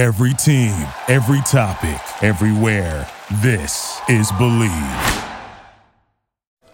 Every 0.00 0.32
team, 0.32 0.72
every 1.08 1.42
topic, 1.42 2.00
everywhere. 2.24 3.06
This 3.42 4.00
is 4.08 4.32
Believe. 4.38 4.70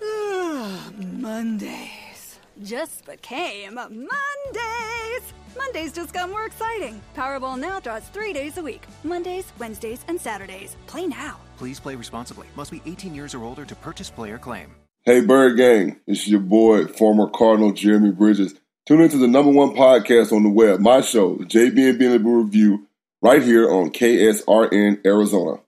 Ah, 0.01 0.93
Mondays 0.97 2.39
just 2.63 3.05
became 3.05 3.75
Mondays. 3.75 5.25
Mondays 5.59 5.93
just 5.93 6.13
got 6.15 6.31
more 6.31 6.45
exciting. 6.45 7.03
Powerball 7.17 7.59
now 7.59 7.81
draws 7.81 8.07
three 8.11 8.33
days 8.33 8.59
a 8.59 8.63
week 8.63 8.87
Mondays, 9.03 9.53
Wednesdays, 9.59 10.05
and 10.07 10.21
Saturdays. 10.21 10.77
Play 10.87 11.09
now. 11.09 11.41
Please 11.59 11.81
play 11.81 11.97
responsibly. 11.97 12.47
Must 12.55 12.71
be 12.71 12.81
18 12.87 13.13
years 13.13 13.35
or 13.35 13.43
older 13.43 13.65
to 13.65 13.75
purchase 13.75 14.09
player 14.09 14.39
claim. 14.39 14.69
Hey, 15.03 15.21
Bird 15.21 15.57
Gang. 15.57 15.99
It's 16.07 16.29
your 16.29 16.39
boy, 16.39 16.87
former 16.87 17.29
Cardinal 17.29 17.73
Jeremy 17.73 18.13
Bridges. 18.13 18.55
Tune 18.87 19.01
into 19.01 19.19
the 19.19 19.27
number 19.27 19.51
one 19.51 19.75
podcast 19.75 20.31
on 20.33 20.45
the 20.45 20.49
web, 20.49 20.79
my 20.79 21.01
show, 21.01 21.39
JB 21.39 21.91
and 21.91 21.99
Benny 21.99 22.19
Review, 22.19 22.86
right 23.23 23.43
here 23.43 23.71
on 23.71 23.91
KSRN 23.91 25.05
Arizona. 25.07 25.61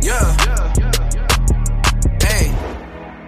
Yeah. 0.00 0.34
Hey, 2.22 2.48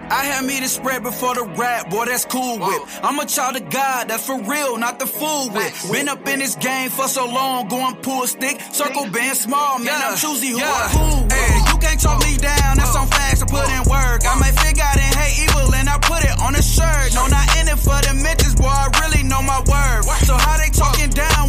I 0.09 0.23
had 0.25 0.45
me 0.45 0.59
to 0.61 0.67
spread 0.67 1.03
before 1.03 1.35
the 1.35 1.43
rap, 1.57 1.89
boy, 1.89 2.05
that's 2.05 2.25
cool 2.25 2.57
with. 2.57 2.99
I'm 3.03 3.19
a 3.19 3.25
child 3.25 3.57
of 3.57 3.69
God, 3.69 4.07
that's 4.07 4.25
for 4.25 4.41
real, 4.41 4.77
not 4.77 4.99
the 4.99 5.05
fool 5.05 5.49
with. 5.51 5.91
Been 5.91 6.09
up 6.09 6.27
in 6.27 6.39
this 6.39 6.55
game 6.55 6.89
for 6.89 7.07
so 7.07 7.25
long, 7.25 7.67
going 7.67 7.95
pull 7.97 8.25
stick, 8.27 8.59
circle 8.71 9.09
band 9.11 9.37
small, 9.37 9.79
man, 9.79 10.01
I'm 10.01 10.17
choosy 10.17 10.49
who 10.49 10.59
I 10.59 10.89
cool 10.91 11.23
with. 11.23 11.70
Can't 11.81 11.99
talk 11.99 12.21
me 12.23 12.37
down, 12.37 12.77
that's 12.77 12.95
on 12.95 13.07
facts, 13.07 13.41
I 13.41 13.45
put 13.49 13.65
in 13.65 13.81
work. 13.89 14.21
I 14.21 14.37
may 14.37 14.53
figure 14.53 14.85
out 14.85 14.97
and 15.01 15.15
hate 15.17 15.49
evil 15.49 15.73
and 15.73 15.89
I 15.89 15.97
put 15.97 16.21
it 16.23 16.37
on 16.39 16.53
a 16.53 16.61
shirt. 16.61 17.13
No, 17.17 17.25
not 17.25 17.47
in 17.57 17.67
it 17.67 17.79
for 17.81 17.97
the 18.05 18.13
mentions, 18.21 18.53
boy, 18.53 18.69
I 18.69 18.85
really 19.01 19.23
know 19.25 19.41
my 19.41 19.59
word. 19.65 20.05
So 20.29 20.37
how 20.37 20.57
they 20.61 20.69
talking 20.69 21.09
down 21.09 21.40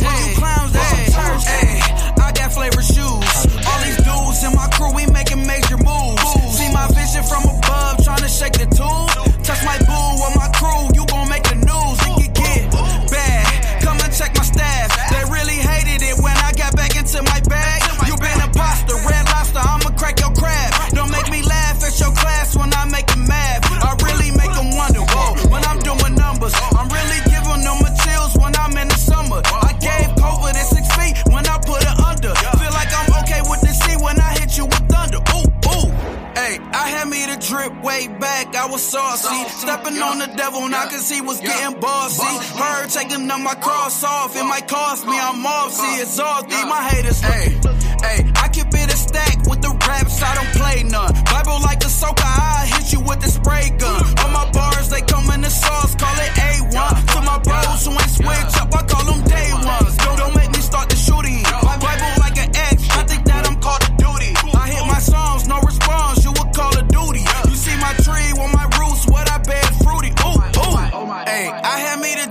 way 37.82 38.08
back, 38.08 38.54
I 38.54 38.66
was 38.66 38.82
saucy. 38.82 39.34
Stepping 39.58 39.98
on 40.00 40.18
the 40.18 40.30
devil, 40.36 40.64
and 40.64 40.74
I 40.74 40.86
could 40.86 41.00
see 41.00 41.20
was 41.20 41.40
getting 41.40 41.78
bossy. 41.80 42.22
Heard 42.56 42.88
taking 42.90 43.30
up 43.30 43.40
my 43.40 43.54
cross 43.54 44.02
off, 44.04 44.36
it 44.36 44.44
might 44.44 44.68
cost 44.68 45.06
me, 45.06 45.18
I'm 45.18 45.44
off. 45.44 45.72
See, 45.72 46.00
it's 46.00 46.18
all 46.18 46.42
these, 46.44 46.66
my 46.66 46.82
haters. 46.82 47.20
Hey, 47.20 47.58
hey, 48.02 48.32
I 48.36 48.48
keep 48.48 48.68
it 48.68 48.92
a 48.92 48.96
stack 48.96 49.46
with 49.46 49.60
the 49.60 49.70
raps, 49.86 50.22
I 50.22 50.34
don't 50.34 50.52
play 50.54 50.82
none. 50.84 51.12
Bible 51.24 51.60
like 51.62 51.82
a 51.84 51.88
soaker, 51.88 52.22
I 52.24 52.66
hit 52.72 52.92
you 52.92 53.00
with 53.00 53.20
the 53.20 53.28
spray 53.28 53.70
gun. 53.78 54.02
All 54.20 54.30
my 54.30 54.50
bars, 54.52 54.88
they 54.88 55.02
come 55.02 55.28
in 55.30 55.40
the 55.42 55.50
sauce, 55.50 55.94
call 55.96 56.14
it 56.14 56.32
A1. 56.38 56.94
To 57.14 57.20
my 57.22 57.38
bros 57.38 57.86
who 57.86 57.92
ain't 57.92 58.10
switch 58.10 58.54
up, 58.62 58.74
I 58.74 58.82
call 58.86 59.04
them 59.04 59.22
day 59.24 59.50
ones. 59.52 59.96
Don't, 59.98 60.18
don't 60.18 60.41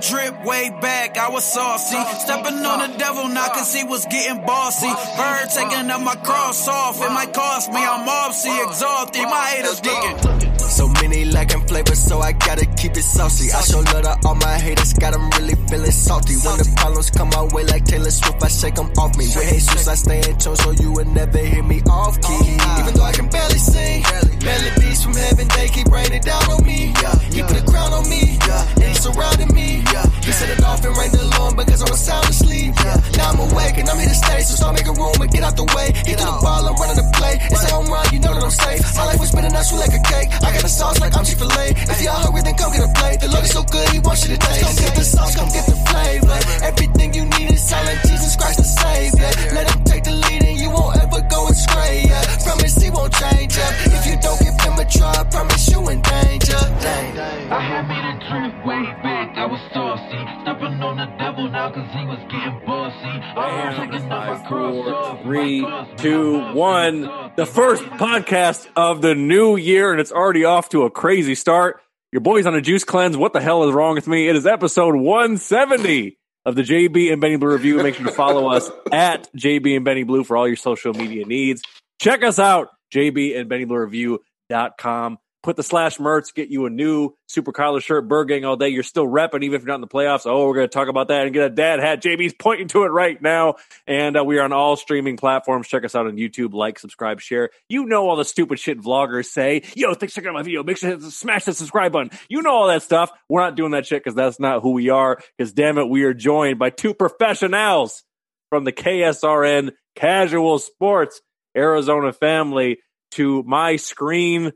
drip 0.02 0.44
way 0.44 0.70
back, 0.82 1.18
I 1.18 1.30
was 1.30 1.44
saucy. 1.46 1.96
Uh, 1.96 2.02
uh, 2.02 2.16
Stepping 2.16 2.66
on 2.66 2.80
the 2.80 2.96
uh, 2.96 2.98
devil 2.98 3.28
now 3.28 3.48
cause 3.50 3.74
he 3.74 3.84
was 3.84 4.06
getting 4.06 4.46
bossy. 4.46 4.88
Bird 5.18 5.50
taking 5.54 5.90
up 5.90 6.02
my 6.02 6.16
cross 6.16 6.68
off, 6.68 7.02
it 7.02 7.10
might 7.10 7.34
cost 7.34 7.72
me, 7.72 7.78
I'm 7.78 8.08
off, 8.08 8.34
see, 8.34 8.62
exalted. 8.64 9.24
My 9.24 9.46
haters 9.54 9.84
looking. 9.86 10.60
So 10.60 10.88
many 10.88 11.26
lacking 11.26 11.68
flavor, 11.68 11.96
so 11.96 12.20
I 12.20 12.32
gotta 12.32 12.66
keep 12.82 12.98
it 12.98 13.06
saucy. 13.06 13.54
I 13.54 13.62
show 13.62 13.78
love 13.94 14.02
to 14.02 14.18
all 14.26 14.34
my 14.34 14.58
haters, 14.58 14.94
got 14.94 15.14
them 15.14 15.30
really 15.38 15.54
feeling 15.70 15.94
salty. 15.94 16.34
When 16.42 16.58
the 16.58 16.66
problems 16.76 17.12
come 17.12 17.30
my 17.30 17.46
way 17.54 17.64
like 17.66 17.86
Taylor 17.86 18.10
Swift, 18.10 18.42
I 18.42 18.50
shake 18.50 18.76
them 18.76 18.90
off 18.98 19.14
me. 19.18 19.30
With 19.30 19.50
Jesus, 19.54 19.88
I 19.88 19.94
stay 19.94 20.18
in 20.26 20.36
tune, 20.42 20.56
so 20.58 20.72
you 20.72 20.92
would 20.98 21.08
never 21.08 21.38
hear 21.38 21.62
me 21.62 21.82
off 21.86 22.18
key. 22.26 22.58
Even 22.82 22.98
though 22.98 23.06
I 23.06 23.14
can 23.14 23.30
barely 23.30 23.62
sing, 23.62 24.02
melodies 24.42 25.04
from 25.06 25.14
heaven, 25.14 25.48
they 25.54 25.70
keep 25.70 25.88
raining 25.94 26.26
down 26.26 26.42
on 26.50 26.66
me. 26.66 26.90
He 27.30 27.46
put 27.46 27.62
a 27.62 27.66
crown 27.70 27.94
on 27.94 28.10
me, 28.10 28.42
and 28.50 28.90
he 28.90 28.96
surrounded 28.98 29.54
me. 29.54 29.86
He 30.26 30.32
set 30.34 30.50
it 30.50 30.64
off 30.66 30.82
and 30.82 30.98
rained 30.98 31.14
alone 31.14 31.56
because 31.56 31.82
I 31.86 31.90
was 31.90 32.02
sound 32.02 32.26
asleep. 32.30 32.74
Now 33.18 33.30
I'm 33.30 33.40
awake 33.46 33.78
and 33.78 33.90
I'm 33.90 33.98
here 33.98 34.10
to 34.10 34.18
stay, 34.18 34.42
so 34.42 34.58
start 34.58 34.74
making 34.74 34.98
room 34.98 35.22
and 35.22 35.30
get 35.30 35.44
out 35.44 35.54
the 35.58 35.70
way. 35.78 35.94
To 35.94 36.14
the 36.18 36.34
ball, 36.42 36.66
I'm 36.66 36.74
running 36.82 36.98
the 36.98 37.06
play. 37.14 37.38
It's 37.46 37.62
a 37.62 37.74
home 37.74 37.90
run, 37.94 38.06
you 38.14 38.20
know 38.20 38.34
that 38.34 38.42
I'm 38.42 38.50
safe. 38.50 38.82
My 38.98 39.06
life 39.06 39.20
was 39.22 39.30
spinning 39.30 39.54
out 39.54 39.70
like 39.78 39.94
a 39.94 40.02
cake. 40.02 40.30
I 40.42 40.54
got 40.54 40.62
the 40.62 40.70
sauce 40.70 41.00
like 41.02 41.18
I'm 41.18 41.26
Chick-fil-A. 41.26 41.74
If 41.90 42.02
y'all 42.02 42.22
hungry, 42.22 42.42
then 42.42 42.56
come 42.56 42.71
get 42.72 42.84
a 42.90 42.92
plate. 43.00 43.20
The 43.20 43.28
Lord 43.28 43.44
is 43.44 43.52
so 43.52 43.64
good, 43.64 43.88
he 43.90 44.00
wants 44.00 44.28
you 44.28 44.36
to 44.36 44.40
taste. 44.40 44.64
Come 44.64 44.76
get 44.76 44.96
the 44.96 45.04
sauce, 45.04 45.36
come 45.36 45.50
get 45.50 45.66
the 45.66 45.78
flavor. 45.90 46.38
Everything 46.64 47.14
you 47.14 47.26
need 47.26 47.52
is 47.52 47.62
silent. 47.62 48.00
Jesus 48.08 48.36
Christ 48.36 48.58
the 48.58 48.64
Savior. 48.64 49.32
Let 49.54 49.66
him 49.72 49.84
take 49.84 50.04
the 50.04 50.16
lead 50.16 50.44
and 50.44 50.58
you 50.60 50.70
won't 50.70 50.98
ever 50.98 51.22
go 51.30 51.48
astray. 51.48 52.04
Yeah. 52.08 52.24
Promise 52.44 52.76
he 52.82 52.90
won't 52.90 53.14
change 53.14 53.58
ya. 53.58 53.68
If 53.96 54.04
you 54.08 54.16
don't 54.22 54.40
give 54.40 54.58
him 54.60 54.76
a 54.80 54.86
try, 54.86 55.12
I 55.12 55.24
promise 55.30 55.70
you 55.70 55.80
in 55.90 56.02
danger. 56.02 56.62
Dang. 56.82 57.20
I 57.52 57.60
had 57.60 57.84
me 57.92 57.98
the 58.00 58.14
drip 58.28 58.66
way 58.66 58.84
back, 59.04 59.38
I 59.38 59.46
was 59.46 59.60
saucy. 59.74 60.22
Stepping 60.42 60.82
on 60.82 60.98
the 60.98 61.06
devil 61.20 61.50
now 61.50 61.70
cause 61.70 61.90
he 61.92 62.06
was 62.06 62.20
getting 62.32 62.66
bossy. 62.66 63.16
I 63.38 63.76
heard 63.76 63.92
taking 63.92 64.12
up 64.12 64.28
my 64.28 64.48
cross 64.48 64.88
off. 64.88 65.22
Three, 65.24 65.66
two, 65.98 66.40
one. 66.54 67.02
The 67.36 67.46
first 67.46 67.84
podcast 67.84 68.68
of 68.76 69.02
the 69.02 69.16
new 69.16 69.58
year, 69.58 69.92
and 69.92 70.00
it's 70.00 70.12
already 70.12 70.46
off 70.46 70.70
to 70.70 70.84
a 70.84 70.92
crazy 70.92 71.36
start. 71.36 71.82
Your 72.12 72.20
boy's 72.20 72.46
on 72.46 72.54
a 72.56 72.62
juice 72.62 72.84
cleanse. 72.84 73.16
What 73.16 73.32
the 73.32 73.40
hell 73.40 73.68
is 73.70 73.74
wrong 73.74 73.96
with 73.96 74.06
me? 74.06 74.28
It 74.28 74.36
is 74.36 74.46
episode 74.46 74.96
170 74.96 76.18
of 76.46 76.56
the 76.56 76.62
JB 76.62 77.10
and 77.10 77.22
Benny 77.22 77.38
Blue 77.38 77.54
Review. 77.54 77.82
Make 77.82 77.96
sure 77.96 78.06
to 78.06 78.12
follow 78.12 78.50
us 78.50 78.70
at 78.92 79.30
JB 79.34 79.78
and 79.78 79.86
Benny 79.86 80.04
Blue 80.04 80.26
for 80.26 80.36
all 80.36 80.46
your 80.46 80.58
social 80.58 80.94
media 80.94 81.26
needs. 81.26 81.62
Check 82.02 82.22
us 82.22 82.38
out, 82.38 82.68
JB 82.94 83.40
and 83.40 83.48
Benny 83.48 83.64
Blue 83.64 83.78
Review.com. 83.78 85.20
Put 85.44 85.56
the 85.56 85.64
slash 85.64 86.00
merch, 86.00 86.36
get 86.36 86.50
you 86.50 86.68
a 86.68 86.70
new 86.70 87.16
super 87.28 87.52
collar 87.52 87.82
shirt, 87.82 88.08
Bird 88.08 88.28
Gang 88.28 88.46
all 88.46 88.56
day. 88.56 88.70
You're 88.70 88.84
still 88.84 89.08
repping, 89.08 89.44
even 89.44 89.56
if 89.56 89.62
you're 89.62 89.70
not 89.70 89.76
in 89.76 89.82
the 89.82 89.88
playoffs. 89.88 90.26
Oh, 90.26 90.48
we're 90.48 90.54
going 90.54 90.68
to 90.68 90.74
talk 90.74 90.88
about 90.88 91.08
that 91.08 91.26
and 91.26 91.34
get 91.34 91.44
a 91.44 91.50
dad 91.50 91.80
hat. 91.80 92.04
JB's 92.04 92.36
pointing 92.38 92.68
to 92.70 92.84
it 92.84 92.90
right 92.90 93.20
now. 93.20 93.56
And 93.88 94.16
uh, 94.16 94.24
we 94.24 94.38
are 94.38 94.44
on 94.44 94.54
all 94.54 94.76
streaming 94.76 95.18
platforms. 95.18 95.68
Check 95.68 95.84
us 95.84 95.96
out 95.96 96.06
on 96.06 96.16
YouTube. 96.16 96.54
Like, 96.54 96.78
subscribe, 96.78 97.22
share. 97.22 97.50
You 97.70 97.86
know 97.86 98.08
all 98.08 98.18
the 98.18 98.26
stupid 98.26 98.60
shit 98.60 98.80
vloggers 98.80 99.26
say. 99.26 99.64
Yo, 99.76 99.96
thanks 99.96 100.14
for 100.14 100.22
checking 100.22 100.30
out 100.30 100.36
my 100.36 100.44
video. 100.44 100.64
Make 100.64 100.78
sure 100.78 100.96
to 100.96 101.12
smash 101.12 101.46
the 101.46 101.54
subscribe 101.54 101.92
button. 101.92 102.12
You 102.30 102.44
know 102.44 102.52
all 102.52 102.68
that 102.68 102.84
stuff. 102.84 103.10
We're 103.28 103.42
not 103.42 103.56
doing 103.56 103.72
that 103.72 103.88
shit 103.88 104.04
because 104.04 104.16
that's 104.16 104.40
not 104.40 104.62
who 104.62 104.74
we 104.74 104.90
are. 104.90 105.18
Because 105.38 105.54
damn 105.54 105.80
it, 105.80 105.90
we 105.90 106.04
are 106.04 106.14
joined 106.14 106.60
by 106.60 106.70
two 106.70 106.94
professionals 106.94 108.04
from 108.52 108.64
the 108.64 108.72
KSRN 108.72 109.72
Casual 109.96 110.60
Sports 110.60 111.20
Arizona 111.58 112.14
family 112.14 112.78
to 113.12 113.44
my 113.44 113.76
screen 113.76 114.52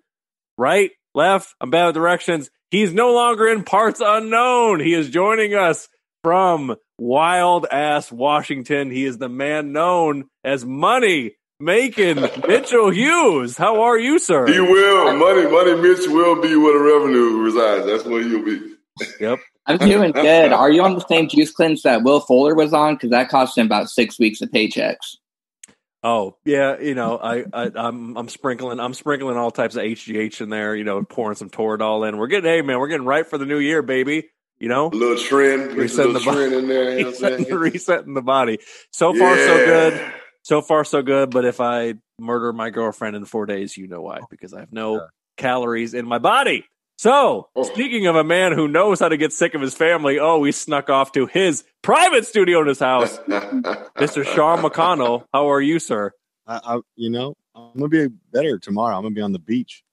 right, 0.58 0.92
left. 1.14 1.54
I'm 1.62 1.70
bad 1.70 1.88
with 1.88 1.96
directions. 1.96 2.50
He's 2.72 2.94
no 2.94 3.14
longer 3.14 3.48
in 3.48 3.64
parts 3.64 4.02
unknown. 4.04 4.80
He 4.80 4.94
is 4.94 5.10
joining 5.10 5.54
us 5.54 5.88
from 6.24 6.76
wild 6.98 7.68
ass 7.72 8.12
Washington. 8.12 8.92
He 8.92 9.06
is 9.06 9.18
the 9.18 9.30
man 9.30 9.72
known 9.72 10.26
as 10.44 10.66
Money 10.66 11.36
Making 11.60 12.22
Mitchell 12.48 12.90
Hughes. 12.90 13.56
How 13.56 13.84
are 13.84 13.98
you, 13.98 14.20
sir? 14.20 14.46
He 14.46 14.60
will. 14.60 15.16
Money, 15.16 15.50
money, 15.50 15.76
Mitch 15.76 16.06
will 16.08 16.42
be 16.42 16.56
where 16.58 16.78
the 16.78 16.84
revenue 16.84 17.38
resides. 17.38 17.86
That's 17.86 18.04
where 18.04 18.22
he'll 18.22 18.44
be. 18.44 18.76
Yep. 19.22 19.40
I'm 19.66 19.78
doing 19.78 20.12
good. 20.12 20.52
Are 20.52 20.70
you 20.70 20.84
on 20.84 20.96
the 20.96 21.06
same 21.08 21.30
juice 21.30 21.52
cleanse 21.52 21.84
that 21.84 22.04
Will 22.04 22.20
Fuller 22.20 22.56
was 22.56 22.74
on? 22.74 22.96
Because 22.96 23.12
that 23.12 23.30
cost 23.30 23.58
him 23.58 23.66
about 23.66 23.90
six 23.90 24.20
weeks 24.20 24.42
of 24.42 24.50
paychecks. 24.50 25.16
Oh 26.06 26.38
yeah, 26.46 26.80
you 26.80 26.94
know, 26.94 27.18
I, 27.18 27.46
I 27.52 27.72
I'm 27.76 28.16
I'm 28.16 28.30
sprinkling 28.30 28.80
I'm 28.80 28.94
sprinkling 28.94 29.38
all 29.38 29.50
types 29.50 29.76
of 29.76 29.82
HGH 29.82 30.40
in 30.40 30.50
there, 30.50 30.76
you 30.76 30.84
know, 30.84 31.04
pouring 31.04 31.36
some 31.36 31.50
Toradol 31.50 32.08
in. 32.08 32.18
We're 32.18 32.28
getting 32.28 32.48
hey 32.48 32.62
man, 32.62 32.78
we're 32.80 32.90
getting 32.90 33.08
right 33.08 33.26
for 33.26 33.40
the 33.40 33.46
new 33.48 33.58
year, 33.58 33.82
baby. 33.82 34.30
You 34.60 34.70
know, 34.70 34.90
A 34.90 34.96
little 34.96 35.18
trend, 35.18 35.70
get 35.70 35.78
a 35.78 35.82
resetting 35.82 36.14
little 36.14 36.32
the 36.32 36.38
trend 36.38 36.52
body, 36.52 36.64
in 36.64 36.68
there. 36.70 36.98
You 37.00 37.06
know 37.06 37.10
what 37.10 37.24
I'm 37.24 37.24
resetting, 37.24 37.46
saying? 37.46 37.58
resetting 37.58 38.14
the 38.14 38.22
body. 38.22 38.60
So 38.92 39.16
far, 39.16 39.36
so 39.36 39.66
good. 39.66 40.14
So 40.44 40.62
far, 40.62 40.86
so 40.86 41.02
good. 41.02 41.32
But 41.32 41.44
if 41.44 41.60
I 41.60 41.96
murder 42.20 42.54
my 42.54 42.70
girlfriend 42.70 43.16
in 43.16 43.26
four 43.26 43.48
days, 43.48 43.76
you 43.76 43.88
know 43.88 44.02
why? 44.02 44.20
Because 44.30 44.54
I 44.54 44.60
have 44.60 44.72
no 44.72 45.08
calories 45.38 45.96
in 45.96 46.06
my 46.08 46.20
body. 46.20 46.66
So, 46.98 47.50
Oh. 47.56 47.64
speaking 47.64 48.08
of 48.08 48.16
a 48.16 48.24
man 48.24 48.54
who 48.54 48.68
knows 48.68 49.00
how 49.02 49.10
to 49.10 49.18
get 49.18 49.34
sick 49.34 49.54
of 49.54 49.62
his 49.62 49.76
family, 49.76 50.18
oh, 50.20 50.40
we 50.40 50.52
snuck 50.52 50.90
off 50.90 51.12
to 51.14 51.26
his 51.26 51.64
private 51.82 52.26
studio 52.26 52.62
in 52.62 52.68
his 52.68 52.80
house. 52.80 53.18
Mr. 53.28 54.26
Sean 54.26 54.60
McConnell, 54.60 55.26
how 55.34 55.52
are 55.52 55.62
you, 55.62 55.80
sir? 55.80 56.12
I, 56.48 56.60
I, 56.64 56.80
you 56.96 57.10
know, 57.10 57.36
I'm 57.54 57.74
gonna 57.76 57.90
be 57.90 58.08
better 58.32 58.58
tomorrow. 58.60 58.96
I'm 58.96 59.04
gonna 59.04 59.16
be 59.16 59.22
on 59.22 59.34
the 59.34 59.40
beach. 59.40 59.84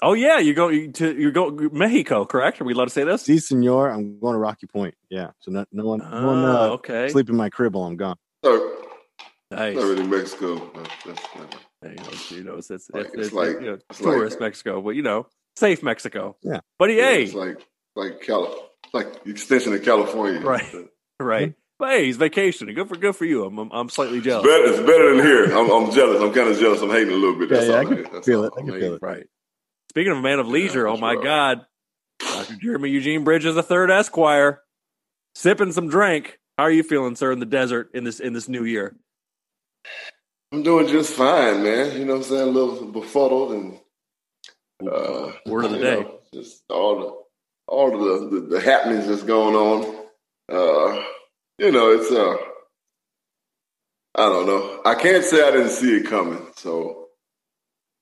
Oh 0.00 0.14
yeah, 0.14 0.38
you 0.38 0.52
go 0.52 0.68
to 0.70 1.16
you 1.16 1.30
go 1.30 1.50
Mexico, 1.50 2.24
correct? 2.24 2.60
Are 2.60 2.64
we 2.64 2.72
allowed 2.72 2.86
to 2.86 2.90
say 2.90 3.04
this? 3.04 3.22
See, 3.22 3.38
senor, 3.38 3.88
I'm 3.90 4.18
going 4.18 4.32
to 4.32 4.38
Rocky 4.38 4.66
Point. 4.66 4.94
Yeah, 5.10 5.30
so 5.40 5.52
no, 5.52 5.64
no 5.70 5.84
one, 5.84 5.98
no 6.00 6.26
one 6.26 6.44
Ah, 6.44 6.62
uh, 6.64 6.68
okay. 6.70 7.08
sleep 7.10 7.28
in 7.28 7.36
my 7.36 7.50
crib 7.50 7.74
while 7.74 7.84
I'm 7.84 7.96
gone. 7.96 8.16
No, 8.42 8.74
Nice. 9.52 9.76
not 9.76 9.84
really 9.84 10.06
Mexico. 10.06 10.54
No, 10.56 10.82
that's 11.06 11.22
not- 11.36 11.54
You 11.84 11.90
know, 11.90 12.04
you 12.30 12.44
know, 12.44 12.54
it's, 12.56 12.70
it's, 12.70 12.90
Like, 12.90 13.04
it's, 13.06 13.14
it's 13.14 13.26
it's, 13.28 13.34
like- 13.36 13.48
you 13.60 13.60
know, 13.60 13.72
it's 13.74 14.00
like- 14.00 14.14
tourist 14.14 14.40
Mexico, 14.40 14.80
but 14.80 14.90
you 14.96 15.02
know, 15.02 15.26
safe 15.56 15.82
Mexico. 15.82 16.36
Yeah. 16.42 16.60
But 16.78 16.90
yeah, 16.90 17.02
hey, 17.10 17.22
it's 17.24 17.34
like 17.34 17.58
like 17.96 18.20
Cali- 18.22 18.54
like 18.92 19.26
extension 19.26 19.72
of 19.74 19.82
California. 19.82 20.40
Right. 20.40 20.64
right. 21.20 21.48
Mm-hmm. 21.50 21.58
But 21.78 21.88
hey, 21.90 22.04
he's 22.06 22.16
vacationing. 22.16 22.74
Good 22.74 22.88
for 22.88 22.96
good 22.96 23.16
for 23.16 23.24
you. 23.24 23.44
I'm 23.44 23.58
I'm, 23.58 23.70
I'm 23.72 23.88
slightly 23.88 24.18
It's 24.18 24.26
jealous. 24.26 24.46
better, 24.46 24.64
it's 24.64 24.78
better 24.80 25.16
than 25.16 25.24
here. 25.26 25.44
I'm, 25.56 25.70
I'm 25.70 25.90
jealous. 25.92 26.22
I'm 26.22 26.32
kind 26.32 26.48
of 26.48 26.58
jealous. 26.58 26.80
I'm 26.80 26.90
hating 26.90 27.10
a 27.12 27.16
little 27.16 27.38
bit. 27.38 27.50
Yeah, 27.50 27.56
That's 27.56 27.68
yeah, 27.68 27.74
I 27.74 27.78
all 27.78 27.86
can. 27.86 28.02
That's 28.12 28.26
feel 28.26 28.38
all. 28.40 28.44
it. 28.46 28.52
I 28.56 28.60
I'm 28.60 28.66
can 28.66 28.80
feel 28.80 28.94
it. 28.94 29.02
Right. 29.02 29.24
Speaking 29.90 30.12
of 30.12 30.18
a 30.18 30.22
man 30.22 30.38
of 30.38 30.46
leisure, 30.48 30.86
oh 30.88 30.96
my 30.96 31.14
rough. 31.14 31.24
God, 31.24 31.66
Dr. 32.20 32.56
Jeremy 32.56 32.90
Eugene 32.90 33.24
Bridges, 33.24 33.54
the 33.56 33.62
third 33.62 33.90
Esquire, 33.90 34.62
sipping 35.34 35.72
some 35.72 35.88
drink. 35.88 36.38
How 36.56 36.64
are 36.64 36.70
you 36.70 36.82
feeling, 36.82 37.16
sir, 37.16 37.32
in 37.32 37.40
the 37.40 37.46
desert 37.46 37.90
in 37.94 38.04
this 38.04 38.20
in 38.20 38.32
this 38.32 38.48
new 38.48 38.64
year? 38.64 38.94
I'm 40.52 40.62
doing 40.62 40.86
just 40.86 41.14
fine, 41.14 41.62
man. 41.64 41.98
You 41.98 42.04
know 42.04 42.12
what 42.14 42.18
I'm 42.18 42.22
saying? 42.24 42.42
A 42.48 42.50
little 42.52 42.86
befuddled 42.92 43.52
and 43.52 43.78
uh, 44.88 45.32
Word 45.46 45.66
of 45.66 45.70
the 45.72 45.78
day. 45.78 46.00
know, 46.00 46.18
just 46.32 46.62
all 46.70 46.98
the 47.00 47.72
all 47.72 47.90
the, 47.90 48.28
the 48.28 48.40
the 48.46 48.60
happenings 48.60 49.06
that's 49.06 49.22
going 49.22 49.54
on. 49.54 50.06
Uh, 50.48 51.04
you 51.58 51.72
know, 51.72 51.90
it's 51.92 52.10
uh, 52.10 52.36
I 54.14 54.28
don't 54.28 54.46
know. 54.46 54.82
I 54.84 54.94
can't 54.94 55.24
say 55.24 55.46
I 55.46 55.50
didn't 55.50 55.70
see 55.70 55.96
it 55.96 56.06
coming. 56.06 56.46
So, 56.56 57.06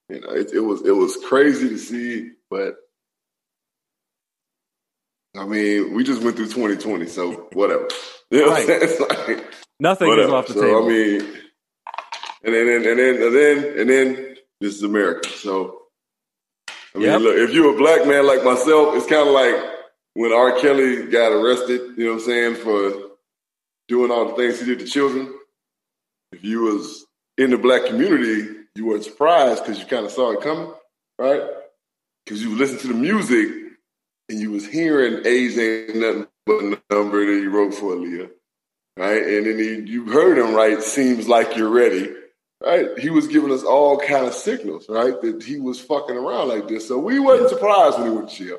you 0.09 0.21
know, 0.21 0.31
it, 0.31 0.53
it 0.53 0.61
was 0.61 0.85
it 0.85 0.94
was 0.94 1.17
crazy 1.29 1.69
to 1.69 1.79
see, 1.79 2.31
but 2.50 2.77
I 5.37 5.47
mean, 5.47 5.94
we 5.94 6.03
just 6.03 6.23
went 6.23 6.37
through 6.37 6.47
2020, 6.47 7.06
so 7.06 7.49
whatever. 7.53 7.88
You 8.33 8.47
know 8.47 8.53
what 8.53 8.65
saying? 8.65 8.81
It's 8.85 9.00
like, 9.00 9.44
Nothing 9.81 10.17
is 10.17 10.31
off 10.31 10.47
the 10.47 10.53
so, 10.53 10.61
table. 10.61 10.85
I 10.85 10.88
mean, 10.88 11.21
and 12.44 12.55
then 12.55 12.69
and 12.69 12.85
then 12.85 13.23
and 13.23 13.35
then 13.35 13.79
and 13.81 13.91
then 13.91 14.37
this 14.61 14.76
is 14.76 14.85
America. 14.85 15.29
So 15.31 15.80
I 16.95 16.99
mean, 16.99 17.07
Yep. 17.09 17.21
look, 17.21 17.37
if 17.37 17.53
you're 17.55 17.75
a 17.75 17.79
black 17.79 18.07
man 18.07 18.27
like 18.27 18.45
myself, 18.45 18.97
it's 18.97 19.07
kind 19.07 19.29
of 19.29 19.35
like 19.35 19.55
when 20.15 20.33
R. 20.33 20.59
Kelly 20.61 21.07
got 21.07 21.33
arrested. 21.33 21.97
You 21.97 22.07
know 22.07 22.13
what 22.15 22.21
I'm 22.21 22.27
saying 22.27 22.55
for 22.57 23.11
doing 23.89 24.11
all 24.11 24.29
the 24.29 24.35
things 24.35 24.61
he 24.61 24.67
did 24.67 24.81
to 24.81 24.87
children. 24.87 25.33
If 26.33 26.45
you 26.45 26.63
was 26.63 27.07
in 27.39 27.51
the 27.51 27.59
black 27.59 27.87
community, 27.87 28.49
you 28.75 28.87
weren't 28.87 29.05
surprised 29.05 29.65
because 29.65 29.81
you 29.81 29.87
kind 29.87 30.07
of 30.07 30.13
saw 30.13 30.33
it 30.33 30.43
coming, 30.43 30.73
right? 31.19 31.43
Because 32.25 32.43
you 32.43 32.57
listened 32.57 32.81
to 32.81 32.89
the 32.89 32.95
music 32.95 33.49
and 34.29 34.39
you 34.39 34.51
was 34.53 34.67
hearing 34.67 35.27
A's 35.27 35.59
ain't 35.59 35.97
nothing 35.97 36.27
but 36.47 36.61
a 36.63 36.81
number 36.91 37.27
that 37.27 37.41
he 37.41 37.47
wrote 37.47 37.75
for 37.75 37.95
Aaliyah 37.97 38.31
right? 38.97 39.23
And 39.23 39.47
then 39.47 39.59
he, 39.59 39.91
you 39.91 40.07
heard 40.11 40.39
him 40.39 40.55
right. 40.55 40.83
Seems 40.83 41.29
like 41.29 41.57
you're 41.57 41.71
ready, 41.71 42.13
right? 42.65 42.99
He 42.99 43.11
was 43.11 43.27
giving 43.29 43.53
us 43.53 43.62
all 43.62 43.99
kind 43.99 44.27
of 44.27 44.35
signals, 44.35 44.87
right? 44.89 45.21
That 45.21 45.43
he 45.43 45.59
was 45.59 45.81
fucking 45.81 46.17
around 46.17 46.49
like 46.49 46.69
this. 46.69 46.87
So 46.87 46.99
we 46.99 47.19
wasn't 47.19 47.51
surprised 47.51 47.99
when 47.99 48.11
he 48.11 48.17
went 48.17 48.29
to 48.31 48.45
jail. 48.45 48.59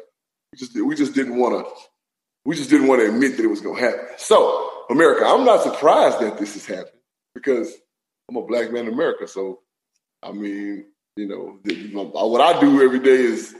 We 0.51 0.57
just 0.57 0.85
we 0.85 0.95
just 0.95 1.13
didn't 1.13 1.37
want 1.37 1.65
to. 1.65 1.71
We 2.43 2.55
just 2.55 2.69
didn't 2.69 2.87
want 2.87 3.01
to 3.01 3.07
admit 3.07 3.37
that 3.37 3.43
it 3.43 3.49
was 3.49 3.61
going 3.61 3.77
to 3.77 3.81
happen. 3.81 4.05
So 4.17 4.69
America, 4.89 5.25
I'm 5.25 5.45
not 5.45 5.61
surprised 5.61 6.19
that 6.19 6.37
this 6.39 6.55
is 6.55 6.65
happening 6.65 7.01
because 7.35 7.73
I'm 8.29 8.35
a 8.35 8.41
black 8.41 8.71
man 8.71 8.87
in 8.87 8.93
America. 8.93 9.27
So 9.27 9.59
I 10.23 10.31
mean, 10.31 10.85
you 11.15 11.27
know, 11.27 11.59
the, 11.63 11.75
you 11.75 11.93
know, 11.93 12.03
what 12.03 12.41
I 12.41 12.59
do 12.59 12.81
every 12.83 12.99
day 12.99 13.11
is 13.11 13.55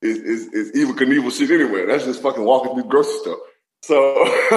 is 0.00 0.18
is, 0.18 0.46
is 0.48 0.72
Evel 0.72 0.96
Knievel 0.96 1.36
shit 1.36 1.50
anyway. 1.50 1.86
That's 1.86 2.04
just 2.04 2.22
fucking 2.22 2.44
walking 2.44 2.74
through 2.74 2.84
grocery 2.84 3.18
store. 3.20 3.38
So, 3.82 4.24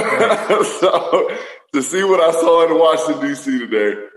so 0.80 1.36
to 1.74 1.82
see 1.82 2.04
what 2.04 2.20
I 2.20 2.32
saw 2.32 2.68
in 2.68 2.78
Washington 2.78 3.28
D.C. 3.28 3.58
today 3.58 4.08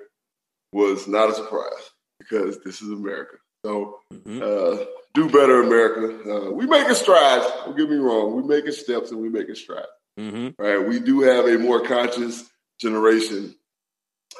was 0.72 1.06
not 1.08 1.30
a 1.30 1.34
surprise 1.34 1.90
because 2.18 2.58
this 2.64 2.82
is 2.82 2.90
America. 2.90 3.36
So, 3.64 4.00
Mhm. 4.12 4.42
uh, 4.42 4.84
do 5.14 5.28
better, 5.28 5.62
America. 5.62 6.32
Uh, 6.32 6.50
we 6.50 6.66
making 6.66 6.94
strides. 6.94 7.46
Don't 7.64 7.76
get 7.76 7.88
me 7.90 7.96
wrong. 7.96 8.36
We 8.36 8.42
making 8.42 8.72
steps 8.72 9.10
and 9.10 9.20
we 9.20 9.28
making 9.28 9.56
strides. 9.56 9.88
Mhm. 10.18 10.54
Right? 10.58 10.78
We 10.86 11.00
do 11.00 11.20
have 11.22 11.46
a 11.46 11.58
more 11.58 11.80
conscious 11.80 12.44
generation 12.80 13.54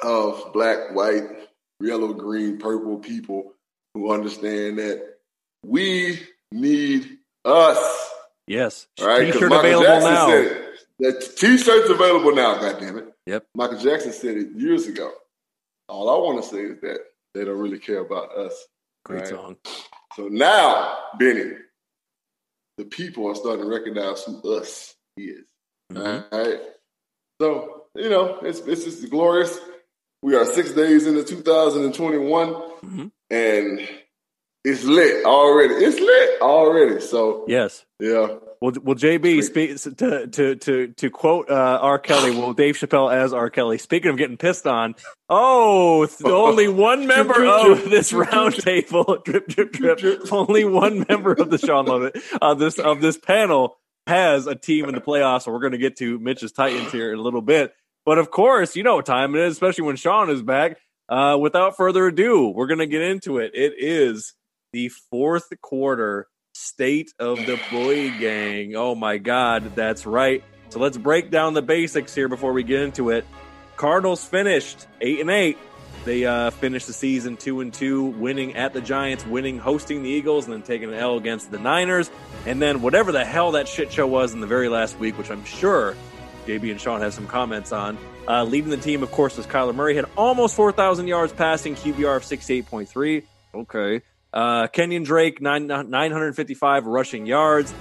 of 0.03 0.51
black, 0.53 0.93
white, 0.95 1.23
yellow, 1.81 2.13
green, 2.13 2.57
purple 2.57 2.99
people 2.99 3.53
who 3.93 4.11
understand 4.11 4.79
that 4.79 5.17
we 5.65 6.19
need 6.51 7.17
us. 7.45 8.11
Yes. 8.47 8.87
Right, 8.99 9.31
T-shirt 9.31 9.51
available 9.51 9.83
Jackson 9.83 10.13
now. 10.13 10.27
That 10.99 11.35
T-shirt's 11.37 11.89
available 11.89 12.33
now. 12.33 12.59
God 12.59 12.79
damn 12.79 12.97
it. 12.97 13.13
Yep. 13.25 13.45
Michael 13.55 13.77
Jackson 13.77 14.11
said 14.11 14.37
it 14.37 14.51
years 14.55 14.87
ago. 14.87 15.11
All 15.89 16.09
I 16.09 16.17
want 16.23 16.43
to 16.43 16.49
say 16.49 16.61
is 16.61 16.79
that 16.81 16.99
they 17.33 17.43
don't 17.45 17.59
really 17.59 17.79
care 17.79 17.99
about 17.99 18.31
us. 18.37 18.53
Great 19.05 19.21
right? 19.21 19.27
song. 19.27 19.57
So 20.15 20.27
now, 20.27 20.97
Benny, 21.19 21.51
the 22.77 22.85
people 22.85 23.27
are 23.27 23.35
starting 23.35 23.65
to 23.65 23.69
recognize 23.71 24.23
who 24.23 24.41
us 24.55 24.95
is. 25.17 25.45
Mhm. 25.91 26.25
All 26.31 26.39
right. 26.43 26.59
So 27.41 27.85
you 27.95 28.09
know, 28.09 28.37
it's 28.41 28.59
it's 28.59 28.83
just 28.85 29.09
glorious. 29.09 29.59
We 30.21 30.35
are 30.35 30.45
six 30.45 30.73
days 30.73 31.07
into 31.07 31.23
2021, 31.23 32.53
Mhm. 32.83 33.11
and 33.29 33.89
it's 34.63 34.83
lit 34.83 35.25
already. 35.25 35.73
It's 35.75 35.99
lit 35.99 36.41
already. 36.41 36.99
So 37.01 37.45
Yes. 37.47 37.85
yeah. 37.99 38.37
Well, 38.61 38.73
well, 38.83 38.95
JB, 38.95 39.43
speak, 39.43 39.79
to 39.97 40.27
to 40.27 40.55
to 40.57 40.87
to 40.87 41.09
quote 41.09 41.49
uh, 41.49 41.79
R. 41.81 41.97
Kelly. 41.97 42.31
Well, 42.31 42.53
Dave 42.53 42.75
Chappelle 42.75 43.13
as 43.13 43.31
R. 43.31 43.49
Kelly. 43.49 43.77
Speaking 43.77 44.11
of 44.11 44.17
getting 44.17 44.35
pissed 44.35 44.67
on, 44.67 44.95
oh, 45.29 46.05
only 46.25 46.67
one 46.67 47.07
member 47.07 47.45
of 47.45 47.89
this 47.89 48.09
drip, 48.09 48.29
round 48.31 48.55
drip. 48.55 48.65
table, 48.65 49.17
drip, 49.25 49.47
drip, 49.47 49.71
drip. 49.71 50.33
Only 50.33 50.65
one 50.65 51.05
member 51.07 51.31
of 51.31 51.49
the 51.49 51.57
Sean 51.57 51.85
Lovett 51.85 52.17
of 52.41 52.59
this 52.59 52.79
of 52.79 52.99
this 52.99 53.17
panel 53.17 53.77
has 54.07 54.45
a 54.45 54.55
team 54.55 54.89
in 54.89 54.95
the 54.95 55.01
playoffs. 55.01 55.43
So 55.43 55.53
we're 55.53 55.59
going 55.59 55.71
to 55.71 55.77
get 55.77 55.97
to 55.99 56.19
Mitch's 56.19 56.51
Titans 56.51 56.91
here 56.91 57.13
in 57.13 57.19
a 57.19 57.21
little 57.21 57.41
bit. 57.41 57.73
But 58.05 58.17
of 58.17 58.29
course, 58.29 58.75
you 58.75 58.83
know 58.83 58.95
what 58.95 59.05
time 59.05 59.35
it 59.35 59.41
is, 59.41 59.53
especially 59.53 59.85
when 59.85 59.95
Sean 59.95 60.29
is 60.29 60.41
back. 60.41 60.77
Uh, 61.07 61.37
without 61.39 61.77
further 61.77 62.07
ado, 62.07 62.49
we're 62.49 62.67
going 62.67 62.79
to 62.79 62.87
get 62.87 63.01
into 63.01 63.37
it. 63.37 63.51
It 63.53 63.73
is 63.77 64.33
the 64.73 64.89
fourth 65.09 65.49
quarter 65.61 66.27
state 66.59 67.13
of 67.19 67.37
the 67.45 67.59
Bird 67.71 68.19
Gang. 68.19 68.75
Oh 68.75 68.93
my 68.93 69.17
God, 69.17 69.75
that's 69.75 70.05
right. 70.05 70.43
So 70.69 70.79
let's 70.79 70.97
break 70.97 71.31
down 71.31 71.53
the 71.53 71.61
basics 71.61 72.13
here 72.13 72.27
before 72.27 72.53
we 72.53 72.63
get 72.63 72.81
into 72.81 73.09
it. 73.09 73.25
Cardinals 73.77 74.23
finished 74.23 74.85
eight 74.99 75.21
and 75.21 75.29
eight. 75.29 75.57
They 76.05 76.25
uh, 76.25 76.49
finished 76.49 76.87
the 76.87 76.93
season 76.93 77.37
two 77.37 77.61
and 77.61 77.73
two, 77.73 78.05
winning 78.05 78.55
at 78.55 78.73
the 78.73 78.81
Giants, 78.81 79.25
winning 79.25 79.57
hosting 79.57 80.03
the 80.03 80.09
Eagles, 80.09 80.45
and 80.45 80.53
then 80.53 80.61
taking 80.61 80.89
an 80.89 80.95
L 80.95 81.17
against 81.17 81.49
the 81.49 81.59
Niners. 81.59 82.11
And 82.45 82.61
then 82.61 82.81
whatever 82.81 83.11
the 83.11 83.25
hell 83.25 83.53
that 83.53 83.67
shit 83.67 83.91
show 83.91 84.07
was 84.07 84.33
in 84.33 84.41
the 84.41 84.47
very 84.47 84.69
last 84.69 84.99
week, 84.99 85.17
which 85.17 85.31
I'm 85.31 85.45
sure 85.45 85.95
JB 86.45 86.71
and 86.71 86.81
Sean 86.81 87.01
have 87.01 87.13
some 87.13 87.27
comments 87.27 87.71
on. 87.71 87.97
Uh, 88.27 88.43
leading 88.43 88.69
the 88.69 88.77
team, 88.77 89.01
of 89.01 89.11
course, 89.11 89.37
was 89.37 89.47
Kyler 89.47 89.73
Murray. 89.73 89.95
Had 89.95 90.05
almost 90.17 90.55
4,000 90.55 91.07
yards 91.07 91.31
passing, 91.33 91.75
QBR 91.75 92.17
of 92.17 92.23
68.3. 92.23 93.23
Okay. 93.55 94.01
Uh, 94.33 94.67
Kenyon 94.67 95.03
Drake, 95.03 95.41
nine, 95.41 95.67
955 95.67 96.85
rushing 96.85 97.25
yards. 97.25 97.73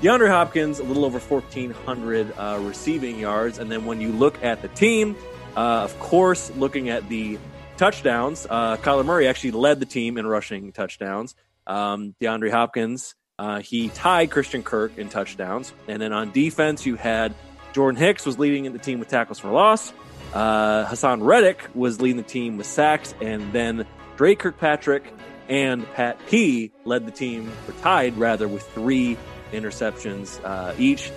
DeAndre 0.00 0.30
Hopkins, 0.30 0.78
a 0.78 0.82
little 0.82 1.04
over 1.04 1.18
1,400 1.18 2.32
uh, 2.38 2.58
receiving 2.62 3.18
yards. 3.18 3.58
And 3.58 3.70
then 3.70 3.84
when 3.84 4.00
you 4.00 4.08
look 4.08 4.42
at 4.42 4.62
the 4.62 4.68
team, 4.68 5.14
uh, 5.56 5.82
of 5.82 5.98
course, 6.00 6.50
looking 6.56 6.88
at 6.88 7.06
the 7.10 7.38
touchdowns, 7.76 8.46
uh, 8.48 8.78
Kyler 8.78 9.04
Murray 9.04 9.28
actually 9.28 9.50
led 9.50 9.78
the 9.78 9.86
team 9.86 10.16
in 10.16 10.26
rushing 10.26 10.72
touchdowns. 10.72 11.34
Um, 11.66 12.14
DeAndre 12.18 12.50
Hopkins, 12.50 13.14
uh, 13.38 13.60
he 13.60 13.90
tied 13.90 14.30
Christian 14.30 14.62
Kirk 14.62 14.96
in 14.96 15.10
touchdowns. 15.10 15.74
And 15.86 16.00
then 16.00 16.14
on 16.14 16.30
defense, 16.32 16.86
you 16.86 16.96
had 16.96 17.34
Jordan 17.74 18.00
Hicks 18.00 18.24
was 18.24 18.38
leading 18.38 18.72
the 18.72 18.78
team 18.78 19.00
with 19.00 19.08
tackles 19.08 19.38
for 19.38 19.50
loss. 19.50 19.92
Uh, 20.32 20.86
Haason 20.86 21.22
Reddick 21.22 21.68
was 21.74 22.00
leading 22.00 22.16
the 22.16 22.22
team 22.22 22.56
with 22.56 22.66
sacks. 22.66 23.14
And 23.20 23.52
then 23.52 23.86
Dre 24.16 24.34
Kirkpatrick 24.34 25.12
and 25.50 25.84
Pat 25.94 26.18
P 26.28 26.72
led 26.84 27.04
the 27.04 27.10
team, 27.10 27.50
or 27.68 27.74
tied 27.82 28.16
rather, 28.16 28.48
with 28.48 28.66
three 28.70 29.18
interceptions 29.52 30.42
uh, 30.44 30.74
each. 30.78 31.10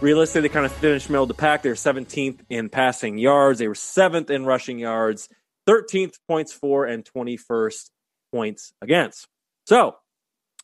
Realistically, 0.00 0.48
they 0.48 0.54
kind 0.54 0.64
of 0.64 0.72
finished 0.72 1.10
middle 1.10 1.24
of 1.24 1.28
the 1.28 1.34
pack. 1.34 1.62
They 1.62 1.68
were 1.68 1.74
17th 1.74 2.38
in 2.48 2.70
passing 2.70 3.18
yards. 3.18 3.58
They 3.58 3.68
were 3.68 3.74
seventh 3.74 4.30
in 4.30 4.46
rushing 4.46 4.78
yards, 4.78 5.28
13th 5.68 6.14
points 6.26 6.52
for, 6.52 6.86
and 6.86 7.04
21st 7.04 7.90
points 8.32 8.72
against. 8.80 9.26
So, 9.66 9.96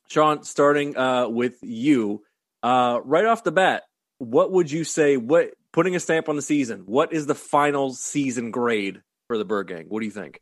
Sean, 0.08 0.44
starting 0.44 0.96
uh, 0.96 1.28
with 1.28 1.58
you, 1.62 2.22
uh, 2.62 3.00
right 3.04 3.26
off 3.26 3.44
the 3.44 3.52
bat, 3.52 3.82
what 4.18 4.52
would 4.52 4.70
you 4.70 4.84
say? 4.84 5.16
What 5.16 5.50
putting 5.72 5.96
a 5.96 6.00
stamp 6.00 6.28
on 6.28 6.36
the 6.36 6.42
season? 6.42 6.84
What 6.86 7.12
is 7.12 7.26
the 7.26 7.34
final 7.34 7.92
season 7.92 8.52
grade 8.52 9.02
for 9.26 9.36
the 9.36 9.44
Bird 9.44 9.68
Gang? 9.68 9.86
What 9.88 10.00
do 10.00 10.06
you 10.06 10.12
think? 10.12 10.40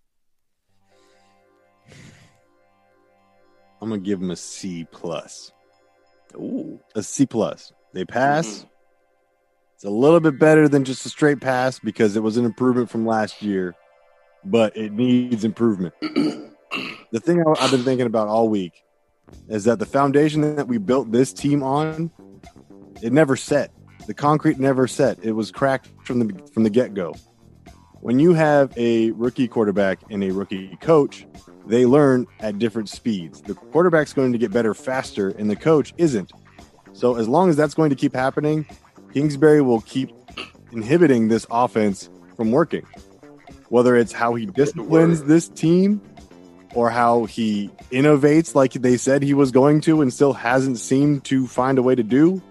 I'm 3.84 3.90
gonna 3.90 4.00
give 4.00 4.18
them 4.18 4.30
a 4.30 4.36
C 4.36 4.86
plus. 4.90 5.52
Ooh, 6.36 6.80
a 6.94 7.02
C 7.02 7.26
plus. 7.26 7.70
They 7.92 8.06
pass. 8.06 8.46
Mm-hmm. 8.46 8.68
It's 9.74 9.84
a 9.84 9.90
little 9.90 10.20
bit 10.20 10.38
better 10.38 10.68
than 10.70 10.84
just 10.84 11.04
a 11.04 11.10
straight 11.10 11.42
pass 11.42 11.78
because 11.78 12.16
it 12.16 12.22
was 12.22 12.38
an 12.38 12.46
improvement 12.46 12.88
from 12.88 13.06
last 13.06 13.42
year, 13.42 13.74
but 14.42 14.74
it 14.74 14.92
needs 14.92 15.44
improvement. 15.44 15.94
the 16.00 17.20
thing 17.20 17.44
I've 17.60 17.70
been 17.70 17.82
thinking 17.82 18.06
about 18.06 18.28
all 18.28 18.48
week 18.48 18.72
is 19.48 19.64
that 19.64 19.78
the 19.78 19.86
foundation 19.86 20.56
that 20.56 20.66
we 20.66 20.78
built 20.78 21.12
this 21.12 21.34
team 21.34 21.62
on, 21.62 22.10
it 23.02 23.12
never 23.12 23.36
set. 23.36 23.70
The 24.06 24.14
concrete 24.14 24.58
never 24.58 24.86
set. 24.86 25.22
It 25.22 25.32
was 25.32 25.52
cracked 25.52 25.90
from 26.04 26.20
the 26.20 26.50
from 26.54 26.62
the 26.62 26.70
get 26.70 26.94
go. 26.94 27.14
When 28.00 28.18
you 28.18 28.32
have 28.32 28.72
a 28.78 29.10
rookie 29.10 29.46
quarterback 29.46 30.00
and 30.08 30.24
a 30.24 30.30
rookie 30.30 30.76
coach, 30.80 31.26
they 31.66 31.86
learn 31.86 32.26
at 32.40 32.58
different 32.58 32.88
speeds. 32.88 33.40
The 33.40 33.54
quarterback's 33.54 34.12
going 34.12 34.32
to 34.32 34.38
get 34.38 34.52
better 34.52 34.74
faster, 34.74 35.30
and 35.30 35.50
the 35.50 35.56
coach 35.56 35.94
isn't. 35.96 36.32
So 36.92 37.16
as 37.16 37.28
long 37.28 37.50
as 37.50 37.56
that's 37.56 37.74
going 37.74 37.90
to 37.90 37.96
keep 37.96 38.14
happening, 38.14 38.66
Kingsbury 39.12 39.62
will 39.62 39.80
keep 39.80 40.10
inhibiting 40.72 41.28
this 41.28 41.46
offense 41.50 42.10
from 42.36 42.52
working. 42.52 42.86
Whether 43.68 43.96
it's 43.96 44.12
how 44.12 44.34
he 44.34 44.46
disciplines 44.46 45.24
this 45.24 45.48
team 45.48 46.00
or 46.74 46.90
how 46.90 47.24
he 47.24 47.70
innovates 47.90 48.54
like 48.54 48.72
they 48.72 48.96
said 48.96 49.22
he 49.22 49.34
was 49.34 49.50
going 49.50 49.80
to 49.82 50.02
and 50.02 50.12
still 50.12 50.32
hasn't 50.32 50.78
seemed 50.78 51.24
to 51.24 51.46
find 51.46 51.78
a 51.78 51.82
way 51.82 51.94
to 51.94 52.02
do, 52.02 52.42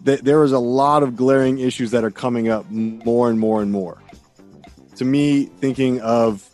there 0.00 0.44
is 0.44 0.52
a 0.52 0.58
lot 0.58 1.02
of 1.02 1.16
glaring 1.16 1.58
issues 1.58 1.90
that 1.92 2.04
are 2.04 2.10
coming 2.10 2.48
up 2.48 2.70
more 2.70 3.30
and 3.30 3.40
more 3.40 3.62
and 3.62 3.72
more. 3.72 4.00
To 4.96 5.04
me, 5.04 5.46
thinking 5.46 6.00
of 6.02 6.48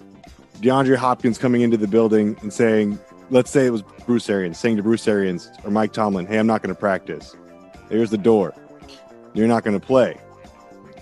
DeAndre 0.60 0.96
Hopkins 0.96 1.38
coming 1.38 1.62
into 1.62 1.76
the 1.76 1.86
building 1.86 2.36
and 2.42 2.52
saying, 2.52 2.98
let's 3.30 3.50
say 3.50 3.66
it 3.66 3.70
was 3.70 3.82
Bruce 4.06 4.28
Arians, 4.28 4.58
saying 4.58 4.76
to 4.76 4.82
Bruce 4.82 5.06
Arians 5.08 5.50
or 5.64 5.70
Mike 5.70 5.92
Tomlin, 5.92 6.26
hey, 6.26 6.38
I'm 6.38 6.46
not 6.46 6.62
going 6.62 6.74
to 6.74 6.78
practice. 6.78 7.34
There's 7.88 8.10
the 8.10 8.18
door. 8.18 8.54
You're 9.32 9.48
not 9.48 9.64
going 9.64 9.78
to 9.78 9.84
play. 9.84 10.18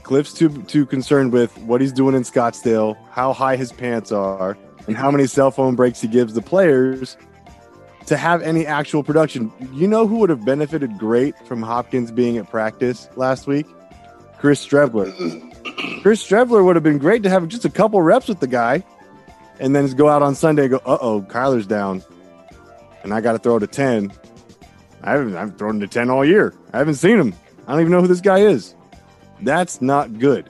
Kliff's 0.03 0.33
too 0.33 0.63
too 0.63 0.87
concerned 0.87 1.33
with 1.33 1.57
what 1.59 1.81
he's 1.81 1.93
doing 1.93 2.15
in 2.15 2.23
Scottsdale, 2.23 2.97
how 3.11 3.33
high 3.33 3.57
his 3.57 3.73
pants 3.73 4.11
are, 4.11 4.57
and 4.87 4.97
how 4.97 5.11
many 5.11 5.27
cell 5.27 5.51
phone 5.51 5.75
breaks 5.75 6.01
he 6.01 6.09
gives 6.09 6.33
the 6.33 6.41
players 6.41 7.17
to 8.07 8.17
have 8.17 8.41
any 8.41 8.65
actual 8.65 9.03
production. 9.03 9.53
You 9.75 9.87
know 9.87 10.07
who 10.07 10.17
would 10.19 10.31
have 10.31 10.45
benefited 10.47 10.97
great 10.97 11.35
from 11.47 11.63
Hopkins 11.63 12.11
being 12.11 12.39
at 12.39 12.49
practice 12.49 13.09
last 13.17 13.47
week? 13.47 13.67
Chris 14.39 14.65
Streveler. 14.65 15.13
Chris 16.01 16.27
Streveler 16.27 16.65
would 16.65 16.77
have 16.77 16.83
been 16.83 16.99
great 16.99 17.23
to 17.25 17.29
have 17.29 17.47
just 17.49 17.67
a 17.67 17.71
couple 17.71 18.01
reps 18.01 18.29
with 18.29 18.41
the 18.41 18.47
guy 18.47 18.83
and 19.61 19.75
then 19.75 19.89
go 19.93 20.09
out 20.09 20.23
on 20.23 20.35
Sunday 20.35 20.69
go, 20.69 20.77
uh 20.87 20.99
oh, 21.01 21.23
Kyler's 21.23 21.67
down. 21.67 22.03
And 23.03 23.15
I 23.15 23.21
got 23.21 23.33
to 23.33 23.39
throw 23.39 23.59
to 23.59 23.67
10. 23.67 24.13
I 25.03 25.13
haven't, 25.13 25.37
I've 25.37 25.57
thrown 25.57 25.81
to 25.81 25.87
10 25.87 26.11
all 26.11 26.25
year. 26.25 26.55
I 26.73 26.79
haven't 26.79 26.97
seen 26.97 27.19
him. 27.19 27.35
I 27.67 27.73
don't 27.73 27.81
even 27.81 27.93
know 27.93 28.01
who 28.01 28.09
this 28.09 28.21
guy 28.21 28.39
is. 28.39 28.75
That's 29.43 29.81
not 29.81 30.19
good. 30.19 30.49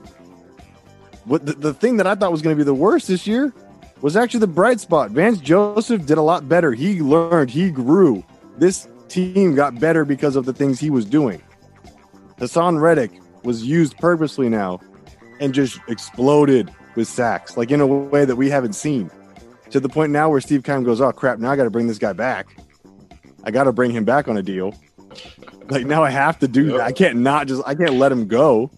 What 1.24 1.44
the, 1.44 1.52
the 1.52 1.74
thing 1.74 1.98
that 1.98 2.06
I 2.06 2.14
thought 2.14 2.32
was 2.32 2.40
going 2.40 2.56
to 2.56 2.58
be 2.58 2.64
the 2.64 2.74
worst 2.74 3.08
this 3.08 3.26
year 3.26 3.52
was 4.00 4.16
actually 4.16 4.40
the 4.40 4.46
bright 4.46 4.80
spot. 4.80 5.10
Vance 5.10 5.38
Joseph 5.38 6.06
did 6.06 6.16
a 6.16 6.22
lot 6.22 6.48
better. 6.48 6.72
He 6.72 7.02
learned, 7.02 7.50
he 7.50 7.70
grew. 7.70 8.24
This 8.56 8.88
team 9.08 9.54
got 9.54 9.78
better 9.78 10.04
because 10.04 10.36
of 10.36 10.44
the 10.44 10.52
things 10.52 10.80
he 10.80 10.90
was 10.90 11.04
doing. 11.04 11.42
Haason 12.38 12.80
Reddick 12.80 13.10
was 13.42 13.64
used 13.64 13.96
purposely 13.98 14.48
now 14.48 14.80
and 15.40 15.52
just 15.52 15.80
exploded 15.88 16.70
with 16.99 17.09
sacks, 17.09 17.57
like 17.57 17.71
in 17.71 17.81
a 17.81 17.87
way 17.87 18.26
that 18.26 18.37
we 18.37 18.50
haven't 18.50 18.75
seen. 18.75 19.11
To 19.71 19.81
the 19.81 19.88
point 19.88 20.12
now 20.12 20.28
where 20.28 20.40
Steve 20.40 20.64
Keim 20.64 20.85
goes, 20.85 21.00
"Oh 21.00 21.12
crap! 21.12 21.38
Now 21.38 21.50
I 21.50 21.57
got 21.57 21.64
to 21.64 21.71
bring 21.71 21.87
this 21.87 21.99
guy 21.99 22.12
back. 22.12 22.49
I 23.45 23.50
got 23.50 23.64
to 23.64 23.73
bring 23.73 23.90
him 23.90 24.05
back 24.05 24.28
on 24.28 24.37
a 24.37 24.43
deal. 24.43 24.75
Like 25.71 25.87
now 25.87 26.02
I 26.02 26.11
have 26.11 26.38
to 26.40 26.49
do 26.49 26.73
that. 26.73 26.81
I 26.81 26.93
can't 26.93 27.19
not 27.19 27.47
just. 27.47 27.62
I 27.67 27.75
can't 27.75 27.95
let 27.95 28.12
him 28.12 28.26
go." 28.26 28.71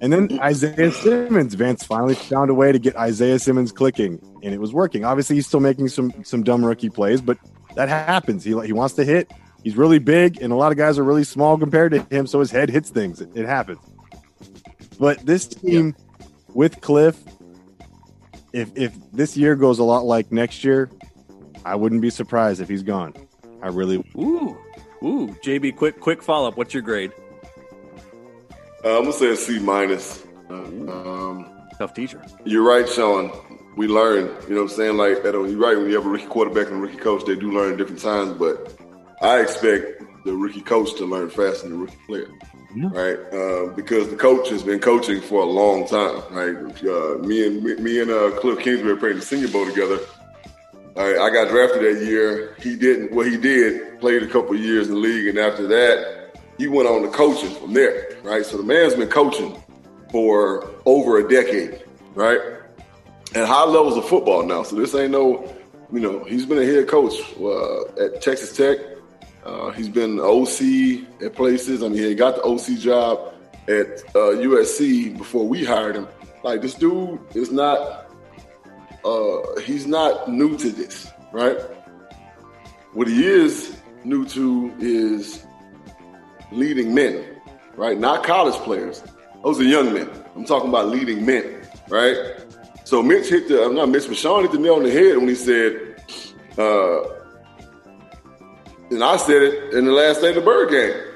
And 0.00 0.12
then 0.12 0.38
Isaiah 0.40 0.92
Simmons, 0.92 1.54
Vance 1.54 1.84
finally 1.84 2.14
found 2.14 2.50
a 2.50 2.54
way 2.54 2.72
to 2.72 2.78
get 2.78 2.94
Isaiah 2.96 3.38
Simmons 3.38 3.72
clicking, 3.72 4.20
and 4.42 4.52
it 4.52 4.60
was 4.60 4.72
working. 4.72 5.04
Obviously, 5.04 5.36
he's 5.36 5.46
still 5.46 5.60
making 5.60 5.88
some 5.88 6.12
some 6.24 6.42
dumb 6.42 6.64
rookie 6.64 6.90
plays, 6.90 7.20
but 7.20 7.38
that 7.74 7.88
happens. 7.88 8.44
He 8.44 8.58
he 8.66 8.72
wants 8.72 8.94
to 8.94 9.04
hit. 9.04 9.30
He's 9.62 9.76
really 9.76 9.98
big, 9.98 10.42
and 10.42 10.52
a 10.52 10.56
lot 10.56 10.72
of 10.72 10.78
guys 10.78 10.98
are 10.98 11.04
really 11.04 11.24
small 11.24 11.56
compared 11.56 11.92
to 11.92 12.00
him, 12.10 12.26
so 12.26 12.40
his 12.40 12.50
head 12.50 12.68
hits 12.68 12.90
things. 12.90 13.20
It, 13.20 13.30
it 13.34 13.46
happens. 13.46 13.78
But 14.98 15.24
this 15.24 15.46
team 15.46 15.94
with 16.54 16.80
Kliff, 16.80 17.16
if 18.52 18.70
if 18.76 18.94
this 19.12 19.36
year 19.36 19.56
goes 19.56 19.78
a 19.78 19.84
lot 19.84 20.04
like 20.04 20.32
next 20.32 20.64
year, 20.64 20.90
I 21.64 21.74
wouldn't 21.74 22.00
be 22.00 22.10
surprised 22.10 22.60
if 22.60 22.68
he's 22.68 22.82
gone. 22.82 23.14
I 23.62 23.68
really. 23.68 23.96
Ooh, 24.16 24.56
ooh, 25.02 25.28
JB, 25.44 25.76
quick 25.76 26.00
quick 26.00 26.22
follow 26.22 26.48
up. 26.48 26.56
What's 26.56 26.72
your 26.72 26.82
grade? 26.82 27.12
Uh, 28.84 28.98
I'm 28.98 29.02
gonna 29.02 29.12
say 29.12 29.30
a 29.32 29.36
C 29.36 29.58
minus. 29.58 30.24
Um, 30.50 31.50
Tough 31.78 31.94
teacher. 31.94 32.22
You're 32.44 32.62
right, 32.62 32.88
Sean. 32.88 33.32
We 33.76 33.88
learn. 33.88 34.26
You 34.48 34.54
know 34.54 34.62
what 34.62 34.70
I'm 34.70 34.76
saying? 34.76 34.96
Like, 34.96 35.24
you're 35.24 35.56
right. 35.58 35.76
When 35.76 35.88
you 35.88 35.96
have 35.96 36.06
a 36.06 36.08
rookie 36.08 36.26
quarterback 36.26 36.68
and 36.68 36.76
a 36.76 36.78
rookie 36.78 36.98
coach, 36.98 37.24
they 37.24 37.34
do 37.34 37.50
learn 37.50 37.72
at 37.72 37.78
different 37.78 38.00
times. 38.00 38.38
But 38.38 38.72
I 39.20 39.40
expect 39.40 40.02
the 40.24 40.34
rookie 40.34 40.60
coach 40.60 40.94
to 40.96 41.04
learn 41.04 41.30
faster 41.30 41.68
than 41.68 41.72
the 41.72 41.84
rookie 41.84 41.98
player 42.06 42.30
yeah. 42.74 42.88
right? 42.92 43.18
Uh, 43.32 43.66
because 43.74 44.10
the 44.10 44.16
coach 44.16 44.48
has 44.50 44.62
been 44.62 44.80
coaching 44.80 45.20
for 45.20 45.42
a 45.42 45.46
long 45.46 45.86
time, 45.86 46.22
right? 46.30 46.56
Uh, 46.84 47.18
me 47.18 47.46
and 47.46 47.62
me 47.62 48.00
and 48.00 48.10
uh, 48.10 48.30
Kliff 48.40 48.60
Kingsbury 48.60 48.96
played 48.96 49.16
the 49.16 49.22
Senior 49.22 49.48
Bowl 49.48 49.66
together. 49.66 49.98
Right, 50.96 51.18
I 51.18 51.30
got 51.30 51.48
drafted 51.48 51.82
that 51.82 52.04
year. 52.04 52.54
He 52.60 52.76
didn't. 52.76 53.12
Well, 53.12 53.26
he 53.28 53.36
did. 53.36 54.00
Played 54.00 54.22
a 54.22 54.28
couple 54.28 54.54
years 54.56 54.88
in 54.88 54.94
the 54.94 55.00
league, 55.00 55.26
and 55.26 55.38
after 55.38 55.66
that, 55.66 56.36
he 56.56 56.68
went 56.68 56.88
on 56.88 57.02
to 57.02 57.08
coaching 57.08 57.50
from 57.50 57.72
there, 57.72 58.16
right? 58.22 58.46
So 58.46 58.58
the 58.58 58.62
man's 58.62 58.94
been 58.94 59.08
coaching 59.08 59.60
for 60.12 60.70
over 60.84 61.18
a 61.18 61.28
decade, 61.28 61.82
right? 62.14 62.40
At 63.34 63.48
high 63.48 63.64
levels 63.64 63.96
of 63.96 64.06
football 64.06 64.44
now. 64.44 64.62
So 64.62 64.76
this 64.76 64.94
ain't 64.94 65.10
no, 65.10 65.52
you 65.92 65.98
know, 65.98 66.22
he's 66.24 66.46
been 66.46 66.58
a 66.58 66.64
head 66.64 66.86
coach 66.86 67.14
uh, 67.40 68.04
at 68.04 68.22
Texas 68.22 68.56
Tech. 68.56 68.78
Uh, 69.44 69.70
he's 69.70 69.88
been 69.88 70.18
OC 70.20 71.22
at 71.22 71.34
places. 71.34 71.82
I 71.82 71.88
mean, 71.88 72.02
he 72.02 72.14
got 72.14 72.36
the 72.36 72.42
OC 72.42 72.78
job 72.78 73.34
at 73.68 74.00
uh, 74.14 74.36
USC 74.40 75.16
before 75.16 75.46
we 75.46 75.64
hired 75.64 75.96
him. 75.96 76.08
Like 76.42 76.62
this 76.62 76.74
dude 76.74 77.20
is 77.34 77.52
not. 77.52 78.10
Uh, 79.04 79.60
he's 79.60 79.86
not 79.86 80.30
new 80.30 80.56
to 80.56 80.70
this, 80.70 81.10
right? 81.30 81.58
What 82.94 83.08
he 83.08 83.26
is 83.26 83.76
new 84.04 84.24
to 84.28 84.72
is 84.78 85.44
leading 86.50 86.94
men, 86.94 87.24
right? 87.76 87.98
Not 87.98 88.24
college 88.24 88.54
players. 88.62 89.02
Those 89.42 89.60
are 89.60 89.64
young 89.64 89.92
men. 89.92 90.08
I'm 90.34 90.46
talking 90.46 90.70
about 90.70 90.88
leading 90.88 91.26
men, 91.26 91.62
right? 91.88 92.16
So 92.84 93.02
Mitch 93.02 93.28
hit 93.28 93.48
the, 93.48 93.62
I'm 93.64 93.74
not 93.74 93.90
Mitch, 93.90 94.06
but 94.08 94.16
Sean 94.16 94.42
hit 94.42 94.52
the 94.52 94.58
nail 94.58 94.74
on 94.74 94.84
the 94.84 94.90
head 94.90 95.18
when 95.18 95.28
he 95.28 95.34
said, 95.34 96.02
uh, 96.56 97.23
and 98.94 99.04
I 99.04 99.16
said 99.16 99.42
it 99.42 99.74
in 99.74 99.84
the 99.84 99.92
last 99.92 100.20
day 100.20 100.30
of 100.30 100.36
the 100.36 100.40
bird 100.40 100.70
game 100.70 101.14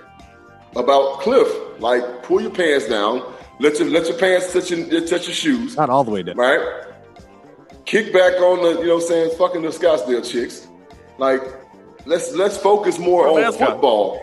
about 0.77 1.21
Kliff. 1.21 1.81
Like, 1.81 2.23
pull 2.23 2.41
your 2.41 2.51
pants 2.51 2.89
down. 2.89 3.23
Let 3.61 3.79
your 3.79 3.89
let 3.89 4.07
your 4.07 4.19
pants 4.19 4.53
touch 4.53 4.71
your 4.71 5.01
touch 5.07 5.27
your 5.27 5.35
shoes. 5.35 5.77
Not 5.77 5.91
all 5.91 6.05
the 6.05 6.11
way 6.11 6.23
down. 6.23 6.37
Right? 6.37 6.61
Kick 7.85 8.13
back 8.13 8.35
on 8.35 8.63
the, 8.63 8.81
you 8.81 8.89
know 8.89 8.97
what 8.97 9.03
I'm 9.05 9.09
saying, 9.09 9.39
fucking 9.39 9.63
the 9.63 9.69
Scottsdale 9.69 10.29
chicks. 10.31 10.69
Like, 11.19 11.43
let's 12.05 12.33
let's 12.35 12.57
focus 12.57 12.99
more 12.99 13.29
on 13.29 13.53
football. 13.53 14.21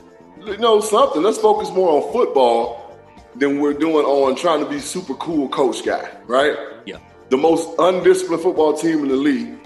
you 0.44 0.56
know 0.58 0.80
something. 0.80 1.22
Let's 1.22 1.38
focus 1.38 1.70
more 1.70 2.02
on 2.02 2.12
football 2.12 2.98
than 3.36 3.60
we're 3.60 3.74
doing 3.74 4.04
on 4.04 4.36
trying 4.36 4.64
to 4.64 4.68
be 4.68 4.78
super 4.78 5.14
cool 5.14 5.48
coach 5.48 5.84
guy, 5.84 6.08
right? 6.26 6.56
Yeah. 6.86 6.98
The 7.30 7.36
most 7.36 7.68
undisciplined 7.78 8.42
football 8.42 8.74
team 8.74 9.00
in 9.00 9.08
the 9.08 9.16
league. 9.16 9.58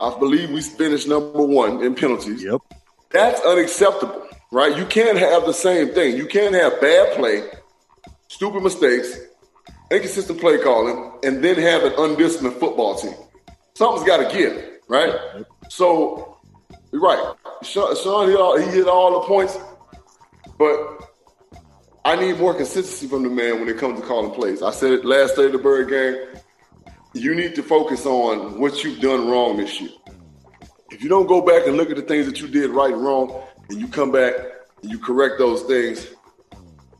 I 0.00 0.18
believe 0.18 0.50
we 0.50 0.62
finished 0.62 1.08
number 1.08 1.42
one 1.42 1.82
in 1.84 1.94
penalties. 1.94 2.42
Yep. 2.42 2.62
That's 3.10 3.40
unacceptable, 3.40 4.28
right? 4.52 4.76
You 4.76 4.86
can't 4.86 5.18
have 5.18 5.44
the 5.44 5.52
same 5.52 5.88
thing. 5.88 6.16
You 6.16 6.26
can't 6.26 6.54
have 6.54 6.80
bad 6.80 7.16
play, 7.16 7.42
stupid 8.28 8.62
mistakes, 8.62 9.18
inconsistent 9.90 10.40
play 10.40 10.58
calling, 10.58 11.12
and 11.24 11.42
then 11.42 11.58
have 11.58 11.82
an 11.82 11.92
undisciplined 11.98 12.56
football 12.56 12.94
team. 12.96 13.14
Something's 13.74 14.06
got 14.06 14.28
to 14.28 14.36
give, 14.36 14.64
right? 14.88 15.44
So, 15.68 16.38
you're 16.92 17.02
right. 17.02 17.34
Sean, 17.62 17.96
Sean 17.96 18.36
all, 18.36 18.58
he 18.58 18.66
hit 18.66 18.86
all 18.86 19.20
the 19.20 19.26
points, 19.26 19.58
but 20.56 21.10
I 22.04 22.14
need 22.14 22.38
more 22.38 22.54
consistency 22.54 23.08
from 23.08 23.24
the 23.24 23.28
man 23.28 23.58
when 23.58 23.68
it 23.68 23.76
comes 23.76 24.00
to 24.00 24.06
calling 24.06 24.30
plays. 24.30 24.62
I 24.62 24.70
said 24.70 24.92
it 24.92 25.04
last 25.04 25.34
day 25.34 25.46
of 25.46 25.52
the 25.52 25.58
Bird 25.58 25.88
game. 25.88 26.42
You 27.12 27.34
need 27.34 27.56
to 27.56 27.62
focus 27.64 28.06
on 28.06 28.60
what 28.60 28.84
you've 28.84 29.00
done 29.00 29.28
wrong 29.28 29.56
this 29.56 29.80
year 29.80 29.90
if 30.90 31.02
you 31.02 31.08
don't 31.08 31.26
go 31.26 31.40
back 31.40 31.66
and 31.66 31.76
look 31.76 31.90
at 31.90 31.96
the 31.96 32.02
things 32.02 32.26
that 32.26 32.40
you 32.40 32.48
did 32.48 32.70
right 32.70 32.92
and 32.92 33.02
wrong, 33.02 33.42
and 33.68 33.80
you 33.80 33.88
come 33.88 34.10
back 34.12 34.34
and 34.82 34.90
you 34.90 34.98
correct 34.98 35.38
those 35.38 35.62
things, 35.62 36.06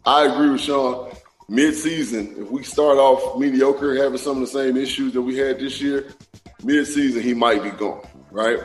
I 0.04 0.26
agree 0.26 0.50
with 0.50 0.60
Sean. 0.60 1.12
Mid-season, 1.48 2.36
if 2.38 2.50
we 2.50 2.62
start 2.62 2.98
off 2.98 3.38
mediocre, 3.38 3.96
having 3.96 4.18
some 4.18 4.36
of 4.36 4.40
the 4.40 4.46
same 4.46 4.76
issues 4.76 5.12
that 5.14 5.22
we 5.22 5.36
had 5.36 5.58
this 5.58 5.80
year, 5.80 6.06
mid-season 6.62 7.22
he 7.22 7.34
might 7.34 7.62
be 7.62 7.70
gone. 7.70 8.06
Right? 8.30 8.58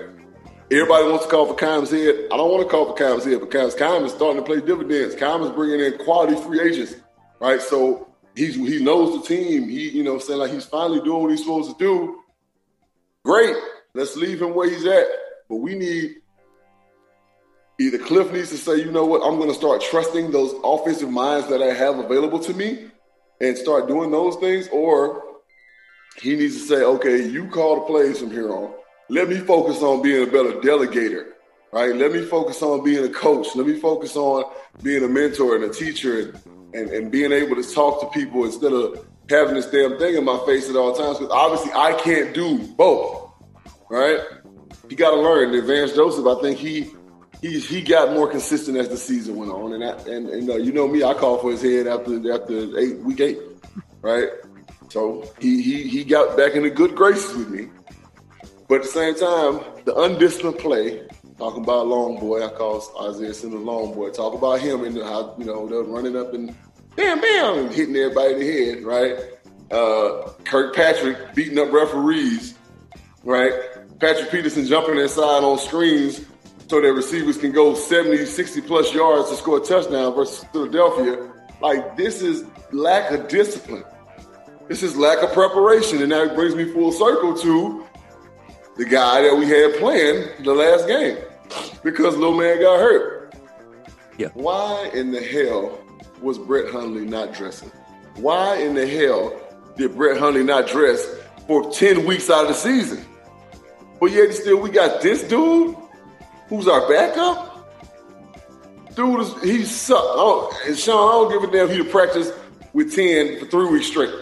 Everybody 0.71 1.09
wants 1.09 1.25
to 1.25 1.31
call 1.31 1.47
for 1.47 1.55
Keim's 1.55 1.89
head. 1.89 2.27
I 2.31 2.37
don't 2.37 2.51
want 2.51 2.63
to 2.63 2.69
call 2.69 2.85
for 2.85 2.93
Keim's 2.95 3.25
head 3.25 3.39
because 3.39 3.73
Keim 3.73 4.03
is 4.03 4.11
starting 4.13 4.37
to 4.37 4.45
play 4.45 4.61
dividends. 4.61 5.15
Keim 5.15 5.41
is 5.41 5.49
bringing 5.51 5.79
in 5.79 5.97
quality 5.99 6.35
free 6.35 6.61
agents, 6.61 6.95
right? 7.39 7.61
So 7.61 8.07
he's 8.35 8.55
he 8.55 8.83
knows 8.83 9.19
the 9.19 9.27
team. 9.27 9.67
He, 9.67 9.89
you 9.89 10.03
know, 10.03 10.19
saying 10.19 10.39
like 10.39 10.51
he's 10.51 10.65
finally 10.65 11.01
doing 11.01 11.23
what 11.23 11.31
he's 11.31 11.41
supposed 11.41 11.71
to 11.71 11.77
do. 11.83 12.19
Great. 13.23 13.55
Let's 13.95 14.17
leave 14.17 14.41
him 14.41 14.53
where 14.53 14.69
he's 14.69 14.85
at. 14.85 15.07
But 15.49 15.57
we 15.57 15.73
need 15.73 16.17
either 17.79 17.97
Kliff 17.97 18.31
needs 18.33 18.49
to 18.49 18.57
say, 18.57 18.77
you 18.77 18.91
know 18.91 19.05
what, 19.05 19.25
I'm 19.25 19.37
going 19.37 19.49
to 19.49 19.55
start 19.55 19.81
trusting 19.81 20.31
those 20.31 20.53
offensive 20.63 21.09
minds 21.09 21.47
that 21.47 21.61
I 21.61 21.73
have 21.73 21.97
available 21.97 22.39
to 22.39 22.53
me 22.53 22.87
and 23.41 23.57
start 23.57 23.87
doing 23.87 24.11
those 24.11 24.35
things, 24.35 24.67
or 24.71 25.23
he 26.21 26.35
needs 26.35 26.55
to 26.55 26.61
say, 26.61 26.83
okay, 26.83 27.27
you 27.27 27.47
call 27.47 27.75
the 27.75 27.81
plays 27.81 28.19
from 28.19 28.31
here 28.31 28.51
on. 28.51 28.73
Let 29.09 29.29
me 29.29 29.37
focus 29.37 29.81
on 29.81 30.01
being 30.01 30.23
a 30.23 30.31
better 30.31 30.53
delegator, 30.59 31.31
right? 31.71 31.95
Let 31.95 32.11
me 32.11 32.23
focus 32.23 32.61
on 32.61 32.83
being 32.83 33.05
a 33.05 33.09
coach. 33.09 33.55
Let 33.55 33.67
me 33.67 33.79
focus 33.79 34.15
on 34.15 34.51
being 34.81 35.03
a 35.03 35.07
mentor 35.07 35.55
and 35.55 35.65
a 35.65 35.69
teacher 35.69 36.19
and, 36.19 36.41
and, 36.73 36.89
and 36.89 37.11
being 37.11 37.31
able 37.31 37.55
to 37.55 37.63
talk 37.63 38.01
to 38.01 38.07
people 38.19 38.45
instead 38.45 38.73
of 38.73 39.05
having 39.29 39.55
this 39.55 39.67
damn 39.67 39.97
thing 39.99 40.15
in 40.15 40.25
my 40.25 40.39
face 40.45 40.69
at 40.69 40.75
all 40.75 40.93
times. 40.95 41.19
Because 41.19 41.31
obviously 41.31 41.71
I 41.73 41.93
can't 41.93 42.33
do 42.33 42.57
both, 42.57 43.24
right? 43.89 44.19
You 44.89 44.95
got 44.95 45.11
to 45.11 45.21
learn. 45.21 45.53
And 45.53 45.67
Vance 45.67 45.93
Joseph, 45.93 46.25
I 46.25 46.41
think 46.41 46.57
he 46.57 46.91
he 47.41 47.59
he 47.59 47.81
got 47.81 48.13
more 48.13 48.29
consistent 48.29 48.77
as 48.77 48.89
the 48.89 48.97
season 48.97 49.35
went 49.35 49.51
on, 49.51 49.73
and 49.73 49.81
that, 49.81 50.07
and, 50.07 50.29
and 50.29 50.49
uh, 50.49 50.55
you 50.55 50.71
know 50.71 50.87
me, 50.87 51.03
I 51.03 51.13
called 51.13 51.41
for 51.41 51.51
his 51.51 51.61
head 51.61 51.87
after 51.87 52.33
after 52.33 52.77
eight 52.79 52.97
week 52.99 53.19
eight, 53.19 53.39
right? 54.01 54.29
So 54.89 55.29
he 55.39 55.61
he 55.61 55.87
he 55.87 56.03
got 56.03 56.37
back 56.37 56.55
into 56.55 56.69
good 56.69 56.95
graces 56.95 57.35
with 57.35 57.49
me, 57.49 57.67
but 58.67 58.75
at 58.75 58.81
the 58.83 58.87
same 58.87 59.15
time, 59.15 59.61
the 59.85 59.95
undisciplined 59.95 60.59
play. 60.59 61.07
Talking 61.37 61.63
about 61.63 61.87
long 61.87 62.17
boy, 62.17 62.45
I 62.45 62.49
call 62.49 62.81
Isaiah 63.09 63.33
Simmons 63.33 63.65
long 63.65 63.93
boy. 63.93 64.09
Talk 64.11 64.35
about 64.35 64.61
him 64.61 64.85
and 64.85 64.95
how 64.99 65.35
you 65.37 65.43
know 65.43 65.67
they're 65.67 65.83
running 65.83 66.15
up 66.15 66.33
and 66.33 66.55
bam 66.95 67.19
bam 67.19 67.57
and 67.59 67.71
hitting 67.73 67.95
everybody 67.97 68.33
in 68.33 68.39
the 68.39 68.51
head, 68.51 68.83
right? 68.83 69.15
Uh, 69.69 70.31
Kirkpatrick 70.45 71.35
beating 71.35 71.59
up 71.59 71.73
referees, 71.73 72.55
right? 73.25 73.51
Patrick 73.99 74.29
Peterson 74.29 74.65
jumping 74.65 74.97
inside 74.97 75.43
on 75.43 75.57
screens 75.57 76.21
so 76.67 76.81
that 76.81 76.93
receivers 76.93 77.37
can 77.37 77.51
go 77.51 77.75
70, 77.75 78.25
60 78.25 78.61
plus 78.61 78.93
yards 78.93 79.29
to 79.29 79.35
score 79.35 79.57
a 79.57 79.61
touchdown 79.61 80.13
versus 80.13 80.43
Philadelphia. 80.51 81.31
Like, 81.61 81.95
this 81.95 82.21
is 82.21 82.43
lack 82.71 83.11
of 83.11 83.27
discipline. 83.27 83.83
This 84.67 84.83
is 84.83 84.97
lack 84.97 85.23
of 85.23 85.31
preparation. 85.31 86.01
And 86.01 86.11
that 86.11 86.35
brings 86.35 86.55
me 86.55 86.65
full 86.65 86.91
circle 86.91 87.37
to 87.37 87.85
the 88.75 88.85
guy 88.85 89.21
that 89.21 89.35
we 89.35 89.47
had 89.47 89.75
playing 89.75 90.43
the 90.43 90.53
last 90.53 90.87
game 90.87 91.17
because 91.83 92.17
little 92.17 92.37
man 92.37 92.59
got 92.59 92.79
hurt. 92.79 93.35
Yeah. 94.17 94.29
Why 94.33 94.89
in 94.93 95.11
the 95.11 95.21
hell 95.21 95.79
was 96.21 96.37
Brett 96.37 96.71
Hundley 96.71 97.05
not 97.05 97.33
dressing? 97.33 97.71
Why 98.15 98.57
in 98.57 98.73
the 98.73 98.87
hell 98.87 99.39
did 99.77 99.95
Brett 99.95 100.17
Hundley 100.17 100.43
not 100.43 100.67
dress 100.67 101.05
for 101.47 101.71
10 101.71 102.05
weeks 102.05 102.29
out 102.29 102.43
of 102.43 102.47
the 102.49 102.53
season? 102.53 103.05
But 103.99 104.11
yet 104.11 104.33
still 104.33 104.59
we 104.59 104.69
got 104.69 105.01
this 105.01 105.23
dude 105.23 105.75
who's 106.47 106.67
our 106.67 106.87
backup. 106.89 107.51
Dude 108.95 109.19
is 109.21 109.41
he 109.41 109.65
suck. 109.65 109.99
Oh, 110.01 110.57
and 110.65 110.77
Sean, 110.77 111.09
I 111.09 111.11
don't 111.11 111.41
give 111.41 111.49
a 111.49 111.51
damn 111.51 111.69
if 111.69 111.85
he 111.85 111.91
practice 111.91 112.31
with 112.73 112.95
10 112.95 113.39
for 113.39 113.45
three 113.47 113.69
weeks 113.69 113.87
straight. 113.87 114.13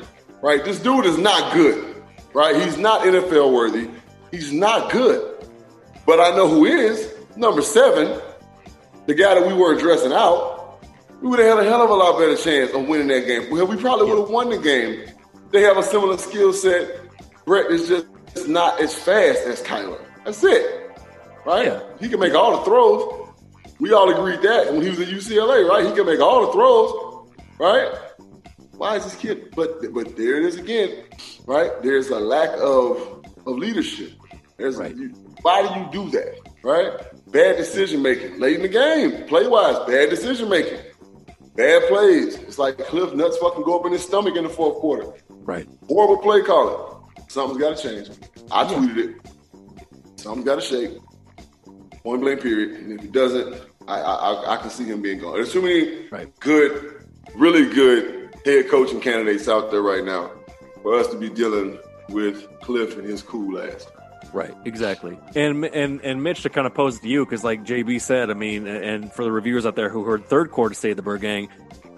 Right? 0.41 0.63
This 0.63 0.79
dude 0.79 1.05
is 1.05 1.17
not 1.17 1.53
good. 1.53 2.03
Right? 2.33 2.55
He's 2.55 2.77
not 2.77 3.01
NFL 3.01 3.53
worthy. 3.53 3.89
He's 4.31 4.51
not 4.51 4.91
good. 4.91 5.47
But 6.05 6.19
I 6.19 6.35
know 6.35 6.47
who 6.47 6.65
is. 6.65 7.13
Number 7.35 7.61
seven, 7.61 8.19
the 9.05 9.13
guy 9.13 9.35
that 9.35 9.47
we 9.47 9.53
were 9.53 9.73
addressing 9.75 10.11
out, 10.11 10.83
we 11.21 11.29
would 11.29 11.39
have 11.39 11.57
had 11.57 11.65
a 11.65 11.69
hell 11.69 11.81
of 11.83 11.89
a 11.89 11.93
lot 11.93 12.19
better 12.19 12.35
chance 12.35 12.71
of 12.73 12.87
winning 12.87 13.07
that 13.07 13.25
game. 13.25 13.49
We 13.49 13.77
probably 13.77 14.09
would 14.09 14.19
have 14.19 14.29
won 14.29 14.49
the 14.49 14.57
game. 14.57 15.07
They 15.51 15.61
have 15.61 15.77
a 15.77 15.83
similar 15.83 16.17
skill 16.17 16.51
set. 16.51 16.99
Brett 17.45 17.71
is 17.71 17.87
just 17.87 18.07
not 18.47 18.81
as 18.81 18.93
fast 18.95 19.41
as 19.45 19.61
Kyler. 19.61 20.01
That's 20.25 20.43
it 20.43 20.83
right? 21.45 21.65
Yeah. 21.65 21.81
He 21.99 22.09
can 22.09 22.19
make 22.19 22.33
all 22.33 22.57
the 22.57 22.63
throws. 22.63 23.29
We 23.79 23.91
all 23.91 24.09
agreed 24.09 24.41
that 24.41 24.71
when 24.71 24.81
he 24.81 24.89
was 24.89 24.99
at 24.99 25.07
UCLA, 25.07 25.67
right? 25.67 25.85
He 25.85 25.91
can 25.93 26.05
make 26.05 26.19
all 26.19 26.45
the 26.45 26.51
throws, 26.53 27.29
right? 27.59 27.93
Why 28.77 28.95
is 28.95 29.03
this 29.03 29.15
kid? 29.15 29.53
But 29.55 29.93
but 29.93 30.15
there 30.15 30.37
it 30.37 30.45
is 30.45 30.57
again, 30.57 31.05
right? 31.45 31.71
There's 31.81 32.09
a 32.09 32.19
lack 32.19 32.49
of 32.59 33.25
of 33.45 33.57
leadership. 33.57 34.13
There's 34.57 34.77
right. 34.77 34.95
you, 34.95 35.09
why 35.41 35.67
do 35.67 35.79
you 35.79 36.05
do 36.05 36.11
that, 36.11 36.39
right? 36.63 36.93
Bad 37.31 37.57
decision 37.57 38.01
making 38.01 38.39
late 38.39 38.57
in 38.57 38.61
the 38.61 38.67
game, 38.69 39.27
play 39.27 39.47
wise, 39.47 39.77
bad 39.87 40.09
decision 40.09 40.49
making, 40.49 40.79
bad 41.55 41.87
plays. 41.87 42.35
It's 42.35 42.59
like 42.59 42.77
Kliff 42.77 43.15
nuts 43.15 43.37
fucking 43.37 43.63
go 43.63 43.79
up 43.79 43.85
in 43.85 43.91
his 43.91 44.03
stomach 44.03 44.35
in 44.35 44.43
the 44.43 44.49
fourth 44.49 44.75
quarter. 44.75 45.11
Right. 45.29 45.67
Horrible 45.87 46.19
play 46.19 46.41
calling. 46.41 46.92
Something's 47.27 47.59
got 47.59 47.77
to 47.77 47.83
change. 47.83 48.09
I 48.51 48.63
tweeted 48.65 48.97
it. 48.97 49.15
Something's 50.15 50.45
got 50.45 50.55
to 50.55 50.61
shake. 50.61 50.97
Point 52.03 52.21
blank 52.21 52.41
period. 52.41 52.79
And 52.81 52.93
if 52.93 53.01
he 53.01 53.07
doesn't, 53.07 53.55
I, 53.87 53.99
I 53.99 54.53
I 54.53 54.57
can 54.57 54.69
see 54.69 54.85
him 54.85 55.01
being 55.01 55.19
gone. 55.19 55.33
There's 55.33 55.51
too 55.51 55.61
many 55.61 56.07
right. 56.09 56.39
good, 56.39 57.05
really 57.35 57.73
good 57.73 58.35
head 58.45 58.69
coaching 58.69 58.99
candidates 58.99 59.47
out 59.47 59.71
there 59.71 59.81
right 59.81 60.03
now 60.03 60.31
for 60.81 60.95
us 60.95 61.07
to 61.07 61.17
be 61.17 61.29
dealing 61.29 61.79
with 62.09 62.47
Kliff 62.61 62.97
and 62.97 63.07
his 63.07 63.21
cool 63.21 63.59
ass. 63.59 63.87
Right, 64.33 64.53
exactly. 64.65 65.17
And 65.35 65.63
and 65.65 66.01
and 66.01 66.23
Mitch 66.23 66.41
to 66.43 66.49
kind 66.49 66.65
of 66.65 66.73
pose 66.73 66.97
it 66.97 67.01
to 67.01 67.07
you 67.07 67.25
because, 67.25 67.43
like 67.43 67.63
JB 67.63 68.01
said, 68.01 68.29
I 68.29 68.33
mean, 68.33 68.67
and 68.67 69.11
for 69.11 69.23
the 69.23 69.31
reviewers 69.31 69.65
out 69.65 69.75
there 69.75 69.89
who 69.89 70.03
heard 70.03 70.25
third 70.25 70.51
quarter 70.51 70.73
say 70.73 70.93
the 70.93 71.17
Gang, 71.17 71.49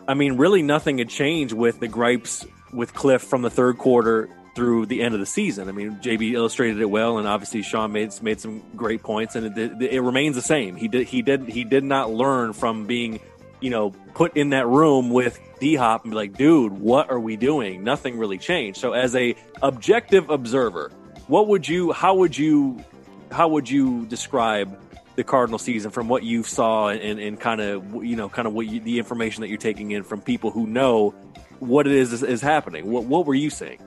I 0.08 0.13
mean, 0.15 0.38
really 0.38 0.62
nothing 0.62 0.97
had 0.97 1.10
changed 1.10 1.54
with 1.54 1.80
the 1.80 1.88
gripes 1.88 2.45
with 2.73 2.93
Kliff 2.93 3.21
from 3.21 3.41
the 3.41 3.49
third 3.49 3.78
quarter 3.78 4.30
through 4.56 4.86
the 4.86 5.02
end 5.02 5.13
of 5.13 5.20
the 5.20 5.26
season. 5.26 5.68
I 5.68 5.74
mean, 5.74 5.98
JB 5.98 6.32
illustrated 6.32 6.80
it 6.80 6.89
well, 6.89 7.18
and 7.18 7.28
obviously 7.28 7.62
Sean 7.62 7.91
made 7.91 8.12
made 8.24 8.39
some 8.39 8.63
great 8.76 9.04
points, 9.04 9.36
and 9.36 9.58
it, 9.58 9.82
it, 9.82 10.02
remains 10.02 10.36
the 10.36 10.41
same. 10.41 10.76
He 10.76 10.88
did 10.88 11.08
he 11.08 11.22
did 11.22 11.48
he 11.48 11.63
did 11.65 11.84
not 11.84 12.10
learn 12.10 12.54
from 12.54 12.88
being, 12.88 13.20
you 13.60 13.70
know, 13.70 13.91
put 14.13 14.36
in 14.38 14.52
that 14.52 14.65
room 14.65 15.10
with 15.10 15.38
D 15.60 15.76
Hop 15.76 16.06
and 16.06 16.12
be 16.12 16.15
like, 16.15 16.38
dude, 16.38 16.72
what 16.72 17.12
are 17.12 17.20
we 17.20 17.36
doing? 17.36 17.84
Nothing 17.84 18.18
really 18.18 18.38
changed. 18.38 18.80
So, 18.80 18.94
as 18.94 19.13
a 19.15 19.36
objective 19.62 20.30
observer, 20.30 20.91
what 21.28 21.48
would 21.48 21.68
you 21.68 21.91
how 21.91 22.15
would 22.15 22.38
you 22.38 22.84
how 23.32 23.50
would 23.50 23.70
you 23.70 24.06
describe 24.06 24.80
the 25.18 25.24
Cardinal 25.24 25.60
season 25.60 25.91
from 25.91 26.08
what 26.08 26.24
you 26.24 26.44
saw 26.44 26.89
and, 26.89 27.20
and 27.20 27.39
kind 27.39 27.60
of 27.60 28.04
you 28.04 28.15
know 28.15 28.30
kind 28.30 28.48
of 28.48 28.54
what 28.54 28.68
you, 28.68 28.80
the 28.80 29.00
information 29.00 29.41
that 29.41 29.50
you're 29.50 29.58
taking 29.58 29.91
in 29.91 30.04
from 30.04 30.22
people 30.22 30.50
who 30.50 30.65
know 30.65 31.12
what 31.60 31.88
it 31.88 31.94
is 31.94 32.13
is, 32.13 32.24
is 32.24 32.41
happening? 32.41 32.89
What 32.89 33.04
what 33.04 33.26
were 33.26 33.36
you 33.36 33.50
seeing? 33.50 33.80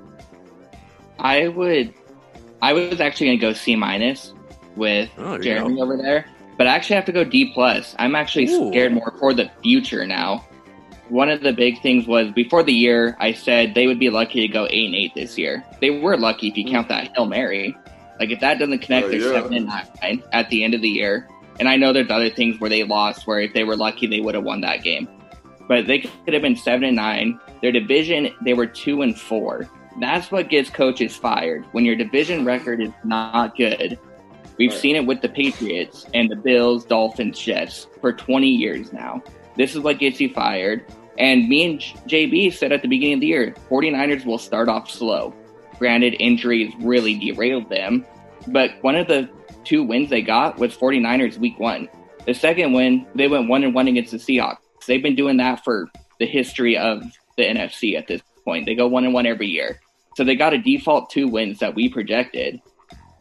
I 1.19 1.49
would. 1.49 1.95
I 2.61 2.73
was 2.73 3.01
actually 3.01 3.29
going 3.29 3.39
to 3.39 3.47
go 3.47 3.53
C 3.53 3.77
minus 3.77 4.33
with 4.77 5.11
oh, 5.19 5.39
Jeremy 5.39 5.81
over 5.81 5.97
there, 5.97 6.27
but 6.57 6.67
I 6.67 6.71
actually 6.75 6.97
have 6.97 7.05
to 7.07 7.13
go 7.13 7.25
D 7.25 7.53
plus. 7.53 7.95
I'm 7.99 8.15
actually 8.15 8.49
Ooh. 8.49 8.71
scared 8.71 8.93
more 8.93 9.15
for 9.19 9.33
the 9.33 9.51
future 9.63 10.07
now. 10.07 10.45
One 11.09 11.31
of 11.31 11.43
the 11.43 11.53
big 11.53 11.81
things 11.81 12.07
was 12.07 12.31
before 12.33 12.63
the 12.63 12.73
year, 12.73 13.17
I 13.19 13.33
said 13.33 13.75
they 13.75 13.87
would 13.87 13.99
be 13.99 14.11
lucky 14.11 14.47
to 14.47 14.49
go 14.49 14.67
eight 14.71 14.87
and 14.87 14.95
eight 14.95 15.15
this 15.15 15.39
year. 15.39 15.65
They 15.81 15.91
were 15.91 16.17
lucky 16.17 16.49
if 16.49 16.57
you 16.57 16.71
count 16.71 16.89
that 16.89 17.15
hail 17.15 17.25
mary. 17.25 17.77
Like 18.21 18.31
if 18.31 18.41
that 18.41 18.59
doesn't 18.59 18.81
connect, 18.81 19.07
oh, 19.07 19.11
they're 19.11 19.21
yeah. 19.21 19.33
seven 19.33 19.55
and 19.55 19.67
nine 19.67 20.23
at 20.33 20.51
the 20.51 20.65
end 20.65 20.75
of 20.75 20.83
the 20.83 20.89
year. 20.89 21.29
And 21.59 21.69
I 21.69 21.77
know 21.77 21.93
there's 21.93 22.11
other 22.11 22.31
things 22.31 22.61
where 22.61 22.71
they 22.71 22.85
lost, 22.85 23.27
where 23.27 23.41
if 23.41 23.53
they 23.55 23.65
were 23.65 23.77
lucky, 23.77 24.07
they 24.07 24.21
would 24.21 24.35
have 24.35 24.45
won 24.45 24.61
that 24.61 24.83
game. 24.83 25.09
But 25.67 25.87
they 25.87 26.01
could 26.01 26.35
have 26.35 26.43
been 26.43 26.57
seven 26.57 26.85
and 26.85 26.97
nine. 26.97 27.41
Their 27.63 27.73
division, 27.73 28.31
they 28.43 28.55
were 28.55 28.67
two 28.67 29.03
and 29.03 29.19
four. 29.19 29.69
That's 30.01 30.31
what 30.31 30.49
gets 30.49 30.71
coaches 30.71 31.17
fired 31.17 31.65
when 31.73 31.85
your 31.85 31.97
division 31.97 32.45
record 32.45 32.81
is 32.81 32.93
not 33.05 33.57
good. 33.57 33.99
We've 34.59 34.71
right. 34.71 34.81
seen 34.81 34.97
it 34.97 35.07
with 35.07 35.23
the 35.23 35.29
Patriots 35.29 36.07
and 36.15 36.31
the 36.31 36.37
Bills, 36.37 36.85
Dolphins, 36.85 37.39
Jets 37.39 37.87
for 38.01 38.13
20 38.13 38.49
years 38.49 38.93
now. 38.93 39.23
This 39.57 39.75
is 39.75 39.81
what 39.81 39.99
gets 39.99 40.21
you 40.21 40.33
fired. 40.33 40.85
And 41.19 41.49
me 41.49 41.65
and 41.65 41.81
JB 42.09 42.53
said 42.55 42.73
at 42.73 42.83
the 42.83 42.89
beginning 42.89 43.15
of 43.15 43.21
the 43.21 43.27
year, 43.27 43.55
49ers 43.69 44.25
will 44.25 44.39
start 44.39 44.69
off 44.69 44.89
slow. 44.91 45.35
Granted, 45.79 46.17
injuries 46.21 46.73
really 46.81 47.19
derailed 47.19 47.69
them, 47.69 48.05
but 48.49 48.73
one 48.83 48.97
of 48.97 49.09
the 49.09 49.29
two 49.65 49.83
wins 49.83 50.11
they 50.11 50.23
got 50.23 50.59
was 50.59 50.77
49ers 50.77 51.39
week 51.39 51.59
one. 51.59 51.89
The 52.27 52.35
second 52.35 52.73
win, 52.73 53.07
they 53.15 53.29
went 53.29 53.49
one 53.49 53.65
and 53.65 53.75
one 53.75 53.89
against 53.89 54.13
the 54.13 54.19
Seahawks. 54.19 54.59
They've 54.87 55.03
been 55.03 55.17
doing 55.17 55.39
that 55.39 55.65
for 55.65 55.89
the 56.19 56.27
history 56.27 56.77
of 56.77 57.03
the 57.37 57.45
NFC 57.45 57.97
at 57.97 58.07
this 58.07 58.23
point. 58.45 58.67
They 58.67 58.75
go 58.75 58.87
one 58.87 59.05
and 59.05 59.15
one 59.15 59.27
every 59.27 59.47
year. 59.47 59.81
So 60.19 60.25
they 60.25 60.35
got 60.35 60.53
a 60.53 60.59
default 60.59 61.11
two 61.11 61.29
wins 61.29 61.61
that 61.61 61.77
we 61.77 61.89
projected. 61.89 62.61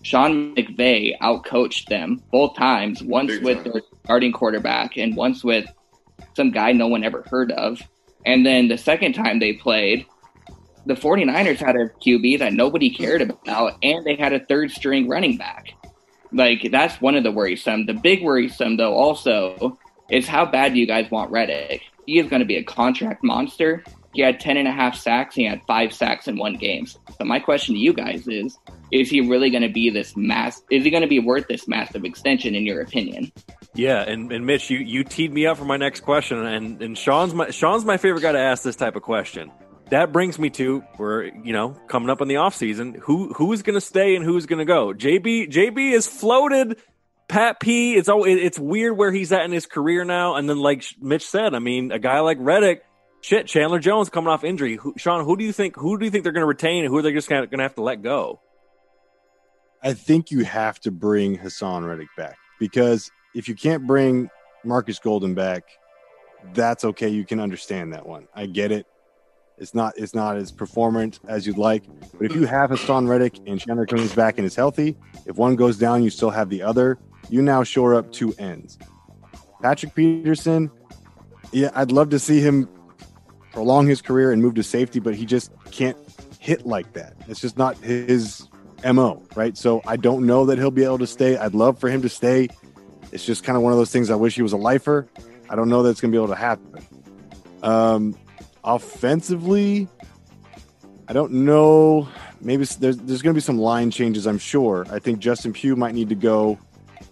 Sean 0.02 0.56
McVay 0.56 1.16
outcoached 1.20 1.90
them 1.90 2.24
both 2.32 2.58
times, 2.58 3.04
once 3.04 3.34
Big 3.34 3.44
with 3.44 3.64
time. 3.64 3.72
their 3.72 3.82
starting 4.04 4.32
quarterback 4.32 4.98
and 4.98 5.16
once 5.16 5.44
with 5.44 5.68
some 6.36 6.50
guy 6.50 6.72
no 6.72 6.88
one 6.88 7.04
ever 7.04 7.24
heard 7.30 7.52
of. 7.52 7.80
And 8.26 8.44
then 8.44 8.68
the 8.68 8.80
second 8.80 9.14
time 9.14 9.38
they 9.38 9.54
played, 9.54 10.08
the 10.88 10.96
49ers 10.96 11.58
had 11.58 11.76
a 11.76 11.90
QB 12.04 12.40
that 12.40 12.54
nobody 12.54 12.90
cared 12.90 13.22
about, 13.22 13.74
and 13.84 14.04
they 14.04 14.16
had 14.16 14.34
a 14.34 14.44
third 14.44 14.72
string 14.72 15.08
running 15.08 15.38
back. 15.38 15.74
Like, 16.32 16.68
that's 16.72 17.00
one 17.00 17.14
of 17.14 17.24
the 17.24 17.32
worrisome. 17.32 17.86
The 17.86 17.94
big 17.94 18.24
worrisome, 18.24 18.76
though, 18.76 18.96
also, 18.96 19.78
is 20.10 20.28
how 20.28 20.48
bad 20.48 20.74
do 20.74 20.80
you 20.80 20.88
guys 20.88 21.12
want 21.12 21.30
Reddick? 21.30 21.84
He 22.08 22.18
is 22.18 22.28
going 22.28 22.40
to 22.40 22.48
be 22.48 22.56
a 22.56 22.64
contract 22.64 23.24
monster. 23.24 23.84
He 24.18 24.24
had 24.24 24.40
10 24.40 24.58
and 24.58 24.68
a 24.68 24.72
half 24.72 24.98
sacks. 24.98 25.36
He 25.36 25.44
had 25.44 25.62
five 25.68 25.94
sacks 25.94 26.28
in 26.28 26.40
one 26.40 26.56
game. 26.56 26.88
So 26.88 27.24
my 27.24 27.38
question 27.38 27.76
to 27.76 27.80
you 27.80 27.94
guys 27.94 28.28
is, 28.28 28.58
is 28.92 29.12
he 29.12 29.22
really 29.22 29.52
going 29.52 29.62
to 29.62 29.70
be 29.70 29.92
this 29.92 30.18
mass? 30.18 30.60
Is 30.72 30.84
he 30.84 30.90
going 30.90 31.04
to 31.04 31.08
be 31.08 31.20
worth 31.20 31.48
this 31.48 31.68
massive 31.68 32.04
extension 32.04 32.56
in 32.56 32.66
your 32.66 32.82
opinion? 32.82 33.32
Yeah, 33.76 34.02
and, 34.02 34.32
and 34.32 34.44
Mitch, 34.44 34.72
you, 34.72 34.80
you 34.80 35.04
teed 35.04 35.32
me 35.32 35.46
up 35.46 35.60
for 35.60 35.66
my 35.66 35.78
next 35.78 36.00
question, 36.00 36.44
and, 36.44 36.82
and 36.82 36.98
Sean's 36.98 37.36
my 37.36 37.52
Sean's 37.52 37.86
my 37.86 37.98
favorite 37.98 38.22
guy 38.22 38.32
to 38.32 38.40
ask 38.40 38.64
this 38.64 38.76
type 38.76 38.96
of 38.96 39.04
question. 39.04 39.52
That 39.92 40.12
brings 40.12 40.40
me 40.40 40.50
to 40.50 40.84
we're 40.98 41.26
you 41.26 41.54
know 41.54 41.78
coming 41.88 42.10
up 42.10 42.20
in 42.20 42.28
the 42.28 42.38
off 42.38 42.56
season. 42.56 42.96
Who 43.04 43.34
who 43.34 43.54
is 43.54 43.62
going 43.62 43.76
to 43.76 43.82
stay 43.82 44.16
and 44.16 44.26
who's 44.26 44.48
going 44.48 44.60
to 44.60 44.66
go? 44.66 44.94
JB 44.94 45.52
JB 45.52 45.94
is 45.94 46.08
floated. 46.08 46.80
Pat 47.28 47.60
P. 47.60 47.94
It's 47.94 48.10
oh 48.10 48.24
it's 48.24 48.58
weird 48.58 48.98
where 48.98 49.12
he's 49.12 49.32
at 49.32 49.46
in 49.46 49.52
his 49.52 49.68
career 49.68 50.06
now. 50.06 50.36
And 50.36 50.50
then 50.50 50.58
like 50.58 50.84
Mitch 51.00 51.28
said, 51.28 51.54
I 51.54 51.60
mean, 51.60 51.92
a 51.92 52.00
guy 52.00 52.22
like 52.22 52.38
Reddick, 52.40 52.84
shit, 53.28 53.46
Chandler 53.46 53.80
Jones 53.80 54.10
coming 54.10 54.30
off 54.30 54.44
injury. 54.44 54.78
Who, 54.78 54.94
Sean, 54.98 55.26
who 55.26 55.36
do 55.36 55.44
you 55.44 55.52
think 55.52 55.76
who 55.76 55.98
do 55.98 56.06
you 56.06 56.12
think 56.12 56.24
they're 56.24 56.34
going 56.34 56.42
to 56.42 56.48
retain 56.48 56.86
and 56.86 56.92
who 56.92 56.98
are 56.98 57.02
they 57.02 57.12
just 57.12 57.28
going 57.28 57.48
to 57.48 57.58
have 57.58 57.76
to 57.76 57.82
let 57.82 58.02
go? 58.02 58.40
I 59.84 59.94
think 59.94 60.32
you 60.32 60.44
have 60.46 60.80
to 60.82 60.92
bring 60.92 61.38
Haason 61.38 61.88
Reddick 61.88 62.08
back 62.18 62.38
because 62.60 63.12
if 63.36 63.48
you 63.48 63.56
can't 63.56 63.86
bring 63.86 64.30
Marcus 64.64 64.98
Golden 64.98 65.36
back, 65.36 65.64
that's 66.54 66.84
okay. 66.86 67.10
You 67.10 67.26
can 67.26 67.40
understand 67.40 67.94
that 67.94 68.08
one. 68.08 68.28
I 68.34 68.46
get 68.46 68.72
it. 68.72 68.88
It's 69.58 69.76
not 69.76 69.94
it's 69.98 70.16
not 70.16 70.38
as 70.38 70.52
performant 70.52 71.20
as 71.28 71.46
you'd 71.46 71.58
like. 71.58 71.84
But 72.14 72.28
if 72.28 72.36
you 72.36 72.46
have 72.46 72.70
Haason 72.70 73.10
Reddick 73.10 73.40
and 73.46 73.60
Chandler 73.60 73.86
comes 73.86 74.14
back 74.16 74.38
and 74.38 74.46
is 74.48 74.56
healthy, 74.56 74.96
if 75.26 75.36
one 75.36 75.56
goes 75.56 75.78
down, 75.78 76.04
you 76.04 76.10
still 76.10 76.30
have 76.30 76.50
the 76.50 76.62
other. 76.62 76.98
You 77.30 77.42
now 77.42 77.64
shore 77.64 77.96
up 77.96 78.12
two 78.12 78.34
ends. 78.40 78.78
Patrick 79.62 79.96
Peterson, 79.96 80.72
yeah, 81.52 81.72
I'd 81.74 81.92
love 81.92 82.10
to 82.12 82.20
see 82.20 82.40
him 82.40 82.70
prolong 83.58 83.88
his 83.88 84.04
career 84.04 84.32
and 84.32 84.40
move 84.40 84.54
to 84.54 84.62
safety, 84.62 85.00
but 85.00 85.16
he 85.16 85.26
just 85.26 85.52
can't 85.72 85.98
hit 86.38 86.68
like 86.68 86.94
that. 86.94 87.16
It's 87.28 87.42
just 87.42 87.58
not 87.58 87.76
his 87.80 88.48
MO, 88.86 89.24
right? 89.34 89.58
So 89.58 89.82
I 89.88 89.98
don't 89.98 90.28
know 90.28 90.46
that 90.46 90.60
he'll 90.60 90.70
be 90.70 90.84
able 90.84 91.00
to 91.00 91.08
stay. 91.08 91.38
I'd 91.38 91.56
love 91.56 91.80
for 91.80 91.90
him 91.90 92.04
to 92.04 92.10
stay. 92.10 92.50
It's 93.12 93.26
just 93.26 93.44
kind 93.44 93.58
of 93.58 93.64
one 93.64 93.72
of 93.74 93.80
those 93.80 93.92
things. 93.92 94.12
I 94.12 94.16
wish 94.16 94.36
he 94.36 94.44
was 94.44 94.54
a 94.54 94.58
lifer. 94.58 95.08
I 95.50 95.56
don't 95.56 95.70
know 95.70 95.82
that 95.82 95.90
it's 95.90 96.00
going 96.00 96.12
to 96.12 96.16
be 96.16 96.24
able 96.24 96.36
to 96.36 96.40
happen. 96.40 96.86
Um, 97.64 98.16
offensively, 98.64 99.88
I 101.08 101.14
don't 101.14 101.32
know. 101.32 102.08
Maybe 102.40 102.64
there's, 102.64 102.98
there's 102.98 103.24
going 103.24 103.34
to 103.34 103.38
be 103.38 103.42
some 103.42 103.58
line 103.58 103.90
changes, 103.90 104.28
I'm 104.28 104.38
sure. 104.38 104.86
I 104.92 105.00
think 105.00 105.18
Justin 105.18 105.52
Pugh 105.52 105.76
might 105.76 105.96
need 105.96 106.10
to 106.10 106.16
go. 106.16 106.60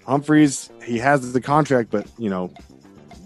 Humphries, 0.06 0.70
he 0.84 1.00
has 1.00 1.34
the 1.34 1.42
contract, 1.42 1.90
but, 1.90 2.08
you 2.20 2.30
know, 2.30 2.54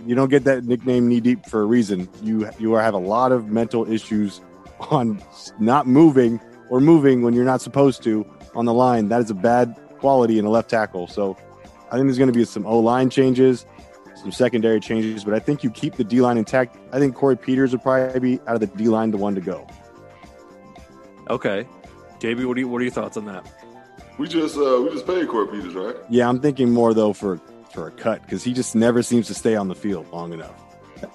you 0.06 0.16
don't 0.16 0.30
get 0.30 0.44
that 0.46 0.64
nickname 0.64 1.08
knee 1.08 1.20
deep 1.20 1.46
for 1.46 1.62
a 1.62 1.66
reason. 1.66 2.10
You 2.22 2.50
you 2.60 2.74
have 2.74 2.94
a 2.94 3.00
lot 3.00 3.32
of 3.32 3.48
mental 3.48 3.90
issues 3.92 4.42
on 4.92 5.22
not 5.60 5.88
moving 5.88 6.40
or 6.70 6.80
moving 6.80 7.22
when 7.22 7.34
you're 7.34 7.46
not 7.46 7.62
supposed 7.62 8.04
to 8.04 8.26
on 8.56 8.66
the 8.66 8.74
line. 8.74 9.10
That 9.10 9.22
is 9.22 9.30
a 9.30 9.36
bad 9.36 9.76
quality 10.00 10.40
in 10.40 10.46
a 10.46 10.50
left 10.50 10.70
tackle. 10.70 11.08
So 11.08 11.38
I 11.92 11.96
think 11.96 12.06
there's 12.06 12.18
going 12.18 12.32
to 12.32 12.38
be 12.38 12.46
some 12.46 12.66
O 12.66 12.80
line 12.80 13.10
changes, 13.10 13.66
some 14.16 14.32
secondary 14.32 14.80
changes, 14.80 15.24
but 15.24 15.34
I 15.34 15.40
think 15.40 15.64
you 15.64 15.70
keep 15.70 15.96
the 15.96 16.04
D 16.04 16.22
line 16.22 16.38
intact. 16.38 16.78
I 16.92 17.00
think 17.00 17.16
Corey 17.16 17.38
Peters 17.38 17.72
would 17.72 17.82
probably 17.82 18.20
be 18.20 18.40
out 18.48 18.56
of 18.56 18.62
the 18.62 18.68
D 18.68 18.86
line 18.86 19.12
the 19.12 19.18
one 19.18 19.36
to 19.36 19.42
go. 19.42 19.68
Okay, 21.30 21.68
JB, 22.20 22.48
what 22.48 22.58
are 22.58 22.60
you, 22.60 22.68
what 22.68 22.80
are 22.80 22.86
your 22.86 22.94
thoughts 22.94 23.18
on 23.18 23.26
that? 23.26 23.46
We 24.18 24.28
just 24.28 24.58
uh, 24.58 24.82
we 24.82 24.90
just 24.92 25.08
paid 25.08 25.28
Corey 25.28 25.48
Peters, 25.48 25.76
right? 25.76 25.96
Yeah, 26.10 26.28
I'm 26.28 26.40
thinking 26.40 26.72
more 26.72 26.94
though 26.94 27.14
for 27.14 27.40
for 27.71 27.88
a 27.88 27.91
cut 27.91 28.21
because 28.23 28.43
he 28.43 28.53
just 28.53 28.75
never 28.75 29.01
seems 29.01 29.27
to 29.27 29.34
stay 29.34 29.55
on 29.55 29.67
the 29.67 29.75
field 29.75 30.12
long 30.12 30.34
enough. 30.34 30.53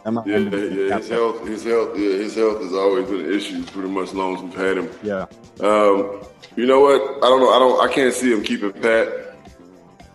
yeah, 0.06 0.38
yeah, 0.38 0.96
his 0.96 1.08
health, 1.08 1.46
his 1.46 1.64
health, 1.64 1.90
yeah, 1.96 2.16
his 2.16 2.34
health 2.34 2.62
has 2.62 2.72
always 2.72 3.06
been 3.06 3.20
an 3.20 3.34
issue 3.34 3.62
pretty 3.64 3.88
much 3.88 4.08
as 4.08 4.14
long 4.14 4.36
as 4.36 4.42
we've 4.42 4.54
had 4.54 4.78
him. 4.78 4.90
Yeah. 5.02 5.26
Um, 5.60 6.22
you 6.56 6.66
know 6.66 6.80
what? 6.80 7.00
I 7.00 7.28
don't 7.28 7.40
know. 7.40 7.50
I 7.50 7.58
don't. 7.58 7.90
I 7.90 7.92
can't 7.92 8.14
see 8.14 8.32
him 8.32 8.42
keeping 8.42 8.72
Pat. 8.72 9.36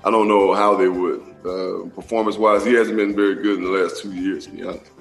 I 0.04 0.10
don't 0.12 0.28
know 0.28 0.54
how 0.54 0.76
they 0.76 0.88
would. 0.88 1.22
Uh, 1.46 1.90
performance 1.96 2.38
wise, 2.38 2.66
he 2.66 2.74
hasn't 2.74 2.98
been 2.98 3.16
very 3.16 3.36
good 3.36 3.60
in 3.60 3.64
the 3.64 3.70
last 3.70 4.02
two 4.02 4.14
years. 4.14 4.46
To 4.46 4.52
be 4.52 4.64
honest, 4.64 4.92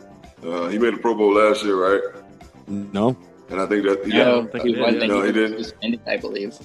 uh, 0.44 0.68
he 0.68 0.78
made 0.78 0.94
a 0.94 0.98
Pro 0.98 1.14
Bowl 1.14 1.34
last 1.34 1.64
year, 1.64 1.76
right? 1.76 2.22
No. 2.66 3.16
And 3.50 3.60
I 3.60 3.66
think 3.66 3.84
that 3.84 4.06
yeah, 4.06 4.24
no, 4.24 4.42
I 4.42 4.46
think 4.46 4.64
he, 4.64 4.72
no, 4.72 5.20
he, 5.20 5.26
he 5.28 5.32
didn't. 5.32 5.64
Suspended, 5.64 6.00
I 6.06 6.16
believe. 6.18 6.58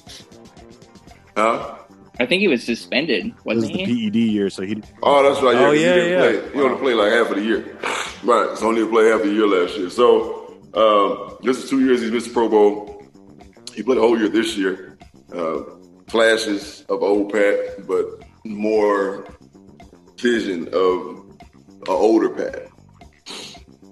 Huh? 1.37 1.75
I 2.19 2.25
think 2.25 2.41
he 2.41 2.47
was 2.47 2.63
suspended. 2.63 3.33
Wasn't 3.43 3.71
it 3.71 3.79
was 3.79 3.87
he? 3.87 4.09
the 4.09 4.09
PED 4.09 4.15
year, 4.15 4.49
so 4.49 4.63
he. 4.63 4.81
Oh, 5.01 5.23
that's 5.23 5.41
right. 5.41 5.55
Yeah, 5.55 5.67
oh, 5.67 5.71
yeah, 5.71 5.95
he 5.95 6.09
yeah. 6.11 6.19
Play. 6.19 6.53
He 6.53 6.61
only 6.61 6.77
played 6.77 6.95
like 6.95 7.11
half 7.11 7.29
of 7.29 7.35
the 7.37 7.43
year. 7.43 7.77
Right. 8.23 8.57
So 8.57 8.67
only 8.67 8.87
played 8.87 9.11
half 9.11 9.19
of 9.19 9.27
the 9.27 9.33
year 9.33 9.45
last 9.45 9.77
year. 9.77 9.89
So 9.89 10.43
um, 10.75 11.37
this 11.43 11.61
is 11.61 11.69
two 11.69 11.83
years 11.83 11.99
he's 11.99 12.09
missed 12.09 12.31
Pro 12.31 12.47
Bowl. 12.47 13.03
He 13.75 13.83
played 13.83 13.97
a 13.97 14.01
whole 14.01 14.17
year 14.17 14.29
this 14.29 14.55
year. 14.55 14.97
Uh, 15.33 15.63
flashes 16.07 16.85
of 16.87 17.03
old 17.03 17.33
Pat, 17.33 17.85
but 17.85 18.05
more 18.45 19.27
vision 20.17 20.69
of 20.69 21.25
an 21.67 21.89
older 21.89 22.29
Pat. 22.29 22.69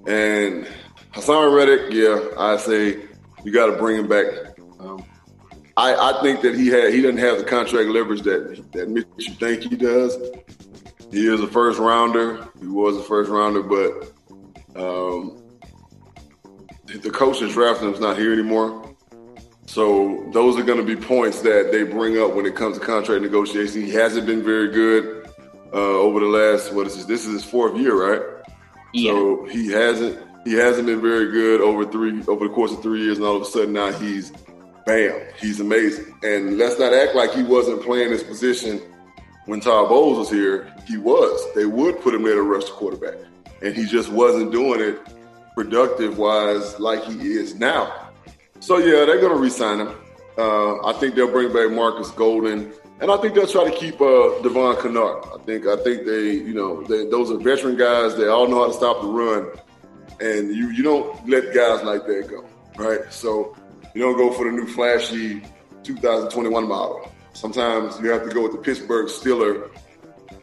And 0.07 0.65
Haason 1.13 1.53
Reddick, 1.53 1.91
yeah, 1.91 2.29
I 2.38 2.55
say 2.57 3.01
you 3.43 3.51
got 3.51 3.65
to 3.65 3.73
bring 3.73 3.97
him 3.97 4.07
back. 4.07 4.57
Um, 4.79 5.03
I, 5.77 5.95
I, 5.95 6.21
think 6.21 6.41
that 6.41 6.55
he 6.55 6.67
had 6.67 6.93
he 6.93 7.01
doesn't 7.01 7.17
have 7.17 7.38
the 7.38 7.43
contract 7.43 7.89
leverage 7.89 8.21
that 8.23 8.71
that 8.73 8.89
makes 8.89 9.07
you 9.17 9.34
think 9.36 9.63
he 9.63 9.75
does. 9.75 10.17
He 11.12 11.27
is 11.27 11.41
a 11.41 11.47
first 11.47 11.79
rounder. 11.79 12.47
He 12.60 12.67
was 12.67 12.97
a 12.97 13.03
first 13.03 13.29
rounder, 13.29 13.63
but 13.63 14.12
um, 14.75 15.41
the 16.86 17.10
coach 17.10 17.39
that 17.39 17.51
drafted 17.51 17.88
him 17.88 17.93
is 17.93 17.99
not 17.99 18.17
here 18.17 18.34
anymore. 18.34 18.95
So 19.65 20.29
those 20.34 20.57
are 20.57 20.63
going 20.63 20.86
to 20.86 20.95
be 20.95 21.01
points 21.01 21.41
that 21.41 21.71
they 21.71 21.84
bring 21.84 22.17
up 22.19 22.34
when 22.34 22.45
it 22.45 22.55
comes 22.55 22.77
to 22.77 22.84
contract 22.84 23.21
negotiation. 23.21 23.84
He 23.84 23.91
hasn't 23.91 24.25
been 24.25 24.43
very 24.43 24.69
good 24.69 25.29
uh, 25.73 25.77
over 25.77 26.19
the 26.19 26.25
last 26.25 26.73
what 26.73 26.88
is 26.88 26.97
this? 26.97 27.05
This 27.05 27.25
is 27.25 27.34
his 27.34 27.43
fourth 27.43 27.77
year, 27.77 27.95
right? 27.95 28.21
Yeah. 28.93 29.12
So 29.12 29.45
he 29.45 29.71
hasn't 29.71 30.19
he 30.43 30.53
hasn't 30.53 30.88
been 30.88 31.01
very 31.01 31.31
good 31.31 31.62
over 31.62 31.86
three 31.86 32.21
over 32.27 32.47
the 32.47 32.53
course 32.53 32.73
of 32.73 32.81
three 32.81 33.03
years, 33.03 33.17
and 33.17 33.25
all 33.25 33.38
of 33.38 33.43
a 33.43 33.45
sudden 33.45 33.73
now 33.73 33.91
he's 33.93 34.34
bam, 34.85 35.21
he's 35.39 35.59
amazing. 35.59 36.13
And 36.23 36.57
let's 36.57 36.79
not 36.79 36.93
act 36.93 37.15
like 37.15 37.33
he 37.33 37.43
wasn't 37.43 37.81
playing 37.83 38.11
his 38.11 38.23
position 38.23 38.81
when 39.45 39.59
Todd 39.59 39.89
Bowles 39.89 40.17
was 40.17 40.29
here. 40.29 40.73
He 40.87 40.97
was. 40.97 41.41
They 41.55 41.65
would 41.65 42.01
put 42.01 42.13
him 42.13 42.23
there 42.23 42.35
to 42.35 42.43
rush 42.43 42.65
the 42.65 42.71
quarterback, 42.71 43.15
and 43.61 43.75
he 43.75 43.85
just 43.85 44.09
wasn't 44.11 44.51
doing 44.51 44.81
it 44.81 44.99
productive 45.55 46.17
wise 46.17 46.79
like 46.79 47.03
he 47.03 47.33
is 47.33 47.55
now. 47.55 48.09
So 48.59 48.77
yeah, 48.77 49.05
they're 49.05 49.19
going 49.19 49.33
to 49.35 49.41
re-sign 49.41 49.79
him. 49.79 49.95
Uh, 50.37 50.85
I 50.85 50.93
think 50.93 51.15
they'll 51.15 51.31
bring 51.31 51.51
back 51.51 51.71
Marcus 51.71 52.09
Golden, 52.11 52.71
and 53.01 53.11
I 53.11 53.17
think 53.17 53.33
they'll 53.33 53.47
try 53.47 53.69
to 53.69 53.75
keep 53.75 53.99
uh, 53.99 54.39
Devon 54.41 54.81
Kennard. 54.81 55.25
I 55.33 55.43
think 55.43 55.65
I 55.67 55.75
think 55.77 56.05
they, 56.05 56.31
you 56.31 56.53
know, 56.53 56.83
they, 56.83 57.05
those 57.09 57.31
are 57.31 57.37
veteran 57.37 57.75
guys. 57.75 58.15
They 58.15 58.27
all 58.27 58.47
know 58.47 58.61
how 58.61 58.67
to 58.67 58.73
stop 58.73 59.01
the 59.01 59.07
run, 59.07 59.47
and 60.21 60.55
you 60.55 60.69
you 60.69 60.83
don't 60.83 61.27
let 61.27 61.53
guys 61.53 61.83
like 61.83 62.05
that 62.05 62.27
go, 62.29 62.45
right? 62.77 63.11
So 63.11 63.55
you 63.93 64.01
don't 64.01 64.17
go 64.17 64.32
for 64.32 64.45
the 64.45 64.51
new 64.51 64.67
flashy 64.67 65.41
2021 65.84 66.67
model. 66.67 67.12
Sometimes 67.34 67.99
you 67.99 68.10
have 68.10 68.27
to 68.27 68.34
go 68.34 68.43
with 68.43 68.51
the 68.51 68.58
Pittsburgh 68.58 69.08
Steeler 69.08 69.69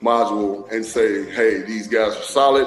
module 0.01 0.71
and 0.73 0.85
say, 0.85 1.31
hey, 1.31 1.63
these 1.63 1.87
guys 1.87 2.17
are 2.17 2.23
solid. 2.23 2.67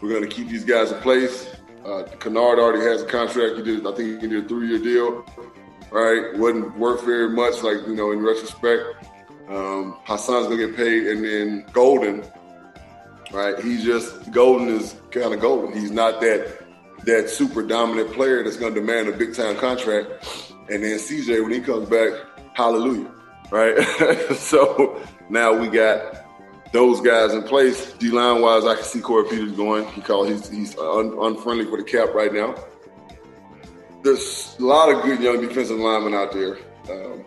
We're 0.00 0.10
going 0.10 0.28
to 0.28 0.34
keep 0.34 0.48
these 0.48 0.64
guys 0.64 0.92
in 0.92 1.00
place. 1.00 1.48
Uh, 1.84 2.04
Kennard 2.20 2.58
already 2.58 2.84
has 2.84 3.02
a 3.02 3.06
contract. 3.06 3.56
He 3.56 3.62
did, 3.62 3.86
I 3.86 3.92
think 3.92 4.20
he 4.20 4.28
did 4.28 4.44
a 4.44 4.48
three-year 4.48 4.78
deal. 4.78 5.24
Right, 5.90 6.38
wasn't 6.38 6.78
worth 6.78 7.04
very 7.04 7.28
much. 7.28 7.62
Like 7.62 7.86
you 7.86 7.94
know, 7.94 8.12
in 8.12 8.22
retrospect, 8.22 9.04
um, 9.50 9.98
Haason's 10.06 10.46
gonna 10.46 10.56
get 10.56 10.74
paid, 10.74 11.06
and 11.06 11.22
then 11.22 11.66
Golden, 11.74 12.24
right? 13.30 13.62
He's 13.62 13.84
just 13.84 14.32
Golden 14.32 14.68
is 14.68 14.96
kind 15.10 15.34
of 15.34 15.40
Golden. 15.40 15.78
He's 15.78 15.90
not 15.90 16.22
that 16.22 16.61
that 17.04 17.28
super 17.28 17.62
dominant 17.62 18.12
player 18.12 18.42
that's 18.42 18.56
going 18.56 18.74
to 18.74 18.80
demand 18.80 19.08
a 19.08 19.12
big 19.12 19.34
time 19.34 19.56
contract. 19.56 20.08
And 20.70 20.82
then 20.82 20.98
CJ, 20.98 21.42
when 21.42 21.52
he 21.52 21.60
comes 21.60 21.88
back, 21.88 22.12
hallelujah, 22.54 23.10
right? 23.50 23.80
so 24.36 25.02
now 25.28 25.52
we 25.52 25.68
got 25.68 26.22
those 26.72 27.00
guys 27.00 27.32
in 27.34 27.42
place. 27.42 27.92
D 27.94 28.10
line 28.10 28.40
wise, 28.40 28.64
I 28.64 28.74
can 28.74 28.84
see 28.84 29.00
Corey 29.00 29.28
Peters 29.28 29.52
going. 29.52 29.86
He 29.88 30.00
called 30.00 30.28
he's 30.28 30.48
he's 30.48 30.78
un, 30.78 31.16
unfriendly 31.20 31.66
for 31.66 31.76
the 31.76 31.84
cap 31.84 32.14
right 32.14 32.32
now. 32.32 32.54
There's 34.02 34.56
a 34.58 34.64
lot 34.64 34.92
of 34.92 35.02
good 35.02 35.20
young 35.20 35.40
defensive 35.40 35.78
linemen 35.78 36.14
out 36.14 36.32
there. 36.32 36.58
Um, 36.90 37.24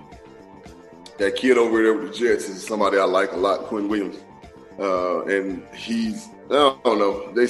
that 1.17 1.37
kid 1.37 1.57
over 1.57 1.81
there 1.81 1.93
with 1.93 2.11
the 2.11 2.17
Jets 2.17 2.49
is 2.49 2.65
somebody 2.65 2.97
I 2.97 3.05
like 3.05 3.31
a 3.31 3.37
lot, 3.37 3.61
Quinn 3.61 3.87
Williams. 3.87 4.17
Uh, 4.77 5.23
and 5.25 5.63
he's 5.73 6.27
I 6.51 6.79
don't 6.83 6.99
know. 6.99 7.33
They 7.33 7.45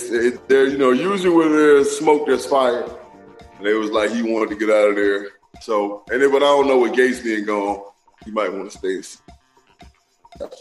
they're 0.47 0.67
you 0.67 0.77
know 0.77 0.91
usually 0.91 1.29
when 1.29 1.51
there's 1.51 1.97
smoke, 1.97 2.27
there's 2.27 2.45
fire. 2.45 2.85
And 3.57 3.67
it 3.67 3.73
was 3.73 3.91
like 3.91 4.11
he 4.11 4.21
wanted 4.21 4.49
to 4.49 4.55
get 4.55 4.69
out 4.69 4.89
of 4.89 4.95
there. 4.95 5.29
So 5.61 6.03
and 6.11 6.21
then, 6.21 6.31
but 6.31 6.37
I 6.37 6.47
don't 6.47 6.67
know 6.67 6.79
with 6.79 6.93
Gase 6.93 7.23
being 7.23 7.45
gone, 7.45 7.83
he 8.23 8.31
might 8.31 8.51
want 8.51 8.71
to 8.71 8.77
stay. 8.77 9.01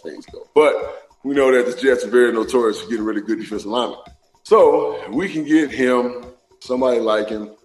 Things 0.05 0.27
go, 0.27 0.49
but 0.55 1.11
we 1.25 1.35
know 1.35 1.51
that 1.51 1.67
the 1.67 1.81
Jets 1.81 2.05
are 2.05 2.11
very 2.11 2.33
notorious 2.33 2.81
for 2.81 2.89
getting 2.89 3.05
really 3.05 3.23
good 3.23 3.41
defensive 3.41 3.67
linemen. 3.67 3.99
So 4.45 5.11
we 5.11 5.29
can 5.29 5.45
get 5.45 5.71
him, 5.71 6.27
somebody 6.61 7.01
like 7.01 7.29
him. 7.29 7.57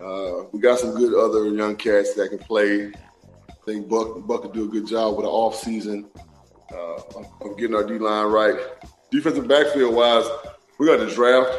Uh, 0.00 0.44
we 0.50 0.58
got 0.58 0.80
some 0.80 0.96
good 0.96 1.14
other 1.14 1.46
young 1.48 1.76
cats 1.76 2.14
that 2.14 2.30
can 2.30 2.38
play. 2.38 2.86
I 2.86 3.54
think 3.64 3.88
Buck 3.88 4.26
Buck 4.26 4.42
could 4.42 4.54
do 4.54 4.64
a 4.64 4.68
good 4.68 4.88
job 4.88 5.16
with 5.16 5.24
the 5.24 5.30
off 5.30 5.54
season 5.54 6.10
uh, 6.72 6.96
of 7.42 7.56
getting 7.56 7.76
our 7.76 7.84
D 7.84 7.98
line 7.98 8.26
right. 8.26 8.58
Defensive 9.12 9.46
backfield 9.46 9.94
wise, 9.94 10.24
we 10.78 10.86
got 10.86 10.96
to 10.96 11.14
draft 11.14 11.50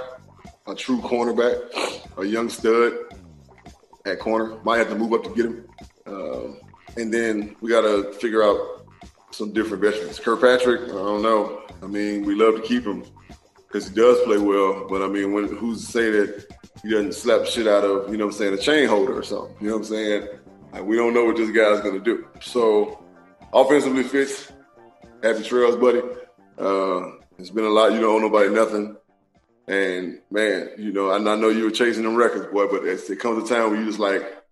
a 0.66 0.74
true 0.74 1.00
cornerback, 1.02 2.18
a 2.18 2.26
young 2.26 2.50
stud 2.50 2.94
at 4.08 4.18
corner. 4.18 4.58
Might 4.64 4.80
have 4.80 4.90
to 4.90 4.96
move 4.96 5.14
up 5.14 5.24
to 5.24 5.30
get 5.36 5.46
him. 5.46 5.70
Uh, 6.08 7.00
and 7.00 7.14
then 7.14 7.56
we 7.62 7.70
got 7.70 7.82
to 7.82 8.12
figure 8.14 8.42
out 8.42 8.88
some 9.30 9.54
different 9.54 9.84
veterans. 9.84 10.20
Kirkpatrick, 10.20 10.82
I 10.82 10.94
don't 10.94 11.22
know. 11.22 11.62
I 11.84 11.86
mean, 11.86 12.26
we 12.26 12.34
love 12.34 12.56
to 12.56 12.62
keep 12.62 12.86
him 12.86 13.04
because 13.68 13.88
he 13.88 13.94
does 13.94 14.20
play 14.22 14.40
well. 14.40 14.88
But 14.90 15.04
I 15.04 15.08
mean, 15.08 15.32
when, 15.32 15.48
who's 15.56 15.86
to 15.86 15.92
say 15.92 16.10
that 16.10 16.48
he 16.82 16.90
doesn't 16.90 17.14
slap 17.14 17.46
shit 17.46 17.68
out 17.68 17.84
of, 17.84 18.10
you 18.10 18.18
know 18.18 18.26
what 18.26 18.34
I'm 18.34 18.40
saying, 18.40 18.54
a 18.56 18.58
chain 18.58 18.90
holder 18.90 19.16
or 19.16 19.22
something? 19.22 19.56
You 19.62 19.68
know 19.68 19.74
what 19.74 19.82
I'm 19.82 19.94
saying? 19.94 20.28
Like, 20.72 20.86
we 20.86 20.96
don't 20.96 21.14
know 21.14 21.26
what 21.26 21.36
this 21.36 21.52
guy's 21.52 21.82
going 21.82 21.94
to 21.94 22.04
do. 22.04 22.26
So, 22.42 23.04
offensively 23.54 24.02
fits. 24.02 24.52
Happy 25.22 25.44
trails, 25.44 25.76
buddy. 25.76 26.02
Uh, 26.58 27.23
it's 27.38 27.50
been 27.50 27.66
a 27.66 27.70
lot. 27.70 27.94
You 27.94 28.02
don't 28.02 28.16
owe 28.16 28.20
nobody 28.20 28.50
nothing. 28.50 28.98
And 29.68 30.20
man, 30.30 30.72
you 30.78 30.92
know, 30.92 31.12
I, 31.12 31.20
know 31.20 31.50
you 31.50 31.64
were 31.64 31.72
chasing 31.72 32.04
them 32.04 32.16
records, 32.16 32.52
boy, 32.52 32.68
but 32.68 32.84
it 32.86 33.20
comes 33.20 33.50
a 33.50 33.54
time 33.54 33.72
where 33.72 33.80
you 33.80 33.86
just 33.86 34.00
like, 34.00 34.44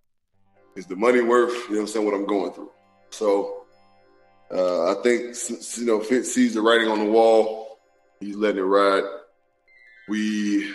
is 0.74 0.86
the 0.86 0.96
money 0.96 1.20
worth, 1.20 1.52
you 1.52 1.74
know 1.74 1.76
what 1.76 1.80
I'm 1.80 1.86
saying, 1.86 2.06
what 2.06 2.14
I'm 2.14 2.26
going 2.26 2.52
through? 2.52 2.70
So 3.10 3.64
uh, 4.50 4.92
I 4.92 5.02
think, 5.02 5.36
you 5.76 5.84
know, 5.84 6.00
Fitz 6.00 6.34
sees 6.34 6.54
the 6.54 6.62
writing 6.62 6.88
on 6.88 6.98
the 6.98 7.10
wall. 7.10 7.78
He's 8.20 8.36
letting 8.36 8.58
it 8.58 8.62
ride. 8.62 9.02
We 10.08 10.72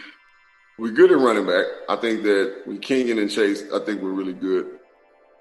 we're 0.78 0.92
good 0.92 1.12
at 1.12 1.18
running 1.18 1.48
back. 1.48 1.66
I 1.90 1.96
think 1.96 2.22
that 2.24 2.62
with 2.68 2.82
Kenyon 2.82 3.18
and 3.18 3.32
Chase, 3.32 3.64
I 3.74 3.80
think 3.80 4.02
we're 4.02 4.12
really 4.12 4.34
good. 4.34 4.78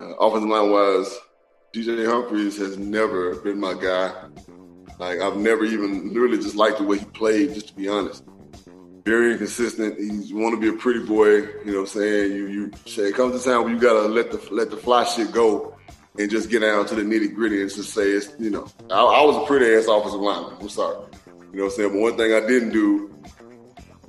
Uh, 0.00 0.14
offensive 0.16 0.48
line 0.48 0.70
wise, 0.70 1.18
DJ 1.74 2.06
Humphries 2.06 2.56
has 2.56 2.78
never 2.78 3.36
been 3.36 3.60
my 3.60 3.74
guy. 3.74 4.12
Like 4.98 5.20
I've 5.20 5.36
never 5.36 5.64
even 5.64 6.12
really 6.12 6.38
just 6.38 6.54
liked 6.54 6.78
the 6.78 6.84
way 6.84 6.98
he 6.98 7.04
played, 7.06 7.54
just 7.54 7.68
to 7.68 7.74
be 7.74 7.88
honest. 7.88 8.24
Very 9.04 9.32
inconsistent. 9.32 9.98
He's 9.98 10.32
want 10.32 10.54
to 10.54 10.60
be 10.60 10.68
a 10.68 10.78
pretty 10.78 11.04
boy, 11.04 11.36
you 11.36 11.66
know 11.66 11.72
what 11.72 11.80
I'm 11.80 11.86
saying? 11.86 12.32
You 12.32 12.46
you 12.48 12.70
say 12.86 13.04
it 13.04 13.14
comes 13.14 13.40
to 13.40 13.48
time 13.48 13.62
where 13.62 13.72
you 13.72 13.78
gotta 13.78 14.08
let 14.08 14.30
the 14.32 14.48
let 14.52 14.70
the 14.70 14.76
fly 14.76 15.04
shit 15.04 15.32
go 15.32 15.76
and 16.18 16.30
just 16.30 16.50
get 16.50 16.60
down 16.60 16.86
to 16.86 16.94
the 16.94 17.02
nitty 17.02 17.34
gritty 17.34 17.60
and 17.60 17.70
just 17.70 17.92
say 17.92 18.08
it's 18.08 18.32
you 18.38 18.50
know, 18.50 18.66
I, 18.90 19.00
I 19.00 19.24
was 19.24 19.36
a 19.36 19.46
pretty 19.46 19.72
ass 19.74 19.86
offensive 19.86 20.20
lineman. 20.20 20.56
I'm 20.60 20.68
sorry. 20.68 21.06
You 21.52 21.62
know 21.62 21.64
what 21.64 21.64
I'm 21.64 21.70
saying? 21.70 21.92
But 21.92 22.00
one 22.00 22.16
thing 22.16 22.32
I 22.32 22.40
didn't 22.40 22.70
do 22.70 23.14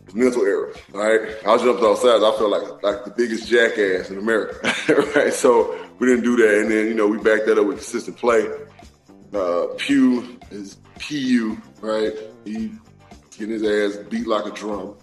was 0.06 0.16
mental 0.16 0.44
error. 0.44 0.74
Right? 0.92 1.36
I 1.46 1.58
jumped 1.58 1.84
off 1.84 2.00
sides. 2.00 2.24
I 2.24 2.32
felt 2.38 2.50
like 2.50 2.84
like 2.84 3.06
the 3.06 3.12
biggest 3.12 3.48
jackass 3.48 4.10
in 4.10 4.18
America. 4.18 4.58
right. 5.16 5.34
So 5.34 5.78
we 6.00 6.08
didn't 6.08 6.24
do 6.24 6.36
that. 6.38 6.62
And 6.62 6.72
then, 6.72 6.88
you 6.88 6.94
know, 6.94 7.08
we 7.08 7.18
backed 7.18 7.46
that 7.48 7.58
up 7.58 7.66
with 7.66 7.78
consistent 7.78 8.18
play. 8.18 8.48
Uh, 9.34 9.68
Pugh 9.78 10.40
is 10.52 10.78
PU, 11.00 11.58
right? 11.82 12.14
He 12.46 12.72
getting 13.38 13.60
his 13.60 13.96
ass 13.98 14.04
beat 14.10 14.28
like 14.28 14.46
a 14.46 14.52
drum. 14.52 14.96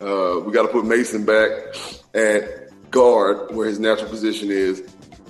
Uh, 0.00 0.40
we 0.44 0.52
got 0.52 0.62
to 0.62 0.68
put 0.68 0.84
Mason 0.84 1.24
back 1.24 1.50
at 2.14 2.90
guard 2.90 3.54
where 3.54 3.66
his 3.68 3.78
natural 3.78 4.08
position 4.08 4.50
is. 4.50 4.82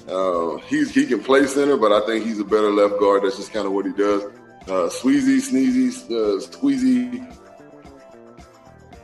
Uh, 0.08 0.56
he's 0.68 0.94
he 0.94 1.06
can 1.06 1.22
play 1.22 1.46
center, 1.46 1.76
but 1.76 1.92
I 1.92 2.04
think 2.06 2.24
he's 2.24 2.38
a 2.38 2.44
better 2.44 2.70
left 2.70 2.98
guard. 3.00 3.24
That's 3.24 3.36
just 3.36 3.52
kind 3.52 3.66
of 3.66 3.72
what 3.72 3.86
he 3.86 3.92
does. 3.92 4.24
Uh, 4.62 4.88
Squeezy, 4.88 5.38
Sneezy, 5.38 6.04
uh, 6.06 6.40
Squeezy. 6.40 7.32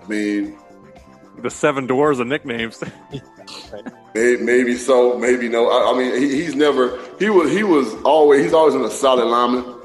I 0.02 0.08
mean, 0.08 0.58
the 1.38 1.50
seven 1.50 1.86
doors 1.86 2.18
of 2.18 2.26
nicknames. 2.26 2.82
maybe, 4.14 4.76
so, 4.76 5.18
maybe 5.18 5.48
no. 5.48 5.68
I, 5.68 5.92
I 5.92 5.98
mean, 5.98 6.20
he, 6.20 6.42
he's 6.42 6.54
never. 6.54 6.98
He 7.18 7.30
was. 7.30 7.50
He 7.50 7.62
was 7.62 7.94
always. 8.02 8.42
He's 8.44 8.52
always 8.52 8.74
in 8.74 8.82
a 8.82 8.90
solid 8.90 9.26
lineman 9.26 9.82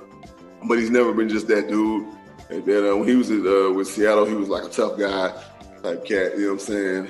but 0.67 0.79
he's 0.79 0.89
never 0.89 1.13
been 1.13 1.29
just 1.29 1.47
that 1.47 1.67
dude. 1.67 2.07
And 2.49 2.65
then 2.65 2.85
uh, 2.85 2.95
when 2.95 3.07
he 3.07 3.15
was 3.15 3.29
uh, 3.29 3.73
with 3.73 3.87
Seattle, 3.87 4.25
he 4.25 4.33
was 4.33 4.49
like 4.49 4.63
a 4.63 4.69
tough 4.69 4.97
guy 4.97 5.29
type 5.83 6.05
cat. 6.05 6.37
You 6.37 6.41
know 6.41 6.47
what 6.47 6.51
I'm 6.53 6.59
saying? 6.59 7.07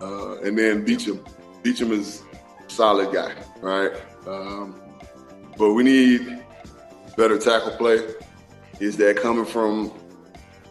Uh, 0.00 0.40
and 0.40 0.58
then 0.58 0.84
Beachum, 0.84 1.20
Beachum 1.62 1.92
is 1.92 2.22
solid 2.68 3.12
guy, 3.12 3.34
right? 3.60 3.92
Um, 4.26 4.80
but 5.56 5.72
we 5.72 5.82
need 5.82 6.42
better 7.16 7.38
tackle 7.38 7.76
play. 7.76 8.00
Is 8.80 8.96
that 8.96 9.16
coming 9.16 9.44
from 9.44 9.92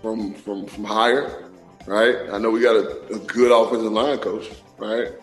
from 0.01 0.33
from 0.33 0.65
from 0.65 0.83
higher? 0.83 1.45
Right? 1.85 2.29
I 2.31 2.37
know 2.37 2.51
we 2.51 2.61
got 2.61 2.75
a, 2.75 3.15
a 3.15 3.19
good 3.19 3.51
offensive 3.51 3.91
line 3.91 4.17
coach, 4.17 4.49
right? 4.77 5.13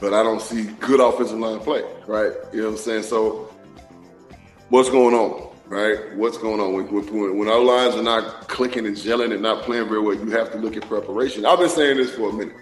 But 0.00 0.12
I 0.12 0.22
don't 0.22 0.42
see 0.42 0.64
good 0.80 1.00
offensive 1.00 1.38
line 1.38 1.60
play, 1.60 1.82
right? 2.06 2.32
You 2.52 2.62
know 2.62 2.66
what 2.66 2.72
I'm 2.72 2.76
saying? 2.78 3.02
So 3.04 3.50
what's 4.68 4.90
going 4.90 5.14
on? 5.14 5.54
right? 5.66 6.14
What's 6.16 6.38
going 6.38 6.60
on 6.60 6.74
when, 6.74 6.86
when, 6.86 7.38
when 7.38 7.48
our 7.48 7.60
lines 7.60 7.94
are 7.94 8.02
not 8.02 8.48
clicking 8.48 8.86
and 8.86 8.96
gelling 8.96 9.32
and 9.32 9.42
not 9.42 9.62
playing 9.62 9.88
very 9.88 10.00
well? 10.00 10.14
You 10.14 10.30
have 10.30 10.52
to 10.52 10.58
look 10.58 10.76
at 10.76 10.86
preparation. 10.86 11.44
I've 11.44 11.58
been 11.58 11.68
saying 11.68 11.96
this 11.96 12.14
for 12.14 12.30
a 12.30 12.32
minute, 12.32 12.56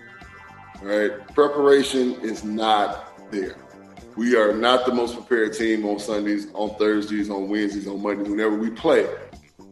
right? 0.83 1.27
Preparation 1.35 2.13
is 2.21 2.45
not 2.45 3.31
there. 3.31 3.57
We 4.17 4.37
are 4.37 4.53
not 4.53 4.85
the 4.85 4.93
most 4.93 5.15
prepared 5.15 5.55
team 5.55 5.85
on 5.87 5.99
Sundays, 5.99 6.49
on 6.53 6.75
Thursdays, 6.77 7.31
on 7.31 7.49
Wednesdays, 7.49 7.87
on 7.89 8.03
Mondays, 8.03 8.29
whenever 8.29 8.57
we 8.57 8.71
play. 8.71 9.09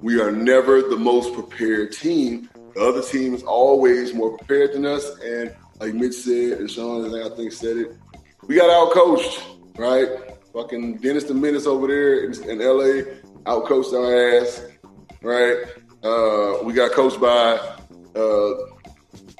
We 0.01 0.21
are 0.21 0.33
never 0.33 0.81
the 0.81 0.97
most 0.97 1.35
prepared 1.35 1.93
team. 1.93 2.49
The 2.75 2.81
other 2.81 3.03
team 3.03 3.35
is 3.35 3.43
always 3.43 4.15
more 4.15 4.37
prepared 4.39 4.73
than 4.73 4.87
us. 4.87 5.19
And 5.19 5.55
like 5.81 5.95
Mitch 5.95 6.15
said, 6.15 6.59
and 6.61 6.71
Sean, 6.71 7.15
I 7.15 7.35
think 7.35 7.53
said 7.53 7.77
it, 7.79 7.97
we 8.47 8.55
got 8.57 8.71
out 8.71 8.93
coached, 8.93 9.43
right? 9.77 10.09
Fucking 10.53 10.99
Dennis 10.99 11.25
the 11.25 11.35
Menace 11.35 11.67
over 11.67 11.87
there 11.87 12.25
in, 12.25 12.33
in 12.49 12.59
LA 12.59 13.03
outcoached 13.45 13.95
our 13.95 14.41
ass, 14.41 14.67
right? 15.23 15.65
Uh, 16.03 16.63
we 16.65 16.73
got 16.73 16.93
coached 16.93 17.21
by 17.21 17.55
uh, 18.15 18.55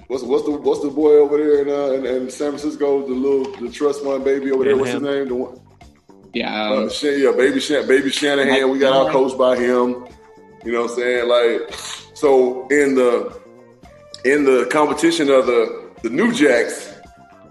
what's 0.07 0.23
what's 0.23 0.45
the 0.45 0.53
what's 0.63 0.81
the 0.83 0.91
boy 0.91 1.13
over 1.13 1.37
there 1.37 1.63
in, 1.63 1.69
uh, 1.69 1.95
in, 1.95 2.23
in, 2.23 2.31
San 2.31 2.51
Francisco, 2.51 3.07
the 3.07 3.15
little 3.15 3.53
the 3.61 3.71
trust 3.71 4.03
fund 4.03 4.25
baby 4.25 4.51
over 4.51 4.65
there. 4.65 4.77
What's 4.77 4.93
his 4.93 5.03
name? 5.03 5.29
The 5.29 5.35
one. 5.35 5.61
Yeah, 6.33 6.71
um, 6.71 6.89
uh, 6.89 7.09
yeah, 7.09 7.33
baby, 7.33 7.59
Shan- 7.59 7.89
baby 7.89 8.11
Shanahan. 8.11 8.71
We 8.71 8.79
got 8.79 8.93
out 8.93 9.13
coached 9.13 9.37
by 9.37 9.57
him. 9.57 10.07
You 10.65 10.73
know 10.73 10.83
what 10.83 10.91
I'm 10.91 10.97
saying? 10.97 11.29
Like, 11.29 11.75
so 12.15 12.69
in 12.69 12.95
the 12.95 13.41
in 14.25 14.45
the 14.45 14.67
competition 14.71 15.29
of 15.29 15.47
the 15.47 15.80
the 16.03 16.11
new 16.11 16.33
jacks, 16.33 16.95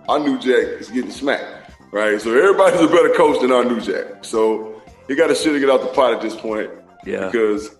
our 0.07 0.19
new 0.19 0.39
jack 0.39 0.81
is 0.81 0.89
getting 0.89 1.11
smacked 1.11 1.59
right? 1.91 2.19
So 2.21 2.35
everybody's 2.35 2.81
a 2.81 2.87
better 2.87 3.13
coach 3.13 3.41
than 3.41 3.51
our 3.51 3.65
new 3.65 3.79
Jack. 3.79 4.23
So 4.23 4.81
he 5.07 5.15
got 5.15 5.27
to 5.27 5.35
shit 5.35 5.53
to 5.53 5.59
get 5.59 5.69
out 5.69 5.81
the 5.81 5.87
pot 5.87 6.13
at 6.13 6.21
this 6.21 6.35
point. 6.35 6.69
Yeah. 7.05 7.25
Because 7.25 7.75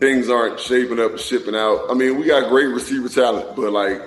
things 0.00 0.28
aren't 0.28 0.60
shaping 0.60 1.00
up 1.00 1.12
and 1.12 1.20
shipping 1.20 1.54
out. 1.54 1.86
I 1.90 1.94
mean, 1.94 2.18
we 2.18 2.26
got 2.26 2.48
great 2.48 2.66
receiver 2.66 3.08
talent, 3.08 3.56
but 3.56 3.72
like, 3.72 4.00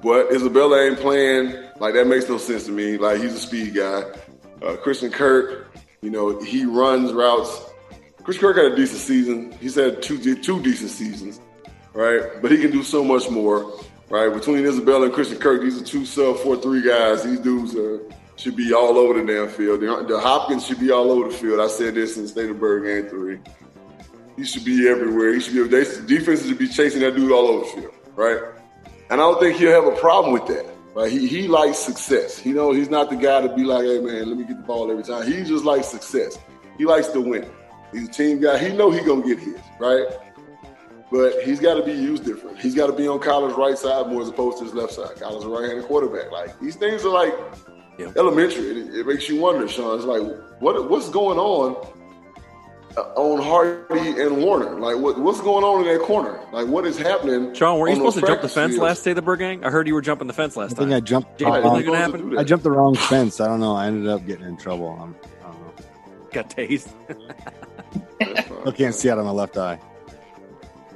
what 0.00 0.30
Isabella 0.32 0.86
ain't 0.86 0.98
playing, 0.98 1.54
like 1.80 1.94
that 1.94 2.06
makes 2.06 2.28
no 2.28 2.36
sense 2.36 2.66
to 2.66 2.72
me. 2.72 2.98
Like 2.98 3.20
he's 3.20 3.34
a 3.34 3.38
speed 3.38 3.74
guy. 3.74 4.02
Uh, 4.62 4.76
Christian 4.76 5.10
Kirk, 5.10 5.74
you 6.02 6.10
know, 6.10 6.40
he 6.42 6.64
runs 6.64 7.12
routes. 7.12 7.62
Chris 8.22 8.38
Kirk 8.38 8.56
had 8.56 8.72
a 8.72 8.76
decent 8.76 9.00
season. 9.00 9.52
He's 9.60 9.74
had 9.74 10.02
two 10.02 10.18
two 10.36 10.62
decent 10.62 10.90
seasons, 10.90 11.40
right? 11.94 12.42
But 12.42 12.50
he 12.50 12.58
can 12.58 12.70
do 12.70 12.82
so 12.82 13.02
much 13.02 13.30
more 13.30 13.72
right? 14.08 14.32
Between 14.32 14.64
Isabella 14.64 15.06
and 15.06 15.12
Christian 15.12 15.38
Kirk, 15.38 15.62
these 15.62 15.80
are 15.80 15.84
two 15.84 16.04
sub 16.04 16.38
four 16.38 16.56
three 16.56 16.82
guys. 16.82 17.24
These 17.24 17.40
dudes 17.40 17.74
are, 17.74 18.00
should 18.36 18.56
be 18.56 18.72
all 18.72 18.96
over 18.98 19.20
the 19.20 19.26
damn 19.26 19.48
field. 19.48 19.80
The, 19.80 20.04
the, 20.06 20.20
Hopkins 20.20 20.66
should 20.66 20.80
be 20.80 20.90
all 20.90 21.10
over 21.10 21.28
the 21.30 21.34
field. 21.34 21.60
I 21.60 21.68
said 21.68 21.94
this 21.94 22.16
in 22.16 22.26
State 22.28 22.50
of 22.50 22.60
Bird 22.60 22.84
game 22.84 23.10
three. 23.10 23.38
He 24.36 24.44
should 24.44 24.64
be 24.64 24.88
everywhere. 24.88 25.34
He 25.34 25.40
should 25.40 25.54
be. 25.54 25.62
They, 25.62 25.84
defenses 26.06 26.48
should 26.48 26.58
be 26.58 26.68
chasing 26.68 27.00
that 27.00 27.14
dude 27.14 27.32
all 27.32 27.46
over 27.46 27.64
the 27.64 27.82
field, 27.82 27.94
right? 28.14 28.38
And 29.10 29.20
I 29.20 29.24
don't 29.24 29.40
think 29.40 29.56
he'll 29.56 29.70
have 29.70 29.92
a 29.92 29.96
problem 29.98 30.32
with 30.32 30.46
that. 30.46 30.66
Right? 30.94 31.10
He 31.10 31.26
he 31.26 31.48
likes 31.48 31.78
success. 31.78 32.44
You 32.46 32.54
know, 32.54 32.72
he's 32.72 32.88
not 32.88 33.10
the 33.10 33.16
guy 33.16 33.40
to 33.40 33.52
be 33.52 33.64
like, 33.64 33.84
hey 33.84 34.00
man, 34.00 34.28
let 34.28 34.38
me 34.38 34.44
get 34.44 34.56
the 34.58 34.62
ball 34.62 34.90
every 34.90 35.02
time. 35.02 35.26
He 35.26 35.42
just 35.42 35.64
likes 35.64 35.88
success. 35.88 36.38
He 36.78 36.84
likes 36.84 37.08
to 37.08 37.20
win. 37.20 37.48
He's 37.92 38.08
a 38.08 38.12
team 38.12 38.40
guy. 38.40 38.58
He 38.58 38.76
know 38.76 38.92
he 38.92 39.00
gonna 39.00 39.26
get 39.26 39.40
his, 39.40 39.58
right? 39.80 40.06
But 41.14 41.44
he's 41.44 41.60
got 41.60 41.74
to 41.74 41.84
be 41.84 41.92
used 41.92 42.24
different. 42.24 42.58
He's 42.58 42.74
got 42.74 42.88
to 42.88 42.92
be 42.92 43.06
on 43.06 43.20
Kyler's 43.20 43.56
right 43.56 43.78
side 43.78 44.08
more 44.08 44.20
as 44.20 44.28
opposed 44.28 44.58
to 44.58 44.64
his 44.64 44.74
left 44.74 44.92
side. 44.92 45.14
Kyler's 45.14 45.44
a 45.44 45.48
right-handed 45.48 45.84
quarterback. 45.84 46.32
Like 46.32 46.58
these 46.58 46.74
things 46.74 47.04
are 47.04 47.10
like 47.10 47.32
yeah. 47.96 48.10
elementary. 48.16 48.80
It, 48.80 48.94
it, 48.96 49.06
makes 49.06 49.28
you 49.28 49.40
wonder, 49.40 49.68
Sean. 49.68 49.96
It's 49.96 50.06
like 50.06 50.22
what 50.58 50.90
what's 50.90 51.08
going 51.10 51.38
on 51.38 51.76
uh, 52.96 53.00
on 53.14 53.40
Hardy 53.40 54.20
and 54.20 54.38
Warner? 54.38 54.80
Like 54.80 54.96
what 54.96 55.16
what's 55.20 55.40
going 55.40 55.62
on 55.62 55.86
in 55.86 55.96
that 55.96 56.04
corner? 56.04 56.40
Like 56.52 56.66
what 56.66 56.84
is 56.84 56.98
happening? 56.98 57.54
Sean, 57.54 57.78
were 57.78 57.88
you 57.88 57.94
supposed 57.94 58.18
to 58.18 58.26
jump 58.26 58.42
the 58.42 58.48
fence 58.48 58.72
fields? 58.72 58.82
last 58.82 59.04
day 59.04 59.12
of 59.12 59.14
the 59.14 59.22
Bird 59.22 59.38
Gang? 59.38 59.64
I 59.64 59.70
heard 59.70 59.86
you 59.86 59.94
were 59.94 60.02
jumping 60.02 60.26
the 60.26 60.32
fence 60.32 60.56
last 60.56 60.72
I 60.72 60.78
think 60.78 60.90
time. 60.90 60.96
I 60.96 61.00
jumped. 61.00 61.38
Did, 61.38 61.46
uh, 61.46 61.92
happen? 61.92 62.36
I 62.36 62.42
jumped 62.42 62.64
the 62.64 62.72
wrong 62.72 62.96
fence. 62.96 63.40
I 63.40 63.46
don't 63.46 63.60
know. 63.60 63.76
I 63.76 63.86
ended 63.86 64.08
up 64.08 64.26
getting 64.26 64.46
in 64.46 64.56
trouble. 64.56 64.88
I'm, 65.00 65.14
I 65.44 65.52
do 65.52 65.58
not 65.60 65.78
know. 65.78 65.84
Got 66.32 66.50
tased. 66.50 66.92
I 68.66 68.70
can't 68.72 68.96
see 68.96 69.08
out 69.10 69.18
of 69.18 69.24
my 69.24 69.30
left 69.30 69.56
eye. 69.56 69.78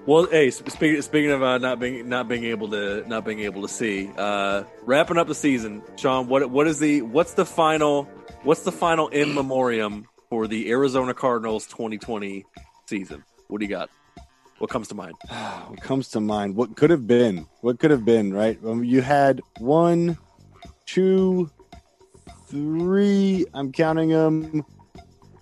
Well, 0.09 0.25
hey, 0.25 0.51
speaking 0.51 1.03
speaking 1.03 1.31
of 1.33 1.43
uh, 1.43 1.59
not 1.59 1.79
being 1.81 2.09
not 2.09 2.29
being 2.29 2.45
able 2.45 2.71
to 2.71 3.07
not 3.07 3.27
being 3.27 3.41
able 3.41 3.61
to 3.61 3.69
see, 3.69 4.11
uh, 4.17 4.63
wrapping 4.85 5.19
up 5.19 5.27
the 5.27 5.35
season, 5.35 5.83
Sean. 5.97 6.29
What 6.29 6.49
what 6.49 6.67
is 6.67 6.79
the 6.79 7.03
what's 7.03 7.35
the 7.35 7.45
final 7.45 8.05
what's 8.43 8.63
the 8.63 8.73
final 8.73 9.09
in 9.09 9.35
memoriam 9.35 10.09
for 10.31 10.47
the 10.47 10.71
Arizona 10.71 11.13
Cardinals 11.13 11.67
2020 11.67 12.47
season? 12.87 13.23
What 13.49 13.59
do 13.59 13.67
you 13.67 13.71
got? 13.71 13.91
What 14.57 14.71
comes 14.71 14.89
to 14.89 14.95
mind? 14.95 15.13
what 15.29 15.83
comes 15.83 16.09
to 16.13 16.21
mind? 16.21 16.57
What 16.57 16.75
could 16.75 16.89
have 16.89 17.07
been? 17.07 17.47
What 17.61 17.79
could 17.79 17.91
have 17.91 18.07
been? 18.07 18.33
Right? 18.33 18.59
Um, 18.65 18.85
you 18.85 19.03
had 19.03 19.43
one, 19.59 20.17
two, 20.87 21.51
three. 22.47 23.45
I'm 23.53 23.73
counting 23.73 24.09
them 24.09 24.65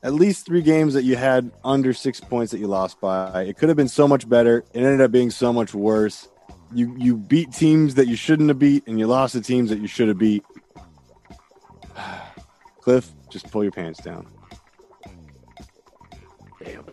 at 0.06 0.14
least 0.14 0.46
three 0.46 0.62
games 0.62 0.94
that 0.94 1.02
you 1.02 1.16
had 1.16 1.50
under 1.64 1.92
six 1.92 2.20
points 2.20 2.52
that 2.52 2.58
you 2.58 2.68
lost 2.68 3.00
by. 3.00 3.42
It 3.42 3.58
could 3.58 3.68
have 3.68 3.76
been 3.76 3.88
so 3.88 4.06
much 4.06 4.28
better. 4.28 4.58
It 4.72 4.78
ended 4.78 5.00
up 5.00 5.10
being 5.10 5.32
so 5.32 5.52
much 5.52 5.74
worse. 5.74 6.28
You 6.72 6.94
you 6.96 7.16
beat 7.16 7.52
teams 7.52 7.96
that 7.96 8.06
you 8.06 8.14
shouldn't 8.14 8.48
have 8.48 8.58
beat, 8.58 8.86
and 8.86 9.00
you 9.00 9.08
lost 9.08 9.34
the 9.34 9.40
teams 9.40 9.68
that 9.70 9.80
you 9.80 9.88
should 9.88 10.06
have 10.06 10.16
beat. 10.18 10.44
Kliff, 12.82 13.08
just 13.30 13.50
pull 13.50 13.64
your 13.64 13.72
pants 13.72 14.00
down. 14.00 14.28
Damn. 16.62 16.84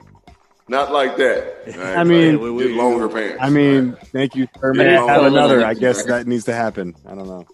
Not 0.67 0.91
like 0.91 1.15
that. 1.17 1.67
Right? 1.67 1.77
I 1.97 2.03
mean, 2.03 2.39
get 2.57 2.71
longer 2.71 3.09
pants. 3.09 3.37
I 3.39 3.51
mean, 3.51 3.91
right? 3.91 4.07
thank 4.07 4.35
you, 4.35 4.47
Thurman. 4.59 4.87
Have 4.87 5.25
another. 5.25 5.63
I 5.63 5.75
guess 5.75 6.03
that 6.05 6.25
needs 6.25 6.45
to 6.45 6.53
happen. 6.53 6.95
I 7.05 7.13
don't 7.13 7.27
know. 7.27 7.45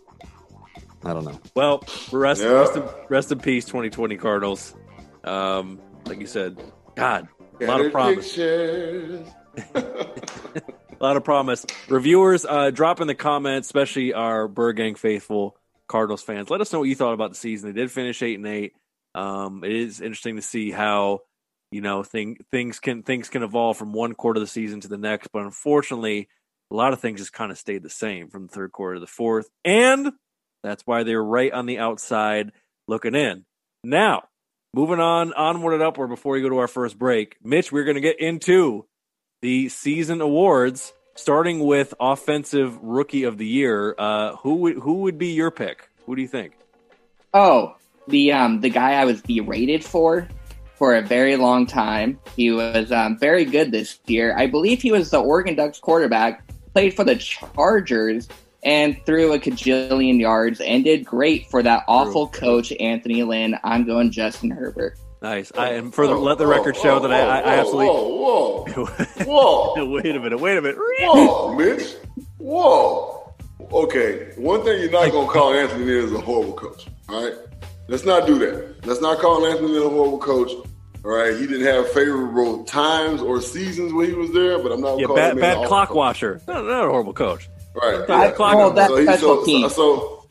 I 1.03 1.13
don't 1.13 1.25
know. 1.25 1.39
Well, 1.53 1.83
rest, 2.13 2.41
yeah. 2.41 2.49
rest, 2.49 2.75
in, 2.77 2.83
rest 3.09 3.31
in 3.31 3.39
peace, 3.39 3.65
2020 3.65 4.17
Cardinals. 4.17 4.75
Um, 5.23 5.79
like 6.05 6.19
you 6.19 6.27
said, 6.27 6.61
God, 6.95 7.27
a 7.61 7.65
lot 7.65 7.81
of 7.81 7.91
promise. 7.91 8.37
a 9.75 9.93
lot 10.99 11.17
of 11.17 11.23
promise. 11.23 11.65
Reviewers, 11.87 12.45
uh, 12.45 12.71
drop 12.71 13.01
in 13.01 13.07
the 13.07 13.15
comments, 13.15 13.67
especially 13.67 14.13
our 14.13 14.47
Bird 14.47 14.77
Gang 14.77 14.95
faithful 14.95 15.57
Cardinals 15.87 16.21
fans. 16.21 16.49
Let 16.49 16.61
us 16.61 16.71
know 16.71 16.79
what 16.79 16.89
you 16.89 16.95
thought 16.95 17.13
about 17.13 17.31
the 17.31 17.37
season. 17.37 17.73
They 17.73 17.81
did 17.81 17.91
finish 17.91 18.21
eight 18.21 18.37
and 18.37 18.47
eight. 18.47 18.73
Um, 19.15 19.63
it 19.63 19.71
is 19.71 20.01
interesting 20.01 20.35
to 20.35 20.41
see 20.41 20.71
how 20.71 21.21
you 21.71 21.81
know 21.81 22.03
thing, 22.03 22.37
things 22.51 22.79
can 22.79 23.03
things 23.03 23.29
can 23.29 23.43
evolve 23.43 23.77
from 23.77 23.93
one 23.93 24.13
quarter 24.13 24.37
of 24.39 24.43
the 24.43 24.47
season 24.47 24.81
to 24.81 24.87
the 24.87 24.97
next, 24.97 25.29
but 25.33 25.43
unfortunately, 25.43 26.29
a 26.71 26.75
lot 26.75 26.93
of 26.93 27.01
things 27.01 27.19
just 27.19 27.33
kind 27.33 27.51
of 27.51 27.57
stayed 27.57 27.83
the 27.83 27.89
same 27.89 28.29
from 28.29 28.47
the 28.47 28.53
third 28.53 28.71
quarter 28.71 28.95
to 28.95 28.99
the 29.01 29.07
fourth, 29.07 29.49
and 29.65 30.11
that's 30.63 30.85
why 30.85 31.03
they're 31.03 31.23
right 31.23 31.51
on 31.51 31.65
the 31.65 31.79
outside 31.79 32.51
looking 32.87 33.15
in. 33.15 33.45
Now, 33.83 34.23
moving 34.73 34.99
on 34.99 35.33
onward 35.33 35.73
and 35.73 35.83
upward 35.83 36.09
before 36.09 36.33
we 36.33 36.41
go 36.41 36.49
to 36.49 36.57
our 36.57 36.67
first 36.67 36.97
break. 36.97 37.37
Mitch, 37.43 37.71
we're 37.71 37.83
going 37.83 37.95
to 37.95 38.01
get 38.01 38.19
into 38.19 38.85
the 39.41 39.69
season 39.69 40.21
awards, 40.21 40.93
starting 41.15 41.59
with 41.59 41.93
offensive 41.99 42.77
rookie 42.81 43.23
of 43.23 43.37
the 43.37 43.47
year. 43.47 43.95
Uh, 43.97 44.35
who 44.37 44.55
would 44.55 44.77
who 44.77 45.01
would 45.01 45.17
be 45.17 45.33
your 45.33 45.51
pick? 45.51 45.89
Who 46.05 46.15
do 46.15 46.21
you 46.21 46.27
think? 46.27 46.53
Oh, 47.33 47.75
the 48.07 48.31
um 48.31 48.61
the 48.61 48.69
guy 48.69 48.93
I 48.93 49.05
was 49.05 49.21
berated 49.21 49.83
for 49.83 50.27
for 50.75 50.95
a 50.95 51.01
very 51.01 51.35
long 51.35 51.65
time. 51.65 52.19
He 52.35 52.51
was 52.51 52.91
um, 52.91 53.17
very 53.17 53.45
good 53.45 53.71
this 53.71 53.99
year. 54.07 54.35
I 54.37 54.47
believe 54.47 54.81
he 54.81 54.91
was 54.91 55.09
the 55.11 55.21
Oregon 55.21 55.55
Ducks 55.55 55.79
quarterback. 55.79 56.43
Played 56.73 56.93
for 56.93 57.03
the 57.03 57.15
Chargers 57.15 58.29
and 58.63 58.99
threw 59.05 59.33
a 59.33 59.39
cajillion 59.39 60.19
yards 60.19 60.59
and 60.61 60.83
did 60.83 61.05
great 61.05 61.47
for 61.49 61.63
that 61.63 61.83
awful 61.87 62.27
coach 62.27 62.73
Anthony 62.79 63.23
Lynn. 63.23 63.57
I'm 63.63 63.85
going 63.85 64.11
Justin 64.11 64.51
Herbert. 64.51 64.97
Nice. 65.21 65.51
I 65.57 65.73
am 65.73 65.91
for 65.91 66.07
the, 66.07 66.15
let 66.15 66.37
the 66.37 66.47
record 66.47 66.77
show 66.77 66.99
that 66.99 67.11
I, 67.11 67.19
I, 67.19 67.39
I 67.39 67.55
absolutely. 67.57 67.87
Whoa, 67.87 68.65
whoa, 69.25 69.75
whoa! 69.75 69.85
wait 69.85 70.15
a 70.15 70.19
minute! 70.19 70.39
Wait 70.39 70.57
a 70.57 70.61
minute! 70.61 70.77
Whoa, 70.79 71.55
Mitch! 71.55 71.95
Whoa! 72.37 73.33
Okay, 73.71 74.31
one 74.37 74.63
thing 74.63 74.81
you're 74.81 74.91
not 74.91 75.11
gonna 75.11 75.29
call 75.29 75.53
Anthony 75.53 75.85
Lynn 75.85 76.05
is 76.05 76.13
a 76.13 76.21
horrible 76.21 76.53
coach. 76.53 76.87
All 77.09 77.23
right, 77.23 77.33
let's 77.89 78.05
not 78.05 78.27
do 78.27 78.39
that. 78.39 78.85
Let's 78.85 79.01
not 79.01 79.19
call 79.19 79.45
Anthony 79.45 79.67
Lynn 79.67 79.87
a 79.87 79.89
horrible 79.89 80.19
coach. 80.19 80.51
All 81.03 81.11
right, 81.11 81.37
he 81.37 81.45
didn't 81.47 81.65
have 81.65 81.89
favorable 81.91 82.63
times 82.63 83.21
or 83.21 83.41
seasons 83.41 83.91
when 83.91 84.07
he 84.07 84.13
was 84.13 84.31
there, 84.31 84.59
but 84.59 84.71
I'm 84.71 84.79
not. 84.79 84.99
Yeah, 84.99 85.07
bad, 85.13 85.37
bad 85.37 85.67
clock 85.67 85.89
coach. 85.89 85.97
washer. 85.97 86.41
Not, 86.47 86.63
not 86.63 86.85
a 86.85 86.89
horrible 86.89 87.13
coach. 87.13 87.49
Right. 87.81 88.05
Yeah. 88.09 88.33
Oh, 88.37 88.73
that 88.73 88.89
so, 88.89 89.03
special 89.03 89.37
so, 89.37 89.45
team. 89.45 89.69
So, 89.69 90.25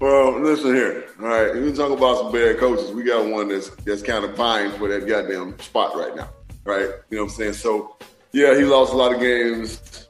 well, 0.00 0.40
listen 0.40 0.74
here. 0.74 1.04
All 1.20 1.26
right, 1.26 1.54
we 1.54 1.72
talk 1.72 1.90
about 1.90 2.18
some 2.18 2.32
bad 2.32 2.58
coaches. 2.58 2.90
We 2.90 3.02
got 3.02 3.26
one 3.26 3.48
that's 3.48 3.70
that's 3.84 4.02
kind 4.02 4.24
of 4.24 4.36
vying 4.36 4.72
for 4.72 4.88
that 4.88 5.06
goddamn 5.06 5.58
spot 5.60 5.96
right 5.96 6.14
now. 6.14 6.28
Right? 6.64 6.88
You 7.10 7.18
know 7.18 7.24
what 7.24 7.30
I'm 7.32 7.36
saying? 7.36 7.52
So, 7.54 7.96
yeah, 8.32 8.56
he 8.56 8.64
lost 8.64 8.92
a 8.92 8.96
lot 8.96 9.14
of 9.14 9.20
games 9.20 10.08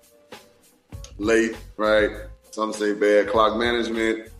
late. 1.18 1.56
Right? 1.76 2.10
Some 2.50 2.72
say 2.72 2.94
bad 2.94 3.28
clock 3.28 3.56
management 3.56 4.30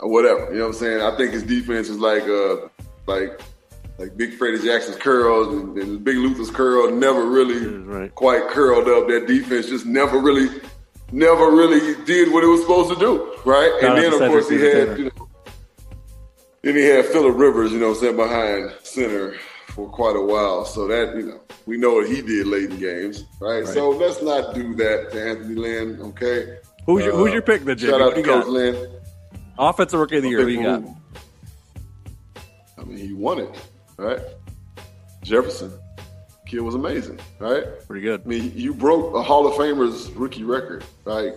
or 0.00 0.10
whatever. 0.10 0.52
You 0.52 0.58
know 0.58 0.68
what 0.68 0.74
I'm 0.76 0.80
saying? 0.80 1.00
I 1.02 1.16
think 1.16 1.32
his 1.32 1.42
defense 1.42 1.88
is 1.88 1.98
like 1.98 2.22
uh 2.24 2.68
like 3.06 3.40
like 3.98 4.16
Big 4.16 4.34
Freddie 4.34 4.62
Jackson's 4.62 4.96
curls 4.96 5.48
and, 5.54 5.76
and 5.78 6.04
Big 6.04 6.16
Luther's 6.16 6.50
curl 6.50 6.90
never 6.90 7.24
really 7.24 7.66
right. 7.66 8.14
quite 8.14 8.48
curled 8.48 8.88
up. 8.88 9.08
That 9.08 9.26
defense 9.26 9.66
just 9.66 9.86
never 9.86 10.18
really 10.18 10.48
never 11.12 11.50
really 11.50 12.02
did 12.04 12.32
what 12.32 12.44
it 12.44 12.48
was 12.48 12.60
supposed 12.60 12.90
to 12.90 12.96
do, 12.96 13.34
right? 13.44 13.70
and 13.82 13.98
then 13.98 14.12
of 14.12 14.18
course 14.30 14.48
he 14.48 14.60
had, 14.60 14.98
you 14.98 15.04
know, 15.04 15.28
then 16.62 16.74
he 16.74 16.84
had 16.84 17.04
Philip 17.06 17.36
Rivers, 17.36 17.72
you 17.72 17.78
know, 17.78 17.94
sent 17.94 18.16
behind 18.16 18.72
center 18.82 19.36
for 19.68 19.88
quite 19.88 20.16
a 20.16 20.20
while. 20.20 20.64
So 20.64 20.88
that 20.88 21.14
you 21.16 21.22
know, 21.22 21.40
we 21.66 21.76
know 21.76 21.94
what 21.94 22.08
he 22.08 22.22
did 22.22 22.46
late 22.46 22.70
in 22.70 22.78
games, 22.78 23.24
right? 23.40 23.64
right. 23.64 23.66
So 23.66 23.90
let's 23.90 24.22
not 24.22 24.54
do 24.54 24.74
that 24.74 25.12
to 25.12 25.28
Anthony 25.28 25.54
Lynn, 25.54 26.00
okay? 26.00 26.58
Who's 26.86 27.04
your 27.04 27.14
uh, 27.14 27.16
Who's 27.16 27.32
your 27.32 27.42
pick, 27.42 27.64
then, 27.64 27.78
Jimmy? 27.78 27.92
Shout 27.92 28.02
out 28.02 28.14
to 28.14 28.22
Coach 28.22 28.44
got? 28.44 28.48
Lynn. 28.48 28.92
Offensive 29.58 30.00
Rookie 30.00 30.16
of 30.16 30.22
the 30.22 30.28
Year. 30.28 30.42
Who 30.42 30.48
you 30.48 30.62
got? 30.62 30.82
I 32.78 32.84
mean, 32.84 32.98
he 32.98 33.12
won 33.12 33.38
it, 33.38 33.50
right? 33.96 34.20
Jefferson 35.22 35.72
kid 36.46 36.60
was 36.60 36.74
amazing, 36.74 37.18
right? 37.38 37.64
Pretty 37.86 38.02
good. 38.02 38.22
I 38.24 38.28
mean, 38.28 38.52
you 38.54 38.72
broke 38.72 39.14
a 39.14 39.22
Hall 39.22 39.46
of 39.46 39.54
Famer's 39.54 40.10
rookie 40.12 40.44
record, 40.44 40.84
right? 41.04 41.34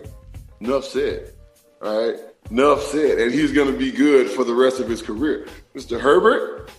Enough 0.61 0.85
said, 0.85 1.33
right? 1.79 2.15
Enough 2.51 2.81
said, 2.83 3.19
and 3.19 3.31
he's 3.31 3.51
going 3.51 3.71
to 3.71 3.77
be 3.77 3.91
good 3.91 4.29
for 4.29 4.43
the 4.43 4.53
rest 4.53 4.79
of 4.79 4.87
his 4.87 5.01
career. 5.01 5.47
Mr. 5.75 5.99
Herbert, 5.99 6.71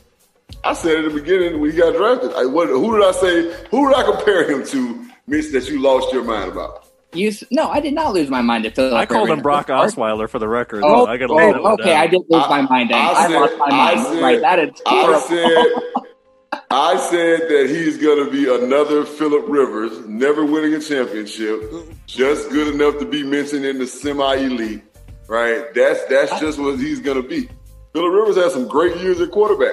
I 0.65 0.75
said 0.75 1.05
at 1.05 1.13
the 1.13 1.21
beginning 1.21 1.61
when 1.61 1.71
he 1.71 1.77
got 1.77 1.97
drafted, 1.97 2.33
I, 2.33 2.45
what, 2.47 2.69
who 2.69 2.97
did 2.97 3.07
I 3.07 3.13
say? 3.13 3.67
Who 3.71 3.89
did 3.89 3.97
I 3.97 4.03
compare 4.05 4.51
him 4.51 4.67
to, 4.67 5.07
Mitch? 5.27 5.53
That 5.53 5.69
you 5.69 5.81
lost 5.81 6.13
your 6.13 6.25
mind 6.25 6.53
about? 6.53 6.87
You 7.13 7.33
no, 7.51 7.69
I 7.69 7.81
did 7.81 7.95
not 7.95 8.15
lose 8.15 8.31
my 8.31 8.41
mind 8.41 8.65
to 8.65 8.71
Philip. 8.71 8.95
I 8.95 9.05
called 9.05 9.31
him 9.31 9.41
Brock 9.41 9.67
Osweiler 9.67 10.29
for 10.29 10.39
the 10.39 10.47
record. 10.47 10.85
Oh, 10.85 11.07
I 11.07 11.17
got 11.17 11.29
oh, 11.31 11.73
okay. 11.73 11.95
I 11.95 12.07
did 12.07 12.23
lose 12.29 12.45
I, 12.45 12.63
my 12.63 12.69
mind. 12.69 12.93
I, 12.93 13.11
I, 13.11 13.27
said, 13.27 13.41
lost 13.41 13.59
my 13.59 13.71
mind. 13.71 14.01
Said, 14.01 14.23
right, 14.23 14.41
that 14.41 14.59
is 14.61 14.81
terrible. 14.87 15.15
I 15.17 15.21
said 15.21 16.05
I 16.53 16.97
said 16.97 17.49
that 17.49 17.67
he's 17.69 17.97
going 17.99 18.25
to 18.25 18.31
be 18.31 18.53
another 18.53 19.05
Philip 19.05 19.45
Rivers, 19.49 20.07
never 20.07 20.45
winning 20.45 20.75
a 20.75 20.81
championship, 20.81 21.63
just 22.07 22.51
good 22.51 22.75
enough 22.75 22.99
to 22.99 23.05
be 23.05 23.23
mentioned 23.23 23.65
in 23.65 23.79
the 23.79 23.87
semi-elite. 23.87 24.83
Right? 25.29 25.73
That's 25.75 26.05
that's 26.07 26.41
just 26.41 26.59
what 26.59 26.79
he's 26.81 27.01
going 27.01 27.23
to 27.23 27.29
be. 27.29 27.49
Philip 27.93 28.13
Rivers 28.13 28.37
had 28.37 28.51
some 28.51 28.67
great 28.67 28.97
years 28.97 29.21
at 29.21 29.31
quarterback. 29.31 29.73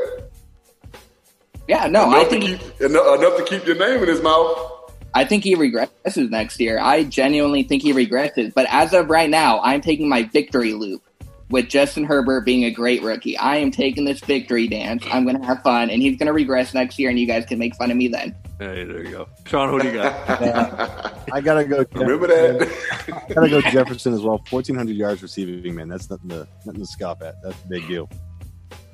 Yeah, 1.67 1.87
no, 1.87 2.07
enough 2.07 2.27
I 2.27 2.29
think 2.29 2.45
to 2.45 2.57
keep, 2.57 2.81
enough, 2.81 3.19
enough 3.19 3.37
to 3.37 3.43
keep 3.43 3.65
your 3.65 3.75
name 3.75 4.03
in 4.03 4.07
his 4.07 4.21
mouth. 4.21 4.91
I 5.15 5.25
think 5.25 5.43
he 5.43 5.55
regresses 5.55 6.29
next 6.29 6.59
year. 6.59 6.79
I 6.79 7.03
genuinely 7.03 7.63
think 7.63 7.81
he 7.81 7.91
regresses. 7.91 8.53
But 8.53 8.67
as 8.69 8.93
of 8.93 9.09
right 9.09 9.29
now, 9.29 9.59
I'm 9.61 9.81
taking 9.81 10.07
my 10.07 10.23
victory 10.23 10.73
loop 10.73 11.01
with 11.49 11.69
Justin 11.69 12.03
Herbert 12.03 12.41
being 12.41 12.65
a 12.65 12.71
great 12.71 13.01
rookie. 13.01 13.37
I 13.37 13.57
am 13.57 13.71
taking 13.71 14.05
this 14.05 14.19
victory 14.19 14.67
dance. 14.67 15.03
I'm 15.11 15.23
going 15.23 15.39
to 15.39 15.45
have 15.45 15.63
fun, 15.63 15.89
and 15.89 16.01
he's 16.01 16.17
going 16.17 16.27
to 16.27 16.33
regress 16.33 16.73
next 16.73 16.99
year, 16.99 17.09
and 17.09 17.19
you 17.19 17.25
guys 17.25 17.45
can 17.45 17.57
make 17.59 17.75
fun 17.75 17.91
of 17.91 17.97
me 17.97 18.07
then. 18.07 18.35
Hey, 18.59 18.83
there 18.85 19.03
you 19.03 19.11
go. 19.11 19.29
Sean, 19.45 19.69
who 19.69 19.79
do 19.79 19.87
you 19.87 19.93
got? 19.93 20.13
yeah, 20.41 21.23
I 21.31 21.41
got 21.41 21.55
to 21.55 21.65
go. 21.65 21.85
Remember 21.93 22.27
that? 22.27 22.69
I 23.07 23.33
got 23.33 23.41
to 23.41 23.49
go 23.49 23.61
Jefferson 23.61 24.13
as 24.13 24.21
well. 24.21 24.37
1,400 24.49 24.95
yards 24.95 25.21
receiving, 25.21 25.75
man. 25.75 25.87
That's 25.87 26.09
nothing 26.09 26.29
to, 26.29 26.47
nothing 26.65 26.81
to 26.81 26.87
scoff 26.87 27.21
at. 27.21 27.41
That's 27.43 27.63
a 27.63 27.67
big 27.67 27.87
deal. 27.87 28.09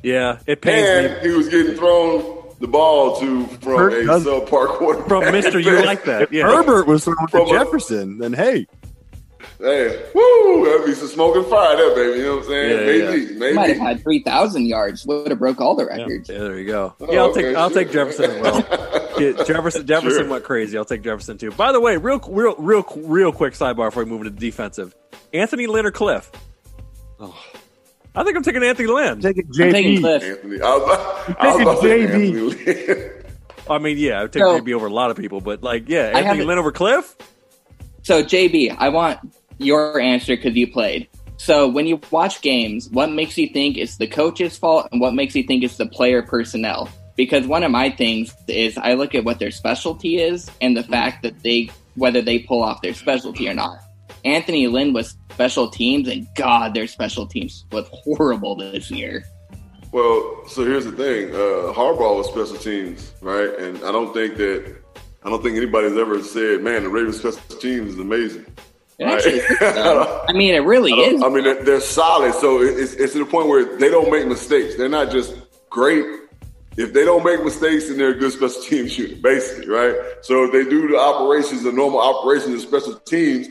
Yeah, 0.03 0.39
it 0.45 0.61
pains 0.61 0.85
and 0.85 1.23
me. 1.23 1.29
he 1.29 1.35
was 1.35 1.47
getting 1.47 1.75
thrown 1.75 2.43
the 2.59 2.67
ball 2.67 3.19
to 3.21 3.45
from 3.45 3.77
Hurt, 3.77 3.93
a 3.93 4.05
subpar 4.05 4.67
quarterback. 4.67 5.07
From 5.07 5.31
Mister, 5.31 5.59
you 5.59 5.85
like 5.85 6.03
that? 6.03 6.31
Yeah. 6.31 6.43
Herbert 6.43 6.87
was 6.87 7.05
thrown 7.05 7.27
to 7.31 7.45
Jefferson. 7.49 8.17
Then 8.17 8.33
hey, 8.33 8.67
Hey, 9.59 10.05
woo! 10.13 10.65
That'd 10.65 10.85
be 10.85 10.93
some 10.93 11.07
smoking 11.07 11.43
fire, 11.49 11.75
there, 11.77 11.95
baby. 11.95 12.19
You 12.19 12.25
know 12.25 12.35
what 12.37 12.43
I'm 12.43 12.49
saying? 12.49 12.69
Yeah, 12.69 12.85
maybe, 13.07 13.23
yeah. 13.33 13.39
maybe. 13.39 13.53
Might 13.55 13.69
have 13.69 13.77
had 13.77 14.03
three 14.03 14.23
thousand 14.23 14.65
yards. 14.67 15.05
Would 15.05 15.29
have 15.29 15.39
broke 15.39 15.61
all 15.61 15.75
the 15.75 15.85
records. 15.85 16.29
yeah, 16.29 16.39
there 16.39 16.59
you 16.59 16.65
go. 16.67 16.95
Oh, 16.99 17.11
Yeah, 17.13 17.19
I'll 17.21 17.29
okay, 17.31 17.41
take 17.43 17.55
I'll 17.57 17.69
sure. 17.69 17.83
take 17.83 17.91
Jefferson 17.93 18.31
as 18.31 18.41
well. 18.41 18.89
Yeah, 19.19 19.43
Jefferson 19.43 19.85
Jefferson 19.85 20.21
Sure. 20.23 20.27
went 20.27 20.43
crazy. 20.43 20.75
I'll 20.75 20.85
take 20.85 21.03
Jefferson 21.03 21.37
too. 21.37 21.51
By 21.51 21.71
the 21.71 21.79
way, 21.79 21.97
real 21.97 22.17
real 22.27 22.55
real 22.57 22.83
real 22.97 23.31
quick 23.31 23.53
sidebar 23.53 23.89
before 23.89 24.03
we 24.05 24.09
move 24.09 24.21
into 24.21 24.31
the 24.31 24.39
defensive. 24.39 24.95
Anthony 25.31 25.67
Lynn 25.67 25.85
or 25.85 25.91
Kliff? 25.91 26.33
Oh. 27.19 27.39
I 28.15 28.23
think 28.23 28.35
I'm 28.35 28.41
taking 28.41 28.63
Anthony 28.63 28.87
Lynn. 28.87 29.21
Taking 29.21 29.45
I'm 29.45 29.71
taking 29.71 29.97
JP. 29.97 30.01
Kliff. 30.01 30.21
Anthony. 30.23 30.61
I 30.61 30.75
was, 30.77 31.35
I 31.39 31.53
was 31.55 31.61
about 31.61 31.83
JB. 31.83 33.23
I 33.69 33.77
mean, 33.77 33.97
yeah, 33.99 34.19
I 34.19 34.21
would 34.23 34.33
take 34.33 34.41
So- 34.41 34.59
JB 34.59 34.73
over 34.73 34.87
a 34.87 34.93
lot 34.93 35.11
of 35.11 35.17
people, 35.17 35.41
but 35.41 35.61
like, 35.61 35.87
yeah, 35.89 36.05
Anthony 36.07 36.25
haven't- 36.25 36.47
Lynn 36.47 36.57
over 36.57 36.71
Kliff. 36.71 37.15
So 38.03 38.21
JB, 38.21 38.75
I 38.77 38.89
want 38.89 39.19
your 39.57 39.99
answer 39.99 40.35
because 40.35 40.55
you 40.55 40.71
played. 40.71 41.07
So 41.37 41.67
when 41.67 41.87
you 41.87 41.99
watch 42.11 42.41
games, 42.41 42.89
what 42.89 43.11
makes 43.11 43.37
you 43.37 43.47
think 43.47 43.77
it's 43.77 43.97
the 43.97 44.07
coach's 44.07 44.57
fault, 44.57 44.89
and 44.91 45.01
what 45.01 45.13
makes 45.13 45.35
you 45.35 45.43
think 45.43 45.63
it's 45.63 45.77
the 45.77 45.85
player 45.85 46.21
personnel? 46.21 46.89
Because 47.15 47.47
one 47.47 47.63
of 47.63 47.71
my 47.71 47.89
things 47.89 48.33
is 48.47 48.77
I 48.77 48.93
look 48.93 49.15
at 49.15 49.23
what 49.23 49.39
their 49.39 49.51
specialty 49.51 50.21
is 50.21 50.51
and 50.61 50.75
the 50.75 50.83
fact 50.83 51.23
that 51.23 51.43
they 51.43 51.69
whether 51.95 52.21
they 52.21 52.39
pull 52.39 52.61
off 52.61 52.81
their 52.81 52.93
specialty 52.93 53.47
or 53.47 53.53
not. 53.53 53.79
Anthony 54.25 54.67
Lynn 54.67 54.93
was 54.93 55.15
special 55.31 55.69
teams, 55.69 56.07
and 56.07 56.27
God, 56.35 56.73
their 56.73 56.87
special 56.87 57.25
teams 57.25 57.65
was 57.71 57.87
horrible 57.91 58.55
this 58.55 58.89
year. 58.89 59.23
Well, 59.91 60.43
so 60.47 60.65
here's 60.65 60.85
the 60.85 60.91
thing. 60.91 61.29
Uh, 61.29 61.71
Harbaugh 61.73 62.17
was 62.17 62.27
special 62.27 62.57
teams, 62.57 63.13
right? 63.21 63.53
And 63.59 63.77
I 63.83 63.91
don't 63.91 64.13
think 64.13 64.37
that 64.37 64.82
I 65.25 65.29
don't 65.29 65.41
think 65.41 65.55
anybody's 65.57 65.97
ever 65.97 66.21
said, 66.23 66.61
"Man, 66.61 66.83
the 66.83 66.89
Ravens 66.89 67.19
special 67.19 67.41
teams 67.59 67.93
is 67.93 67.99
amazing." 67.99 68.45
Actually, 69.01 69.39
Right? 69.39 70.25
I 70.29 70.33
mean, 70.33 70.53
it 70.53 70.59
really 70.59 70.93
I, 70.93 70.97
is. 70.97 71.23
I 71.23 71.29
mean, 71.29 71.43
they're, 71.43 71.63
they're 71.63 71.81
solid. 71.81 72.33
So 72.35 72.61
it's, 72.61 72.93
it's 72.93 73.13
to 73.13 73.19
the 73.19 73.25
point 73.25 73.47
where 73.47 73.77
they 73.77 73.89
don't 73.89 74.11
make 74.11 74.27
mistakes. 74.27 74.75
They're 74.75 74.89
not 74.89 75.11
just 75.11 75.35
great. 75.69 76.05
If 76.77 76.93
they 76.93 77.05
don't 77.05 77.23
make 77.23 77.43
mistakes, 77.43 77.87
then 77.87 77.97
they're 77.97 78.09
a 78.09 78.17
good 78.17 78.31
special 78.31 78.61
teams 78.69 78.97
unit, 78.97 79.21
basically, 79.21 79.67
right? 79.67 79.95
So 80.21 80.45
if 80.45 80.51
they 80.51 80.63
do 80.63 80.87
the 80.87 80.97
operations, 80.97 81.63
the 81.63 81.71
normal 81.71 81.99
operations 81.99 82.55
of 82.55 82.61
special 82.61 82.95
teams, 82.99 83.47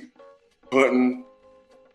punting, 0.71 1.25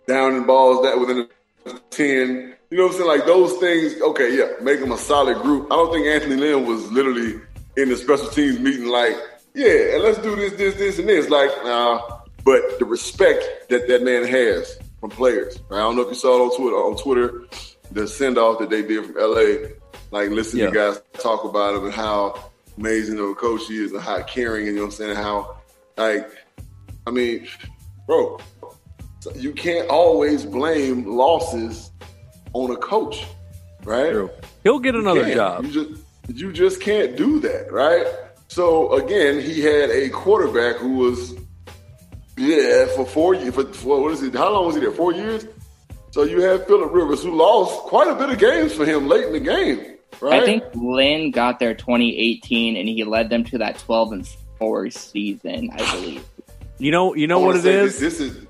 and 0.07 0.47
balls 0.47 0.83
that 0.83 0.99
within 0.99 1.27
the 1.65 1.81
10, 1.89 2.55
you 2.69 2.77
know 2.77 2.83
what 2.83 2.91
I'm 2.93 2.97
saying? 2.97 3.07
Like 3.07 3.25
those 3.25 3.53
things, 3.57 4.01
okay, 4.01 4.37
yeah, 4.37 4.51
make 4.61 4.79
them 4.79 4.91
a 4.91 4.97
solid 4.97 5.41
group. 5.41 5.67
I 5.71 5.75
don't 5.75 5.91
think 5.91 6.05
Anthony 6.05 6.35
Lynn 6.35 6.65
was 6.65 6.89
literally 6.91 7.41
in 7.75 7.89
the 7.89 7.97
special 7.97 8.27
teams 8.27 8.59
meeting 8.59 8.87
like, 8.87 9.15
yeah, 9.57 9.95
and 9.95 10.03
let's 10.03 10.19
do 10.19 10.35
this, 10.35 10.53
this, 10.53 10.75
this, 10.75 10.99
and 10.99 11.09
this. 11.09 11.29
Like, 11.29 11.49
nah. 11.63 12.01
But 12.45 12.79
the 12.79 12.85
respect 12.85 13.43
that 13.69 13.87
that 13.87 14.03
man 14.03 14.23
has 14.25 14.77
from 14.99 15.09
players. 15.09 15.59
I 15.71 15.77
don't 15.77 15.95
know 15.95 16.03
if 16.03 16.09
you 16.09 16.15
saw 16.15 16.37
it 16.37 16.45
on 16.45 16.55
Twitter. 16.57 16.75
On 16.77 16.95
Twitter, 16.95 17.43
the 17.91 18.07
send 18.07 18.37
off 18.37 18.59
that 18.59 18.69
they 18.69 18.81
did 18.83 19.05
from 19.05 19.15
LA. 19.17 19.69
Like, 20.11 20.29
listen 20.29 20.59
Yeah. 20.59 20.67
to 20.67 20.71
guys 20.71 21.01
talk 21.19 21.43
about 21.43 21.75
him 21.75 21.85
and 21.85 21.93
how 21.93 22.51
amazing 22.77 23.19
of 23.19 23.25
a 23.29 23.35
coach 23.35 23.63
he 23.67 23.83
is 23.83 23.91
and 23.91 24.01
how 24.01 24.21
caring. 24.23 24.67
And 24.67 24.75
you 24.75 24.81
know 24.81 24.87
what 24.87 24.93
I'm 24.93 24.97
saying? 24.97 25.15
How, 25.17 25.57
like, 25.97 26.29
I 27.05 27.11
mean, 27.11 27.47
bro, 28.05 28.39
you 29.35 29.51
can't 29.51 29.89
always 29.89 30.45
blame 30.45 31.05
losses 31.05 31.91
on 32.53 32.71
a 32.71 32.77
coach, 32.77 33.25
right? 33.83 34.11
True. 34.11 34.29
He'll 34.63 34.79
get 34.79 34.95
another 34.95 35.33
job. 35.33 35.65
You 35.65 35.71
just 35.71 36.01
you 36.33 36.53
just 36.53 36.79
can't 36.81 37.15
do 37.17 37.39
that, 37.41 37.71
right? 37.71 38.05
So 38.47 38.93
again, 38.93 39.39
he 39.39 39.61
had 39.61 39.89
a 39.89 40.09
quarterback 40.09 40.77
who 40.77 40.95
was 40.95 41.35
yeah 42.37 42.85
for 42.95 43.05
four 43.05 43.33
years. 43.35 43.53
For, 43.55 43.65
for 43.73 44.01
what 44.01 44.13
is 44.13 44.23
it? 44.23 44.33
How 44.33 44.51
long 44.51 44.65
was 44.67 44.75
he 44.75 44.81
there? 44.81 44.91
Four 44.91 45.13
years. 45.13 45.45
So 46.11 46.23
you 46.23 46.41
had 46.41 46.65
Philip 46.65 46.91
Rivers 46.93 47.23
who 47.23 47.35
lost 47.35 47.81
quite 47.81 48.07
a 48.07 48.15
bit 48.15 48.29
of 48.29 48.39
games 48.39 48.73
for 48.73 48.85
him 48.85 49.07
late 49.07 49.25
in 49.25 49.33
the 49.33 49.39
game, 49.39 49.97
right? 50.21 50.41
I 50.41 50.45
think 50.45 50.63
Lynn 50.73 51.31
got 51.31 51.59
there 51.59 51.73
2018, 51.75 52.75
and 52.77 52.87
he 52.87 53.03
led 53.03 53.29
them 53.29 53.43
to 53.45 53.57
that 53.59 53.77
12 53.79 54.11
and 54.13 54.27
four 54.57 54.89
season, 54.89 55.69
I 55.73 55.91
believe. 55.91 56.25
You 56.79 56.91
know, 56.91 57.13
you 57.13 57.27
know 57.27 57.39
what 57.39 57.47
wanna 57.47 57.59
it 57.59 57.63
say 57.63 57.73
is. 57.75 57.99
This, 57.99 58.17
this 58.17 58.31
is 58.31 58.47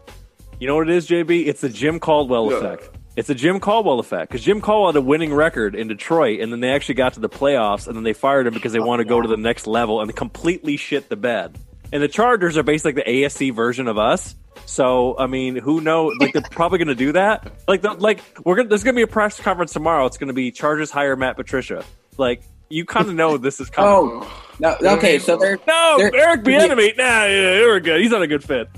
You 0.60 0.68
know 0.68 0.76
what 0.76 0.90
it 0.90 0.96
is, 0.96 1.08
JB? 1.08 1.48
It's 1.48 1.62
the 1.62 1.70
Jim 1.70 2.00
Caldwell 2.00 2.52
Yeah. 2.52 2.58
effect. 2.58 2.90
It's 3.18 3.28
the 3.28 3.36
Jim 3.36 3.60
Caldwell 3.60 4.00
effect 4.00 4.32
because 4.32 4.46
Jim 4.46 4.62
Caldwell 4.62 4.94
had 4.94 4.96
a 4.96 5.02
winning 5.02 5.34
record 5.34 5.74
in 5.74 5.88
Detroit, 5.88 6.40
and 6.40 6.54
then 6.54 6.60
they 6.60 6.70
actually 6.72 6.96
got 6.96 7.14
to 7.14 7.20
the 7.20 7.28
playoffs, 7.28 7.88
and 7.88 7.96
then 7.96 8.04
they 8.04 8.14
fired 8.14 8.46
him 8.46 8.54
because 8.54 8.74
they 8.74 8.80
want 8.80 9.00
to 9.00 9.06
go 9.06 9.20
to 9.20 9.28
the 9.28 9.36
next 9.38 9.66
level 9.66 10.02
and 10.02 10.16
completely 10.16 10.78
shit 10.78 11.10
the 11.10 11.16
bed. 11.16 11.58
And 11.92 12.04
the 12.04 12.08
Chargers 12.08 12.58
are 12.58 12.64
basically 12.64 12.94
like 12.94 13.06
the 13.06 13.12
AFC 13.12 13.54
version 13.56 13.88
of 13.88 13.98
us. 13.98 14.36
So 14.68 15.18
I 15.18 15.26
mean, 15.26 15.56
who 15.56 15.82
knows? 15.82 16.14
Like 16.20 16.34
they're 16.34 16.44
probably 16.52 16.78
going 16.78 16.90
to 16.90 16.96
do 16.96 17.14
that. 17.14 17.52
Like, 17.68 17.82
the, 17.82 17.94
like 17.94 18.20
we're 18.46 18.56
gonna. 18.56 18.70
There's 18.70 18.84
going 18.84 18.94
to 18.94 19.00
be 19.00 19.04
a 19.04 19.08
press 19.08 19.40
conference 19.40 19.74
tomorrow. 19.74 20.06
It's 20.06 20.18
going 20.18 20.28
to 20.28 20.34
be 20.34 20.52
Chargers 20.52 20.92
hire 20.92 21.16
Matt 21.16 21.38
Patricia. 21.38 21.84
Like 22.18 22.44
you 22.70 22.86
kind 22.86 23.08
of 23.08 23.16
know 23.16 23.38
this 23.38 23.60
is 23.60 23.72
coming. 23.72 23.90
Oh, 23.92 24.44
no, 24.60 24.78
okay, 24.98 25.18
so 25.18 25.38
they're 25.38 25.58
no, 25.68 25.96
they're- 25.98 26.12
Eric 26.14 26.44
Bieniemy. 26.44 26.98
Nah, 26.98 27.24
yeah, 27.24 27.60
they 27.60 27.66
were 27.66 27.80
good. 27.80 28.00
He's 28.02 28.12
not 28.12 28.22
a 28.22 28.28
good 28.28 28.44
fit. 28.44 28.70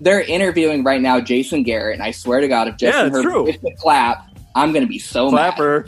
They're 0.00 0.20
interviewing 0.22 0.84
right 0.84 1.00
now 1.00 1.20
Jason 1.20 1.62
Garrett, 1.62 1.94
and 1.94 2.02
I 2.02 2.10
swear 2.10 2.40
to 2.40 2.48
God, 2.48 2.68
if 2.68 2.74
Yeah, 2.80 2.90
Justin 2.90 3.06
it's 3.06 3.16
Herbert 3.16 3.52
true. 3.60 3.70
the 3.70 3.76
clap, 3.76 4.28
I'm 4.54 4.72
going 4.72 4.84
to 4.84 4.88
be 4.88 4.98
so 4.98 5.30
mad. 5.30 5.54
Clapper. 5.54 5.86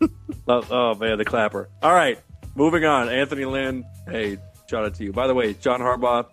oh, 0.48 0.62
oh, 0.70 0.94
man, 0.94 1.18
the 1.18 1.24
clapper. 1.24 1.68
All 1.82 1.92
right, 1.92 2.18
moving 2.54 2.84
on. 2.84 3.08
Anthony 3.08 3.44
Lynn. 3.44 3.84
Hey, 4.08 4.38
shout 4.68 4.84
out 4.84 4.94
to 4.94 5.04
you. 5.04 5.12
By 5.12 5.26
the 5.26 5.34
way, 5.34 5.54
John 5.54 5.80
Harbaugh 5.80 6.26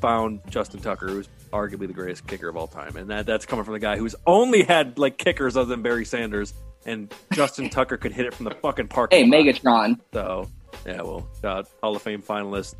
found 0.00 0.40
Justin 0.50 0.80
Tucker, 0.80 1.08
who's 1.08 1.28
arguably 1.52 1.86
the 1.86 1.92
greatest 1.92 2.26
kicker 2.26 2.48
of 2.48 2.56
all 2.56 2.66
time, 2.66 2.96
and 2.96 3.08
that 3.10 3.26
that's 3.26 3.46
coming 3.46 3.64
from 3.64 3.74
the 3.74 3.80
guy 3.80 3.96
who's 3.96 4.14
only 4.26 4.62
had 4.62 4.98
like 4.98 5.18
kickers 5.18 5.56
other 5.56 5.66
than 5.68 5.82
Barry 5.82 6.04
Sanders, 6.04 6.54
and 6.86 7.12
Justin 7.32 7.68
Tucker 7.70 7.96
could 7.96 8.12
hit 8.12 8.26
it 8.26 8.34
from 8.34 8.44
the 8.44 8.54
fucking 8.56 8.88
park. 8.88 9.12
Hey, 9.12 9.24
Megatron. 9.24 10.00
So 10.12 10.48
yeah, 10.86 11.02
well, 11.02 11.28
God, 11.42 11.66
Hall 11.82 11.94
of 11.94 12.02
Fame 12.02 12.22
finalist. 12.22 12.74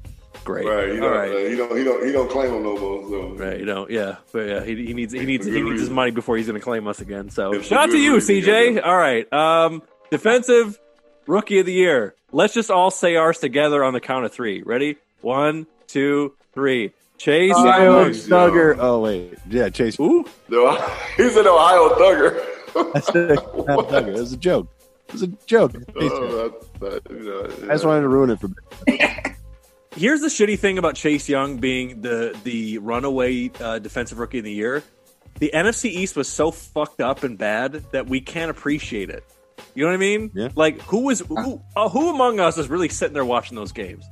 Great. 0.45 0.67
right. 0.67 0.89
He 0.89 0.95
all 1.01 1.09
don't, 1.09 1.17
right. 1.17 1.31
uh, 1.31 1.49
he 1.51 1.57
don't. 1.57 1.77
He 1.79 1.85
don't. 1.85 2.07
He 2.07 2.13
don't 2.13 2.31
claim 2.31 2.53
him 2.53 2.63
no 2.65 2.77
more. 2.77 3.09
So 3.09 3.29
Right, 3.45 3.59
you 3.61 3.65
know, 3.67 3.87
yeah, 3.89 4.17
but 4.33 4.41
yeah, 4.49 4.65
he, 4.65 4.75
he 4.87 4.93
needs 4.95 5.13
he 5.13 5.25
needs 5.25 5.47
he 5.47 5.53
good 5.53 5.65
needs 5.65 5.81
his 5.81 5.91
money 5.91 6.11
before 6.11 6.37
he's 6.37 6.47
going 6.47 6.59
to 6.59 6.65
claim 6.65 6.87
us 6.89 7.01
again. 7.01 7.31
So 7.31 7.53
Yeah, 7.53 7.59
for 7.59 7.65
shout 7.65 7.79
out 7.85 7.91
to 7.91 7.99
you, 7.99 8.15
reason, 8.15 8.37
CJ. 8.37 8.75
yeah. 8.77 8.81
All 8.81 8.97
right, 8.97 9.31
um, 9.33 9.83
defensive 10.11 10.81
rookie 11.27 11.61
of 11.61 11.67
the 11.67 11.73
year. 11.73 12.15
Let's 12.33 12.55
just 12.55 12.71
all 12.71 12.91
say 12.91 13.17
ours 13.17 13.39
together 13.39 13.85
on 13.85 13.93
the 13.93 14.01
count 14.01 14.25
of 14.25 14.33
three. 14.33 14.63
Ready? 14.63 14.97
One, 15.21 15.67
two, 15.87 16.35
three. 16.55 16.93
Chase. 17.19 17.53
Ohio 17.55 18.07
Nice, 18.07 18.27
Thugger. 18.27 18.77
yo. 18.77 18.83
Oh 18.83 19.01
wait, 19.01 19.35
yeah, 19.49 19.69
Chase. 19.69 20.01
Ooh, 20.01 20.25
No, 20.49 20.77
he's 21.17 21.37
an 21.37 21.47
Ohio 21.47 21.91
thugger. 21.91 22.93
That's 22.95 23.09
it. 23.11 23.39
Thugger. 23.39 24.09
It 24.09 24.15
was 24.15 24.33
a 24.33 24.37
joke. 24.39 24.67
It 25.09 25.13
was 25.13 25.23
a 25.23 25.27
joke. 25.47 25.73
Oh, 25.97 26.49
that- 26.49 26.69
that, 26.81 27.11
you 27.13 27.21
know, 27.21 27.69
I 27.71 27.75
just 27.75 27.85
wanted 27.85 28.01
to 28.01 28.09
ruin 28.09 28.31
it 28.31 28.41
for. 28.41 28.49
here's 29.95 30.21
the 30.21 30.29
shitty 30.29 30.59
thing 30.59 30.79
about 30.79 30.95
Chase 30.95 31.29
Young 31.29 31.59
being 31.59 32.01
the 32.03 32.39
the 32.45 32.79
runaway 32.79 33.51
uh, 33.61 33.79
defensive 33.79 34.19
rookie 34.19 34.39
of 34.39 34.45
the 34.45 34.53
year. 34.53 34.83
The 35.39 35.51
NFC 35.55 35.87
East 35.87 36.15
was 36.17 36.29
so 36.29 36.51
fucked 36.51 37.01
up 37.01 37.23
and 37.25 37.37
bad 37.39 37.85
that 37.93 38.07
we 38.07 38.21
can't 38.21 38.51
appreciate 38.51 39.11
it. 39.11 39.25
You 39.75 39.85
know 39.85 39.89
what 39.91 39.95
I 39.95 39.99
mean? 39.99 40.31
Yeah. 40.35 40.49
Like 40.55 40.81
who 40.83 41.01
was 41.07 41.21
who? 41.21 41.63
Uh, 41.77 41.89
who 41.89 42.11
among 42.11 42.41
us 42.41 42.59
is 42.59 42.69
really 42.69 42.89
sitting 42.89 43.15
there 43.15 43.25
watching 43.25 43.57
those 43.57 43.73
games? 43.73 44.05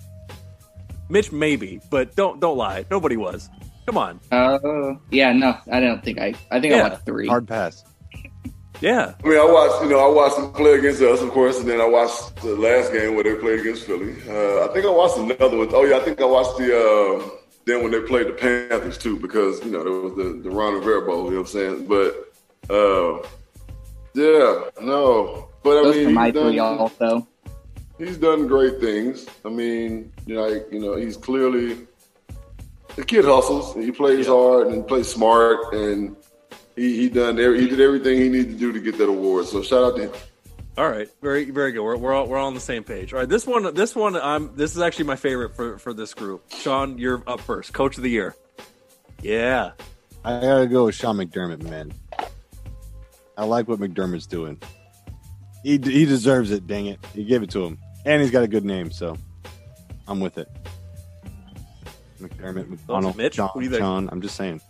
Mitch, 1.08 1.32
maybe, 1.32 1.80
but 1.90 2.14
don't 2.16 2.40
don't 2.40 2.56
lie. 2.56 2.84
Nobody 2.90 3.16
was. 3.16 3.50
Come 3.86 3.98
on. 3.98 4.20
Oh, 4.30 5.00
yeah, 5.10 5.32
no, 5.32 5.56
I 5.72 5.80
don't 5.80 6.02
think 6.04 6.18
I. 6.20 6.34
I 6.50 6.60
think 6.60 6.72
Yeah. 6.72 6.86
I 6.86 6.88
watched 6.90 7.04
three. 7.06 7.26
Hard 7.26 7.48
pass. 7.48 7.84
Yeah. 8.80 9.14
I 9.22 9.28
mean, 9.28 9.38
I 9.38 9.44
watched, 9.44 9.82
you 9.84 9.90
know, 9.90 9.98
I 10.00 10.08
watched 10.12 10.36
them 10.36 10.52
play 10.52 10.72
against 10.78 11.02
us, 11.02 11.20
of 11.20 11.30
course, 11.30 11.60
and 11.60 11.68
then 11.68 11.80
I 11.80 11.86
watched 11.86 12.36
the 12.36 12.56
last 12.56 12.92
game 12.92 13.14
where 13.14 13.24
they 13.24 13.34
played 13.34 13.60
against 13.60 13.84
Philly. 13.84 14.14
Uh, 14.28 14.64
I 14.64 14.72
think 14.72 14.86
I 14.86 14.90
watched 14.90 15.18
another 15.18 15.56
one. 15.58 15.68
Oh 15.72 15.84
yeah, 15.84 15.96
I 15.96 16.00
think 16.00 16.20
I 16.20 16.24
watched 16.24 16.56
the 16.58 16.74
uh, 16.74 17.28
then 17.66 17.82
when 17.82 17.92
they 17.92 18.00
played 18.00 18.26
the 18.28 18.32
Panthers 18.32 18.96
too, 18.96 19.18
because 19.18 19.62
you 19.64 19.70
know 19.70 19.84
there 19.84 19.92
was 19.92 20.14
the 20.16 20.40
the 20.42 20.50
Ron 20.50 20.74
Rivera 20.74 21.02
Bowl. 21.02 21.24
You 21.26 21.30
know 21.32 21.36
what 21.36 21.40
I'm 21.40 21.46
saying? 21.46 21.86
But 21.86 22.32
uh, 22.70 23.18
yeah, 24.14 24.70
no. 24.80 25.48
But 25.62 25.78
I 25.78 25.82
Those 25.82 25.96
mean, 25.96 26.16
he's 26.24 26.32
done- 26.34 26.78
also. 26.78 27.26
he's 27.98 28.16
done 28.16 28.46
great 28.46 28.80
things. 28.80 29.26
I 29.44 29.50
mean, 29.50 30.10
you 30.26 30.36
know, 30.36 30.48
like, 30.48 30.66
you 30.72 30.80
know, 30.80 30.96
he's 30.96 31.18
clearly 31.18 31.86
the 32.96 33.04
kid 33.04 33.26
hustles. 33.26 33.74
He 33.74 33.90
plays 33.92 34.26
hard 34.26 34.68
and 34.68 34.86
plays 34.88 35.08
smart, 35.08 35.74
and 35.74 36.16
he 36.76 36.96
he 36.96 37.08
done 37.08 37.38
every, 37.38 37.60
he 37.60 37.68
did 37.68 37.80
everything 37.80 38.20
he 38.20 38.28
needed 38.28 38.52
to 38.52 38.58
do 38.58 38.72
to 38.72 38.80
get 38.80 38.98
that 38.98 39.08
award. 39.08 39.46
So 39.46 39.62
shout 39.62 39.84
out 39.84 39.96
to 39.96 40.02
him. 40.04 40.12
All 40.78 40.88
right. 40.88 41.08
Very 41.20 41.50
very 41.50 41.72
good. 41.72 41.82
We're 41.82 41.96
we're 41.96 42.12
all, 42.12 42.26
we're 42.26 42.38
all 42.38 42.46
on 42.46 42.54
the 42.54 42.60
same 42.60 42.84
page. 42.84 43.12
All 43.12 43.18
right. 43.18 43.28
This 43.28 43.46
one 43.46 43.74
this 43.74 43.94
one 43.94 44.16
I'm 44.16 44.54
this 44.56 44.74
is 44.74 44.82
actually 44.82 45.06
my 45.06 45.16
favorite 45.16 45.54
for 45.54 45.78
for 45.78 45.92
this 45.92 46.14
group. 46.14 46.44
Sean, 46.52 46.98
you're 46.98 47.22
up 47.26 47.40
first. 47.40 47.72
Coach 47.72 47.96
of 47.96 48.02
the 48.02 48.10
year. 48.10 48.34
Yeah. 49.22 49.72
I 50.24 50.40
gotta 50.40 50.66
go 50.66 50.86
with 50.86 50.94
Sean 50.94 51.16
McDermott, 51.16 51.62
man. 51.62 51.92
I 53.36 53.44
like 53.44 53.68
what 53.68 53.78
McDermott's 53.78 54.26
doing. 54.26 54.60
He 55.62 55.72
he 55.72 56.04
deserves 56.04 56.50
it. 56.50 56.66
Dang 56.66 56.86
it, 56.86 56.98
he 57.14 57.24
gave 57.24 57.42
it 57.42 57.50
to 57.50 57.64
him, 57.64 57.78
and 58.04 58.20
he's 58.22 58.30
got 58.30 58.42
a 58.42 58.48
good 58.48 58.64
name, 58.64 58.90
so 58.90 59.16
I'm 60.06 60.20
with 60.20 60.38
it. 60.38 60.48
McDermott, 62.20 62.68
McDonald, 62.68 63.16
Mitch, 63.16 63.36
John, 63.36 63.48
what 63.48 63.60
do 63.60 63.64
you 63.64 63.70
think? 63.70 63.80
Sean. 63.80 64.08
I'm 64.12 64.20
just 64.20 64.36
saying. 64.36 64.60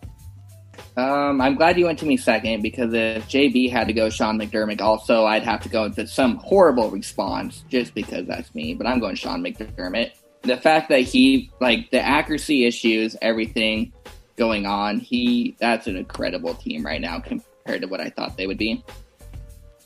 Um, 0.96 1.40
I'm 1.40 1.54
glad 1.54 1.78
you 1.78 1.86
went 1.86 1.98
to 2.00 2.06
me 2.06 2.16
second 2.16 2.62
because 2.62 2.92
if 2.92 3.28
JB 3.28 3.70
had 3.70 3.86
to 3.86 3.92
go 3.92 4.10
Sean 4.10 4.38
McDermott, 4.38 4.80
also 4.80 5.24
I'd 5.24 5.44
have 5.44 5.62
to 5.62 5.68
go 5.68 5.84
into 5.84 6.06
some 6.06 6.36
horrible 6.36 6.90
response 6.90 7.64
just 7.68 7.94
because 7.94 8.26
that's 8.26 8.54
me. 8.54 8.74
But 8.74 8.86
I'm 8.86 8.98
going 8.98 9.14
Sean 9.14 9.42
McDermott. 9.42 10.12
The 10.42 10.56
fact 10.56 10.88
that 10.88 11.00
he 11.00 11.50
like 11.60 11.90
the 11.90 12.00
accuracy 12.00 12.66
issues, 12.66 13.16
everything 13.22 13.92
going 14.36 14.66
on, 14.66 14.98
he 14.98 15.56
that's 15.60 15.86
an 15.86 15.96
incredible 15.96 16.54
team 16.54 16.84
right 16.84 17.00
now 17.00 17.20
compared 17.20 17.82
to 17.82 17.86
what 17.86 18.00
I 18.00 18.10
thought 18.10 18.36
they 18.36 18.46
would 18.46 18.58
be. 18.58 18.84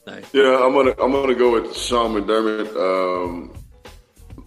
Nice. 0.06 0.24
Yeah, 0.32 0.64
I'm 0.64 0.72
gonna 0.72 0.94
I'm 1.02 1.12
gonna 1.12 1.34
go 1.34 1.52
with 1.52 1.76
Sean 1.76 2.14
McDermott. 2.14 2.74
Um, 2.76 3.52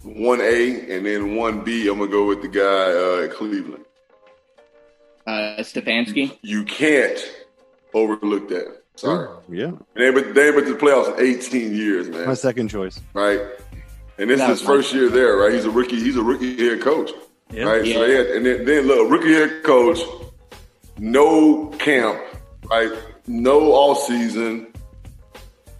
one 0.02 0.40
A 0.40 0.96
and 0.96 1.06
then 1.06 1.36
one 1.36 1.62
B. 1.62 1.88
I'm 1.88 1.98
gonna 1.98 2.10
go 2.10 2.26
with 2.26 2.42
the 2.42 2.48
guy 2.48 2.60
uh, 2.62 3.24
at 3.26 3.36
Cleveland. 3.36 3.84
Uh, 5.28 5.58
Stefanski. 5.58 6.38
You 6.40 6.64
can't 6.64 7.20
overlook 7.92 8.48
that. 8.48 8.80
Sorry. 8.96 9.28
Yeah. 9.50 9.72
They 9.94 10.10
been 10.10 10.32
they 10.32 10.50
been 10.50 10.64
to 10.64 10.72
the 10.72 10.78
playoffs 10.78 11.18
in 11.18 11.26
18 11.26 11.74
years, 11.74 12.08
man. 12.08 12.26
My 12.26 12.32
second 12.32 12.68
choice. 12.68 12.98
Right. 13.12 13.38
And 14.16 14.30
this 14.30 14.40
is 14.40 14.48
his 14.48 14.62
first 14.62 14.94
year 14.94 15.10
there, 15.10 15.36
right? 15.36 15.52
He's 15.52 15.66
a 15.66 15.70
rookie. 15.70 16.00
He's 16.00 16.16
a 16.16 16.22
rookie 16.22 16.56
head 16.56 16.80
coach, 16.80 17.10
yeah. 17.50 17.64
right? 17.64 17.84
Yeah. 17.84 17.94
So 17.94 18.06
they 18.06 18.14
had, 18.14 18.26
and 18.28 18.46
then, 18.46 18.64
then 18.64 18.86
look, 18.86 19.10
rookie 19.10 19.34
head 19.34 19.62
coach, 19.64 19.98
no 20.96 21.66
camp, 21.78 22.18
right? 22.64 22.90
No 23.26 23.70
all 23.72 23.96
season, 23.96 24.68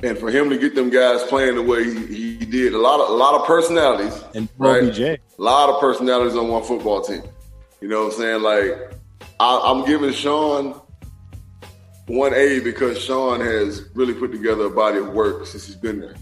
and 0.02 0.18
for 0.18 0.30
him 0.30 0.50
to 0.50 0.58
get 0.58 0.74
them 0.74 0.90
guys 0.90 1.22
playing 1.24 1.54
the 1.54 1.62
way 1.62 1.84
he, 1.84 2.36
he 2.36 2.44
did, 2.44 2.74
a 2.74 2.78
lot 2.78 3.00
of 3.00 3.08
a 3.08 3.14
lot 3.14 3.34
of 3.40 3.46
personalities, 3.46 4.22
and 4.34 4.46
right? 4.58 4.84
OBJ. 4.84 5.00
a 5.00 5.18
lot 5.38 5.70
of 5.70 5.80
personalities 5.80 6.36
on 6.36 6.48
one 6.48 6.62
football 6.62 7.00
team. 7.00 7.22
You 7.80 7.88
know 7.88 8.04
what 8.04 8.12
I'm 8.12 8.20
saying? 8.20 8.42
Like 8.42 8.97
I, 9.40 9.70
am 9.70 9.84
giving 9.86 10.12
Sean 10.12 10.80
one 12.06 12.34
A 12.34 12.60
because 12.60 12.98
Sean 13.02 13.40
has 13.40 13.82
really 13.94 14.14
put 14.14 14.32
together 14.32 14.64
a 14.64 14.70
body 14.70 14.98
of 14.98 15.08
work 15.08 15.46
since 15.46 15.66
he's 15.66 15.76
been 15.76 16.00
there. 16.00 16.14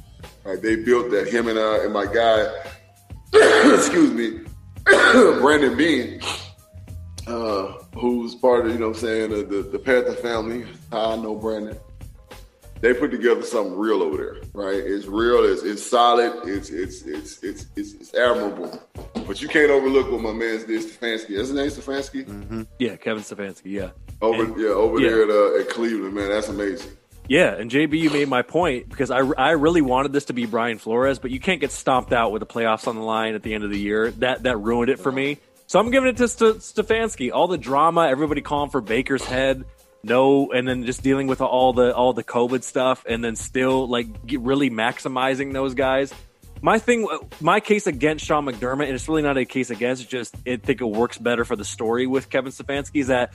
Right? 0.45 0.61
They 0.61 0.77
built 0.77 1.11
that. 1.11 1.29
Him 1.29 1.49
and 1.49 1.59
uh, 1.59 1.83
and 1.83 1.93
my 1.93 2.07
guy, 2.07 2.47
excuse 3.75 4.13
me, 4.13 4.41
Brandon 4.85 5.77
Beane, 5.77 6.21
uh, 7.27 7.73
who's 7.95 8.35
part 8.35 8.67
of 8.67 8.73
you 8.73 8.79
know 8.79 8.89
what 8.89 8.97
I'm 8.97 9.03
saying 9.03 9.31
the, 9.31 9.43
the, 9.45 9.63
the 9.63 9.79
Panther 9.79 10.15
family. 10.15 10.67
I 10.93 11.17
know 11.17 11.35
Brandon 11.35 11.79
they 12.81 12.93
put 12.95 13.11
together 13.11 13.43
something 13.43 13.77
real 13.77 14.03
over 14.03 14.17
there, 14.17 14.37
right? 14.57 14.83
It's 14.83 15.07
real. 15.07 15.45
It's 15.45 15.63
it's 15.63 15.87
solid. 15.87 16.49
It's 16.49 16.71
it's 16.71 17.03
it's 17.03 17.43
it's 17.43 17.67
it's, 17.77 17.93
it's 17.93 18.15
admirable. 18.15 18.81
But 19.27 19.43
you 19.43 19.49
can't 19.49 19.71
overlook 19.71 20.11
what 20.11 20.23
my 20.23 20.33
man's 20.33 20.65
did, 20.65 20.83
Stefanski. 20.83 21.31
Is 21.31 21.49
his 21.49 21.53
name 21.53 21.69
Stefanski? 21.69 22.27
Mm-hmm. 22.27 22.63
Yeah, 22.79 22.97
Kevin 22.97 23.23
Stefanski. 23.23 23.63
Yeah. 23.65 23.91
Over 24.23 24.45
and, 24.45 24.59
yeah 24.59 24.69
over 24.69 24.99
yeah. 24.99 25.11
there 25.11 25.23
at, 25.25 25.31
uh, 25.31 25.61
at 25.61 25.69
Cleveland, 25.69 26.15
man. 26.15 26.31
That's 26.31 26.49
amazing. 26.49 26.91
Yeah, 27.29 27.55
and 27.55 27.71
JB, 27.71 27.99
you 27.99 28.11
made 28.11 28.29
my 28.29 28.43
point 28.43 28.89
because 28.89 29.11
I, 29.11 29.19
I 29.19 29.51
really 29.51 29.83
wanted 29.83 30.13
this 30.13 30.27
to 30.27 30.33
be 30.33 30.47
Brian 30.47 30.79
Flores, 30.79 31.19
but 31.19 31.33
you 31.33 31.41
can't 31.41 31.61
get 31.61 31.73
stomped 31.73 32.13
out 32.13 32.31
with 32.31 32.39
the 32.39 32.47
playoffs 32.47 32.87
on 32.87 32.95
the 32.95 33.03
line 33.03 33.35
at 33.35 33.43
the 33.43 33.53
end 33.53 33.65
of 33.65 33.71
the 33.71 33.79
year. 33.79 34.13
That 34.13 34.45
that 34.45 34.57
ruined 34.59 34.91
it 34.91 35.01
for 35.01 35.13
me. 35.13 35.39
So 35.67 35.81
I'm 35.81 35.91
giving 35.91 36.09
it 36.09 36.17
to 36.19 36.29
St- 36.29 36.59
Stefanski. 36.59 37.33
All 37.33 37.49
the 37.49 37.59
drama, 37.59 38.07
everybody 38.07 38.41
calling 38.41 38.71
for 38.71 38.81
Baker's 38.81 39.25
head 39.25 39.65
no 40.03 40.53
and 40.53 40.67
then 40.67 40.85
just 40.85 41.03
dealing 41.03 41.27
with 41.27 41.41
all 41.41 41.73
the 41.73 41.95
all 41.95 42.13
the 42.13 42.25
covid 42.25 42.63
stuff 42.63 43.05
and 43.09 43.25
then 43.25 43.37
still 43.37 43.89
like 43.89 44.07
really 44.39 44.71
maximizing 44.71 45.53
those 45.53 45.75
guys. 45.75 46.13
My 46.63 46.79
thing 46.79 47.07
my 47.41 47.61
case 47.61 47.87
against 47.87 48.25
sean 48.25 48.47
mcdermott 48.47 48.85
and 48.85 48.95
it's 48.95 49.09
really 49.09 49.23
not 49.23 49.37
a 49.37 49.45
case 49.45 49.71
against 49.71 50.03
it's 50.03 50.11
just 50.11 50.35
i 50.47 50.57
think 50.57 50.81
it 50.81 50.87
works 50.87 51.19
better 51.19 51.45
for 51.45 51.55
the 51.55 51.67
story 51.67 52.07
with 52.07 52.31
kevin 52.31 52.51
stefanski 52.51 53.01
is 53.01 53.09
that 53.09 53.35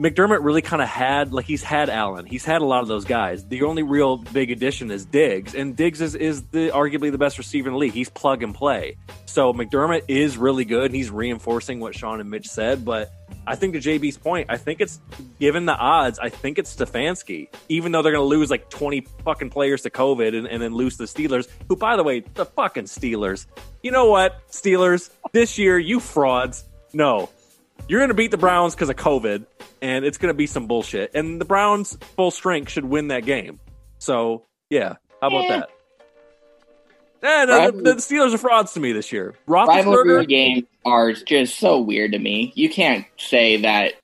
McDermott 0.00 0.42
really 0.42 0.62
kind 0.62 0.82
of 0.82 0.88
had 0.88 1.32
like 1.32 1.44
he's 1.44 1.62
had 1.62 1.88
Allen, 1.88 2.26
he's 2.26 2.44
had 2.44 2.62
a 2.62 2.64
lot 2.64 2.82
of 2.82 2.88
those 2.88 3.04
guys. 3.04 3.46
The 3.46 3.62
only 3.62 3.84
real 3.84 4.16
big 4.16 4.50
addition 4.50 4.90
is 4.90 5.04
Diggs, 5.04 5.54
and 5.54 5.76
Diggs 5.76 6.00
is, 6.00 6.16
is 6.16 6.42
the 6.48 6.70
arguably 6.70 7.12
the 7.12 7.18
best 7.18 7.38
receiver 7.38 7.68
in 7.68 7.74
the 7.74 7.78
league. 7.78 7.92
He's 7.92 8.10
plug 8.10 8.42
and 8.42 8.54
play. 8.54 8.96
So 9.26 9.52
McDermott 9.52 10.02
is 10.08 10.36
really 10.36 10.64
good, 10.64 10.86
and 10.86 10.94
he's 10.94 11.10
reinforcing 11.10 11.78
what 11.78 11.94
Sean 11.94 12.20
and 12.20 12.28
Mitch 12.28 12.48
said. 12.48 12.84
But 12.84 13.12
I 13.46 13.54
think 13.54 13.74
to 13.74 13.80
JB's 13.80 14.16
point, 14.16 14.50
I 14.50 14.56
think 14.56 14.80
it's 14.80 15.00
given 15.38 15.64
the 15.64 15.76
odds. 15.76 16.18
I 16.18 16.28
think 16.28 16.58
it's 16.58 16.74
Stefanski, 16.74 17.48
even 17.68 17.92
though 17.92 18.02
they're 18.02 18.12
going 18.12 18.28
to 18.28 18.36
lose 18.36 18.50
like 18.50 18.68
twenty 18.70 19.06
fucking 19.24 19.50
players 19.50 19.82
to 19.82 19.90
COVID 19.90 20.36
and, 20.36 20.48
and 20.48 20.60
then 20.60 20.74
lose 20.74 20.96
the 20.96 21.04
Steelers. 21.04 21.48
Who, 21.68 21.76
by 21.76 21.96
the 21.96 22.02
way, 22.02 22.20
the 22.34 22.46
fucking 22.46 22.84
Steelers. 22.84 23.46
You 23.82 23.92
know 23.92 24.10
what, 24.10 24.48
Steelers? 24.50 25.10
This 25.32 25.56
year, 25.56 25.78
you 25.78 26.00
frauds. 26.00 26.64
No, 26.92 27.28
you're 27.88 28.00
going 28.00 28.08
to 28.08 28.14
beat 28.14 28.30
the 28.30 28.38
Browns 28.38 28.74
because 28.74 28.88
of 28.88 28.96
COVID, 28.96 29.46
and 29.82 30.04
it's 30.04 30.18
going 30.18 30.32
to 30.32 30.36
be 30.36 30.46
some 30.46 30.66
bullshit. 30.66 31.14
And 31.14 31.40
the 31.40 31.44
Browns, 31.44 31.96
full 32.16 32.30
strength, 32.30 32.70
should 32.70 32.84
win 32.84 33.08
that 33.08 33.24
game. 33.24 33.60
So, 33.98 34.44
yeah, 34.70 34.96
how 35.20 35.28
about 35.28 35.44
yeah. 35.44 35.58
that? 35.60 35.70
Eh, 37.22 37.44
no, 37.46 37.70
the, 37.70 37.82
the, 37.82 37.92
Steelers 37.94 38.34
are 38.34 38.38
frauds 38.38 38.74
to 38.74 38.80
me 38.80 38.92
this 38.92 39.10
year. 39.10 39.34
Rivalry 39.46 40.26
games 40.26 40.64
are 40.84 41.12
just 41.12 41.58
so 41.58 41.80
weird 41.80 42.12
to 42.12 42.18
me. 42.18 42.52
You 42.54 42.68
can't 42.68 43.06
say 43.16 43.56
that 43.62 43.94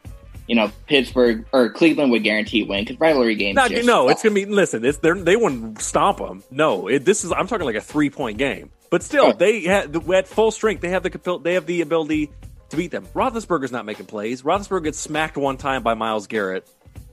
you 0.48 0.56
know 0.56 0.72
Pittsburgh 0.86 1.44
or 1.52 1.68
Cleveland 1.68 2.10
would 2.12 2.24
guarantee 2.24 2.62
win 2.62 2.84
because 2.84 2.98
rivalry 2.98 3.34
games. 3.34 3.56
Not, 3.56 3.72
no, 3.84 4.08
it's 4.08 4.22
gonna 4.22 4.34
be. 4.34 4.46
Listen, 4.46 4.86
it's 4.86 4.98
they 4.98 5.36
wouldn't 5.36 5.82
stomp 5.82 6.16
them. 6.16 6.42
No, 6.50 6.88
it, 6.88 7.04
this 7.04 7.22
is. 7.22 7.30
I'm 7.30 7.46
talking 7.46 7.66
like 7.66 7.76
a 7.76 7.82
three 7.82 8.08
point 8.08 8.38
game. 8.38 8.70
But 8.90 9.02
still, 9.02 9.26
oh. 9.26 9.32
they 9.32 9.64
had 9.64 9.94
at 9.94 10.26
full 10.26 10.50
strength. 10.50 10.80
They 10.80 10.88
have 10.88 11.02
the 11.02 11.40
they 11.44 11.54
have 11.54 11.66
the 11.66 11.82
ability 11.82 12.30
to 12.70 12.76
beat 12.76 12.90
them. 12.90 13.06
Roethlisberger's 13.14 13.72
not 13.72 13.84
making 13.84 14.06
plays. 14.06 14.42
Roethlisberger 14.42 14.84
gets 14.84 14.98
smacked 14.98 15.36
one 15.36 15.56
time 15.56 15.82
by 15.82 15.94
Myles 15.94 16.26
Garrett. 16.26 16.68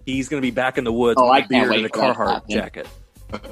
He's 0.06 0.30
going 0.30 0.42
to 0.42 0.46
be 0.46 0.52
back 0.52 0.78
in 0.78 0.84
the 0.84 0.94
woods 0.94 1.20
oh, 1.22 1.30
with 1.30 1.46
a 1.46 1.48
beard 1.48 1.72
and 1.74 1.86
a 1.86 1.90
Carhartt 1.90 2.48
jacket. 2.48 2.88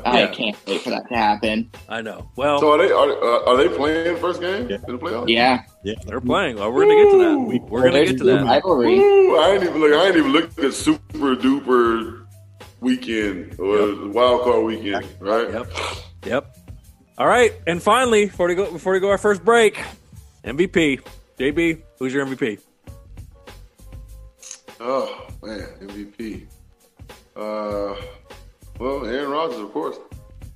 I 0.06 0.22
yeah. 0.22 0.28
can't 0.28 0.58
wait 0.66 0.82
for 0.82 0.89
that 0.91 1.08
to 1.10 1.16
happen. 1.16 1.70
I 1.89 2.01
know. 2.01 2.30
Well, 2.38 2.60
so 2.60 2.72
are 2.72 2.78
they 2.78 2.91
are, 2.91 3.12
uh, 3.12 3.45
are 3.45 3.58
they 3.58 3.68
playing 3.76 4.14
the 4.14 4.20
first 4.22 4.39
game 4.39 4.70
yeah. 4.70 4.78
in 4.88 4.93
the 4.93 4.97
playoffs? 4.97 5.28
Yeah, 5.28 5.64
yeah, 5.84 5.95
they're 6.06 6.22
playing. 6.22 6.56
Well, 6.56 6.72
we're 6.72 6.84
gonna 6.86 7.03
get 7.03 7.12
to 7.12 7.18
that. 7.18 7.38
We, 7.39 7.58
are 7.60 7.84
gonna 7.84 8.06
get 8.06 8.18
to 8.20 8.24
that. 8.24 8.43
Rivalry. 8.45 8.97
Ooh, 8.97 9.36
I 9.36 9.49
ain't 9.51 9.64
even 9.64 9.82
look. 9.82 9.91
I 9.91 10.08
ain't 10.08 10.16
even 10.16 10.32
looked 10.32 10.60
at 10.60 10.74
super 10.74 11.36
duper 11.36 12.26
weekend 12.80 13.60
or 13.60 13.89
yep. 13.89 14.14
wild 14.14 14.43
card 14.43 14.64
weekend. 14.64 15.08
Right. 15.20 15.51
Yep. 15.51 15.68
Yep. 16.26 16.58
All 17.18 17.28
right, 17.28 17.53
and 17.68 17.84
finally, 17.84 18.28
before 18.28 18.47
we 18.47 18.56
go, 18.56 18.72
before 18.72 18.93
we 18.93 19.01
go 19.01 19.10
our 19.10 19.18
first 19.18 19.43
break, 19.43 19.78
MVP. 20.45 21.06
JB, 21.38 21.81
who's 21.99 22.13
your 22.13 22.25
MVP? 22.25 22.59
Oh 24.79 25.27
man, 25.43 25.67
MVP. 25.81 26.47
Uh, 27.36 27.95
well, 28.79 29.05
Aaron 29.05 29.31
Rodgers, 29.31 29.59
of 29.59 29.71
course. 29.73 29.97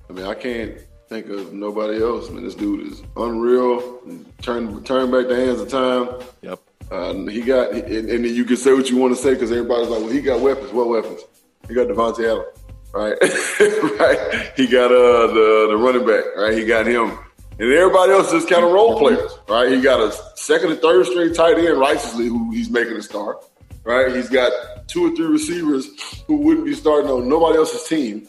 I 0.08 0.12
mean, 0.12 0.26
I 0.26 0.34
can't 0.34 0.78
think 1.08 1.28
of 1.28 1.52
nobody 1.52 2.02
else. 2.02 2.30
Man, 2.30 2.44
this 2.44 2.54
dude 2.54 2.90
is 2.90 3.02
unreal. 3.16 4.00
Turn 4.40 4.82
turn 4.84 5.10
back 5.10 5.28
the 5.28 5.36
hands 5.36 5.60
of 5.60 5.68
time. 5.68 6.26
Yep. 6.42 6.60
Uh, 6.90 7.14
he 7.26 7.40
got, 7.42 7.70
and, 7.72 8.10
and 8.10 8.26
you 8.26 8.44
can 8.44 8.56
say 8.56 8.72
what 8.72 8.90
you 8.90 8.96
want 8.96 9.14
to 9.14 9.22
say 9.22 9.34
because 9.34 9.52
everybody's 9.52 9.88
like, 9.88 10.00
well, 10.00 10.10
he 10.10 10.20
got 10.20 10.40
weapons. 10.40 10.72
What 10.72 10.88
weapons? 10.88 11.20
He 11.68 11.74
got 11.74 11.86
Davante 11.86 12.24
Adams, 12.24 12.58
right? 12.92 13.16
right. 14.00 14.52
He 14.56 14.66
got 14.66 14.90
uh 14.90 15.26
the 15.28 15.68
the 15.70 15.76
running 15.76 16.06
back, 16.06 16.24
right? 16.36 16.56
He 16.56 16.64
got 16.64 16.86
him 16.86 17.16
and 17.60 17.70
everybody 17.74 18.12
else 18.12 18.32
is 18.32 18.46
kind 18.46 18.64
of 18.64 18.72
role 18.72 18.98
players, 18.98 19.30
right? 19.46 19.70
He 19.70 19.82
got 19.82 20.00
a 20.00 20.10
second 20.34 20.70
and 20.70 20.80
third 20.80 21.04
string 21.04 21.34
tight 21.34 21.58
end 21.58 21.78
righteously 21.78 22.26
who 22.26 22.50
he's 22.50 22.70
making 22.70 22.96
a 22.96 23.02
start, 23.02 23.44
right? 23.84 24.16
He's 24.16 24.30
got 24.30 24.50
two 24.88 25.12
or 25.12 25.14
three 25.14 25.26
receivers 25.26 25.86
who 26.26 26.36
wouldn't 26.36 26.64
be 26.64 26.74
starting 26.74 27.10
on 27.10 27.28
nobody 27.28 27.58
else's 27.58 27.86
team 27.86 28.26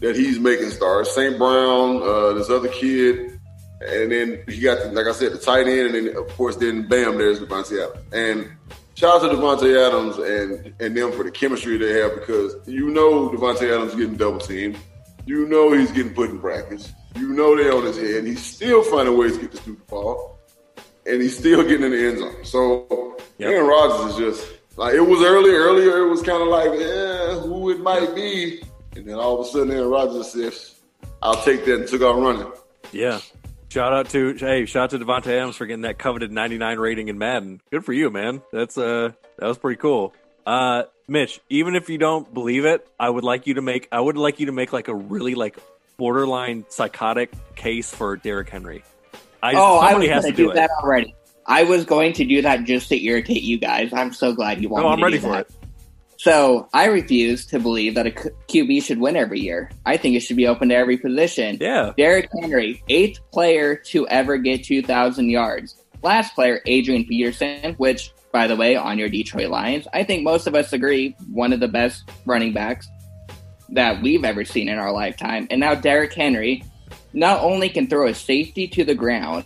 that 0.00 0.16
he's 0.16 0.38
making 0.38 0.70
stars. 0.70 1.10
St. 1.10 1.36
Brown, 1.36 2.02
uh, 2.02 2.32
this 2.32 2.48
other 2.48 2.68
kid, 2.68 3.38
and 3.82 4.10
then 4.10 4.42
he 4.48 4.62
got, 4.62 4.94
like 4.94 5.06
I 5.06 5.12
said, 5.12 5.32
the 5.32 5.38
tight 5.38 5.66
end, 5.66 5.94
and 5.94 6.06
then 6.06 6.16
of 6.16 6.28
course, 6.28 6.56
then 6.56 6.88
bam, 6.88 7.18
there's 7.18 7.40
Davante 7.40 7.78
Adams. 7.78 8.06
And 8.14 8.50
shout 8.94 9.22
out 9.22 9.30
to 9.30 9.36
Davante 9.36 9.86
Adams 9.86 10.16
and 10.16 10.74
and 10.80 10.96
them 10.96 11.12
for 11.12 11.24
the 11.24 11.30
chemistry 11.30 11.76
they 11.76 12.00
have 12.00 12.14
because 12.14 12.56
you 12.66 12.88
know 12.88 13.28
Davante 13.28 13.70
Adams 13.70 13.94
getting 13.94 14.16
double 14.16 14.38
teamed, 14.38 14.78
you 15.26 15.46
know 15.46 15.72
he's 15.72 15.92
getting 15.92 16.14
put 16.14 16.30
in 16.30 16.38
brackets. 16.38 16.90
You 17.16 17.28
know 17.28 17.56
they 17.56 17.70
on 17.70 17.84
his 17.84 17.96
head. 17.96 18.24
He's 18.24 18.44
still 18.44 18.82
finding 18.82 19.16
ways 19.16 19.34
to 19.36 19.42
get 19.42 19.52
the 19.52 19.56
stupid 19.58 19.86
ball, 19.86 20.38
and 21.06 21.20
he's 21.20 21.38
still 21.38 21.62
getting 21.62 21.84
in 21.84 21.90
the 21.90 22.08
end 22.08 22.18
zone. 22.18 22.44
So 22.44 23.16
yep. 23.38 23.50
Aaron 23.50 23.66
Rodgers 23.66 24.12
is 24.12 24.18
just 24.18 24.52
like 24.76 24.94
it 24.94 25.00
was 25.00 25.22
early. 25.22 25.50
Earlier, 25.50 26.06
it 26.06 26.08
was 26.08 26.22
kind 26.22 26.42
of 26.42 26.48
like, 26.48 26.70
yeah, 26.78 27.40
who 27.40 27.70
it 27.70 27.80
might 27.80 28.14
be, 28.14 28.62
and 28.96 29.06
then 29.06 29.14
all 29.14 29.40
of 29.40 29.46
a 29.46 29.50
sudden, 29.50 29.70
Aaron 29.70 29.88
Rodgers 29.88 30.32
says, 30.32 30.74
"I'll 31.22 31.42
take 31.42 31.64
that," 31.66 31.80
and 31.80 31.88
took 31.88 32.02
off 32.02 32.16
running. 32.16 32.50
Yeah. 32.92 33.20
Shout 33.72 33.94
out 33.94 34.10
to 34.10 34.34
hey, 34.34 34.66
shout 34.66 34.84
out 34.84 34.90
to 34.90 34.98
Davante 34.98 35.28
Adams 35.28 35.56
for 35.56 35.64
getting 35.64 35.82
that 35.82 35.96
coveted 35.96 36.30
99 36.30 36.78
rating 36.78 37.08
in 37.08 37.16
Madden. 37.16 37.62
Good 37.70 37.86
for 37.86 37.94
you, 37.94 38.10
man. 38.10 38.42
That's 38.52 38.76
uh 38.76 39.12
that 39.38 39.46
was 39.46 39.56
pretty 39.56 39.80
cool. 39.80 40.12
Uh 40.44 40.82
Mitch, 41.08 41.40
even 41.48 41.74
if 41.74 41.88
you 41.88 41.96
don't 41.96 42.32
believe 42.34 42.66
it, 42.66 42.86
I 43.00 43.08
would 43.08 43.24
like 43.24 43.46
you 43.46 43.54
to 43.54 43.62
make 43.62 43.88
I 43.90 43.98
would 43.98 44.18
like 44.18 44.40
you 44.40 44.46
to 44.46 44.52
make 44.52 44.74
like 44.74 44.88
a 44.88 44.94
really 44.94 45.34
like 45.34 45.56
borderline 45.96 46.64
psychotic 46.68 47.32
case 47.54 47.94
for 47.94 48.16
Derrick 48.16 48.48
Henry. 48.48 48.82
I, 49.42 49.54
oh, 49.54 49.78
I 49.78 49.94
was 49.94 50.06
going 50.06 50.22
to 50.22 50.30
do, 50.30 50.48
do 50.48 50.52
that 50.54 50.70
already. 50.82 51.14
I 51.46 51.64
was 51.64 51.84
going 51.84 52.12
to 52.14 52.24
do 52.24 52.42
that 52.42 52.64
just 52.64 52.88
to 52.90 53.04
irritate 53.04 53.42
you 53.42 53.58
guys. 53.58 53.92
I'm 53.92 54.12
so 54.12 54.32
glad 54.32 54.62
you 54.62 54.68
want. 54.68 54.84
No, 54.84 54.90
I'm 54.90 55.02
ready 55.02 55.18
for 55.18 55.32
that. 55.32 55.50
it. 55.50 55.62
So 56.22 56.68
I 56.72 56.84
refuse 56.84 57.44
to 57.46 57.58
believe 57.58 57.96
that 57.96 58.06
a 58.06 58.10
QB 58.12 58.84
should 58.84 59.00
win 59.00 59.16
every 59.16 59.40
year. 59.40 59.72
I 59.84 59.96
think 59.96 60.14
it 60.14 60.20
should 60.20 60.36
be 60.36 60.46
open 60.46 60.68
to 60.68 60.74
every 60.76 60.96
position. 60.96 61.58
Yeah. 61.60 61.92
Derrick 61.96 62.28
Henry, 62.40 62.80
eighth 62.88 63.18
player 63.32 63.74
to 63.86 64.06
ever 64.06 64.38
get 64.38 64.62
2,000 64.62 65.30
yards. 65.30 65.82
Last 66.00 66.36
player, 66.36 66.60
Adrian 66.66 67.06
Peterson, 67.06 67.74
which, 67.74 68.12
by 68.30 68.46
the 68.46 68.54
way, 68.54 68.76
on 68.76 68.98
your 68.98 69.08
Detroit 69.08 69.50
Lions, 69.50 69.88
I 69.92 70.04
think 70.04 70.22
most 70.22 70.46
of 70.46 70.54
us 70.54 70.72
agree, 70.72 71.16
one 71.28 71.52
of 71.52 71.58
the 71.58 71.66
best 71.66 72.08
running 72.24 72.52
backs 72.52 72.88
that 73.72 74.00
we've 74.02 74.24
ever 74.24 74.44
seen 74.44 74.68
in 74.68 74.78
our 74.78 74.92
lifetime. 74.92 75.48
And 75.50 75.58
now 75.60 75.74
Derrick 75.74 76.12
Henry 76.12 76.62
not 77.12 77.42
only 77.42 77.68
can 77.68 77.88
throw 77.88 78.06
a 78.08 78.14
safety 78.14 78.68
to 78.68 78.84
the 78.84 78.94
ground, 78.94 79.44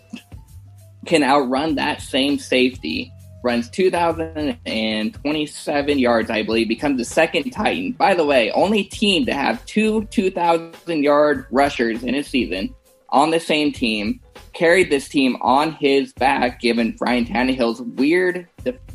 can 1.06 1.22
outrun 1.22 1.76
that 1.76 2.02
same 2.02 2.38
safety, 2.38 3.10
runs 3.42 3.70
2,027 3.70 5.98
yards, 5.98 6.30
I 6.30 6.42
believe, 6.42 6.68
becomes 6.68 6.98
the 6.98 7.04
second 7.04 7.50
Titan. 7.50 7.92
By 7.92 8.14
the 8.14 8.24
way, 8.24 8.50
only 8.50 8.84
team 8.84 9.26
to 9.26 9.34
have 9.34 9.66
two 9.66 10.04
2,000 10.06 11.02
yard 11.02 11.46
rushers 11.50 12.02
in 12.02 12.14
a 12.14 12.22
season 12.22 12.74
on 13.10 13.30
the 13.30 13.40
same 13.40 13.72
team. 13.72 14.20
Carried 14.52 14.90
this 14.90 15.08
team 15.08 15.36
on 15.42 15.72
his 15.72 16.12
back, 16.14 16.60
given 16.60 16.96
Ryan 17.00 17.26
Tannehill's 17.26 17.82
weird, 17.82 18.48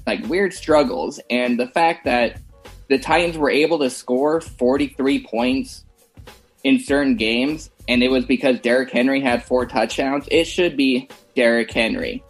like 0.08 0.26
weird 0.28 0.54
struggles, 0.54 1.20
and 1.30 1.60
the 1.60 1.68
fact 1.68 2.06
that 2.06 2.40
the 2.92 3.00
Titans 3.00 3.38
were 3.38 3.50
able 3.50 3.80
to 3.80 3.90
score 3.90 4.42
43 4.42 5.26
points 5.26 5.86
in 6.66 6.78
certain 6.78 7.16
games, 7.16 7.70
and 7.88 8.04
it 8.04 8.12
was 8.12 8.26
because 8.26 8.60
Derrick 8.60 8.92
Henry 8.92 9.22
had 9.22 9.46
four 9.46 9.66
touchdowns. 9.66 10.28
It 10.30 10.44
should 10.44 10.76
be 10.76 11.08
Derrick 11.34 11.72
Henry. 11.72 12.22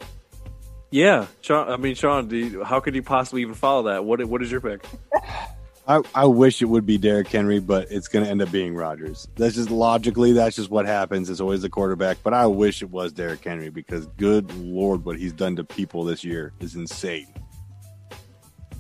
Yeah, 0.92 1.26
Sean. 1.42 1.68
I 1.68 1.78
mean, 1.78 1.96
Sean, 1.96 2.30
you, 2.30 2.64
how 2.64 2.80
could 2.80 2.94
you 2.94 3.02
possibly 3.02 3.42
even 3.42 3.56
follow 3.56 3.90
that? 3.90 4.06
What 4.06 4.24
What 4.26 4.44
is 4.44 4.52
your 4.52 4.62
pick? 4.62 4.86
I, 5.88 6.04
I 6.14 6.26
wish 6.28 6.62
it 6.62 6.66
would 6.66 6.86
be 6.86 7.00
Derrick 7.00 7.28
Henry, 7.28 7.60
but 7.60 7.92
it's 7.92 8.08
going 8.08 8.24
to 8.24 8.30
end 8.30 8.44
up 8.44 8.52
being 8.52 8.76
Rodgers. 8.76 9.28
That's 9.38 9.56
just 9.56 9.72
logically, 9.72 10.34
that's 10.34 10.56
just 10.56 10.70
what 10.70 10.86
happens. 10.86 11.28
It's 11.28 11.42
always 11.42 11.64
the 11.64 11.70
quarterback. 11.70 12.20
But 12.22 12.36
I 12.36 12.46
wish 12.46 12.84
it 12.84 12.92
was 12.92 13.12
Derrick 13.12 13.44
Henry 13.44 13.70
because, 13.70 14.06
good 14.18 14.54
lord, 14.58 15.06
what 15.06 15.18
he's 15.18 15.34
done 15.34 15.56
to 15.56 15.64
people 15.64 16.04
this 16.04 16.24
year 16.24 16.54
is 16.60 16.76
insane. 16.76 17.34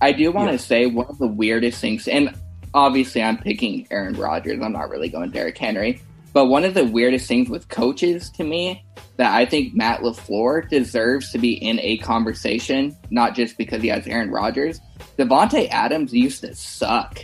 I 0.01 0.11
do 0.11 0.31
want 0.31 0.49
to 0.49 0.53
yeah. 0.53 0.59
say 0.59 0.85
one 0.87 1.07
of 1.07 1.19
the 1.19 1.27
weirdest 1.27 1.79
things, 1.79 2.07
and 2.07 2.35
obviously 2.73 3.21
I'm 3.21 3.37
picking 3.37 3.87
Aaron 3.91 4.15
Rodgers. 4.15 4.59
I'm 4.61 4.73
not 4.73 4.89
really 4.89 5.09
going 5.09 5.29
Derrick 5.29 5.57
Henry. 5.57 6.01
But 6.33 6.45
one 6.45 6.63
of 6.63 6.73
the 6.73 6.85
weirdest 6.85 7.27
things 7.27 7.49
with 7.49 7.67
coaches 7.67 8.29
to 8.31 8.43
me 8.43 8.85
that 9.17 9.33
I 9.33 9.45
think 9.45 9.75
Matt 9.75 9.99
LaFleur 9.99 10.69
deserves 10.69 11.31
to 11.31 11.37
be 11.37 11.53
in 11.53 11.79
a 11.81 11.97
conversation, 11.97 12.95
not 13.09 13.35
just 13.35 13.57
because 13.57 13.81
he 13.81 13.89
has 13.89 14.07
Aaron 14.07 14.31
Rodgers. 14.31 14.79
Davante 15.17 15.67
Adams 15.69 16.13
used 16.13 16.41
to 16.41 16.55
suck. 16.55 17.19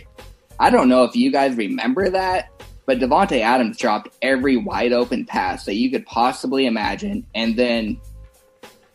I 0.60 0.70
don't 0.70 0.88
know 0.88 1.04
if 1.04 1.16
you 1.16 1.32
guys 1.32 1.56
remember 1.56 2.10
that, 2.10 2.50
but 2.84 2.98
Davante 2.98 3.40
Adams 3.40 3.78
dropped 3.78 4.08
every 4.20 4.56
wide 4.56 4.92
open 4.92 5.24
pass 5.24 5.64
that 5.64 5.74
you 5.74 5.90
could 5.90 6.04
possibly 6.04 6.66
imagine. 6.66 7.26
And 7.34 7.56
then 7.56 7.98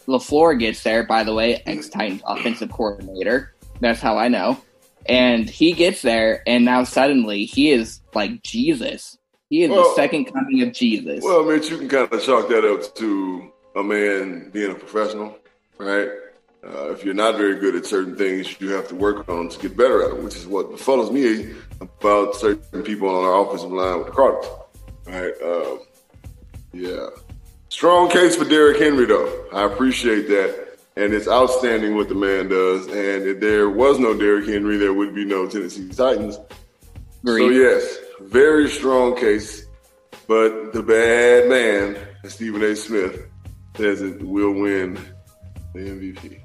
LaFleur 0.07 0.59
gets 0.59 0.83
there, 0.83 1.03
by 1.03 1.23
the 1.23 1.33
way, 1.33 1.63
ex 1.65 1.89
Titans 1.89 2.21
offensive 2.25 2.71
coordinator. 2.71 3.52
That's 3.83 3.99
how 3.99 4.17
I 4.17 4.29
know. 4.29 4.57
And 5.05 5.49
he 5.49 5.73
gets 5.73 6.01
there, 6.01 6.41
and 6.47 6.63
now 6.63 6.85
suddenly 6.85 7.43
he 7.43 7.71
is 7.71 7.99
like 8.13 8.41
Jesus. 8.41 9.17
He 9.49 9.63
is 9.63 9.69
well, 9.69 9.83
the 9.83 9.95
second 9.95 10.25
coming 10.31 10.61
of 10.61 10.71
Jesus. 10.71 11.21
Well, 11.21 11.43
Mitch, 11.43 11.69
you 11.69 11.77
can 11.77 11.89
kind 11.89 12.11
of 12.11 12.23
chalk 12.23 12.47
that 12.47 12.63
up 12.63 12.95
to 12.95 13.51
a 13.75 13.83
man 13.83 14.49
being 14.51 14.71
a 14.71 14.75
professional, 14.75 15.37
right? 15.77 16.07
Uh, 16.65 16.91
if 16.91 17.03
you're 17.03 17.13
not 17.13 17.35
very 17.35 17.59
good 17.59 17.75
at 17.75 17.85
certain 17.85 18.15
things, 18.15 18.59
you 18.61 18.69
have 18.69 18.87
to 18.87 18.95
work 18.95 19.27
on 19.27 19.49
to 19.49 19.59
get 19.59 19.75
better 19.75 20.01
at 20.03 20.11
them, 20.11 20.23
which 20.23 20.37
is 20.37 20.47
what 20.47 20.71
befuddles 20.71 21.11
me 21.11 21.53
about 21.81 22.35
certain 22.35 22.83
people 22.83 23.09
on 23.09 23.25
our 23.25 23.45
offensive 23.45 23.69
line 23.69 23.97
with 23.97 24.07
the 24.07 24.13
Cardinals, 24.13 24.47
right? 25.05 25.33
Uh, 25.43 25.77
yeah. 26.71 27.07
Strong 27.67 28.11
case 28.11 28.37
for 28.37 28.45
Derrick 28.45 28.79
Henry, 28.79 29.05
though. 29.05 29.45
I 29.51 29.65
appreciate 29.65 30.29
that 30.29 30.62
and 30.95 31.13
it's 31.13 31.27
outstanding 31.27 31.95
what 31.95 32.09
the 32.09 32.15
man 32.15 32.49
does. 32.49 32.87
And 32.87 33.27
if 33.27 33.39
there 33.39 33.69
was 33.69 33.99
no 33.99 34.17
Derrick 34.17 34.47
Henry, 34.47 34.77
there 34.77 34.93
would 34.93 35.15
be 35.15 35.25
no 35.25 35.47
Tennessee 35.47 35.89
Titans. 35.89 36.39
So 37.25 37.49
yes, 37.49 37.97
very 38.21 38.69
strong 38.69 39.15
case, 39.15 39.65
but 40.27 40.73
the 40.73 40.83
bad 40.83 41.49
man, 41.49 41.97
Stephen 42.25 42.61
A. 42.63 42.75
Smith, 42.75 43.27
says 43.77 44.01
it 44.01 44.21
will 44.21 44.51
win 44.51 44.99
the 45.73 45.79
MVP. 45.79 46.41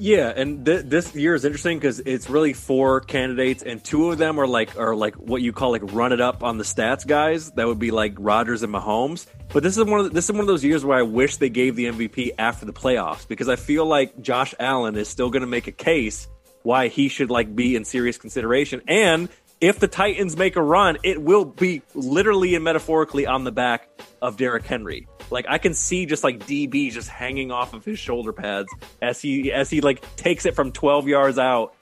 Yeah, 0.00 0.32
and 0.34 0.64
th- 0.64 0.86
this 0.86 1.14
year 1.14 1.34
is 1.34 1.44
interesting 1.44 1.78
because 1.78 2.00
it's 2.00 2.30
really 2.30 2.54
four 2.54 3.02
candidates, 3.02 3.62
and 3.62 3.84
two 3.84 4.10
of 4.10 4.16
them 4.16 4.40
are 4.40 4.46
like 4.46 4.78
are 4.78 4.96
like 4.96 5.14
what 5.16 5.42
you 5.42 5.52
call 5.52 5.72
like 5.72 5.92
run 5.92 6.12
it 6.12 6.22
up 6.22 6.42
on 6.42 6.56
the 6.56 6.64
stats 6.64 7.06
guys. 7.06 7.50
That 7.52 7.66
would 7.66 7.78
be 7.78 7.90
like 7.90 8.14
Rodgers 8.18 8.62
and 8.62 8.72
Mahomes. 8.72 9.26
But 9.52 9.62
this 9.62 9.76
is 9.76 9.84
one 9.84 10.00
of 10.00 10.06
the, 10.06 10.10
this 10.10 10.24
is 10.24 10.32
one 10.32 10.40
of 10.40 10.46
those 10.46 10.64
years 10.64 10.84
where 10.84 10.98
I 10.98 11.02
wish 11.02 11.36
they 11.36 11.50
gave 11.50 11.76
the 11.76 11.84
MVP 11.86 12.30
after 12.38 12.64
the 12.64 12.72
playoffs 12.72 13.28
because 13.28 13.50
I 13.50 13.56
feel 13.56 13.84
like 13.84 14.18
Josh 14.22 14.54
Allen 14.58 14.96
is 14.96 15.08
still 15.08 15.28
going 15.28 15.42
to 15.42 15.46
make 15.46 15.66
a 15.66 15.72
case 15.72 16.28
why 16.62 16.88
he 16.88 17.08
should 17.08 17.30
like 17.30 17.54
be 17.54 17.76
in 17.76 17.84
serious 17.84 18.16
consideration. 18.16 18.80
And 18.88 19.28
if 19.60 19.78
the 19.78 19.88
Titans 19.88 20.36
make 20.36 20.56
a 20.56 20.62
run, 20.62 20.98
it 21.02 21.20
will 21.20 21.44
be 21.44 21.82
literally 21.94 22.54
and 22.54 22.64
metaphorically 22.64 23.26
on 23.26 23.44
the 23.44 23.52
back 23.52 23.88
of 24.22 24.36
Derrick 24.36 24.64
Henry. 24.64 25.06
Like 25.30 25.46
I 25.48 25.58
can 25.58 25.74
see 25.74 26.06
just 26.06 26.24
like 26.24 26.40
DB 26.40 26.90
just 26.90 27.08
hanging 27.08 27.50
off 27.50 27.74
of 27.74 27.84
his 27.84 27.98
shoulder 27.98 28.32
pads 28.32 28.68
as 29.00 29.20
he 29.20 29.52
as 29.52 29.70
he 29.70 29.80
like 29.80 30.16
takes 30.16 30.46
it 30.46 30.54
from 30.54 30.72
12 30.72 31.08
yards 31.08 31.38
out 31.38 31.74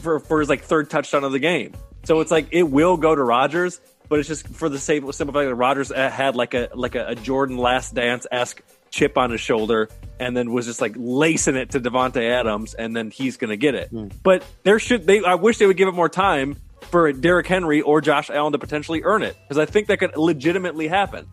for 0.00 0.20
for 0.20 0.40
his 0.40 0.48
like 0.48 0.62
third 0.62 0.90
touchdown 0.90 1.24
of 1.24 1.32
the 1.32 1.38
game. 1.38 1.72
So 2.04 2.20
it's 2.20 2.30
like 2.30 2.48
it 2.52 2.62
will 2.62 2.96
go 2.96 3.14
to 3.14 3.22
Rodgers, 3.22 3.80
but 4.08 4.18
it's 4.18 4.28
just 4.28 4.46
for 4.48 4.68
the 4.68 4.78
same 4.78 5.10
simple 5.12 5.34
fact 5.34 5.48
that 5.48 5.54
Rodgers 5.54 5.90
uh, 5.90 6.10
had 6.10 6.36
like 6.36 6.54
a 6.54 6.68
like 6.74 6.94
a, 6.94 7.08
a 7.08 7.14
Jordan 7.14 7.56
Last 7.56 7.94
Dance 7.94 8.26
esque 8.30 8.62
chip 8.90 9.18
on 9.18 9.30
his 9.30 9.40
shoulder 9.40 9.88
and 10.18 10.36
then 10.36 10.50
was 10.50 10.66
just 10.66 10.80
like 10.80 10.94
lacing 10.96 11.56
it 11.56 11.70
to 11.70 11.80
Davante 11.80 12.26
Adams 12.30 12.74
and 12.74 12.96
then 12.96 13.10
he's 13.10 13.36
going 13.36 13.50
to 13.50 13.56
get 13.56 13.74
it. 13.74 13.92
Mm. 13.92 14.12
But 14.22 14.44
there 14.62 14.78
should 14.78 15.06
they 15.06 15.22
I 15.24 15.34
wish 15.34 15.58
they 15.58 15.66
would 15.66 15.76
give 15.76 15.88
it 15.88 15.94
more 15.94 16.08
time 16.08 16.56
for 16.90 17.12
Derrick 17.12 17.46
Henry 17.46 17.80
or 17.80 18.00
Josh 18.00 18.30
Allen 18.30 18.52
to 18.52 18.58
potentially 18.58 19.02
earn 19.04 19.22
it 19.22 19.36
because 19.42 19.58
I 19.58 19.66
think 19.66 19.88
that 19.88 19.98
could 19.98 20.16
legitimately 20.16 20.88
happen. 20.88 21.26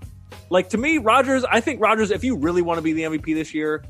Like 0.49 0.69
to 0.69 0.77
me, 0.77 0.97
Rodgers, 0.97 1.43
I 1.43 1.61
think 1.61 1.81
Rodgers, 1.81 2.11
if 2.11 2.23
you 2.23 2.37
really 2.37 2.61
want 2.61 2.77
to 2.77 2.81
be 2.81 2.93
the 2.93 3.03
MVP 3.03 3.33
this 3.33 3.53
year, 3.53 3.83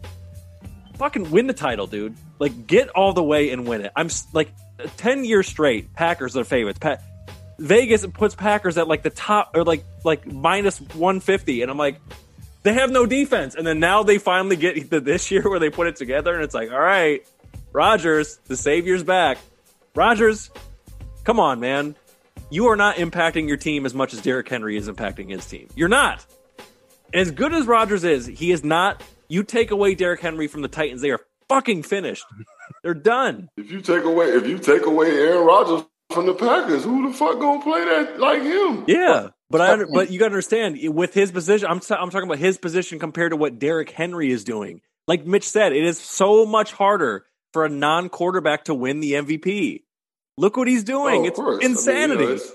fucking 0.97 1.31
win 1.31 1.47
the 1.47 1.53
title, 1.53 1.87
dude. 1.87 2.15
Like 2.39 2.67
get 2.67 2.89
all 2.89 3.13
the 3.13 3.23
way 3.23 3.51
and 3.51 3.67
win 3.67 3.81
it. 3.81 3.91
I'm 3.95 4.09
like 4.33 4.51
10 4.97 5.25
years 5.25 5.47
straight, 5.47 5.93
Packers 5.93 6.37
are 6.37 6.43
favorites. 6.43 6.79
Pa- 6.79 6.97
Vegas 7.57 8.05
puts 8.07 8.35
Packers 8.35 8.77
at 8.77 8.87
like 8.87 9.03
the 9.03 9.09
top 9.09 9.55
or 9.55 9.63
like 9.63 9.83
like 10.03 10.25
minus 10.27 10.79
150 10.79 11.61
and 11.61 11.71
I'm 11.71 11.77
like 11.77 11.99
they 12.63 12.73
have 12.73 12.91
no 12.91 13.05
defense. 13.05 13.55
And 13.55 13.65
then 13.65 13.79
now 13.79 14.03
they 14.03 14.17
finally 14.17 14.55
get 14.55 14.89
this 15.05 15.31
year 15.31 15.47
where 15.49 15.59
they 15.59 15.69
put 15.69 15.87
it 15.87 15.95
together 15.95 16.33
and 16.33 16.43
it's 16.43 16.55
like, 16.55 16.71
"All 16.71 16.79
right, 16.79 17.25
Rodgers, 17.71 18.37
the 18.47 18.57
savior's 18.57 19.03
back." 19.03 19.37
Rodgers, 19.95 20.49
come 21.25 21.39
on, 21.39 21.59
man. 21.59 21.95
You 22.49 22.67
are 22.67 22.75
not 22.75 22.95
impacting 22.95 23.47
your 23.47 23.57
team 23.57 23.85
as 23.85 23.93
much 23.93 24.13
as 24.13 24.21
Derrick 24.21 24.47
Henry 24.47 24.77
is 24.77 24.87
impacting 24.87 25.29
his 25.29 25.45
team. 25.45 25.67
You're 25.75 25.89
not 25.89 26.25
as 27.13 27.31
good 27.31 27.53
as 27.53 27.65
Rodgers 27.65 28.03
is, 28.03 28.25
he 28.25 28.51
is 28.51 28.63
not. 28.63 29.01
You 29.27 29.43
take 29.43 29.71
away 29.71 29.95
Derrick 29.95 30.21
Henry 30.21 30.47
from 30.47 30.61
the 30.61 30.67
Titans, 30.67 31.01
they 31.01 31.11
are 31.11 31.21
fucking 31.49 31.83
finished. 31.83 32.25
They're 32.83 32.93
done. 32.93 33.49
If 33.57 33.71
you 33.71 33.81
take 33.81 34.03
away, 34.03 34.27
if 34.27 34.47
you 34.47 34.59
take 34.59 34.85
away 34.85 35.09
Aaron 35.11 35.45
Rodgers 35.45 35.85
from 36.11 36.27
the 36.27 36.33
Packers, 36.33 36.83
who 36.83 37.07
the 37.07 37.17
fuck 37.17 37.39
gonna 37.39 37.63
play 37.63 37.83
that 37.85 38.19
like 38.19 38.43
him? 38.43 38.85
Yeah, 38.87 39.29
but 39.49 39.61
I 39.61 39.83
but 39.91 40.11
you 40.11 40.19
got 40.19 40.25
to 40.25 40.33
understand 40.33 40.77
with 40.93 41.13
his 41.13 41.31
position. 41.31 41.67
I'm 41.67 41.81
I'm 41.89 42.09
talking 42.09 42.27
about 42.27 42.37
his 42.37 42.57
position 42.57 42.99
compared 42.99 43.31
to 43.31 43.37
what 43.37 43.57
Derrick 43.57 43.89
Henry 43.89 44.31
is 44.31 44.43
doing. 44.43 44.81
Like 45.07 45.25
Mitch 45.25 45.47
said, 45.47 45.71
it 45.71 45.83
is 45.83 45.99
so 45.99 46.45
much 46.45 46.73
harder 46.73 47.25
for 47.53 47.65
a 47.65 47.69
non-quarterback 47.69 48.65
to 48.65 48.73
win 48.73 48.99
the 48.99 49.13
MVP. 49.13 49.83
Look 50.37 50.57
what 50.57 50.67
he's 50.67 50.83
doing. 50.83 51.21
Oh, 51.21 51.25
it's 51.25 51.35
course. 51.35 51.63
insanity. 51.63 52.01
I 52.01 52.07
mean, 52.07 52.19
you 52.19 52.27
know, 52.27 52.33
it's, 52.33 52.51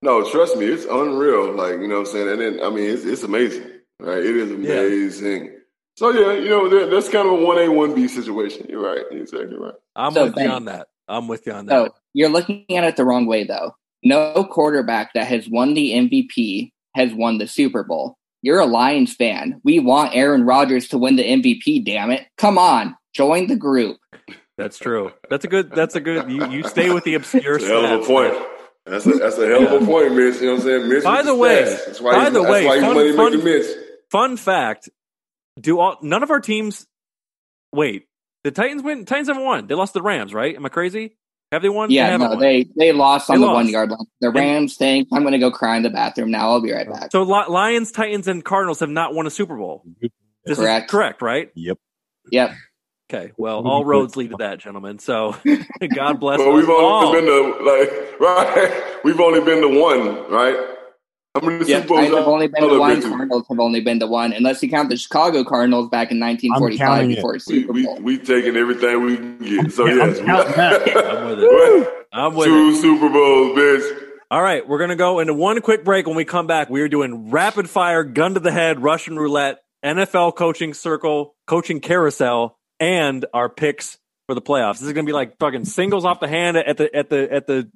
no, 0.00 0.30
trust 0.30 0.56
me, 0.56 0.66
it's 0.66 0.84
unreal. 0.84 1.52
Like, 1.54 1.80
you 1.80 1.88
know 1.88 2.00
what 2.00 2.06
I'm 2.08 2.12
saying? 2.12 2.28
And 2.28 2.40
then, 2.40 2.60
I 2.62 2.70
mean, 2.70 2.90
it's, 2.90 3.04
it's 3.04 3.22
amazing, 3.22 3.66
right? 4.00 4.18
It 4.18 4.36
is 4.36 4.50
amazing. 4.50 5.44
Yeah. 5.46 5.50
So, 5.96 6.10
yeah, 6.10 6.32
you 6.40 6.48
know, 6.48 6.88
that's 6.88 7.08
kind 7.08 7.26
of 7.26 7.34
a 7.34 7.36
1A, 7.36 7.68
1B 7.68 8.08
situation. 8.08 8.66
You're 8.68 8.82
right. 8.82 9.04
You're 9.10 9.22
exactly 9.22 9.56
right. 9.56 9.74
I'm 9.96 10.12
so 10.12 10.26
with 10.26 10.36
you 10.36 10.48
on 10.48 10.66
that. 10.66 10.86
I'm 11.08 11.26
with 11.26 11.46
you 11.46 11.52
on 11.52 11.66
that. 11.66 11.72
So, 11.72 11.94
you're 12.14 12.28
looking 12.28 12.64
at 12.70 12.84
it 12.84 12.96
the 12.96 13.04
wrong 13.04 13.26
way, 13.26 13.44
though. 13.44 13.74
No 14.04 14.44
quarterback 14.44 15.12
that 15.14 15.26
has 15.26 15.48
won 15.48 15.74
the 15.74 15.92
MVP 15.92 16.70
has 16.94 17.12
won 17.12 17.38
the 17.38 17.48
Super 17.48 17.82
Bowl. 17.82 18.16
You're 18.42 18.60
a 18.60 18.66
Lions 18.66 19.14
fan. 19.14 19.60
We 19.64 19.80
want 19.80 20.14
Aaron 20.14 20.44
Rodgers 20.44 20.88
to 20.88 20.98
win 20.98 21.16
the 21.16 21.24
MVP, 21.24 21.84
damn 21.84 22.12
it. 22.12 22.26
Come 22.36 22.58
on, 22.58 22.96
join 23.18 23.48
the 23.48 23.56
group. 23.56 23.98
That's 24.56 24.78
true. 24.78 25.12
That's 25.28 25.44
a 25.44 25.48
good, 25.48 25.70
that's 25.72 25.94
a 25.94 26.00
good, 26.00 26.30
you, 26.30 26.48
you 26.50 26.62
stay 26.62 26.90
with 26.90 27.04
the 27.04 27.14
obscure 27.14 27.58
That's 27.58 27.64
a 27.64 27.68
Hell 27.68 27.84
of 27.84 28.02
a 28.02 28.04
point. 28.06 28.34
That's 28.86 29.06
a 29.06 29.10
that's 29.10 29.36
a 29.36 29.46
hell 29.46 29.66
of 29.66 29.82
a 29.82 29.84
point, 29.84 30.14
Mitch. 30.14 30.36
You 30.36 30.46
know 30.46 30.52
what 30.52 30.60
I'm 30.62 30.66
saying? 30.66 30.88
Mitch 30.88 31.04
by 31.04 31.22
the 31.22 31.34
way, 31.34 31.64
that's 31.64 32.00
why 32.00 32.12
by 32.14 32.30
the 32.30 32.42
way, 32.42 32.64
fun, 32.80 33.16
fun, 33.16 33.44
Mitch. 33.44 33.66
fun 34.10 34.36
fact: 34.38 34.88
Do 35.60 35.78
all 35.78 35.98
none 36.00 36.22
of 36.22 36.30
our 36.30 36.40
teams? 36.40 36.86
Wait, 37.70 38.06
the 38.44 38.50
Titans 38.50 38.82
win. 38.82 39.04
Titans 39.04 39.28
haven't 39.28 39.44
won. 39.44 39.66
They 39.66 39.74
lost 39.74 39.92
the 39.92 40.00
Rams, 40.00 40.32
right? 40.32 40.56
Am 40.56 40.64
I 40.64 40.70
crazy? 40.70 41.18
Have 41.52 41.60
they 41.60 41.68
won? 41.68 41.90
Yeah, 41.90 42.12
they 42.12 42.24
no, 42.24 42.30
won. 42.30 42.38
they 42.40 42.66
they 42.76 42.92
lost 42.92 43.28
on 43.28 43.36
They 43.36 43.40
the 43.40 43.46
lost. 43.46 43.54
one 43.56 43.68
yard 43.68 43.90
line. 43.90 44.06
The 44.22 44.30
Rams 44.30 44.76
think 44.76 45.08
I'm 45.12 45.20
going 45.22 45.32
to 45.32 45.38
go 45.38 45.50
cry 45.50 45.76
in 45.76 45.82
the 45.82 45.90
bathroom 45.90 46.30
now. 46.30 46.48
I'll 46.48 46.62
be 46.62 46.72
right 46.72 46.88
back. 46.90 47.12
So 47.12 47.24
Lions, 47.24 47.92
Titans, 47.92 48.26
and 48.26 48.42
Cardinals 48.42 48.80
have 48.80 48.88
not 48.88 49.14
won 49.14 49.26
a 49.26 49.30
Super 49.30 49.56
Bowl. 49.56 49.84
This 50.44 50.58
Correct. 50.58 50.86
is 50.86 50.90
correct, 50.90 51.20
right? 51.20 51.50
Yep. 51.54 51.76
Yep. 52.32 52.52
Okay. 53.10 53.32
Well, 53.38 53.66
all 53.66 53.84
roads 53.84 54.16
lead 54.16 54.30
to 54.30 54.36
that, 54.38 54.58
gentlemen. 54.58 54.98
So 54.98 55.34
God 55.94 56.20
bless 56.20 56.38
Well, 56.38 56.50
us 56.50 56.54
we've 56.56 56.68
only 56.68 56.84
all. 56.84 57.12
been 57.12 57.24
to 57.24 57.64
like 57.64 58.20
right. 58.20 58.82
We've 59.04 59.20
only 59.20 59.40
been 59.40 59.62
to 59.62 59.80
one, 59.80 60.30
right? 60.30 60.56
How 61.34 61.40
many 61.46 61.64
Yeah, 61.66 61.82
Super 61.82 61.88
Bowls? 61.88 62.08
have 62.08 62.26
only 62.26 62.48
been 62.48 62.62
y'all 62.64 62.72
to 62.72 62.78
one. 62.80 63.02
Cardinals 63.02 63.46
have 63.48 63.60
only 63.60 63.80
been 63.80 64.00
to 64.00 64.06
one, 64.06 64.32
unless 64.32 64.62
you 64.62 64.68
count 64.68 64.88
the 64.90 64.96
Chicago 64.96 65.44
Cardinals 65.44 65.88
back 65.88 66.10
in 66.10 66.18
1945 66.18 66.78
counting 66.86 67.10
it. 67.12 67.14
before 67.16 67.30
a 67.32 67.34
We, 67.34 67.38
Super 67.40 67.72
we, 67.72 67.84
Bowl. 67.86 67.98
we 68.00 68.18
taking 68.18 68.56
everything 68.56 69.02
we 69.04 69.16
can 69.16 69.38
get. 69.38 69.72
So 69.72 69.86
Yeah, 69.86 70.02
I'm 70.02 70.14
yes. 70.16 70.18
I'm 70.98 71.28
with 71.28 71.38
it. 71.40 72.06
I'm 72.12 72.34
with 72.34 72.46
two 72.46 72.68
it. 72.70 72.80
Super 72.80 73.08
Bowls, 73.08 73.56
bitch. 73.58 74.02
All 74.30 74.42
right, 74.42 74.66
we're 74.68 74.78
gonna 74.78 74.96
go 74.96 75.20
into 75.20 75.32
one 75.32 75.60
quick 75.62 75.84
break. 75.84 76.06
When 76.06 76.16
we 76.16 76.24
come 76.26 76.46
back, 76.46 76.68
we 76.68 76.80
are 76.82 76.88
doing 76.88 77.30
rapid 77.30 77.70
fire, 77.70 78.04
gun 78.04 78.34
to 78.34 78.40
the 78.40 78.50
head, 78.52 78.82
Russian 78.82 79.16
roulette, 79.16 79.58
NFL 79.84 80.34
coaching 80.36 80.74
circle, 80.74 81.36
coaching 81.46 81.80
carousel, 81.80 82.57
and 82.80 83.24
our 83.32 83.48
picks 83.48 83.98
for 84.26 84.34
the 84.34 84.42
playoffs. 84.42 84.74
This 84.74 84.88
is 84.88 84.92
gonna 84.92 85.06
be 85.06 85.12
like 85.12 85.38
fucking 85.38 85.64
singles 85.64 86.04
off 86.04 86.20
the 86.20 86.28
hand 86.28 86.56
at 86.56 86.76
the 86.76 86.94
at 86.94 87.08
the 87.10 87.32
at 87.32 87.46
the 87.46 87.70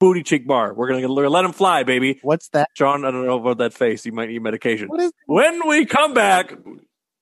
booty 0.00 0.22
cheek 0.22 0.46
bar. 0.46 0.74
We're 0.74 0.88
gonna 0.88 1.08
let 1.08 1.42
them 1.42 1.52
fly, 1.52 1.82
baby. 1.82 2.18
What's 2.22 2.48
that? 2.50 2.68
John, 2.74 3.04
I 3.04 3.10
don't 3.10 3.26
know 3.26 3.38
about 3.38 3.58
that 3.58 3.74
face. 3.74 4.04
You 4.06 4.12
might 4.12 4.28
need 4.28 4.42
medication. 4.42 4.88
What 4.88 5.00
is 5.00 5.12
When 5.26 5.68
we 5.68 5.86
come 5.86 6.14
back, 6.14 6.54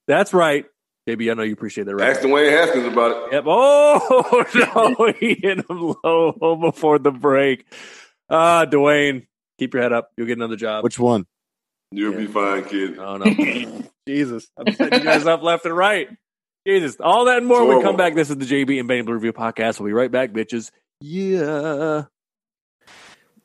that's 0.07 0.33
right. 0.33 0.67
JB, 1.09 1.33
I 1.33 1.35
know 1.35 1.43
you 1.43 1.53
appreciate 1.53 1.85
that, 1.85 1.97
right? 1.97 2.11
Ask 2.11 2.21
Dwayne 2.21 2.51
Haskins 2.51 2.87
about 2.87 3.27
it. 3.27 3.33
Yep. 3.33 3.45
Oh 3.47 4.45
no, 4.99 5.13
he 5.19 5.35
hit 5.35 5.59
him 5.69 5.95
low 6.05 6.57
before 6.61 7.01
the 7.01 7.11
break. 7.11 7.67
Ah, 8.31 8.67
Dwayne, 8.67 9.27
keep 9.59 9.75
your 9.75 9.83
head 9.83 9.93
up. 9.93 10.11
You'll 10.17 10.29
get 10.29 10.39
another 10.39 10.57
job. 10.57 10.85
Which 10.85 11.01
one? 11.01 11.27
You'll 11.91 12.17
be 12.17 12.27
fine, 12.27 12.65
kid. 12.65 12.99
Oh 12.99 13.17
no, 13.17 13.83
Jesus! 14.09 14.49
I'm 14.57 14.73
setting 14.75 15.01
you 15.01 15.05
guys 15.05 15.27
up 15.27 15.43
left 15.43 15.67
and 15.67 15.77
right. 15.77 16.09
Jesus, 16.67 16.97
all 17.01 17.25
that 17.25 17.39
and 17.39 17.47
more. 17.47 17.65
when 17.67 17.79
We 17.79 17.83
come 17.83 17.97
back. 17.97 18.15
This 18.15 18.31
is 18.31 18.37
the 18.37 18.45
JB 18.45 18.79
and 18.79 18.87
Benny 18.87 19.03
Blue 19.03 19.15
Review 19.15 19.33
podcast. 19.33 19.81
We'll 19.81 19.89
be 19.89 19.93
right 19.93 20.11
back, 20.11 20.31
bitches. 20.31 20.71
Yeah. 21.01 22.05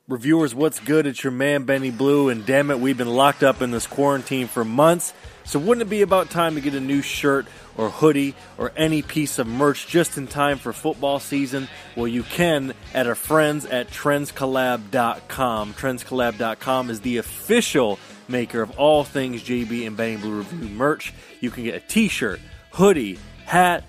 Reviewers, 0.08 0.56
what's 0.56 0.80
good? 0.80 1.06
It's 1.06 1.24
your 1.24 1.32
man 1.32 1.64
Benny 1.64 1.92
Blue, 1.92 2.30
and 2.30 2.46
damn 2.46 2.72
it, 2.72 2.80
we've 2.80 2.98
been 2.98 3.14
locked 3.14 3.44
up 3.44 3.62
in 3.62 3.72
this 3.72 3.86
quarantine 3.86 4.48
for 4.48 4.64
months. 4.64 5.14
So 5.44 5.60
wouldn't 5.60 5.86
it 5.86 5.90
be 5.90 6.02
about 6.02 6.30
time 6.30 6.56
to 6.56 6.62
get 6.62 6.76
a 6.76 6.80
new 6.80 7.02
shirt 7.02 7.46
or 7.76 7.90
hoodie 7.90 8.36
or 8.58 8.72
any 8.78 9.02
piece 9.02 9.40
of 9.40 9.48
merch 9.48 9.88
just 9.88 10.18
in 10.18 10.28
time 10.28 10.60
for 10.60 10.72
football 10.72 11.20
season? 11.20 11.68
Well, 11.96 12.08
you 12.08 12.24
can 12.24 12.74
at 12.94 13.08
our 13.08 13.16
friends 13.16 13.66
at 13.66 13.90
trendscollab.com. 13.90 15.74
Trendscollab.com 15.74 16.90
is 16.90 17.02
the 17.02 17.18
official 17.18 18.00
maker 18.28 18.62
of 18.62 18.72
all 18.78 19.04
things 19.04 19.42
JB 19.44 19.88
and 19.88 19.98
Benny 19.98 20.18
Blue 20.18 20.38
Review 20.38 20.70
merch. 20.70 21.14
You 21.42 21.50
can 21.50 21.64
get 21.64 21.76
a 21.76 21.80
t-shirt, 21.80 22.40
hoodie, 22.72 23.18
hat, 23.46 23.84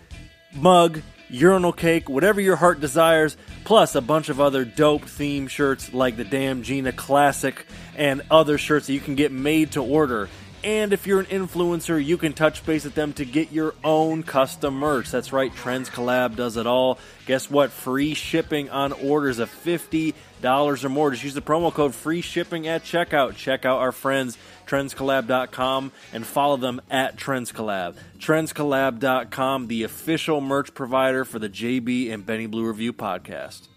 mug, 0.55 1.03
urinal 1.29 1.73
cake, 1.73 2.09
whatever 2.09 2.41
your 2.41 2.57
heart 2.57 2.81
desires, 2.81 3.37
plus 3.65 3.95
a 3.95 4.01
bunch 4.01 4.29
of 4.29 4.41
other 4.41 4.65
dope 4.65 5.05
theme 5.05 5.47
shirts 5.47 5.93
like 5.93 6.17
the 6.17 6.25
Damn 6.25 6.63
Gina 6.63 6.93
Classic 6.93 7.67
and 7.97 8.23
other 8.31 8.59
shirts 8.59 8.87
that 8.87 8.95
you 8.95 9.01
can 9.01 9.15
get 9.15 9.33
made 9.33 9.73
to 9.73 9.83
order. 9.83 10.29
And 10.65 10.93
if 10.93 11.07
you're 11.07 11.21
an 11.21 11.27
influencer, 11.27 12.05
you 12.05 12.17
can 12.17 12.33
touch 12.33 12.67
base 12.67 12.85
with 12.85 12.95
them 12.95 13.13
to 13.15 13.25
get 13.25 13.53
your 13.53 13.75
own 13.85 14.25
custom 14.25 14.75
merch. 14.75 15.11
That's 15.11 15.33
right, 15.33 15.55
Trends 15.55 15.89
Collab 15.89 16.35
does 16.35 16.57
it 16.57 16.67
all. 16.67 16.99
Guess 17.27 17.49
what? 17.49 17.71
Free 17.71 18.15
shipping 18.15 18.69
on 18.71 18.93
orders 18.93 19.39
of 19.39 19.51
$50 19.51 20.15
or 20.45 20.89
more. 20.89 21.11
Just 21.11 21.25
use 21.25 21.35
the 21.35 21.43
promo 21.43 21.73
code 21.73 21.95
free 21.95 22.21
shipping 22.21 22.67
at 22.67 22.83
checkout. 22.83 23.37
Check 23.37 23.65
out 23.65 23.79
our 23.79 23.93
friends, 23.93 24.39
trendscollab.com, 24.67 25.93
and 26.13 26.27
follow 26.27 26.57
them 26.57 26.81
at 26.91 27.17
trendscollab. 27.17 27.97
Trendscollab.com, 28.19 29.69
the 29.69 29.83
official 29.83 30.41
merch 30.41 30.75
provider 30.75 31.25
for 31.25 31.39
the 31.39 31.49
JB 31.49 32.13
and 32.13 32.25
Benny 32.25 32.47
Blue 32.47 32.67
Review 32.67 32.93
podcast. 32.93 33.69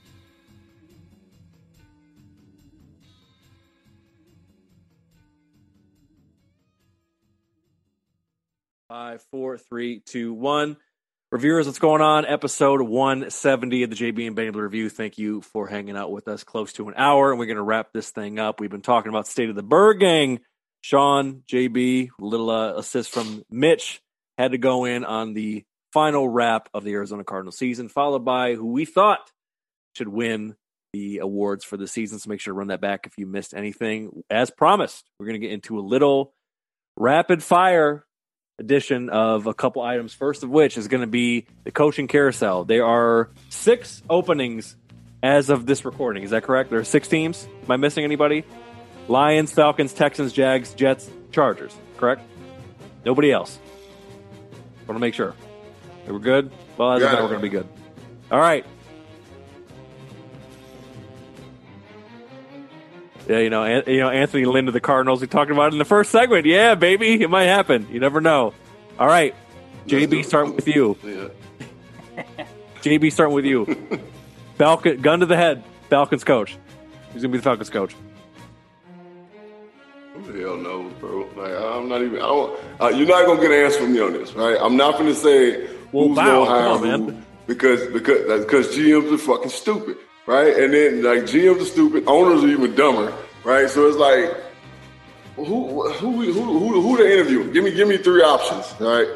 Five, 8.87 9.23
four, 9.31 9.57
three, 9.57 10.01
two, 10.01 10.33
one. 10.33 10.75
Reviewers, 11.31 11.65
what's 11.65 11.79
going 11.79 12.01
on? 12.01 12.25
Episode 12.25 12.81
170 12.81 13.83
of 13.83 13.89
the 13.89 13.95
JB 13.95 14.27
and 14.27 14.35
Benny 14.35 14.49
Review. 14.49 14.89
Thank 14.89 15.17
you 15.17 15.39
for 15.39 15.65
hanging 15.65 15.95
out 15.95 16.11
with 16.11 16.27
us 16.27 16.43
close 16.43 16.73
to 16.73 16.89
an 16.89 16.93
hour, 16.97 17.31
and 17.31 17.39
we're 17.39 17.45
going 17.45 17.55
to 17.55 17.63
wrap 17.63 17.93
this 17.93 18.09
thing 18.09 18.37
up. 18.37 18.59
We've 18.59 18.69
been 18.69 18.81
talking 18.81 19.07
about 19.07 19.27
State 19.27 19.49
of 19.49 19.55
the 19.55 19.63
Bird 19.63 20.01
Gang. 20.01 20.41
Sean, 20.81 21.43
JB, 21.49 22.09
little 22.19 22.49
uh, 22.49 22.73
assist 22.73 23.11
from 23.11 23.43
Mitch, 23.49 24.01
had 24.37 24.51
to 24.51 24.57
go 24.57 24.83
in 24.83 25.05
on 25.05 25.33
the 25.33 25.63
final 25.93 26.27
wrap 26.27 26.67
of 26.73 26.83
the 26.83 26.91
Arizona 26.91 27.23
Cardinal 27.23 27.53
season, 27.53 27.87
followed 27.87 28.25
by 28.25 28.55
who 28.55 28.65
we 28.65 28.83
thought 28.83 29.31
should 29.95 30.09
win 30.09 30.57
the 30.91 31.19
awards 31.19 31.63
for 31.63 31.77
the 31.77 31.87
season. 31.87 32.19
So 32.19 32.29
make 32.29 32.41
sure 32.41 32.53
to 32.53 32.57
run 32.57 32.67
that 32.67 32.81
back 32.81 33.07
if 33.07 33.13
you 33.17 33.25
missed 33.25 33.53
anything. 33.53 34.21
As 34.29 34.51
promised, 34.51 35.09
we're 35.17 35.27
going 35.27 35.39
to 35.39 35.47
get 35.47 35.53
into 35.53 35.79
a 35.79 35.81
little 35.81 36.33
rapid 36.97 37.41
fire 37.41 38.05
edition 38.61 39.09
of 39.09 39.47
a 39.47 39.53
couple 39.53 39.81
items. 39.81 40.13
First 40.13 40.43
of 40.43 40.49
which 40.49 40.77
is 40.77 40.87
going 40.87 41.01
to 41.01 41.07
be 41.07 41.45
the 41.65 41.71
coaching 41.71 42.07
carousel. 42.07 42.63
There 42.63 42.85
are 42.85 43.29
six 43.49 44.01
openings 44.09 44.77
as 45.21 45.49
of 45.49 45.65
this 45.65 45.83
recording. 45.83 46.23
Is 46.23 46.29
that 46.29 46.43
correct? 46.43 46.69
There 46.69 46.79
are 46.79 46.85
six 46.85 47.07
teams. 47.07 47.47
Am 47.63 47.71
I 47.71 47.77
missing 47.77 48.03
anybody? 48.03 48.45
Lions, 49.07 49.51
Falcons, 49.51 49.93
Texans, 49.93 50.31
Jags, 50.31 50.73
Jets, 50.73 51.09
Chargers. 51.31 51.75
Correct? 51.97 52.21
Nobody 53.03 53.31
else. 53.31 53.59
Want 54.87 54.95
to 54.95 54.99
make 54.99 55.13
sure. 55.13 55.35
We're 56.07 56.19
good? 56.19 56.51
Well, 56.77 56.93
as 56.93 57.03
of 57.03 57.11
now, 57.11 57.21
we're 57.21 57.29
going 57.29 57.41
to 57.41 57.43
be 57.43 57.49
good. 57.49 57.67
All 58.31 58.39
right. 58.39 58.65
Yeah, 63.31 63.39
you 63.39 63.49
know, 63.49 63.63
An- 63.63 63.83
you 63.87 63.99
know 64.01 64.09
Anthony 64.09 64.43
Lynn 64.43 64.67
of 64.67 64.73
the 64.73 64.81
Cardinals. 64.81 65.21
We 65.21 65.27
talked 65.27 65.51
about 65.51 65.67
it 65.67 65.73
in 65.73 65.79
the 65.79 65.85
first 65.85 66.11
segment. 66.11 66.45
Yeah, 66.45 66.75
baby, 66.75 67.21
it 67.21 67.29
might 67.29 67.45
happen. 67.45 67.87
You 67.89 68.01
never 68.01 68.19
know. 68.19 68.53
All 68.99 69.07
right, 69.07 69.33
JB, 69.87 70.25
starting 70.25 70.53
with 70.55 70.67
you. 70.67 70.97
Yeah. 72.17 72.25
JB, 72.81 73.09
starting 73.13 73.33
with 73.33 73.45
you. 73.45 73.65
Falcon, 74.57 74.99
gun 75.01 75.21
to 75.21 75.25
the 75.25 75.37
head. 75.37 75.63
Falcons 75.89 76.25
coach. 76.25 76.57
Who's 77.13 77.21
gonna 77.21 77.31
be 77.31 77.37
the 77.37 77.43
Falcons 77.43 77.69
coach? 77.69 77.95
Hell 80.25 80.57
no, 80.57 80.89
bro? 80.99 81.29
Like 81.37 81.53
I'm 81.53 81.87
not 81.87 82.01
even. 82.01 82.17
I 82.17 82.19
don't. 82.27 82.59
Uh, 82.81 82.87
you're 82.89 83.07
not 83.07 83.25
gonna 83.25 83.39
get 83.41 83.51
an 83.51 83.63
answer 83.65 83.79
from 83.79 83.93
me 83.93 84.01
on 84.01 84.11
this, 84.13 84.33
right? 84.33 84.57
I'm 84.59 84.75
not 84.75 84.97
gonna 84.97 85.13
say 85.15 85.67
Well, 85.93 86.09
who's 86.09 86.17
wow, 86.17 86.25
gonna 86.45 86.49
hire 86.49 86.67
on, 86.67 86.79
who 86.79 86.85
man. 87.11 87.25
because 87.47 87.87
because 87.93 88.43
because 88.45 88.67
GMs 88.75 89.13
are 89.13 89.17
fucking 89.17 89.49
stupid, 89.51 89.97
right? 90.25 90.55
And 90.57 90.73
then 90.73 91.03
like 91.03 91.23
GMs 91.23 91.61
are 91.61 91.65
stupid, 91.65 92.03
owners 92.07 92.43
are 92.43 92.47
even 92.47 92.75
dumber, 92.75 93.13
right? 93.43 93.69
So 93.69 93.87
it's 93.87 93.97
like 93.97 94.35
who 95.35 95.89
who 95.93 96.21
who 96.21 96.33
who, 96.33 96.81
who 96.81 96.97
they 96.97 97.13
interviewing? 97.13 97.51
Give 97.53 97.63
me 97.63 97.71
give 97.71 97.87
me 97.87 97.97
three 97.97 98.21
options, 98.21 98.73
all 98.81 98.95
right? 98.97 99.07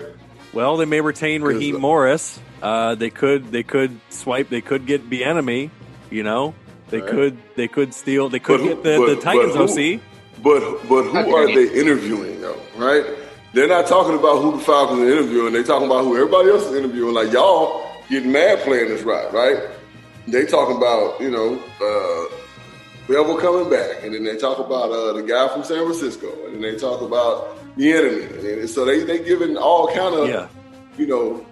Well, 0.54 0.78
they 0.78 0.86
may 0.86 1.02
retain 1.02 1.42
Raheem 1.42 1.76
uh, 1.76 1.80
Morris. 1.80 2.40
Uh, 2.62 2.96
they 2.96 3.10
could 3.10 3.52
they 3.52 3.64
could 3.64 4.00
swipe. 4.10 4.50
They 4.50 4.62
could 4.62 4.86
get 4.86 5.10
Bieniemy. 5.10 5.70
You 6.10 6.24
know, 6.24 6.54
they 6.90 7.02
Right. 7.02 7.10
could 7.10 7.38
they 7.56 7.68
could 7.68 7.94
steal. 7.94 8.30
They 8.30 8.40
could 8.40 8.62
who- 8.62 8.68
get 8.70 8.84
the, 8.84 8.98
but- 8.98 9.16
the 9.16 9.22
Titans 9.22 9.56
but 9.56 9.70
who- 9.70 9.96
OC. 9.96 10.02
But 10.44 10.88
but 10.90 11.04
who 11.04 11.36
are 11.36 11.48
they 11.48 11.72
interviewing 11.80 12.42
though, 12.42 12.60
right? 12.78 13.06
They're 13.54 13.68
not 13.70 13.88
talking 13.88 14.16
about 14.16 14.42
who 14.42 14.52
the 14.54 14.60
Falcons 14.60 15.00
are 15.00 15.10
interviewing. 15.10 15.54
They're 15.54 15.64
talking 15.64 15.88
about 15.88 16.04
who 16.04 16.16
everybody 16.18 16.50
else 16.50 16.66
is 16.66 16.76
interviewing. 16.76 17.14
Like 17.14 17.32
y'all 17.32 17.86
getting 18.10 18.32
mad 18.32 18.60
playing 18.60 18.90
this 18.90 19.02
right, 19.04 19.32
right? 19.34 19.58
They 20.28 20.46
talk 20.46 20.76
about 20.76 21.20
you 21.22 21.30
know 21.30 21.56
uh, 21.56 22.36
Bevell 23.08 23.40
coming 23.40 23.70
back, 23.70 24.04
and 24.04 24.14
then 24.14 24.24
they 24.24 24.38
talk 24.38 24.60
about 24.60 24.92
uh, 24.92 25.14
the 25.14 25.22
guy 25.24 25.48
from 25.50 25.64
San 25.64 25.84
Francisco, 25.86 26.28
and 26.46 26.56
then 26.56 26.62
they 26.62 26.76
talk 26.78 27.02
about 27.02 27.58
the 27.78 27.94
enemy. 27.94 28.60
And 28.62 28.70
so 28.70 28.86
they 28.86 29.04
they 29.04 29.24
giving 29.24 29.58
all 29.58 29.88
kind 29.88 30.16
of 30.16 30.28
Yeah. 30.30 30.48
you 30.98 31.06
know 31.08 31.46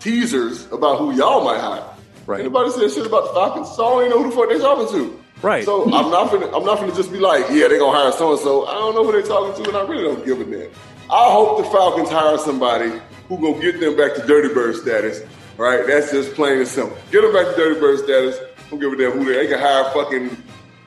teasers 0.00 0.66
about 0.72 0.98
who 0.98 1.12
y'all 1.12 1.44
might 1.44 1.60
hire. 1.60 1.84
Right. 2.26 2.40
Anybody 2.40 2.70
said 2.70 2.90
shit 2.90 3.06
about 3.06 3.28
the 3.28 3.34
Falcons? 3.34 3.70
So 3.74 3.84
I 3.84 3.90
don't 3.90 4.00
even 4.06 4.10
know 4.10 4.22
who 4.24 4.30
the 4.30 4.36
fuck 4.36 4.48
they 4.48 4.58
talking 4.58 4.88
to. 4.98 5.18
Right. 5.42 5.64
So 5.64 5.84
I'm 5.84 6.10
not 6.10 6.30
finna, 6.30 6.54
I'm 6.56 6.64
not 6.64 6.78
finna 6.78 6.94
just 6.94 7.10
be 7.10 7.18
like, 7.18 7.46
yeah, 7.50 7.66
they're 7.68 7.78
gonna 7.80 7.96
hire 7.98 8.12
so 8.12 8.32
and 8.32 8.40
so. 8.40 8.66
I 8.66 8.74
don't 8.74 8.94
know 8.94 9.04
who 9.04 9.10
they're 9.12 9.22
talking 9.22 9.60
to, 9.64 9.68
and 9.70 9.76
I 9.78 9.82
really 9.90 10.04
don't 10.04 10.24
give 10.24 10.40
a 10.40 10.44
damn. 10.44 10.70
I 11.10 11.30
hope 11.32 11.58
the 11.58 11.64
Falcons 11.70 12.10
hire 12.10 12.38
somebody 12.38 12.92
who 13.28 13.38
gonna 13.40 13.60
get 13.60 13.80
them 13.80 13.96
back 13.96 14.14
to 14.14 14.26
Dirty 14.26 14.52
Bird 14.54 14.76
status. 14.76 15.22
Right? 15.56 15.86
That's 15.86 16.10
just 16.10 16.34
plain 16.34 16.58
and 16.58 16.68
simple. 16.68 16.96
Get 17.10 17.22
them 17.22 17.32
back 17.32 17.46
to 17.46 17.56
Dirty 17.56 17.78
Bird 17.78 17.98
status. 17.98 18.38
Don't 18.70 18.80
give 18.80 18.92
a 18.92 18.96
damn 18.96 19.12
who 19.12 19.24
they. 19.24 19.32
They 19.32 19.46
can 19.48 19.58
hire 19.58 19.84
fucking. 19.92 20.36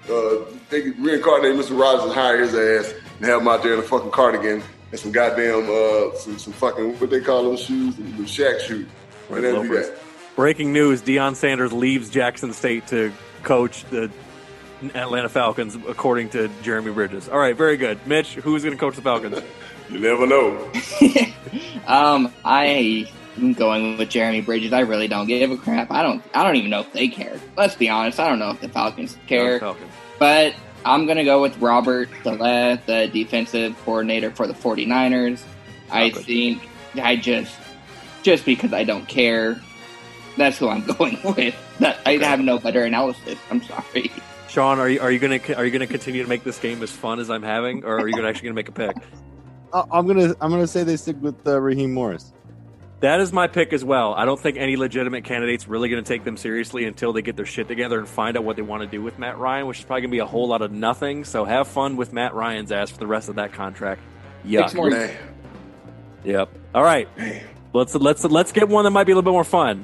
Uh, 0.09 0.51
they 0.69 0.81
can 0.81 1.03
reincarnate 1.03 1.53
Mr. 1.53 1.79
Rogers 1.79 2.05
and 2.05 2.13
hire 2.13 2.39
his 2.41 2.53
ass 2.53 2.93
and 3.17 3.25
have 3.25 3.41
him 3.41 3.47
out 3.47 3.63
there 3.63 3.73
in 3.73 3.79
a 3.79 3.83
fucking 3.83 4.11
cardigan 4.11 4.63
and 4.91 4.99
some 4.99 5.11
goddamn 5.11 5.69
uh 5.69 6.15
some, 6.15 6.37
some 6.37 6.53
fucking 6.53 6.99
what 6.99 7.09
they 7.09 7.21
call 7.21 7.43
those 7.43 7.61
shoes, 7.61 7.95
the 7.95 8.03
Shaq 8.23 8.59
shoes. 8.61 8.87
Right, 9.29 9.41
that'd 9.41 9.61
be 9.63 9.69
that. 9.69 9.97
Breaking 10.35 10.73
news: 10.73 11.01
Deion 11.01 11.35
Sanders 11.35 11.73
leaves 11.73 12.09
Jackson 12.09 12.53
State 12.53 12.87
to 12.87 13.11
coach 13.43 13.83
the 13.89 14.11
Atlanta 14.93 15.29
Falcons, 15.29 15.75
according 15.87 16.29
to 16.29 16.49
Jeremy 16.61 16.91
Bridges. 16.91 17.29
All 17.29 17.39
right, 17.39 17.55
very 17.55 17.77
good. 17.77 18.05
Mitch, 18.05 18.35
who's 18.35 18.63
going 18.63 18.75
to 18.75 18.79
coach 18.79 18.95
the 18.95 19.01
Falcons? 19.01 19.41
you 19.89 19.99
never 19.99 20.27
know. 20.27 20.71
um, 21.87 22.33
I 22.43 22.65
am 22.65 23.07
going 23.53 23.97
with 23.97 24.09
Jeremy 24.09 24.41
Bridges. 24.41 24.73
I 24.73 24.81
really 24.81 25.07
don't 25.07 25.27
give 25.27 25.51
a 25.51 25.57
crap. 25.57 25.91
I 25.91 26.03
don't. 26.03 26.23
I 26.33 26.43
don't 26.43 26.55
even 26.55 26.69
know 26.69 26.81
if 26.81 26.91
they 26.93 27.07
care. 27.07 27.39
Let's 27.57 27.75
be 27.75 27.89
honest. 27.89 28.19
I 28.19 28.29
don't 28.29 28.39
know 28.39 28.51
if 28.51 28.61
the 28.61 28.69
Falcons 28.69 29.17
care. 29.27 29.59
Falcons. 29.59 29.91
But 30.19 30.55
I'm 30.85 31.05
going 31.05 31.17
to 31.17 31.23
go 31.23 31.41
with 31.41 31.57
Robert 31.59 32.09
Saleh, 32.23 32.79
the 32.85 33.09
defensive 33.11 33.75
coordinator 33.83 34.31
for 34.31 34.47
the 34.47 34.53
49ers. 34.53 35.41
I 35.91 36.11
think 36.11 36.67
I 36.95 37.15
just 37.15 37.55
just 38.23 38.45
because 38.45 38.73
I 38.73 38.83
don't 38.83 39.07
care. 39.07 39.61
That's 40.37 40.57
who 40.57 40.69
I'm 40.69 40.85
going 40.97 41.19
with. 41.23 41.55
That, 41.79 41.99
I 42.05 42.13
have 42.17 42.39
no 42.39 42.57
better 42.57 42.83
analysis. 42.83 43.37
I'm 43.49 43.61
sorry. 43.61 44.11
Sean, 44.47 44.79
are 44.79 44.87
you 44.87 44.99
are 45.01 45.11
you 45.11 45.19
gonna 45.19 45.39
are 45.57 45.65
you 45.65 45.71
gonna 45.71 45.85
continue 45.85 46.23
to 46.23 46.29
make 46.29 46.43
this 46.43 46.57
game 46.59 46.81
as 46.81 46.89
fun 46.89 47.19
as 47.19 47.29
I'm 47.29 47.43
having, 47.43 47.83
or 47.83 47.99
are 47.99 48.07
you 48.07 48.15
gonna 48.15 48.29
actually 48.29 48.47
gonna 48.47 48.55
make 48.55 48.69
a 48.69 48.71
pick? 48.71 48.95
I'm 49.73 50.07
gonna 50.07 50.33
I'm 50.39 50.49
gonna 50.49 50.67
say 50.67 50.83
they 50.83 50.95
stick 50.95 51.17
with 51.19 51.45
uh, 51.45 51.59
Raheem 51.59 51.93
Morris. 51.93 52.31
That 53.01 53.19
is 53.19 53.33
my 53.33 53.47
pick 53.47 53.73
as 53.73 53.83
well. 53.83 54.13
I 54.13 54.25
don't 54.25 54.39
think 54.39 54.57
any 54.57 54.77
legitimate 54.77 55.25
candidates 55.25 55.67
really 55.67 55.89
going 55.89 56.03
to 56.03 56.07
take 56.07 56.23
them 56.23 56.37
seriously 56.37 56.85
until 56.85 57.11
they 57.13 57.21
get 57.21 57.35
their 57.35 57.45
shit 57.45 57.67
together 57.67 57.99
and 57.99 58.07
find 58.07 58.37
out 58.37 58.43
what 58.43 58.55
they 58.55 58.61
want 58.61 58.81
to 58.83 58.87
do 58.87 59.01
with 59.01 59.19
Matt 59.19 59.37
Ryan, 59.37 59.67
which 59.67 59.79
is 59.79 59.85
probably 59.85 60.01
going 60.03 60.11
to 60.11 60.15
be 60.15 60.19
a 60.19 60.25
whole 60.25 60.47
lot 60.47 60.61
of 60.61 60.71
nothing. 60.71 61.25
So 61.25 61.43
have 61.45 61.67
fun 61.67 61.97
with 61.97 62.13
Matt 62.13 62.33
Ryan's 62.33 62.71
ass 62.71 62.89
for 62.91 62.97
the 62.97 63.07
rest 63.07 63.27
of 63.29 63.35
that 63.35 63.51
contract. 63.53 64.01
Yuck. 64.45 64.73
More- 64.75 65.11
yep. 66.23 66.49
All 66.73 66.83
right. 66.83 67.09
Let's 67.73 67.93
let's 67.95 68.23
let's 68.23 68.51
get 68.53 68.69
one 68.69 68.85
that 68.85 68.91
might 68.91 69.03
be 69.03 69.11
a 69.11 69.15
little 69.15 69.29
bit 69.29 69.33
more 69.33 69.43
fun. 69.43 69.83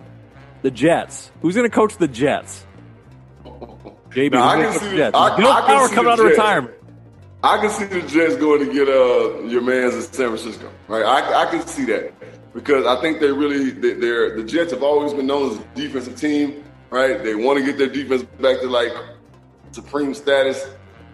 The 0.62 0.72
Jets. 0.72 1.32
Who's 1.41 1.55
going 1.55 1.70
to 1.70 1.76
coach 1.76 1.97
the 1.97 2.07
Jets? 2.07 2.66
JB, 3.45 4.32
Now, 4.32 4.47
I 4.47 4.62
can 4.64 4.74
see 4.80 4.89
the 4.89 4.95
Jets? 4.97 5.18
I- 5.18 5.36
Bill 5.38 5.47
I 5.51 5.59
can 5.62 5.68
Power 5.68 5.88
see 5.89 5.95
coming 5.95 6.05
the 6.05 6.12
out 6.12 6.20
of 6.20 6.26
Jets. 6.28 6.38
retirement. 6.38 6.76
I 7.43 7.57
can 7.57 7.70
see 7.72 7.86
the 7.86 8.01
Jets 8.07 8.36
going 8.38 8.66
to 8.66 8.72
get 8.74 8.88
uh, 8.88 9.41
your 9.49 9.62
man's 9.62 9.95
in 9.95 10.01
San 10.01 10.28
Francisco. 10.28 10.72
Right, 10.88 11.03
I, 11.03 11.41
I 11.43 11.45
can 11.51 11.66
see 11.66 11.86
that 11.86 12.14
because 12.54 12.86
I 12.86 12.99
think 13.02 13.20
they 13.20 13.32
really 13.32 13.72
they- 13.72 13.93
they're 13.93 14.36
the 14.38 14.43
Jets 14.43 14.72
have 14.72 14.84
always 14.84 15.14
been 15.14 15.28
known 15.28 15.52
as 15.52 15.58
a 15.58 15.64
defensive 15.76 16.16
team. 16.20 16.64
Right, 16.89 17.24
they 17.24 17.36
want 17.36 17.58
to 17.58 17.64
get 17.66 17.78
their 17.78 17.88
defense 17.88 18.24
back 18.41 18.60
to 18.60 18.68
like 18.68 18.91
supreme 19.72 20.14
status, 20.14 20.68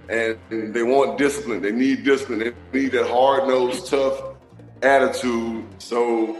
and, 0.10 0.36
and 0.50 0.74
they 0.74 0.82
want 0.82 1.20
discipline. 1.20 1.62
They 1.62 1.72
need 1.72 2.04
discipline. 2.04 2.40
They 2.40 2.80
need 2.82 2.92
that 2.94 3.08
hard 3.08 3.48
nosed, 3.48 3.88
tough 3.88 4.20
attitude. 4.82 5.66
So, 5.78 6.40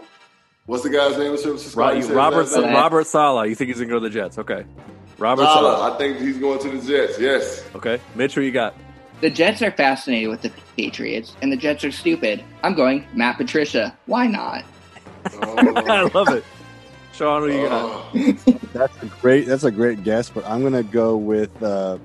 what's 0.66 0.84
the 0.84 0.90
guy's 0.90 1.18
name 1.18 1.32
in 1.34 1.38
San 1.38 1.48
Francisco? 1.50 1.80
Ro- 1.80 1.92
You 1.92 2.02
said 2.02 2.08
his 2.10 2.16
Robert 2.18 2.38
last? 2.52 2.56
Robert 2.58 3.08
Saleh. 3.08 3.50
You 3.50 3.56
think 3.56 3.68
he's 3.70 3.78
going 3.78 3.90
to 3.90 3.94
go 3.96 4.00
to 4.00 4.10
the 4.10 4.14
Jets? 4.14 4.38
Okay. 4.40 4.66
Robert 5.20 5.44
Saleh. 5.46 5.78
Saleh. 5.78 5.94
I 5.94 5.98
think 5.98 6.18
he's 6.20 6.38
going 6.38 6.60
to 6.60 6.70
the 6.70 6.88
Jets. 6.88 7.20
Yes. 7.20 7.64
Okay. 7.76 8.00
Mitch, 8.16 8.36
who 8.36 8.42
you 8.42 8.52
got? 8.52 8.76
The 9.22 9.30
Jets 9.30 9.62
are 9.64 9.72
fascinated 9.72 10.30
with 10.30 10.42
the 10.44 10.52
Patriots, 10.78 11.36
and 11.42 11.52
the 11.52 11.58
Jets 11.58 11.84
are 11.84 11.92
stupid. 11.92 12.44
I'm 12.64 12.76
going 12.76 13.06
Matt 13.14 13.38
Patricia. 13.38 13.96
Why 14.06 14.28
not? 14.28 14.64
I 15.42 16.10
love 16.14 16.30
it. 16.30 16.44
Sean, 17.14 17.42
who 17.42 17.52
you 17.52 17.68
got? 17.68 18.14
That's 18.74 19.04
a 19.04 19.06
great. 19.22 19.48
That's 19.48 19.64
a 19.64 19.72
great 19.72 20.04
guess, 20.04 20.30
but 20.30 20.46
I'm 20.46 20.62
gonna 20.62 20.84
go 20.84 21.18
with 21.18 21.62
uh, 21.64 21.98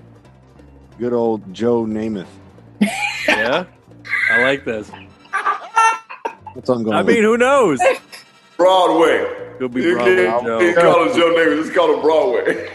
good 0.98 1.12
old 1.12 1.52
Joe 1.52 1.84
Namath. 1.84 2.26
yeah, 3.28 3.64
I 4.30 4.42
like 4.42 4.64
this. 4.64 4.90
That's 6.54 6.68
what 6.68 6.76
I'm 6.76 6.82
going. 6.84 6.96
I 6.96 7.02
with. 7.02 7.14
mean, 7.14 7.24
who 7.24 7.36
knows? 7.36 7.78
Broadway. 8.56 9.56
Could 9.58 9.74
be 9.74 9.82
You 9.82 9.94
Broadway 9.94 10.24
can't, 10.26 10.44
Joe. 10.44 10.58
can't 10.58 10.76
call 10.78 11.08
him 11.08 11.16
Joe 11.16 11.36
Davis. 11.36 11.66
Just 11.66 11.76
call 11.76 11.94
him 11.94 12.00
Broadway. 12.00 12.68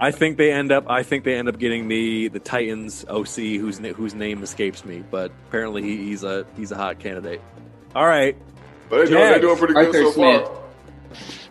I 0.00 0.10
think 0.10 0.36
they 0.36 0.52
end 0.52 0.72
up. 0.72 0.84
I 0.88 1.02
think 1.02 1.24
they 1.24 1.34
end 1.34 1.48
up 1.48 1.58
getting 1.58 1.88
the 1.88 2.28
the 2.28 2.40
Titans 2.40 3.04
OC, 3.08 3.36
whose 3.60 3.78
whose 3.78 4.14
name 4.14 4.42
escapes 4.42 4.84
me, 4.84 5.04
but 5.10 5.32
apparently 5.48 5.82
he, 5.82 5.96
he's 5.98 6.24
a 6.24 6.46
he's 6.56 6.72
a 6.72 6.76
hot 6.76 6.98
candidate. 6.98 7.40
All 7.94 8.06
right. 8.06 8.36
But 8.94 9.08
they're 9.10 9.18
doing, 9.18 9.30
they're 9.30 9.40
doing 9.40 9.56
pretty 9.58 9.74
good 9.74 9.92
so 9.92 10.10
Smith. 10.12 10.46
far. 10.46 10.58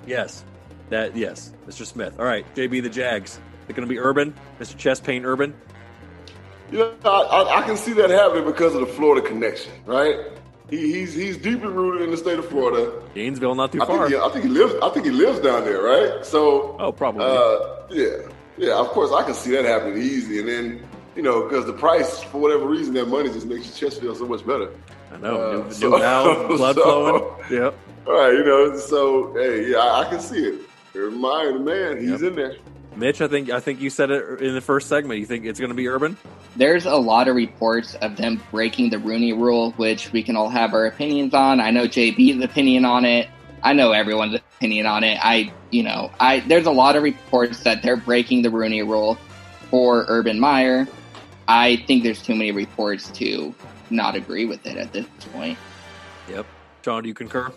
Yes, 0.08 0.44
that 0.90 1.16
yes, 1.16 1.52
Mr. 1.68 1.86
Smith. 1.86 2.18
All 2.20 2.26
right, 2.26 2.46
JB 2.56 2.84
the 2.84 2.90
Jags. 2.90 3.40
They're 3.68 3.76
going 3.76 3.88
to 3.88 3.94
be 3.94 4.00
Urban, 4.00 4.34
Mr. 4.60 4.78
Chest 4.78 5.04
Pain 5.04 5.26
Urban. 5.26 5.54
You 6.72 6.80
know, 6.80 6.94
I, 7.06 7.10
I, 7.10 7.60
I 7.60 7.62
can 7.64 7.76
see 7.78 7.92
that 7.94 8.10
happening 8.10 8.46
because 8.46 8.74
of 8.76 8.80
the 8.82 8.88
Florida 8.88 9.26
connection, 9.28 9.72
right? 9.86 10.18
He, 10.70 10.92
he's 10.94 11.14
he's 11.14 11.38
deeply 11.38 11.68
rooted 11.68 12.02
in 12.04 12.12
the 12.12 12.18
state 12.18 12.40
of 12.40 12.48
Florida. 12.48 13.02
Gainesville, 13.14 13.56
not 13.56 13.72
too 13.74 13.82
I 13.82 13.86
far. 13.86 14.08
think, 14.10 14.22
he, 14.22 14.26
I 14.26 14.30
think 14.30 14.46
he 14.46 14.50
lives. 14.52 14.74
I 14.82 14.90
think 14.90 15.06
he 15.06 15.12
lives 15.12 15.40
down 15.40 15.66
there, 15.66 15.82
right? 15.82 16.26
So, 16.26 16.78
Oh, 16.80 16.92
probably. 16.94 17.26
uh, 17.26 17.88
yeah, 17.90 18.28
yeah. 18.58 18.76
Of 18.80 18.88
course, 18.88 19.12
I 19.12 19.24
can 19.24 19.34
see 19.34 19.52
that 19.52 19.66
happening 19.66 19.98
easy. 20.02 20.40
And 20.40 20.48
then, 20.48 20.88
you 21.16 21.22
know, 21.22 21.44
because 21.44 21.66
the 21.66 21.74
price, 21.74 22.24
for 22.24 22.38
whatever 22.40 22.66
reason, 22.66 22.94
that 22.96 23.08
money 23.08 23.30
just 23.30 23.46
makes 23.48 23.66
your 23.82 23.90
chest 23.90 24.02
feel 24.02 24.16
so 24.16 24.26
much 24.26 24.46
better. 24.48 24.72
I 25.14 25.18
know. 25.18 25.62
uh, 25.62 25.64
new, 25.66 25.72
so- 25.72 25.90
new 25.90 26.00
valve, 26.00 26.48
blood 26.58 26.76
so- 26.76 26.84
flowing. 26.84 27.52
Yep. 27.52 27.78
All 28.08 28.14
right, 28.14 28.34
you 28.34 28.44
know. 28.44 28.78
So, 28.78 29.34
hey, 29.34 29.72
yeah, 29.72 29.78
I, 29.78 30.02
I 30.02 30.10
can 30.10 30.20
see 30.20 30.44
it. 30.44 30.62
Remind 30.94 31.56
the 31.56 31.60
man, 31.60 32.02
he's 32.02 32.22
in 32.22 32.36
there. 32.36 32.56
Mitch, 32.96 33.22
I 33.22 33.28
think 33.28 33.50
I 33.50 33.60
think 33.60 33.82
you 33.82 33.90
said 33.90 34.12
it 34.12 34.42
in 34.42 34.54
the 34.54 34.62
first 34.62 34.88
segment. 34.88 35.20
You 35.20 35.26
think 35.26 35.46
it's 35.46 35.60
going 35.60 35.72
to 35.72 35.76
be 35.76 35.88
Urban? 35.88 36.16
There's 36.56 36.86
a 36.86 36.96
lot 36.96 37.28
of 37.28 37.36
reports 37.36 37.96
of 37.96 38.16
them 38.18 38.40
breaking 38.52 38.92
the 38.92 39.00
Rooney 39.00 39.34
Rule, 39.34 39.72
which 39.78 40.12
we 40.12 40.22
can 40.22 40.36
all 40.36 40.50
have 40.50 40.74
our 40.76 40.86
opinions 40.86 41.34
on. 41.34 41.60
I 41.60 41.72
know 41.72 41.88
JB's 41.88 42.44
opinion 42.44 42.86
on 42.86 43.06
it. 43.06 43.28
I 43.64 43.74
know 43.74 43.94
everyone's 43.94 44.36
opinion 44.36 44.86
on 44.86 45.04
it. 45.04 45.18
I, 45.24 45.52
you 45.72 45.82
know, 45.82 46.12
I 46.20 46.42
there's 46.42 46.68
a 46.68 46.72
lot 46.72 46.96
of 46.96 47.02
reports 47.02 47.62
that 47.64 47.82
they're 47.82 47.98
breaking 47.98 48.44
the 48.44 48.52
Rooney 48.52 48.84
Rule 48.84 49.18
for 49.72 50.06
Urban 50.08 50.40
Meyer. 50.40 50.88
I 51.48 51.78
think 51.88 52.04
there's 52.04 52.22
too 52.22 52.36
many 52.36 52.52
reports 52.52 53.10
to 53.12 53.56
not 53.94 54.16
agree 54.16 54.46
with 54.46 54.66
it 54.66 54.78
at 54.78 54.92
this 54.92 55.06
point. 55.32 55.58
Yep. 56.30 56.46
John, 56.82 57.04
do 57.04 57.10
you 57.10 57.16
concur? 57.16 57.52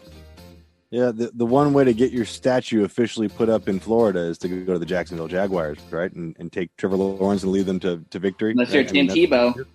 Yeah, 0.91 1.11
the, 1.11 1.33
the 1.35 1.47
one 1.47 1.73
way 1.73 1.83
to 1.85 1.93
get 1.93 2.13
your 2.13 2.25
statue 2.25 2.85
officially 2.85 3.29
put 3.29 3.49
up 3.49 3.69
in 3.69 3.81
Florida 3.81 4.21
is 4.21 4.39
to 4.39 4.49
go 4.49 4.75
to 4.75 4.79
the 4.79 4.87
Jacksonville 4.87 5.27
Jaguars, 5.27 5.79
right? 5.91 6.13
And, 6.13 6.37
and 6.39 6.53
take 6.53 6.77
Trevor 6.77 6.97
Lawrence 6.97 7.43
and 7.43 7.51
lead 7.51 7.67
them 7.67 7.81
to, 7.81 8.05
to 8.11 8.19
victory. 8.19 8.53
Unless 8.53 8.73
you're? 8.73 8.83
I 8.85 8.87
Tim 8.87 9.07
that's- 9.09 9.27
Tebow. 9.27 9.67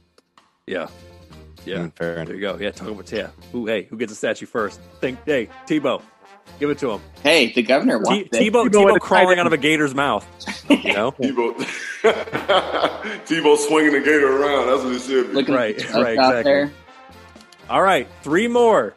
Yeah. 0.67 0.87
Yeah. 1.65 1.77
Mm, 1.77 1.95
fair 1.95 2.25
There 2.25 2.35
you 2.35 2.41
go. 2.41 2.57
Yeah, 2.57 2.71
talk 2.71 2.87
about 2.87 3.11
yeah. 3.11 3.29
Who 3.51 3.67
hey, 3.67 3.83
who 3.83 3.97
gets 3.97 4.11
a 4.11 4.15
statue 4.15 4.45
first? 4.45 4.79
Think 4.99 5.19
hey, 5.25 5.49
Tebow. 5.67 6.01
Give 6.59 6.69
it 6.69 6.77
to 6.79 6.91
him. 6.91 7.01
Hey, 7.23 7.51
the 7.53 7.63
governor 7.63 7.97
T- 7.97 8.03
wants 8.03 8.37
it. 8.37 8.51
Tebow, 8.53 8.67
Tebow 8.67 8.69
Tebow 8.69 8.89
at 8.91 8.97
a 8.97 8.99
crawling 8.99 9.39
out 9.39 9.47
of 9.47 9.53
a 9.53 9.57
gator's 9.57 9.95
mouth. 9.95 10.25
You 10.69 10.93
know? 10.93 11.11
Tebow, 11.19 11.53
Tebow 13.25 13.57
swinging 13.57 13.91
the 13.93 13.99
gator 13.99 14.41
around. 14.41 14.67
That's 14.67 14.83
what 14.83 14.93
it 14.95 15.01
should 15.01 15.27
be. 15.27 15.33
Looking 15.33 15.53
Right, 15.55 15.75
at 15.77 15.85
us 15.89 15.93
right, 15.95 16.17
out 16.17 16.29
exactly. 16.35 16.43
there. 16.43 16.71
All 17.69 17.81
right, 17.81 18.07
three 18.23 18.47
more. 18.47 18.95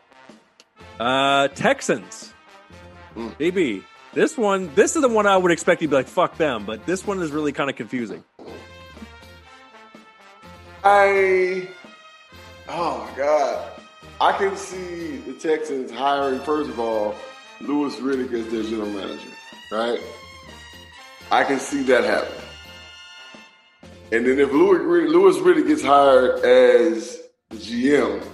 Uh 1.01 1.49
Texans. 1.49 2.33
BB. 3.17 3.83
This 4.13 4.37
one, 4.39 4.73
this 4.75 4.95
is 4.97 5.03
the 5.03 5.09
one 5.09 5.27
I 5.27 5.37
would 5.37 5.51
expect 5.53 5.83
you 5.83 5.89
to 5.89 5.91
be 5.91 5.97
like, 5.97 6.07
fuck 6.07 6.37
them, 6.37 6.65
but 6.65 6.87
this 6.87 7.05
one 7.07 7.21
is 7.21 7.33
really 7.33 7.53
kind 7.53 7.69
of 7.69 7.75
confusing. 7.77 8.23
I, 10.85 11.69
oh 12.69 13.09
my 13.11 13.17
God, 13.17 13.71
I 14.21 14.33
can 14.39 14.57
see 14.57 15.17
the 15.19 15.33
Texans 15.35 15.91
hiring 15.91 16.41
first 16.41 16.71
of 16.71 16.79
all 16.79 17.15
Louis 17.61 17.95
Riddick 17.97 18.33
as 18.33 18.51
their 18.53 18.63
general 18.63 18.89
manager, 18.89 19.29
right? 19.71 20.01
I 21.31 21.45
can 21.45 21.59
see 21.59 21.83
that 21.85 22.05
happen. 22.05 22.35
And 24.13 24.27
then 24.27 24.39
if 24.39 24.53
Louis 24.53 25.39
Riddick, 25.39 25.67
gets 25.67 25.83
hired 25.83 26.45
as 26.45 27.23
the 27.51 27.57
GM, 27.57 28.25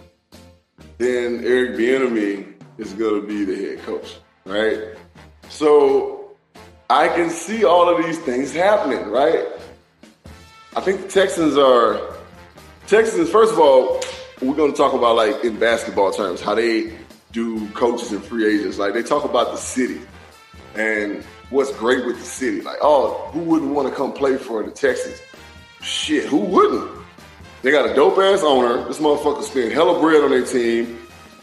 then 0.99 1.43
Eric 1.45 1.79
Bieniemy 1.79 2.55
is 2.79 2.93
going 2.95 3.21
to 3.21 3.27
be 3.27 3.45
the 3.45 3.57
head 3.57 3.83
coach, 3.85 4.17
right? 4.45 4.97
So 5.49 6.33
I 6.91 7.09
can 7.09 7.31
see 7.31 7.65
all 7.65 7.89
of 7.89 8.05
these 8.05 8.19
things 8.19 8.53
happening, 8.53 9.09
right? 9.09 9.47
I 10.77 10.81
think 10.81 11.03
the 11.03 11.09
Texans 11.09 11.57
are 11.57 12.15
Texans. 12.87 13.31
First 13.31 13.53
of 13.53 13.61
all, 13.61 14.01
we're 14.43 14.57
going 14.57 14.73
to 14.73 14.77
talk 14.77 14.93
about 14.93 15.17
like 15.17 15.45
in 15.45 15.59
basketball 15.59 16.13
terms 16.13 16.41
how 16.41 16.55
they 16.55 16.97
do 17.33 17.69
coaches 17.71 18.13
and 18.13 18.23
free 18.23 18.47
agents. 18.59 18.79
Like 18.79 18.95
they 18.95 19.03
talk 19.03 19.25
about 19.25 19.53
the 19.53 19.57
city 19.57 20.01
and 20.75 21.25
what's 21.51 21.73
great 21.77 22.07
with 22.07 22.19
the 22.19 22.25
city. 22.25 22.61
Like, 22.61 22.79
oh, 22.81 23.31
who 23.33 23.41
wouldn't 23.41 23.73
want 23.73 23.89
to 23.89 23.95
come 23.95 24.13
play 24.13 24.37
for 24.37 24.63
the 24.63 24.71
Texans? 24.71 25.21
Shit, 25.83 26.27
who 26.27 26.39
wouldn't? 26.39 26.91
They 27.63 27.71
got 27.71 27.89
a 27.89 27.95
dope 27.95 28.19
ass 28.19 28.43
owner. 28.43 28.85
This 28.89 28.99
motherfucker 28.99 29.43
spend 29.43 29.73
hella 29.73 30.01
bread 30.01 30.23
on 30.23 30.31
their 30.31 30.45
team. 30.45 30.99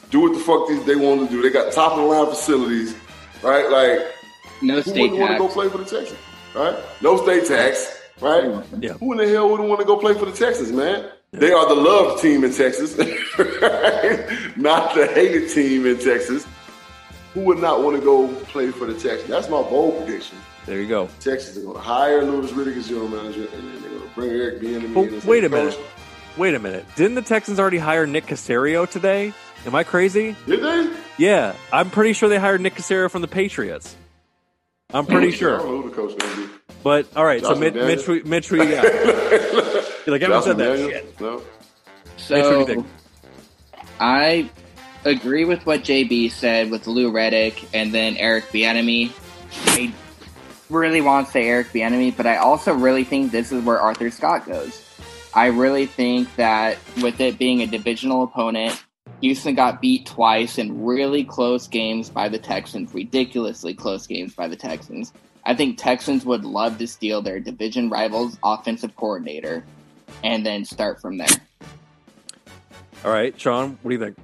Do 0.09 0.21
what 0.21 0.33
the 0.33 0.39
fuck 0.39 0.67
they 0.85 0.95
want 0.95 1.29
to 1.29 1.35
do. 1.35 1.41
They 1.41 1.49
got 1.49 1.73
top 1.73 1.93
of 1.93 1.99
the 1.99 2.05
line 2.05 2.27
facilities, 2.27 2.95
right? 3.43 3.69
Like, 3.69 4.07
No 4.61 4.75
who 4.75 4.81
state 4.81 5.01
wouldn't 5.01 5.19
want 5.19 5.33
to 5.33 5.37
go 5.37 5.47
play 5.49 5.69
for 5.69 5.77
the 5.79 5.85
Texans, 5.85 6.19
right? 6.55 6.75
No 7.01 7.21
state 7.21 7.45
tax, 7.45 7.99
right? 8.21 8.63
Yeah. 8.79 8.93
Who 8.93 9.11
in 9.11 9.17
the 9.17 9.27
hell 9.27 9.49
wouldn't 9.49 9.67
want 9.67 9.81
to 9.81 9.85
go 9.85 9.97
play 9.97 10.13
for 10.13 10.25
the 10.25 10.31
Texans, 10.31 10.71
man? 10.71 11.11
They 11.37 11.51
are 11.51 11.67
the 11.67 11.75
love 11.75 12.21
team 12.21 12.43
in 12.43 12.53
Texas, 12.53 12.97
right? 12.97 14.27
not 14.57 14.95
the 14.95 15.07
hated 15.13 15.49
team 15.51 15.85
in 15.85 15.97
Texas. 15.99 16.45
who 17.33 17.41
would 17.41 17.59
not 17.59 17.83
want 17.83 17.95
to 17.97 18.03
go 18.03 18.27
play 18.45 18.71
for 18.71 18.85
the 18.85 18.93
Texans? 18.93 19.29
That's 19.29 19.49
my 19.49 19.61
bold 19.61 20.03
prediction. 20.05 20.37
There 20.65 20.81
you 20.81 20.87
go. 20.87 21.09
Texas 21.19 21.55
are 21.57 21.61
going 21.61 21.75
to 21.75 21.81
hire 21.81 22.23
Louis 22.23 22.51
Riddick 22.51 22.75
as 22.77 22.87
general 22.89 23.07
manager, 23.07 23.47
and 23.53 23.63
then 23.73 23.81
they're 23.81 23.89
going 23.91 24.01
to 24.01 24.15
bring 24.15 24.29
Eric 24.31 24.59
Bieniemy 24.61 24.93
But 25.13 25.25
wait 25.25 25.43
a 25.43 25.49
minute. 25.49 25.79
Wait 26.35 26.53
a 26.55 26.59
minute. 26.59 26.85
Didn't 26.95 27.15
the 27.15 27.21
Texans 27.21 27.59
already 27.59 27.77
hire 27.77 28.05
Nick 28.05 28.25
Caserio 28.25 28.89
today? 28.89 29.33
Am 29.65 29.73
I 29.75 29.83
crazy? 29.83 30.35
Did 30.45 30.61
they? 30.61 30.93
Yeah, 31.17 31.55
I'm 31.73 31.89
pretty 31.89 32.13
sure 32.13 32.29
they 32.29 32.37
hired 32.37 32.61
Nick 32.61 32.75
Caserio 32.75 33.09
from 33.09 33.21
the 33.21 33.27
Patriots. 33.27 33.95
I'm 34.93 35.05
pretty 35.05 35.27
I 35.27 35.29
don't 35.31 35.39
sure. 35.39 35.57
know 35.57 35.81
who 35.81 35.89
the 35.89 35.95
coach 35.95 36.11
is 36.11 36.15
going 36.17 36.35
to 36.35 36.47
be. 36.47 36.53
But 36.83 37.07
all 37.15 37.25
right, 37.25 37.41
so 37.41 37.49
Josh 37.53 37.59
Mitch, 37.59 37.73
McDaniels? 37.73 37.87
Mitch, 37.87 38.07
we- 38.07 38.23
Mitch, 38.23 38.51
we 38.51 38.57
got. 38.69 38.83
Like 40.07 40.21
everyone 40.21 40.43
Josh 40.43 40.47
said 40.47 40.57
that 40.57 40.77
shit. 40.77 41.19
No. 41.19 41.35
Mitch, 41.35 41.43
what 42.29 42.67
do 42.67 42.73
you 42.73 42.79
So? 42.79 42.85
I 43.99 44.49
agree 45.03 45.43
with 45.43 45.65
what 45.65 45.81
JB 45.81 46.31
said 46.31 46.71
with 46.71 46.87
Lou 46.87 47.11
Riddick 47.11 47.65
and 47.73 47.93
then 47.93 48.15
Eric 48.15 48.45
Bieniemy. 48.45 49.11
I 49.67 49.93
really 50.69 51.01
want 51.01 51.27
to 51.27 51.31
say 51.33 51.47
Eric 51.47 51.67
Bieniemy, 51.73 52.15
but 52.15 52.25
I 52.25 52.37
also 52.37 52.73
really 52.73 53.03
think 53.03 53.31
this 53.31 53.51
is 53.51 53.63
where 53.63 53.81
Arthur 53.81 54.09
Scott 54.09 54.45
goes. 54.45 54.83
I 55.33 55.47
really 55.47 55.85
think 55.85 56.33
that 56.37 56.77
with 57.01 57.19
it 57.19 57.37
being 57.37 57.61
a 57.61 57.67
divisional 57.67 58.23
opponent, 58.23 58.81
Houston 59.21 59.55
got 59.55 59.81
beat 59.81 60.05
twice 60.05 60.57
in 60.57 60.83
really 60.83 61.23
close 61.23 61.67
games 61.67 62.09
by 62.09 62.29
the 62.29 62.39
Texans, 62.39 62.93
ridiculously 62.93 63.73
close 63.73 64.07
games 64.07 64.33
by 64.33 64.47
the 64.47 64.55
Texans. 64.55 65.11
I 65.45 65.55
think 65.55 65.77
Texans 65.77 66.25
would 66.25 66.45
love 66.45 66.77
to 66.77 66.87
steal 66.87 67.21
their 67.21 67.39
division 67.39 67.89
rivals' 67.89 68.37
offensive 68.43 68.95
coordinator 68.95 69.63
and 70.23 70.45
then 70.45 70.65
start 70.65 71.01
from 71.01 71.17
there. 71.17 71.27
All 73.05 73.11
right, 73.11 73.39
Sean, 73.39 73.77
what 73.81 73.89
do 73.91 73.95
you 73.95 74.03
think? 74.03 74.17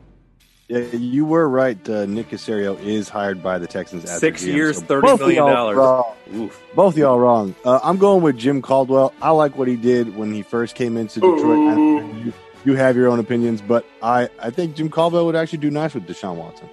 Yeah, 0.69 0.79
you 0.97 1.25
were 1.25 1.47
right. 1.47 1.77
Uh, 1.87 2.05
Nick 2.05 2.29
Caserio 2.29 2.79
is 2.79 3.09
hired 3.09 3.43
by 3.43 3.59
the 3.59 3.67
Texans. 3.67 4.05
As 4.05 4.19
Six 4.19 4.41
their 4.41 4.53
GM, 4.53 4.55
years, 4.55 4.77
so 4.77 4.83
$30 4.85 5.01
both 5.01 5.19
million 5.19 5.45
y'all 5.45 5.73
wrong. 5.73 6.49
Both 6.73 6.93
of 6.93 6.97
y'all 6.97 7.19
wrong. 7.19 7.53
Uh, 7.65 7.79
I'm 7.83 7.97
going 7.97 8.23
with 8.23 8.37
Jim 8.37 8.61
Caldwell. 8.61 9.13
I 9.21 9.31
like 9.31 9.57
what 9.57 9.67
he 9.67 9.75
did 9.75 10.15
when 10.15 10.33
he 10.33 10.41
first 10.41 10.75
came 10.75 10.97
into 10.97 11.19
Detroit. 11.19 11.77
You, 12.15 12.33
you 12.65 12.75
have 12.75 12.95
your 12.95 13.09
own 13.09 13.19
opinions, 13.19 13.61
but 13.61 13.85
I, 14.01 14.29
I 14.39 14.49
think 14.49 14.75
Jim 14.75 14.89
Caldwell 14.89 15.25
would 15.25 15.35
actually 15.35 15.59
do 15.59 15.69
nice 15.69 15.93
with 15.93 16.07
Deshaun 16.07 16.35
Watson. 16.37 16.69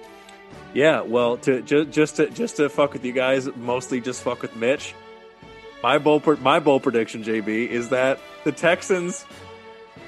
Yeah, 0.73 1.01
well, 1.01 1.35
to 1.37 1.61
just 1.61 1.91
just 1.91 2.15
to 2.15 2.29
just 2.29 2.55
to 2.55 2.69
fuck 2.69 2.93
with 2.93 3.03
you 3.03 3.11
guys, 3.11 3.53
mostly 3.57 3.99
just 3.99 4.23
fuck 4.23 4.41
with 4.41 4.55
Mitch. 4.55 4.95
My 5.83 5.97
bold 5.97 6.41
my 6.41 6.59
bold 6.59 6.83
prediction, 6.83 7.23
JB, 7.23 7.67
is 7.67 7.89
that 7.89 8.19
the 8.43 8.51
Texans, 8.51 9.25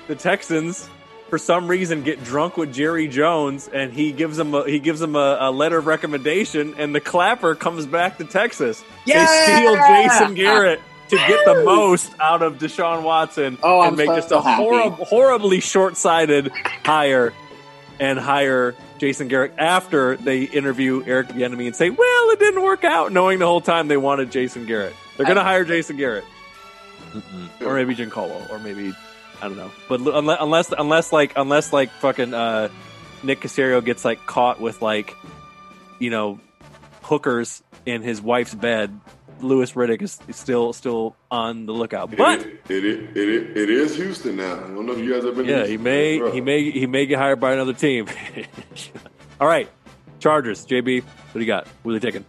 the 0.08 0.16
Texans, 0.16 0.90
for 1.30 1.38
some 1.40 1.68
reason, 1.68 2.04
get 2.04 2.24
drunk 2.24 2.58
with 2.58 2.72
Jerry 2.74 3.08
Jones, 3.08 3.70
and 3.74 3.92
he 3.92 4.12
gives 4.12 4.38
them 4.38 4.54
a, 4.54 4.66
he 4.70 4.80
gives 4.80 5.00
them 5.00 5.16
a, 5.16 5.38
a 5.40 5.52
letter 5.52 5.80
of 5.80 5.88
recommendation, 5.88 6.76
and 6.78 6.94
the 6.94 7.00
clapper 7.00 7.56
comes 7.56 7.88
back 7.88 8.20
to 8.20 8.26
Texas. 8.26 8.84
Yeah! 9.08 9.26
They 9.26 9.58
steal 9.58 9.76
Jason 9.76 10.36
Garrett 10.36 10.80
to 11.10 11.16
get 11.16 11.46
the 11.46 11.64
most 11.66 12.12
out 12.20 12.42
of 12.42 12.60
Deshaun 12.60 13.04
Watson 13.04 13.58
Oh, 13.64 13.82
and 13.82 13.92
I'm 13.92 13.96
make 13.96 14.08
so 14.08 14.16
just 14.16 14.32
a 14.32 14.42
horrible, 14.42 15.06
horribly 15.06 15.60
short 15.60 15.98
sighted 15.98 16.52
hire 16.86 17.34
and 18.00 18.20
hire 18.20 18.76
Jason 19.00 19.28
Garrett 19.28 19.54
after 19.58 20.18
they 20.18 20.44
interview 20.44 21.04
Eric 21.06 21.30
Bieniemy 21.30 21.66
and 21.68 21.76
say, 21.76 21.90
"Well, 21.90 22.30
it 22.30 22.40
didn't 22.40 22.62
work 22.62 22.84
out," 22.84 23.12
knowing 23.12 23.40
the 23.40 23.46
whole 23.46 23.62
time 23.62 23.88
they 23.88 23.98
wanted 23.98 24.32
Jason 24.32 24.66
Garrett. 24.66 24.96
They're 25.18 25.26
going 25.26 25.38
to 25.38 25.44
hire 25.44 25.64
Jason 25.64 25.98
Garrett, 25.98 26.24
or 27.62 27.76
maybe 27.76 27.94
Jim 27.96 28.10
Caldwell, 28.10 28.48
or 28.50 28.60
maybe 28.60 28.94
I 29.42 29.48
don't 29.48 29.58
know. 29.58 29.72
But 29.88 30.02
unless 30.02 30.40
unless 30.42 30.72
unless 30.72 31.12
like 31.14 31.34
unless 31.36 31.74
like 31.74 31.90
fucking 31.92 32.34
uh, 32.34 32.70
Nick 33.24 33.42
Caserio 33.42 33.84
gets 33.84 34.04
like 34.06 34.26
caught 34.26 34.60
with 34.60 34.82
like 34.82 35.16
you 36.00 36.10
know 36.10 36.40
hookers 37.04 37.62
in 37.86 38.02
his 38.02 38.22
wife's 38.22 38.56
bed, 38.56 39.00
Louis 39.42 39.72
Riddick 39.74 40.02
is 40.02 40.18
is 40.28 40.36
still 40.36 40.74
still 40.74 41.16
on 41.30 41.66
the 41.66 41.74
lookout. 41.74 42.16
But 42.16 42.42
it, 42.42 42.62
it, 42.70 42.86
it, 42.86 43.18
it, 43.18 43.58
it 43.58 43.70
is 43.70 43.96
Houston 43.96 44.38
now. 44.38 44.56
I 44.56 44.60
don't 44.62 44.86
know 44.86 44.94
if 44.94 45.00
you 45.00 45.14
guys 45.14 45.24
have 45.26 45.36
been. 45.36 45.46
yeah, 45.46 45.66
he 45.66 45.78
may 45.78 46.32
he 46.32 46.42
may 46.42 46.72
he 46.72 46.88
may 46.88 47.06
get 47.06 47.20
hired 47.20 47.40
by 47.40 47.54
another 47.54 47.74
team. 47.74 48.08
All 49.42 49.48
right, 49.48 49.70
Chargers. 50.20 50.66
JB, 50.66 51.04
what 51.04 51.34
do 51.34 51.40
you 51.40 51.46
got? 51.46 51.68
What 51.84 51.94
are 51.94 52.00
they 52.00 52.08
taking? 52.08 52.26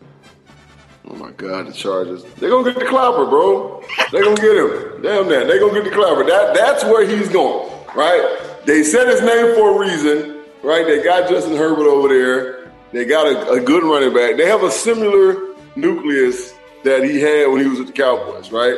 Oh 1.08 1.16
my 1.16 1.30
God, 1.32 1.66
the 1.66 1.72
Chargers. 1.72 2.24
They're 2.38 2.50
gonna 2.50 2.72
get 2.72 2.80
the 2.80 2.86
clapper, 2.86 3.26
bro. 3.26 3.82
They're 4.10 4.24
gonna 4.24 4.36
get 4.36 4.56
him. 4.56 5.02
Damn 5.02 5.28
that. 5.28 5.46
They're 5.46 5.60
gonna 5.60 5.74
get 5.74 5.84
the 5.84 5.90
clapper. 5.90 6.24
That 6.24 6.54
that's 6.54 6.82
where 6.84 7.06
he's 7.06 7.28
going. 7.28 7.70
Right? 7.94 8.38
They 8.64 8.82
said 8.82 9.08
his 9.08 9.20
name 9.20 9.54
for 9.54 9.76
a 9.76 9.78
reason. 9.78 10.42
Right? 10.62 10.86
They 10.86 11.02
got 11.02 11.28
Justin 11.28 11.56
Herbert 11.56 11.86
over 11.86 12.08
there. 12.08 12.72
They 12.92 13.04
got 13.04 13.26
a, 13.26 13.50
a 13.52 13.60
good 13.60 13.82
running 13.82 14.14
back. 14.14 14.36
They 14.36 14.46
have 14.46 14.62
a 14.62 14.70
similar 14.70 15.54
nucleus 15.76 16.54
that 16.84 17.04
he 17.04 17.20
had 17.20 17.48
when 17.50 17.60
he 17.60 17.68
was 17.68 17.78
with 17.78 17.88
the 17.88 17.92
Cowboys, 17.92 18.52
right? 18.52 18.76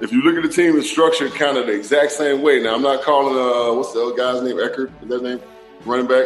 If 0.00 0.12
you 0.12 0.22
look 0.22 0.36
at 0.36 0.48
the 0.48 0.54
team, 0.54 0.78
it's 0.78 0.88
structured 0.88 1.32
kind 1.34 1.58
of 1.58 1.66
the 1.66 1.72
exact 1.72 2.12
same 2.12 2.42
way. 2.42 2.62
Now, 2.62 2.74
I'm 2.74 2.82
not 2.82 3.02
calling 3.02 3.34
uh, 3.34 3.74
what's 3.76 3.92
the 3.92 4.02
other 4.02 4.16
guy's 4.16 4.42
name? 4.42 4.58
Eckert, 4.58 4.90
is 5.02 5.08
that 5.08 5.22
name? 5.22 5.40
Running 5.84 6.06
back. 6.06 6.24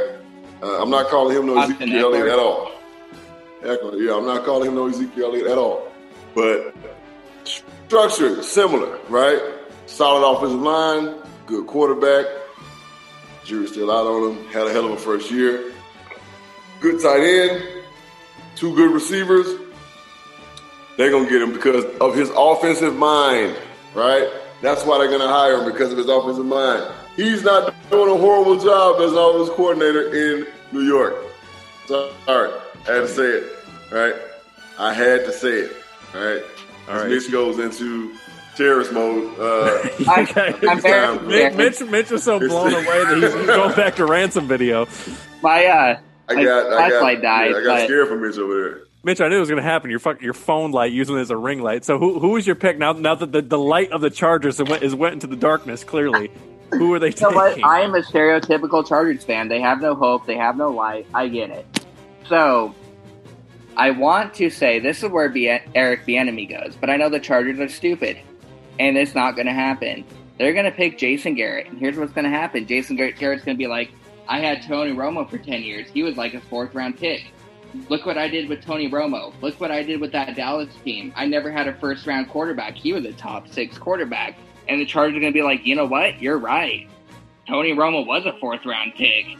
Uh, 0.62 0.80
I'm 0.80 0.91
not 0.91 1.09
calling 1.09 1.37
him 1.37 1.47
no 1.47 1.59
Austin 1.59 1.76
Ezekiel 1.76 2.14
Elliott 2.14 2.28
at 2.28 2.39
all. 2.39 2.70
Ekeler, 3.65 4.01
yeah, 4.05 4.17
I'm 4.17 4.27
not 4.27 4.45
calling 4.45 4.69
him 4.69 4.75
no 4.75 4.87
Ezekiel 4.89 5.27
Elliott 5.27 5.47
at 5.47 5.59
all. 5.59 5.89
But 6.35 6.75
structure 7.45 8.43
similar, 8.43 8.99
right? 9.09 9.41
Solid 9.87 10.27
offensive 10.27 10.61
line, 10.61 11.15
good 11.47 11.67
quarterback. 11.67 12.27
Jury's 13.45 13.73
still 13.73 13.91
out 13.91 14.07
on 14.07 14.37
him. 14.37 14.45
Had 14.47 14.67
a 14.67 14.73
hell 14.73 14.87
of 14.87 14.93
a 14.93 14.97
first 14.97 15.31
year. 15.31 15.73
Good 16.81 17.01
tight 17.01 17.21
end, 17.21 17.62
two 18.57 18.75
good 18.75 18.93
receivers. 18.93 19.47
They're 20.97 21.11
gonna 21.11 21.29
get 21.29 21.43
him 21.43 21.53
because 21.53 21.85
of 22.01 22.15
his 22.15 22.31
offensive 22.37 22.97
mind, 22.97 23.57
right? 23.95 24.29
That's 24.62 24.85
why 24.85 24.99
they're 24.99 25.11
gonna 25.11 25.29
hire 25.29 25.59
him 25.59 25.71
because 25.71 25.93
of 25.93 25.99
his 25.99 26.09
offensive 26.09 26.47
mind. 26.47 26.85
He's 27.17 27.43
not 27.43 27.75
doing 27.91 28.11
a 28.11 28.19
horrible 28.19 28.59
job 28.59 29.01
as 29.01 29.12
an 29.12 29.19
offense 29.19 29.51
coordinator 29.51 30.15
in 30.15 30.47
New 30.73 30.83
York. 30.83 31.15
Sorry, 31.87 32.51
I 32.89 32.93
had 32.93 33.01
to 33.01 33.09
say 33.09 33.25
it, 33.25 33.53
right? 33.95 34.14
I 34.78 34.92
had 34.92 35.24
to 35.24 35.32
say 35.32 35.61
it, 35.61 35.76
right? 36.12 36.42
All 36.88 36.95
As 36.95 37.03
right. 37.03 37.11
Mitch 37.11 37.30
goes 37.30 37.59
into 37.59 38.14
terrorist 38.57 38.92
mode. 38.92 39.38
Uh, 39.38 39.88
I, 40.09 40.55
I'm 40.68 40.80
very 40.80 41.18
Mitch, 41.26 41.55
Mitch, 41.80 41.90
Mitch 41.90 42.11
was 42.11 42.24
so 42.24 42.38
blown 42.38 42.72
away 42.72 43.05
that 43.05 43.18
he's, 43.22 43.32
he's 43.32 43.47
going 43.47 43.74
back 43.74 43.97
to 43.97 44.07
ransom 44.07 44.49
video. 44.49 44.86
My 45.42 45.64
uh, 45.66 45.99
I 46.28 46.34
my 46.34 46.45
got, 46.45 46.66
I 46.66 46.70
got, 46.70 46.90
flashlight 46.90 47.22
died. 47.22 47.51
yeah, 47.53 47.57
I 47.57 47.62
got 47.62 47.78
but 47.78 47.84
scared 47.84 48.09
from 48.09 48.22
Mitch 48.22 48.38
over 48.38 48.55
there. 48.55 48.80
Mitch, 49.05 49.20
I 49.20 49.28
knew 49.28 49.36
it 49.36 49.40
was 49.40 49.51
going 49.51 49.62
to 49.62 49.68
happen. 49.68 49.90
Your 49.90 49.99
fuck, 49.99 50.22
your 50.22 50.32
phone 50.32 50.70
light 50.70 50.90
using 50.90 51.16
it 51.16 51.20
as 51.20 51.30
a 51.30 51.36
ring 51.36 51.61
light. 51.61 51.84
So 51.84 51.99
who 51.99 52.18
who 52.18 52.30
was 52.30 52.47
your 52.47 52.57
pick 52.57 52.78
now? 52.78 52.92
Now 52.92 53.14
that 53.14 53.30
the, 53.30 53.42
the 53.42 53.59
light 53.59 53.92
of 53.92 54.01
the 54.01 54.11
Chargers 54.11 54.59
has 54.59 54.68
went, 54.68 54.82
is 54.82 54.95
went 54.95 55.12
into 55.14 55.26
the 55.26 55.36
darkness. 55.36 55.84
Clearly, 55.84 56.30
who 56.70 56.92
are 56.95 56.99
they 56.99 57.09
you 57.09 57.20
know 57.20 57.30
what? 57.30 57.51
taking? 57.51 57.64
I 57.64 57.80
am 57.80 57.95
a 57.95 58.01
stereotypical 58.01 58.86
Chargers 58.86 59.24
fan. 59.24 59.49
They 59.49 59.61
have 59.61 59.80
no 59.80 59.95
hope. 59.95 60.26
They 60.26 60.36
have 60.36 60.57
no 60.57 60.70
light. 60.70 61.07
I 61.12 61.28
get 61.28 61.51
it. 61.51 61.66
So, 62.28 62.74
I 63.77 63.91
want 63.91 64.35
to 64.35 64.51
say 64.51 64.79
this 64.79 65.03
is 65.03 65.11
where 65.11 65.29
Bien- 65.29 65.62
Eric 65.75 66.07
Bieniemy 66.07 66.49
goes, 66.49 66.77
but 66.77 66.91
I 66.91 66.97
know 66.97 67.09
the 67.09 67.18
Chargers 67.18 67.59
are 67.59 67.68
stupid, 67.68 68.18
and 68.79 68.97
it's 68.97 69.14
not 69.14 69.35
going 69.35 69.47
to 69.47 69.53
happen. 69.53 70.05
They're 70.39 70.53
going 70.53 70.64
to 70.64 70.70
pick 70.70 70.99
Jason 70.99 71.35
Garrett, 71.35 71.68
and 71.68 71.79
here's 71.79 71.97
what's 71.97 72.12
going 72.12 72.25
to 72.25 72.31
happen: 72.31 72.66
Jason 72.66 72.97
Garrett, 72.97 73.18
Garrett's 73.18 73.45
going 73.45 73.57
to 73.57 73.59
be 73.59 73.66
like, 73.66 73.91
"I 74.29 74.41
had 74.41 74.62
Tony 74.62 74.93
Romo 74.93 75.29
for 75.29 75.39
ten 75.39 75.62
years. 75.62 75.89
He 75.89 76.03
was 76.03 76.16
like 76.16 76.35
a 76.35 76.41
fourth 76.41 76.75
round 76.75 76.99
pick. 76.99 77.33
Look 77.89 78.07
what 78.07 78.16
I 78.16 78.29
did 78.29 78.49
with 78.49 78.64
Tony 78.64 78.89
Romo. 78.89 79.33
Look 79.43 79.61
what 79.61 79.72
I 79.72 79.83
did 79.83 80.01
with 80.01 80.12
that 80.12 80.37
Dallas 80.37 80.72
team. 80.85 81.12
I 81.16 81.27
never 81.27 81.51
had 81.51 81.66
a 81.66 81.75
first 81.75 82.07
round 82.07 82.29
quarterback. 82.29 82.77
He 82.77 82.93
was 82.93 83.05
a 83.05 83.12
top 83.12 83.49
six 83.49 83.79
quarterback." 83.79 84.37
And 84.68 84.81
the 84.81 84.87
Chargers 84.87 85.16
are 85.16 85.20
going 85.20 85.33
to 85.33 85.37
be 85.37 85.43
like, 85.43 85.66
"You 85.66 85.75
know 85.75 85.85
what? 85.87 86.22
You're 86.22 86.39
right. 86.39 86.89
Tony 87.49 87.72
Romo 87.72 88.07
was 88.07 88.25
a 88.25 88.33
fourth 88.39 88.64
round 88.64 88.95
pick. 88.95 89.37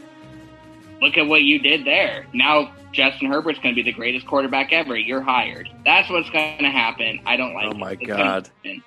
Look 1.01 1.17
at 1.19 1.27
what 1.27 1.43
you 1.43 1.59
did 1.59 1.85
there. 1.85 2.27
Now 2.33 2.73
Justin 2.93 3.29
Herbert's 3.31 3.59
going 3.59 3.75
to 3.75 3.83
be 3.83 3.89
the 3.89 3.97
greatest 3.97 4.27
quarterback 4.27 4.73
ever. 4.73 4.97
You're 4.97 5.21
hired. 5.21 5.69
That's 5.85 6.09
what's 6.09 6.31
going 6.31 6.59
to 6.59 6.71
happen. 6.71 7.21
I 7.27 7.37
don't 7.37 7.55
like 7.55 7.67
Oh 7.67 7.75
my 7.75 7.91
It's 7.93 8.07
God. 8.07 8.17
gonna 8.17 8.25
happen. 8.25 8.83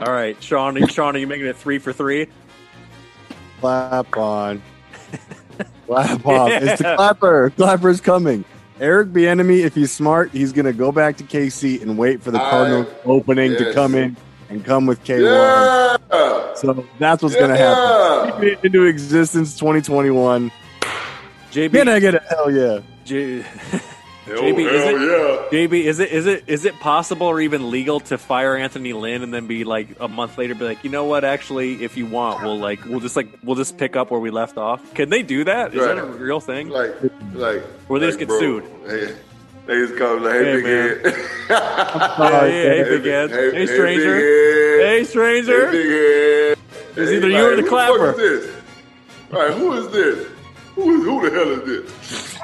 All 0.00 0.12
right, 0.12 0.42
Sean. 0.42 0.86
Sean, 0.88 1.14
are 1.14 1.18
you 1.18 1.26
making 1.26 1.46
it 1.46 1.56
three 1.56 1.78
for 1.78 1.92
three? 1.92 2.26
Clap 3.60 4.16
on. 4.16 4.60
Clap 5.86 6.26
off. 6.26 6.50
It's 6.50 6.82
the 6.82 6.94
clapper. 6.96 7.50
Clapper's 7.50 8.00
coming. 8.00 8.44
Eric 8.80 9.10
Bieniemy, 9.10 9.60
if 9.64 9.74
he's 9.74 9.92
smart, 9.92 10.30
he's 10.32 10.52
going 10.52 10.64
to 10.64 10.72
go 10.72 10.90
back 10.90 11.16
to 11.18 11.24
KC 11.24 11.80
and 11.82 11.96
wait 11.96 12.22
for 12.22 12.30
the 12.32 12.42
I- 12.42 12.50
Cardinals 12.50 12.88
opening 13.04 13.52
to 13.56 13.72
come 13.72 13.94
in 13.94 14.16
and 14.48 14.64
come 14.64 14.86
with 14.86 15.04
K1. 15.04 15.22
Yeah. 16.10 16.54
So 16.54 16.84
that's 16.98 17.22
what's 17.22 17.36
going 17.36 17.50
to 17.50 17.56
happen. 17.56 18.32
Keep 18.40 18.42
it 18.58 18.64
into 18.64 18.84
existence 18.84 19.54
2021. 19.58 20.50
JB, 21.54 21.72
Can 21.72 21.88
I 21.88 22.00
get 22.00 22.14
a 22.16 22.20
hell 22.28 22.50
yeah? 22.50 22.80
J- 23.04 23.42
Hell, 24.24 24.38
JB, 24.38 24.58
is 24.72 24.82
hell 24.84 24.96
it- 24.96 25.50
yeah. 25.52 25.66
JB, 25.68 25.84
is 25.84 26.00
it 26.00 26.10
is 26.10 26.24
it 26.26 26.44
is 26.46 26.64
it 26.64 26.74
possible 26.80 27.26
or 27.26 27.42
even 27.42 27.70
legal 27.70 28.00
to 28.00 28.16
fire 28.16 28.56
Anthony 28.56 28.94
Lynn 28.94 29.22
and 29.22 29.34
then 29.34 29.46
be 29.46 29.64
like 29.64 29.88
a 30.00 30.08
month 30.08 30.38
later 30.38 30.54
be 30.54 30.64
like, 30.64 30.82
you 30.82 30.88
know 30.88 31.04
what? 31.04 31.24
Actually, 31.24 31.84
if 31.84 31.98
you 31.98 32.06
want, 32.06 32.42
we'll 32.42 32.58
like 32.58 32.82
we'll 32.86 33.00
just 33.00 33.16
like 33.16 33.28
we'll 33.42 33.54
just 33.54 33.76
pick 33.76 33.96
up 33.96 34.10
where 34.10 34.18
we 34.18 34.30
left 34.30 34.56
off. 34.56 34.94
Can 34.94 35.10
they 35.10 35.22
do 35.22 35.44
that? 35.44 35.74
Is 35.74 35.84
that 35.84 35.98
a 35.98 36.04
real 36.06 36.40
thing? 36.40 36.70
Like, 36.70 36.94
like, 37.34 37.62
Or 37.90 37.98
they 37.98 38.06
like, 38.06 38.08
just 38.08 38.18
get 38.18 38.28
bro, 38.28 38.38
sued. 38.40 38.64
Hey, 38.86 39.14
They 39.66 39.74
just 39.74 39.98
call 39.98 40.16
me 40.16 40.22
like, 40.26 40.32
hey, 40.36 40.44
Hey, 40.44 40.56
big 40.56 40.64
man. 40.64 40.88
head. 41.04 41.14
Hey, 42.16 42.50
hey, 42.50 42.78
hey, 42.78 42.84
big 42.98 43.04
head. 43.04 43.30
Hey, 43.30 43.50
Hey, 43.50 43.56
hey, 43.58 43.66
stranger. 43.66 44.18
Hey, 44.80 45.04
stranger. 45.04 45.66
Hey, 45.70 45.72
big 45.72 45.90
head. 45.90 46.58
It's 46.96 47.10
Hey, 47.10 47.16
either 47.18 47.28
you 47.28 47.46
or 47.52 47.56
the 47.56 47.62
who 47.62 47.68
clapper. 47.68 48.12
fuck 48.12 48.20
is 48.22 48.46
this? 48.46 48.56
All 49.34 49.38
right, 49.38 49.52
who 49.54 49.72
is 49.74 49.90
this? 49.92 50.28
Who, 50.74 51.02
who 51.02 51.30
the 51.30 51.36
hell 51.36 51.50
is 51.60 51.86
this? 51.86 52.38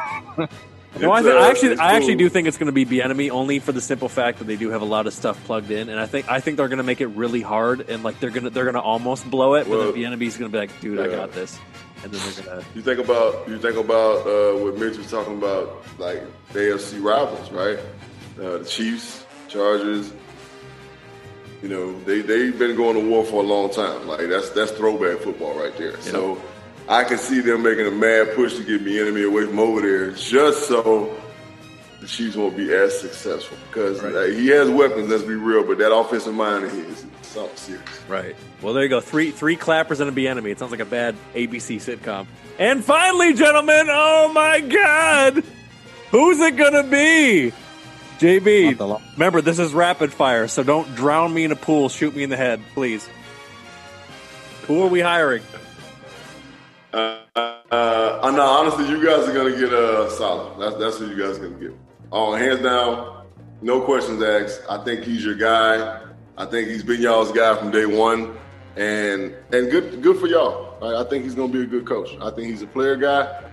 No, 0.99 1.13
I, 1.13 1.23
th- 1.23 1.33
uh, 1.33 1.39
I 1.39 1.49
actually, 1.49 1.79
I 1.79 1.93
actually 1.95 2.17
do 2.17 2.29
think 2.29 2.49
it's 2.49 2.59
going 2.59 2.67
to 2.67 2.73
be 2.73 2.85
Bieniemy 2.85 3.31
only 3.31 3.61
for 3.61 3.71
the 3.71 3.81
simple 3.81 4.09
fact 4.09 4.39
that 4.39 4.47
they 4.47 4.57
do 4.57 4.71
have 4.71 4.83
a 4.83 4.85
lot 4.85 5.07
of 5.07 5.15
stuff 5.15 5.43
plugged 5.45 5.71
in, 5.71 5.89
and 5.89 6.01
I 6.01 6.07
think, 6.07 6.29
I 6.29 6.41
think 6.41 6.57
they're 6.57 6.69
going 6.69 6.79
to 6.79 6.85
make 6.85 7.01
it 7.01 7.07
really 7.07 7.43
hard, 7.43 7.89
and 7.89 8.03
like 8.03 8.19
they're 8.19 8.31
gonna, 8.31 8.51
they're 8.51 8.65
gonna 8.65 8.81
almost 8.81 9.31
blow 9.31 9.55
it, 9.55 9.69
Well, 9.69 9.93
but 9.93 9.95
then 9.95 10.03
Bieniemy's 10.03 10.37
going 10.37 10.51
to 10.51 10.53
be 10.53 10.59
like, 10.59 10.81
dude, 10.81 10.99
I 10.99 11.07
got 11.07 11.33
this, 11.33 11.59
and 12.03 12.13
then 12.13 12.21
they're 12.35 12.45
gonna. 12.45 12.65
You 12.75 12.83
think 12.83 12.99
about 12.99 13.49
you 13.49 13.59
think 13.59 13.77
about 13.77 14.27
uh, 14.27 14.59
what 14.59 14.79
Mitch 14.79 14.99
was 14.99 15.09
talking 15.09 15.39
about, 15.39 15.85
like 15.99 16.23
the 16.53 16.59
AFC 16.59 17.01
rivals, 17.01 17.51
right? 17.53 17.79
Uh, 18.39 18.59
the 18.59 18.65
Chiefs, 18.65 19.25
Chargers. 19.47 20.13
You 21.63 21.69
know, 21.69 22.01
they 22.01 22.21
they've 22.21 22.59
been 22.59 22.75
going 22.75 22.97
to 22.97 23.09
war 23.09 23.25
for 23.25 23.45
a 23.45 23.47
long 23.47 23.71
time. 23.71 24.09
Like 24.09 24.29
that's 24.29 24.51
that's 24.51 24.73
throwback 24.73 25.21
football 25.21 25.55
right 25.55 25.77
there. 25.79 26.01
So 26.01 26.41
I 26.91 27.05
can 27.05 27.19
see 27.19 27.41
them 27.41 27.63
making 27.63 27.87
a 27.87 27.91
mad 27.93 28.35
push 28.35 28.57
to 28.57 28.65
get 28.65 28.85
the 28.85 28.99
enemy 28.99 29.23
away 29.23 29.47
from 29.47 29.61
over 29.61 29.81
there, 29.81 30.11
just 30.11 30.67
so 30.67 31.17
the 32.01 32.07
Chiefs 32.09 32.35
won't 32.35 32.57
be 32.57 32.75
as 32.75 32.99
successful. 33.01 33.57
Because 33.69 34.03
uh, 34.03 34.29
he 34.35 34.49
has 34.49 34.69
weapons, 34.69 35.09
let's 35.09 35.23
be 35.23 35.35
real, 35.35 35.65
but 35.65 35.79
that 35.79 35.95
offensive 35.95 36.35
mind 36.35 36.65
of 36.65 36.73
his 36.73 37.05
is 37.05 37.07
something 37.23 37.57
serious. 37.57 38.01
Right. 38.09 38.35
Well, 38.61 38.75
there 38.75 38.83
you 38.83 38.89
go. 38.89 39.01
Three 39.01 39.31
three 39.31 39.55
clappers 39.55 40.01
and 40.01 40.09
a 40.09 40.13
be 40.13 40.27
enemy. 40.27 40.51
It 40.51 40.59
sounds 40.59 40.73
like 40.73 40.81
a 40.81 40.85
bad 40.85 41.15
ABC 41.33 41.77
sitcom. 41.77 42.27
And 42.59 42.85
finally, 42.85 43.35
gentlemen, 43.35 43.87
oh 43.89 44.33
my 44.35 44.59
God, 44.59 45.45
who's 46.11 46.41
it 46.41 46.57
gonna 46.57 46.83
be? 46.83 47.53
JB. 48.19 49.01
Remember, 49.13 49.41
this 49.41 49.61
is 49.61 49.73
rapid 49.73 50.13
fire, 50.13 50.49
so 50.49 50.65
don't 50.65 50.93
drown 50.97 51.33
me 51.33 51.45
in 51.45 51.53
a 51.53 51.57
pool. 51.57 51.89
Shoot 51.89 52.17
me 52.17 52.25
in 52.25 52.31
the 52.31 52.37
head, 52.37 52.61
please. 52.75 53.09
Who 54.67 54.83
are 54.83 54.89
we 54.89 55.01
hiring? 55.01 55.43
Uh, 56.93 57.19
uh, 57.71 58.33
no, 58.35 58.43
honestly, 58.43 58.89
you 58.89 59.05
guys 59.05 59.29
are 59.29 59.33
gonna 59.33 59.57
get 59.57 59.73
uh, 59.73 60.11
solid. 60.11 60.59
That's 60.59 60.77
that's 60.77 60.99
who 60.99 61.09
you 61.09 61.17
guys 61.17 61.39
are 61.39 61.49
gonna 61.49 61.61
get. 61.61 61.77
Oh, 62.11 62.35
hands 62.35 62.61
down, 62.61 63.27
no 63.63 63.81
questions 63.81 64.23
asked. 64.23 64.63
I 64.69 64.83
think 64.85 65.05
he's 65.05 65.25
your 65.25 65.37
guy. 65.37 66.01
I 66.37 66.47
think 66.47 66.69
he's 66.69 66.83
been 66.83 67.01
y'all's 67.01 67.33
guy 67.33 67.55
from 67.57 67.71
day 67.71 67.87
one, 67.87 68.37
and 68.77 69.35
and 69.53 69.71
good 69.71 70.03
good 70.03 70.19
for 70.19 70.27
y'all. 70.27 70.79
Right? 70.81 70.95
I 70.95 71.09
think 71.09 71.25
he's 71.25 71.35
gonna 71.35 71.53
be 71.53 71.63
a 71.63 71.67
good 71.67 71.87
coach. 71.87 72.11
I 72.21 72.31
think 72.31 72.51
he's 72.51 72.63
a 72.63 72.67
player 72.67 72.97
guy. 72.97 73.45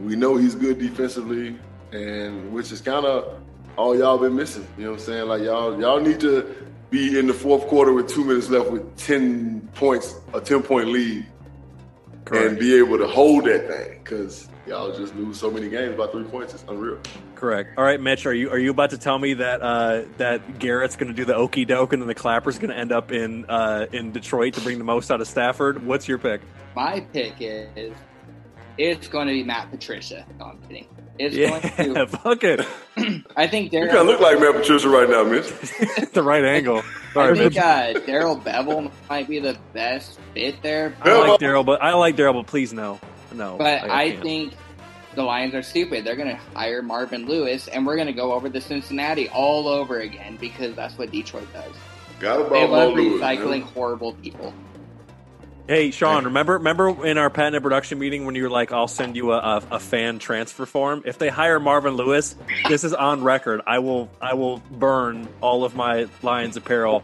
We 0.00 0.16
know 0.16 0.36
he's 0.36 0.54
good 0.54 0.78
defensively, 0.78 1.58
and 1.92 2.52
which 2.52 2.72
is 2.72 2.82
kind 2.82 3.06
of 3.06 3.40
all 3.76 3.96
y'all 3.96 4.18
been 4.18 4.36
missing. 4.36 4.66
You 4.76 4.84
know 4.84 4.90
what 4.92 5.00
I'm 5.00 5.06
saying? 5.06 5.28
Like 5.28 5.42
y'all 5.42 5.80
y'all 5.80 6.00
need 6.00 6.20
to 6.20 6.54
be 6.90 7.18
in 7.18 7.26
the 7.26 7.34
fourth 7.34 7.66
quarter 7.68 7.92
with 7.92 8.08
two 8.08 8.24
minutes 8.24 8.50
left 8.50 8.70
with 8.70 8.96
ten 8.96 9.66
points, 9.74 10.16
a 10.34 10.40
ten 10.40 10.62
point 10.62 10.88
lead, 10.88 11.26
and 12.32 12.58
be 12.58 12.74
able 12.74 12.98
to 12.98 13.06
hold 13.06 13.44
that 13.44 13.68
thing 13.68 13.98
because 14.02 14.48
y'all 14.66 14.96
just 14.96 15.14
lose 15.16 15.38
so 15.38 15.50
many 15.50 15.68
games 15.68 15.96
by 15.96 16.06
three 16.08 16.24
points. 16.24 16.54
It's 16.54 16.64
unreal. 16.68 16.98
Correct. 17.34 17.70
All 17.76 17.84
right, 17.84 18.00
Mitch, 18.00 18.26
are 18.26 18.34
you 18.34 18.50
are 18.50 18.58
you 18.58 18.70
about 18.70 18.90
to 18.90 18.98
tell 18.98 19.18
me 19.18 19.34
that 19.34 19.62
uh, 19.62 20.02
that 20.18 20.58
Garrett's 20.58 20.96
going 20.96 21.08
to 21.08 21.14
do 21.14 21.24
the 21.24 21.34
okey 21.34 21.64
doke 21.64 21.92
and 21.92 22.02
then 22.02 22.08
the 22.08 22.14
clapper's 22.14 22.58
going 22.58 22.70
to 22.70 22.76
end 22.76 22.92
up 22.92 23.12
in 23.12 23.44
uh, 23.48 23.86
in 23.92 24.12
Detroit 24.12 24.54
to 24.54 24.60
bring 24.60 24.78
the 24.78 24.84
most 24.84 25.10
out 25.10 25.20
of 25.20 25.28
Stafford? 25.28 25.84
What's 25.86 26.08
your 26.08 26.18
pick? 26.18 26.40
My 26.74 27.00
pick 27.00 27.34
is 27.38 27.94
it's 28.78 29.08
going 29.08 29.26
to 29.28 29.32
be 29.32 29.42
Matt 29.44 29.70
Patricia. 29.70 30.26
No, 30.38 30.46
I'm 30.46 30.58
kidding. 30.62 30.86
It's 31.18 31.34
Yeah, 31.34 31.60
going 31.76 31.94
to. 31.94 32.06
fuck 32.18 32.44
it. 32.44 32.60
I 33.36 33.46
think 33.46 33.72
You 33.72 33.80
Darrell. 33.80 33.88
kind 33.94 34.00
of 34.00 34.06
look 34.06 34.20
like 34.20 34.38
Matt 34.40 34.54
Patricia 34.54 34.88
right 34.88 35.08
now, 35.08 35.24
Mitch. 35.24 35.46
the 36.12 36.22
right 36.22 36.44
angle. 36.44 36.82
I 37.16 37.34
think 37.34 37.56
uh, 37.56 37.94
Darrell 38.00 38.38
Bevell 38.38 38.90
might 39.08 39.26
be 39.28 39.38
the 39.38 39.56
best 39.72 40.18
fit 40.34 40.60
there. 40.62 40.94
I 41.00 41.16
like 41.28 41.40
Darrell, 41.40 41.64
but 41.64 41.82
I 41.82 41.94
like 41.94 42.16
Darrell, 42.16 42.34
but 42.34 42.46
please 42.46 42.74
no, 42.74 43.00
no. 43.32 43.56
But 43.56 43.84
I, 43.90 44.10
can't. 44.10 44.22
think 44.22 44.54
the 45.14 45.22
Lions 45.22 45.54
are 45.54 45.62
stupid. 45.62 46.04
They're 46.04 46.16
going 46.16 46.28
to 46.28 46.40
hire 46.54 46.82
Marvin 46.82 47.24
Lewis, 47.24 47.68
and 47.68 47.86
we're 47.86 47.96
going 47.96 48.08
to 48.08 48.12
go 48.12 48.34
over 48.34 48.50
to 48.50 48.60
Cincinnati 48.60 49.30
all 49.30 49.66
over 49.68 50.00
again 50.00 50.36
because 50.38 50.76
that's 50.76 50.98
what 50.98 51.10
Detroit 51.10 51.50
does. 51.54 51.72
Got 52.20 52.40
about 52.40 52.50
They 52.52 52.66
love 52.66 52.90
Mo 52.94 52.94
Lewis, 53.02 53.22
recycling 53.22 53.60
man. 53.60 53.72
horrible 53.72 54.12
people. 54.14 54.52
Hey, 55.68 55.90
Sean, 55.90 56.26
remember 56.26 56.54
remember 56.54 57.04
in 57.04 57.18
our 57.18 57.28
patent 57.28 57.56
and 57.56 57.62
production 57.62 57.98
meeting 57.98 58.24
when 58.24 58.36
you 58.36 58.44
were 58.44 58.50
like, 58.50 58.70
"I'll 58.70 58.86
send 58.86 59.16
you 59.16 59.32
a, 59.32 59.38
a, 59.38 59.62
a 59.72 59.80
fan 59.80 60.20
transfer 60.20 60.64
form." 60.64 61.02
If 61.04 61.18
they 61.18 61.28
hire 61.28 61.58
Marvin 61.58 61.94
Lewis, 61.94 62.36
this 62.68 62.84
is 62.84 62.94
on 62.94 63.24
record. 63.24 63.62
I 63.66 63.80
will 63.80 64.08
I 64.20 64.34
will 64.34 64.58
burn 64.70 65.26
all 65.40 65.64
of 65.64 65.74
my 65.74 66.06
Lions 66.22 66.56
apparel 66.56 67.02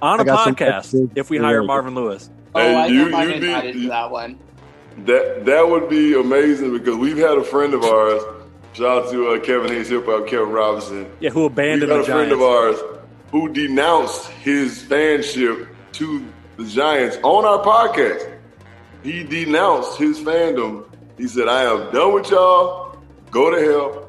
on 0.00 0.20
a 0.20 0.24
podcast 0.24 1.10
if 1.16 1.28
we 1.28 1.38
hire. 1.38 1.64
Marvin 1.64 1.96
Lewis. 1.96 2.30
Oh, 2.54 2.60
Hey, 2.60 2.74
I 2.76 2.86
you- 2.86 3.08
know 3.10 3.16
I'm 3.16 3.28
you 3.30 3.34
need- 3.40 3.44
invited 3.48 3.72
to 3.74 3.88
that 3.88 4.10
one. 4.12 4.38
That 5.06 5.44
that 5.46 5.68
would 5.68 5.88
be 5.88 6.14
amazing 6.14 6.72
because 6.72 6.94
we've 6.94 7.16
had 7.18 7.36
a 7.36 7.42
friend 7.42 7.74
of 7.74 7.82
ours. 7.82 8.22
Shout 8.74 9.06
out 9.06 9.10
to 9.10 9.30
uh, 9.30 9.40
Kevin 9.40 9.72
Hayes 9.72 9.88
Hip 9.88 10.06
Hop, 10.06 10.28
Kevin 10.28 10.50
Robinson. 10.50 11.10
Yeah, 11.18 11.30
who 11.30 11.46
abandoned 11.46 11.90
We've 11.92 12.02
the 12.02 12.06
got 12.06 12.10
a 12.10 12.14
friend 12.28 12.32
of 12.32 12.42
ours 12.42 12.76
who 13.32 13.48
denounced 13.52 14.28
his 14.30 14.82
fanship 14.84 15.66
to 15.94 16.24
the 16.56 16.64
Giants 16.64 17.18
on 17.22 17.44
our 17.44 17.62
podcast. 17.64 18.30
He 19.02 19.22
denounced 19.24 19.98
his 19.98 20.18
fandom. 20.20 20.84
He 21.18 21.28
said, 21.28 21.48
"I 21.48 21.62
am 21.64 21.92
done 21.92 22.14
with 22.14 22.30
y'all. 22.30 22.96
Go 23.30 23.50
to 23.50 23.60
hell, 23.60 24.08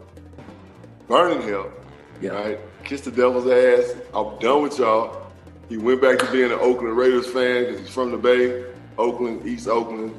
burn 1.07 1.31
in 1.33 1.41
hell. 1.47 1.71
Right? 2.21 2.59
Kiss 2.83 3.01
the 3.01 3.11
devil's 3.11 3.47
ass. 3.47 3.95
I'm 4.13 4.37
done 4.39 4.61
with 4.63 4.77
y'all." 4.79 5.21
He 5.69 5.77
went 5.77 5.99
back 6.01 6.19
to 6.19 6.31
being 6.31 6.51
an 6.51 6.59
Oakland 6.59 6.95
Raiders 6.95 7.25
fan 7.27 7.65
because 7.65 7.79
he's 7.79 7.89
from 7.89 8.11
the 8.11 8.17
Bay, 8.17 8.63
Oakland, 8.99 9.47
East 9.47 9.67
Oakland. 9.67 10.13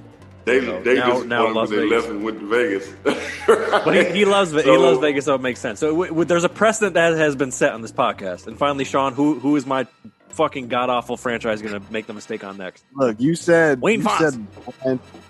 They 0.44 0.60
No, 0.60 0.82
they 0.82 0.96
now- 0.96 1.06
just 1.06 1.26
now 1.26 1.52
Las 1.52 1.70
they 1.70 1.76
Vegas. 1.76 1.90
left 1.92 2.08
and 2.08 2.24
went 2.24 2.40
to 2.40 2.46
Vegas. 2.46 2.92
But 3.46 3.94
he, 3.94 4.18
he 4.18 4.24
loves 4.24 4.50
he 4.50 4.62
loves 4.76 4.98
Vegas, 4.98 5.24
so 5.24 5.36
it 5.36 5.40
makes 5.40 5.60
sense. 5.60 5.78
So 5.78 5.90
w- 5.90 6.08
w- 6.08 6.24
there's 6.24 6.42
a 6.44 6.48
precedent 6.48 6.94
that 6.94 7.16
has 7.16 7.36
been 7.36 7.52
set 7.52 7.72
on 7.72 7.82
this 7.82 7.92
podcast. 7.92 8.48
And 8.48 8.58
finally, 8.58 8.84
Sean, 8.84 9.12
who 9.12 9.38
who 9.38 9.54
is 9.54 9.66
my 9.66 9.86
fucking 10.36 10.68
god 10.68 10.90
awful 10.90 11.16
franchise 11.16 11.62
going 11.62 11.80
to 11.80 11.92
make 11.92 12.06
the 12.06 12.12
mistake 12.12 12.44
on 12.44 12.56
next? 12.56 12.84
Look, 12.94 13.20
you 13.20 13.34
said 13.34 13.80
Wayne 13.80 14.02
you 14.02 14.08
said 14.18 14.46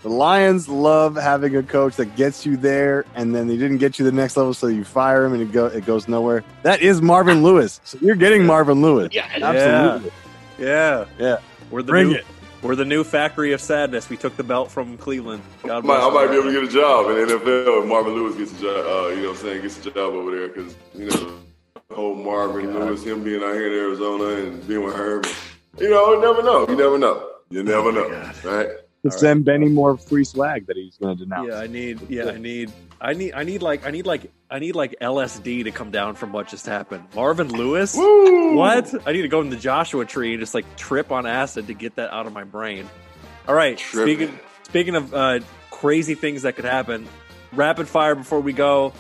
the 0.03 0.09
Lions 0.09 0.69
love 0.69 1.17
having 1.17 1.57
a 1.57 1.63
coach 1.63 1.97
that 1.97 2.17
gets 2.17 2.45
you 2.45 2.57
there, 2.57 3.07
and 3.15 3.35
then 3.35 3.47
they 3.47 3.57
didn't 3.57 3.79
get 3.79 3.99
you 3.99 4.05
the 4.05 4.13
next 4.13 4.37
level, 4.37 4.53
so 4.53 4.67
you 4.67 4.85
fire 4.85 5.25
him 5.25 5.33
and 5.33 5.43
it 5.43 5.53
go 5.53 5.67
it 5.67 5.87
goes 5.87 6.09
nowhere. 6.09 6.45
That 6.63 6.83
is 6.83 7.01
Marvin 7.01 7.43
Lewis. 7.43 7.81
So 7.85 7.99
you're 8.03 8.16
getting 8.16 8.45
Marvin 8.45 8.83
Lewis. 8.83 9.09
Yeah, 9.12 9.28
absolutely. 9.33 10.12
Yeah, 10.59 11.07
Yeah, 11.19 11.37
we're 11.70 11.83
the 11.83 11.93
Bring 11.93 12.09
new, 12.09 12.15
it. 12.16 12.27
We're 12.62 12.74
the 12.74 12.85
new 12.85 13.05
factory 13.05 13.53
of 13.53 13.61
sadness. 13.61 14.09
We 14.09 14.16
took 14.16 14.37
the 14.37 14.43
belt 14.43 14.70
from 14.70 14.97
Cleveland. 14.97 15.43
God 15.62 15.85
I 15.85 15.87
might, 15.87 15.99
bless 15.99 16.03
I 16.03 16.11
might 16.11 16.27
be 16.28 16.39
able 16.39 16.45
to 16.45 16.53
get 16.53 16.65
a 16.65 16.73
job 16.73 17.11
in 17.11 17.28
the 17.28 17.35
NFL 17.35 17.83
if 17.83 17.89
Marvin 17.89 18.15
Lewis 18.15 18.37
gets 18.37 18.59
a 18.59 18.62
job. 18.62 18.87
Uh, 18.87 19.09
you 19.09 19.23
know 19.23 19.28
what 19.28 19.39
I'm 19.39 19.43
saying? 19.43 19.62
Gets 19.62 19.87
a 19.87 19.91
job 19.91 20.15
over 20.15 20.31
there 20.35 20.49
because 20.49 20.74
you 20.95 21.05
know 21.05 21.16
the 21.16 21.45
whole 21.97 22.14
Marvin 22.14 22.73
Lewis, 22.73 23.02
him 23.02 23.24
being 23.24 23.43
out 23.43 23.55
here 23.55 23.66
in 23.66 23.73
Arizona 23.73 24.24
and 24.24 24.66
being 24.68 24.85
with 24.85 24.94
Herm. 24.94 25.23
You 25.78 25.90
know, 25.90 26.12
you 26.12 26.20
never 26.20 26.43
know. 26.43 26.68
You 26.68 26.77
never 26.77 26.98
know. 26.98 27.31
You 27.51 27.62
never 27.62 27.93
know, 27.93 28.32
right? 28.44 28.68
Send 29.10 29.44
Benny 29.44 29.68
more 29.68 29.97
free 29.97 30.24
swag 30.24 30.66
that 30.66 30.77
he's 30.77 30.97
going 30.97 31.16
to 31.16 31.24
denounce. 31.24 31.48
Yeah, 31.48 31.59
I 31.59 31.66
need. 31.68 32.01
Yeah, 32.09 32.31
I 32.31 32.39
need. 32.39 32.73
I 33.01 33.12
need. 33.12 33.35
I 33.35 33.44
need 33.44 33.62
like. 33.62 33.86
I 33.86 33.90
need 33.90 34.05
like. 34.06 34.32
I 34.51 34.59
need 34.59 34.74
like 34.74 34.97
LSD 35.01 35.64
to 35.64 35.70
come 35.70 35.90
down 35.90 36.16
from 36.16 36.32
what 36.32 36.48
just 36.48 36.66
happened. 36.66 37.05
Marvin 37.14 37.48
Lewis. 37.48 37.94
Woo! 37.97 38.56
What? 38.56 38.93
I 39.06 39.12
need 39.12 39.23
to 39.23 39.28
go 39.28 39.40
in 39.40 39.51
the 39.51 39.56
Joshua 39.56 40.05
tree 40.05 40.32
and 40.32 40.40
just 40.40 40.55
like 40.55 40.77
trip 40.77 41.12
on 41.12 41.24
acid 41.24 41.68
to 41.68 41.74
get 41.74 41.97
that 41.97 42.12
out 42.12 42.27
of 42.27 42.32
my 42.32 42.44
brain. 42.44 42.89
All 43.47 43.55
right. 43.55 43.78
Tripping. 43.78 44.16
Speaking 44.16 44.40
speaking 44.64 44.94
of 44.97 45.14
uh, 45.14 45.40
crazy 45.70 46.14
things 46.14 46.43
that 46.43 46.56
could 46.56 46.64
happen, 46.64 47.06
rapid 47.52 47.89
fire 47.89 48.14
before 48.16 48.40
we 48.40 48.52
go. 48.52 48.93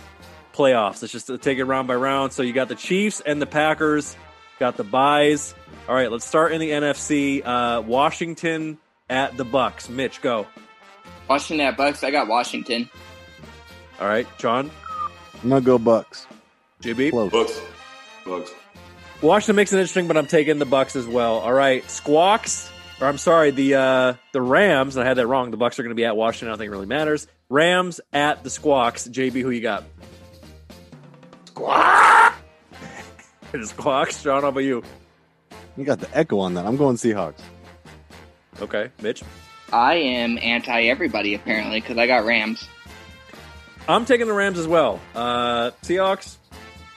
Playoffs. 0.56 1.02
Let's 1.02 1.12
just 1.12 1.30
take 1.42 1.58
it 1.58 1.64
round 1.64 1.86
by 1.88 1.94
round. 1.94 2.32
So 2.32 2.42
you 2.42 2.52
got 2.52 2.68
the 2.68 2.74
Chiefs 2.74 3.20
and 3.20 3.40
the 3.40 3.46
Packers. 3.46 4.16
Got 4.58 4.76
the 4.76 4.84
buys. 4.84 5.54
All 5.88 5.94
right. 5.94 6.10
Let's 6.10 6.24
start 6.24 6.52
in 6.52 6.60
the 6.60 6.70
NFC. 6.70 7.42
Uh, 7.44 7.82
Washington 7.82 8.78
at 9.10 9.36
the 9.36 9.44
Bucks. 9.44 9.88
Mitch, 9.88 10.22
go. 10.22 10.46
Washington 11.28 11.66
at 11.66 11.76
Bucks. 11.76 12.02
I 12.04 12.10
got 12.10 12.28
Washington. 12.28 12.88
All 14.00 14.06
right, 14.06 14.26
John, 14.38 14.70
I'm 15.42 15.48
going 15.48 15.62
to 15.62 15.66
go 15.66 15.78
Bucks. 15.78 16.26
JB. 16.82 17.10
Close. 17.10 17.32
Bucks, 17.32 17.60
Bucks. 18.26 18.52
Washington 19.22 19.56
makes 19.56 19.72
it 19.72 19.76
interesting, 19.76 20.06
but 20.06 20.16
I'm 20.18 20.26
taking 20.26 20.58
the 20.58 20.66
Bucks 20.66 20.96
as 20.96 21.06
well. 21.06 21.38
All 21.38 21.52
right, 21.52 21.82
Squawks, 21.90 22.70
or 23.00 23.06
I'm 23.06 23.16
sorry, 23.16 23.50
the 23.52 23.74
uh, 23.74 24.14
the 24.32 24.42
Rams. 24.42 24.98
I 24.98 25.04
had 25.04 25.16
that 25.16 25.26
wrong. 25.26 25.50
The 25.50 25.56
Bucks 25.56 25.78
are 25.78 25.82
going 25.82 25.90
to 25.92 25.96
be 25.96 26.04
at 26.04 26.16
Washington. 26.16 26.48
I 26.48 26.50
don't 26.52 26.58
think 26.58 26.68
it 26.68 26.72
really 26.72 26.86
matters. 26.86 27.26
Rams 27.48 28.00
at 28.12 28.44
the 28.44 28.50
Squawks. 28.50 29.08
JB, 29.08 29.40
who 29.40 29.50
you 29.50 29.62
got? 29.62 29.84
Squawk. 31.56 32.34
the 33.52 33.66
Squawks. 33.66 34.22
John, 34.22 34.42
how 34.42 34.48
about 34.48 34.60
you? 34.60 34.82
You 35.78 35.84
got 35.84 36.00
the 36.00 36.16
echo 36.16 36.38
on 36.38 36.52
that. 36.54 36.66
I'm 36.66 36.76
going 36.76 36.96
Seahawks. 36.96 37.40
Okay, 38.60 38.90
Mitch. 39.00 39.22
I 39.72 39.94
am 39.94 40.38
anti 40.38 40.82
everybody 40.82 41.32
apparently 41.34 41.80
because 41.80 41.96
I 41.96 42.06
got 42.06 42.26
Rams. 42.26 42.68
I'm 43.88 44.04
taking 44.04 44.26
the 44.26 44.34
Rams 44.34 44.58
as 44.58 44.68
well. 44.68 45.00
Uh, 45.14 45.70
Seahawks. 45.82 46.36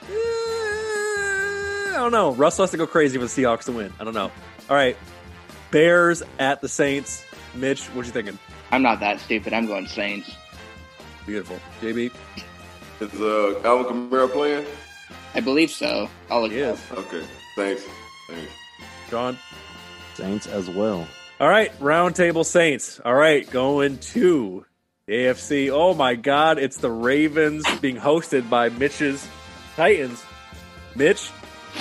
I 0.10 1.94
don't 1.96 2.12
know. 2.12 2.34
Russell 2.34 2.64
has 2.64 2.72
to 2.72 2.78
go 2.78 2.86
crazy 2.86 3.18
for 3.18 3.24
the 3.24 3.30
Seahawks 3.30 3.64
to 3.66 3.72
win. 3.72 3.94
I 3.98 4.04
don't 4.04 4.14
know. 4.14 4.30
All 4.70 4.76
right, 4.76 4.98
Bears 5.72 6.22
at 6.38 6.60
the 6.60 6.68
Saints. 6.68 7.24
Mitch, 7.56 7.86
what 7.88 8.06
you 8.06 8.12
thinking? 8.12 8.38
I'm 8.72 8.82
not 8.82 9.00
that 9.00 9.22
stupid. 9.22 9.54
I'm 9.54 9.68
going 9.68 9.88
Saints. 9.88 10.36
Beautiful. 11.26 11.60
JB? 11.82 12.12
Is 13.02 13.22
uh, 13.22 13.62
Alvin 13.64 14.10
Kamara 14.10 14.30
playing? 14.30 14.66
I 15.34 15.40
believe 15.40 15.72
so. 15.72 16.10
I'll 16.30 16.42
look 16.42 16.52
Yes. 16.52 16.84
Okay. 16.92 17.24
Thanks. 17.56 17.84
Thanks. 18.28 18.52
John? 19.10 19.38
Saints 20.16 20.48
as 20.48 20.70
well. 20.70 21.08
All 21.40 21.48
right, 21.48 21.78
roundtable 21.80 22.46
Saints. 22.46 23.00
All 23.00 23.14
right, 23.14 23.50
going 23.50 23.98
to 24.00 24.66
the 25.06 25.14
AFC. 25.14 25.70
Oh 25.72 25.94
my 25.94 26.16
God, 26.16 26.60
it's 26.60 26.78
the 26.78 26.92
Ravens 26.92 27.66
being 27.80 27.96
hosted 27.96 28.50
by 28.50 28.68
Mitch's 28.68 29.26
Titans. 29.78 30.22
Mitch, 30.96 31.32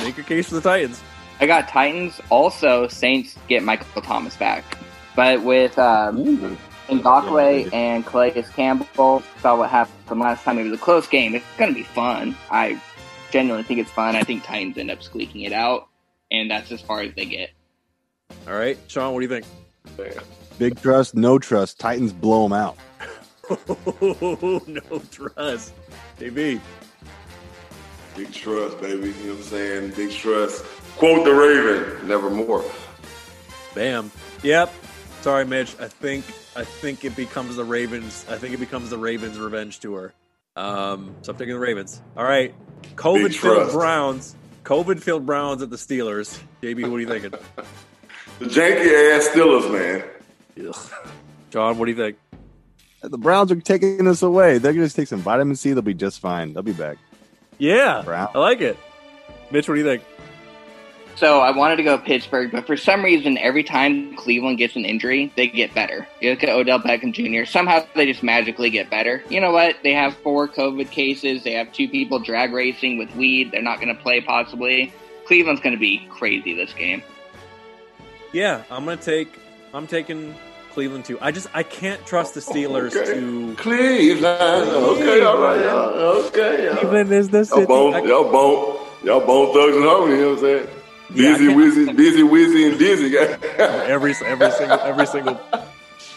make 0.01 0.17
your 0.17 0.25
case 0.25 0.49
for 0.49 0.55
the 0.55 0.61
Titans. 0.61 1.03
I 1.41 1.47
got 1.47 1.69
Titans. 1.69 2.21
Also, 2.31 2.87
Saints 2.87 3.37
get 3.49 3.65
Michael 3.65 4.03
Thomas 4.03 4.37
back. 4.37 4.79
But 5.17 5.43
with 5.43 5.77
um, 5.79 6.57
Ngakoue 6.89 7.73
and 7.73 8.05
Calais 8.05 8.43
Campbell, 8.55 9.23
saw 9.41 9.57
what 9.57 9.71
happened 9.71 9.99
from 10.07 10.21
last 10.21 10.45
time. 10.45 10.59
It 10.59 10.65
was 10.65 10.73
a 10.73 10.83
close 10.83 11.07
game. 11.07 11.35
It's 11.35 11.45
going 11.57 11.71
to 11.71 11.75
be 11.75 11.85
fun. 11.85 12.37
I 12.51 12.81
genuinely 13.31 13.65
think 13.65 13.81
it's 13.81 13.91
fun. 13.91 14.17
I 14.17 14.23
think 14.23 14.45
Titans 14.45 14.79
end 14.79 14.91
up 14.91 15.03
squeaking 15.03 15.43
it 15.43 15.53
out, 15.53 15.89
and 16.31 16.51
that's 16.51 16.73
as 16.73 16.81
far 16.81 17.01
as 17.01 17.15
they 17.15 17.27
get. 17.27 17.51
All 18.47 18.55
right, 18.55 18.79
Sean, 18.89 19.13
what 19.13 19.21
do 19.21 19.27
you 19.27 19.41
think? 19.41 20.25
Big 20.59 20.81
trust, 20.81 21.15
no 21.15 21.39
trust. 21.39 21.79
Titans 21.79 22.13
blow 22.13 22.43
them 22.49 22.53
out. 22.53 22.77
no 24.01 25.03
trust. 25.11 25.73
JB. 26.19 26.61
Big 28.17 28.33
trust, 28.33 28.81
baby. 28.81 29.09
You 29.09 29.13
know 29.13 29.31
what 29.31 29.39
I'm 29.39 29.43
saying? 29.45 29.91
Big 29.93 30.11
trust. 30.11 30.65
Quote 30.97 31.25
the 31.25 31.33
Raven, 31.33 32.09
nevermore. 32.09 32.65
Bam. 33.75 34.11
Yep. 34.43 34.73
Sorry, 35.21 35.45
Mitch. 35.45 35.75
I 35.81 35.89
think 35.89 36.25
I 36.57 36.65
think 36.65 37.05
it 37.05 37.17
becomes 37.17 37.57
the 37.57 37.65
Ravens. 37.65 38.25
I 38.29 38.37
think 38.37 38.55
it 38.55 38.61
becomes 38.61 38.91
the 38.91 38.99
Ravens' 38.99 39.39
revenge 39.39 39.81
tour. 39.81 40.15
Um, 40.57 41.15
so 41.23 41.33
I'm 41.33 41.39
taking 41.39 41.55
the 41.55 41.61
Ravens. 41.61 42.01
All 42.17 42.25
right. 42.25 42.55
COVID 42.97 43.35
filled. 43.35 43.73
Browns. 43.73 44.35
COVID 44.65 45.01
filled 45.01 45.25
Browns 45.27 45.63
at 45.63 45.71
the 45.71 45.77
Steelers. 45.77 46.41
JB, 46.63 46.83
what 46.91 46.97
are 46.97 47.01
you 47.01 47.09
thinking? 47.09 47.33
The 48.39 48.45
janky 48.45 49.17
ass 49.17 49.29
Steelers, 49.31 49.73
man. 49.73 50.05
Ugh. 50.69 50.93
John, 51.51 51.77
what 51.77 51.87
do 51.87 51.91
you 51.91 51.97
think? 51.97 52.19
The 53.03 53.19
Browns 53.19 53.51
are 53.51 53.61
taking 53.61 54.07
us 54.07 54.23
away. 54.23 54.59
They're 54.59 54.73
going 54.73 54.83
to 54.83 54.87
just 54.87 54.95
take 54.95 55.09
some 55.09 55.19
vitamin 55.21 55.57
C. 55.57 55.73
They'll 55.73 55.83
be 55.83 55.93
just 55.93 56.21
fine. 56.21 56.53
They'll 56.53 56.63
be 56.63 56.73
back. 56.73 56.99
Yeah, 57.59 58.03
Brown. 58.05 58.29
I 58.37 58.39
like 58.39 58.61
it. 58.61 58.77
Mitch, 59.51 59.69
what 59.69 59.75
do 59.75 59.81
you 59.81 59.87
think? 59.87 60.05
So 61.19 61.41
I 61.41 61.51
wanted 61.51 61.77
to 61.77 61.83
go 61.83 61.99
Pittsburgh, 61.99 62.53
but 62.53 62.65
for 62.65 62.77
some 62.77 63.03
reason, 63.03 63.39
every 63.39 63.65
time 63.65 64.15
Cleveland 64.15 64.57
gets 64.59 64.77
an 64.77 64.85
injury, 64.85 65.33
they 65.37 65.49
get 65.49 65.75
better. 65.75 66.07
You 66.21 66.31
look 66.31 66.45
at 66.45 66.49
Odell 66.51 66.79
Beckham 66.79 67.13
Jr. 67.13 67.45
Somehow 67.45 67.85
they 67.97 68.07
just 68.07 68.23
magically 68.23 68.71
get 68.71 68.89
better. 68.89 69.25
You 69.29 69.41
know 69.41 69.51
what? 69.51 69.79
They 69.83 69.93
have 69.95 70.17
four 70.19 70.47
COVID 70.47 70.93
cases. 70.93 71.43
They 71.43 71.55
have 71.55 71.73
two 71.73 71.89
people 71.89 72.21
drag 72.21 72.53
racing 72.53 72.99
with 72.99 73.13
weed. 73.17 73.51
They're 73.51 73.63
not 73.63 73.81
going 73.81 73.93
to 73.95 74.01
play 74.01 74.21
possibly. 74.21 74.93
Cleveland's 75.27 75.61
going 75.61 75.75
to 75.75 75.81
be 75.81 76.07
crazy 76.09 76.55
this 76.55 76.73
game. 76.73 77.03
Yeah, 78.33 78.63
I'm 78.71 78.85
gonna 78.85 78.99
take. 78.99 79.29
I'm 79.75 79.87
taking 79.87 80.35
Cleveland 80.73 81.07
too. 81.07 81.19
I 81.21 81.33
just 81.33 81.49
I 81.55 81.63
can't 81.63 82.05
trust 82.07 82.35
the 82.35 82.41
Steelers 82.41 82.95
Okay. 82.95 83.15
to. 83.19 83.55
Cleveland. 83.57 84.69
Okay, 84.71 85.21
all 85.23 85.41
right. 85.41 85.61
y'all. 85.65 86.27
Okay, 86.27 86.67
y'all. 86.67 86.77
Cleveland 86.77 87.11
is 87.13 87.31
the 87.31 87.39
Y'all 87.39 87.45
city. 87.47 87.67
bone, 87.67 88.07
y'all 88.07 88.31
bone, 88.31 88.87
y'all 89.03 89.27
bone 89.27 89.53
thugs 89.55 89.77
and 89.77 89.85
harmony. 89.85 90.17
You 90.17 90.21
know 90.21 90.29
what 90.35 90.39
I'm 90.39 90.45
saying? 90.45 90.69
Yeah, 91.15 91.31
I 91.31 91.39
Busy, 91.39 91.47
can't- 91.47 91.59
wizzy, 91.59 91.97
busy, 91.97 92.23
wizzy, 92.23 92.69
and 92.71 92.79
dizzy. 92.79 93.17
every 93.59 94.15
every 94.25 94.51
single 94.53 94.79
every 94.81 95.07
single 95.07 95.35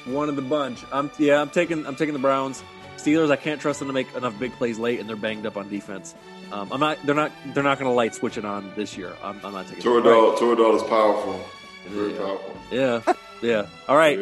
one 0.06 0.30
of 0.30 0.36
the 0.36 0.42
bunch. 0.42 0.84
I'm 0.92 1.10
yeah, 1.18 1.42
I'm 1.42 1.50
taking 1.50 1.86
I'm 1.88 1.96
taking 1.96 2.14
the 2.14 2.20
Browns. 2.20 2.64
Steelers, 2.98 3.32
I 3.32 3.36
can't 3.36 3.60
trust 3.60 3.80
them 3.80 3.88
to 3.88 3.94
make 3.94 4.14
enough 4.16 4.38
big 4.38 4.52
plays 4.54 4.78
late, 4.78 5.00
and 5.00 5.10
they're 5.10 5.16
banged 5.16 5.46
up 5.48 5.58
on 5.58 5.70
defense. 5.70 6.14
Um, 6.52 6.72
I'm 6.72 6.80
not. 6.80 7.00
They're 7.04 7.16
not. 7.16 7.32
They're 7.54 7.64
not 7.64 7.80
going 7.80 7.90
to 7.90 7.96
light 7.96 8.14
switch 8.14 8.38
it 8.38 8.46
on 8.46 8.72
this 8.76 8.96
year. 8.98 9.14
I'm, 9.24 9.40
I'm 9.44 9.54
not 9.54 9.68
taking. 9.68 9.84
them. 9.84 10.04
Toradol, 10.04 10.38
Toradol 10.38 10.76
is 10.76 10.84
powerful. 10.84 11.42
Very 11.88 12.12
Yeah. 12.14 12.20
powerful. 12.20 12.58
Yeah, 12.70 13.14
yeah. 13.42 13.66
All 13.88 13.98
right, 13.98 14.20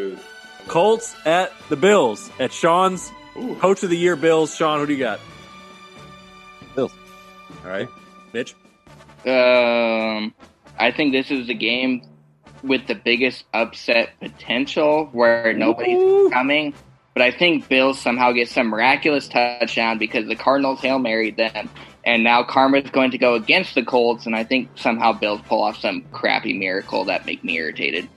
Colts 0.68 1.14
at 1.26 1.52
the 1.68 1.76
Bills 1.76 2.30
at 2.40 2.54
Sean's 2.54 3.12
Ooh. 3.38 3.56
Coach 3.56 3.84
of 3.84 3.90
the 3.90 3.98
Year. 3.98 4.16
Bills. 4.16 4.56
Sean, 4.56 4.80
who 4.80 4.86
do 4.86 4.94
you 4.94 5.00
got? 5.00 5.20
Bills. 6.76 6.94
All 7.66 7.70
right, 7.72 7.90
Mitch. 8.32 8.56
Um, 9.26 10.34
I 10.80 10.92
think 10.92 11.12
this 11.12 11.30
is 11.30 11.48
the 11.48 11.54
game 11.54 12.02
with 12.64 12.88
the 12.88 12.96
biggest 12.96 13.46
upset 13.54 14.20
potential 14.20 15.10
where 15.12 15.54
nobody's 15.54 16.32
coming. 16.32 16.74
But 17.14 17.24
I 17.24 17.32
think 17.32 17.68
Bills 17.68 18.00
somehow 18.00 18.32
get 18.32 18.50
some 18.50 18.68
miraculous 18.68 19.28
touchdown 19.28 19.98
because 19.98 20.28
the 20.28 20.36
Cardinals 20.36 20.80
hail 20.80 21.00
married 21.00 21.38
them, 21.38 21.70
and 22.06 22.24
now 22.24 22.44
karma's 22.44 22.90
going 22.92 23.12
to 23.12 23.18
go 23.18 23.34
against 23.34 23.76
the 23.76 23.84
Colts. 23.84 24.26
And 24.26 24.36
I 24.36 24.44
think 24.44 24.70
somehow 24.76 25.14
Bills 25.14 25.42
pull 25.48 25.62
off 25.62 25.78
some 25.80 26.04
crappy 26.12 26.54
miracle 26.58 27.04
that 27.06 27.26
make 27.26 27.44
me 27.44 27.58
irritated. 27.58 28.08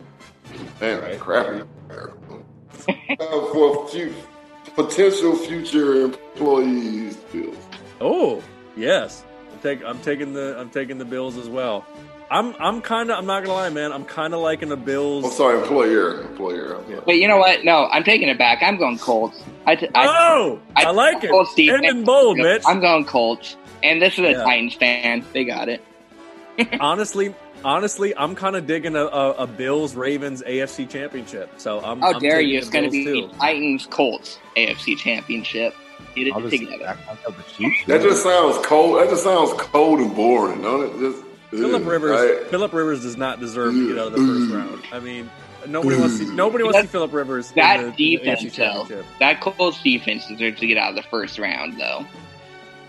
Damn, 0.79 1.19
crappy. 1.19 1.67
Uh, 1.91 3.17
for 3.17 3.89
few 3.89 4.15
potential 4.75 5.37
future 5.37 6.03
employees, 6.03 7.17
Bills. 7.33 7.57
Oh 8.01 8.43
yes, 8.77 9.25
I'm, 9.53 9.59
take, 9.61 9.85
I'm 9.85 10.01
taking 10.01 10.33
the 10.33 10.59
I'm 10.59 10.71
taking 10.71 10.99
the 10.99 11.05
Bills 11.05 11.37
as 11.37 11.49
well. 11.49 11.87
I'm 12.33 12.57
I'm 12.59 12.81
kind 12.81 13.11
of 13.11 13.19
I'm 13.19 13.27
not 13.27 13.45
gonna 13.45 13.55
lie, 13.55 13.69
man. 13.69 13.93
I'm 13.93 14.07
kind 14.07 14.33
of 14.33 14.41
liking 14.41 14.71
the 14.71 14.77
Bills. 14.77 15.25
I'm 15.25 15.31
sorry, 15.33 15.59
employer, 15.61 16.23
employer. 16.23 16.77
I'm. 16.77 17.03
But 17.05 17.17
you 17.17 17.29
know 17.29 17.37
what? 17.37 17.63
No, 17.63 17.89
I'm 17.93 18.05
taking 18.05 18.29
it 18.29 18.39
back. 18.39 18.63
I'm 18.63 18.79
going 18.79 18.99
Colts. 18.99 19.43
I, 19.67 19.77
t- 19.77 19.89
I, 19.95 20.07
oh, 20.07 20.59
I, 20.75 20.91
like 20.93 21.23
it. 21.23 21.31
Colts 21.31 21.55
defense. 21.55 21.83
Ending 21.87 22.05
bold, 22.05 22.39
Mitch. 22.39 22.63
I'm 22.67 22.81
going 22.81 23.05
Colts. 23.05 23.57
And 23.83 24.01
this 24.01 24.15
is 24.15 24.21
a 24.21 24.31
Yeah. 24.31 24.45
Titans 24.45 24.75
fan. 24.75 25.25
They 25.35 25.45
got 25.45 25.69
it. 25.69 25.83
honestly, 26.81 27.35
honestly, 27.65 28.17
I'm 28.17 28.35
kind 28.35 28.57
of 28.57 28.67
digging 28.67 28.97
a, 28.97 29.05
a, 29.05 29.31
a 29.33 29.47
Bills 29.47 29.95
Ravens 29.95 30.43
AFC 30.43 30.89
Championship. 30.89 31.51
So 31.59 31.81
I'm. 31.81 32.01
How 32.01 32.15
I'm 32.15 32.21
dare 32.21 32.41
you? 32.41 32.59
It's 32.59 32.71
going 32.71 32.85
to 32.85 32.91
be 32.91 33.05
too. 33.05 33.29
Titans 33.39 33.85
Colts 33.87 34.39
AFC 34.57 34.97
Championship. 34.97 35.75
Get 36.15 36.33
I'll 36.33 36.47
it 36.47 36.51
just 36.51 36.63
together. 36.63 36.85
back 36.85 36.99
up 37.27 37.37
the 37.37 37.43
Chiefs. 37.55 37.85
That 37.87 38.01
just 38.03 38.23
sounds 38.23 38.59
cold. 38.67 39.01
That 39.01 39.11
just 39.11 39.23
sounds 39.25 39.53
cold 39.55 40.01
and 40.01 40.15
boring, 40.15 40.63
don't 40.63 40.85
it? 40.85 40.99
Just 40.99 41.25
Philip 41.53 41.87
Rivers. 41.87 42.11
right? 42.11 42.47
Philip 42.49 42.73
Rivers 42.73 43.03
does 43.03 43.17
not 43.17 43.39
deserve 43.39 43.75
to 43.75 43.89
get 43.89 43.99
out 43.99 44.09
of 44.09 44.13
the 44.13 44.19
first 44.19 44.51
round. 44.53 44.83
I 44.91 44.99
mean, 45.01 45.31
nobody 45.69 45.99
wants 45.99 46.19
to. 46.19 46.33
Nobody 46.35 46.65
wants 46.65 46.79
to 46.79 46.85
see 46.85 46.89
Philip 46.91 47.13
Rivers. 47.13 47.53
That 47.53 47.77
the- 47.79 47.85
in 47.85 47.91
the 47.91 48.17
defense, 48.17 48.43
AFC 48.43 48.89
though. 48.89 49.05
That 49.21 49.41
Colts 49.41 49.83
defense 49.83 50.27
deserves 50.27 50.59
to 50.61 50.67
get 50.67 50.79
out 50.79 50.91
of 50.91 50.97
the 50.97 51.03
first 51.03 51.39
round, 51.39 51.79
though. 51.79 52.07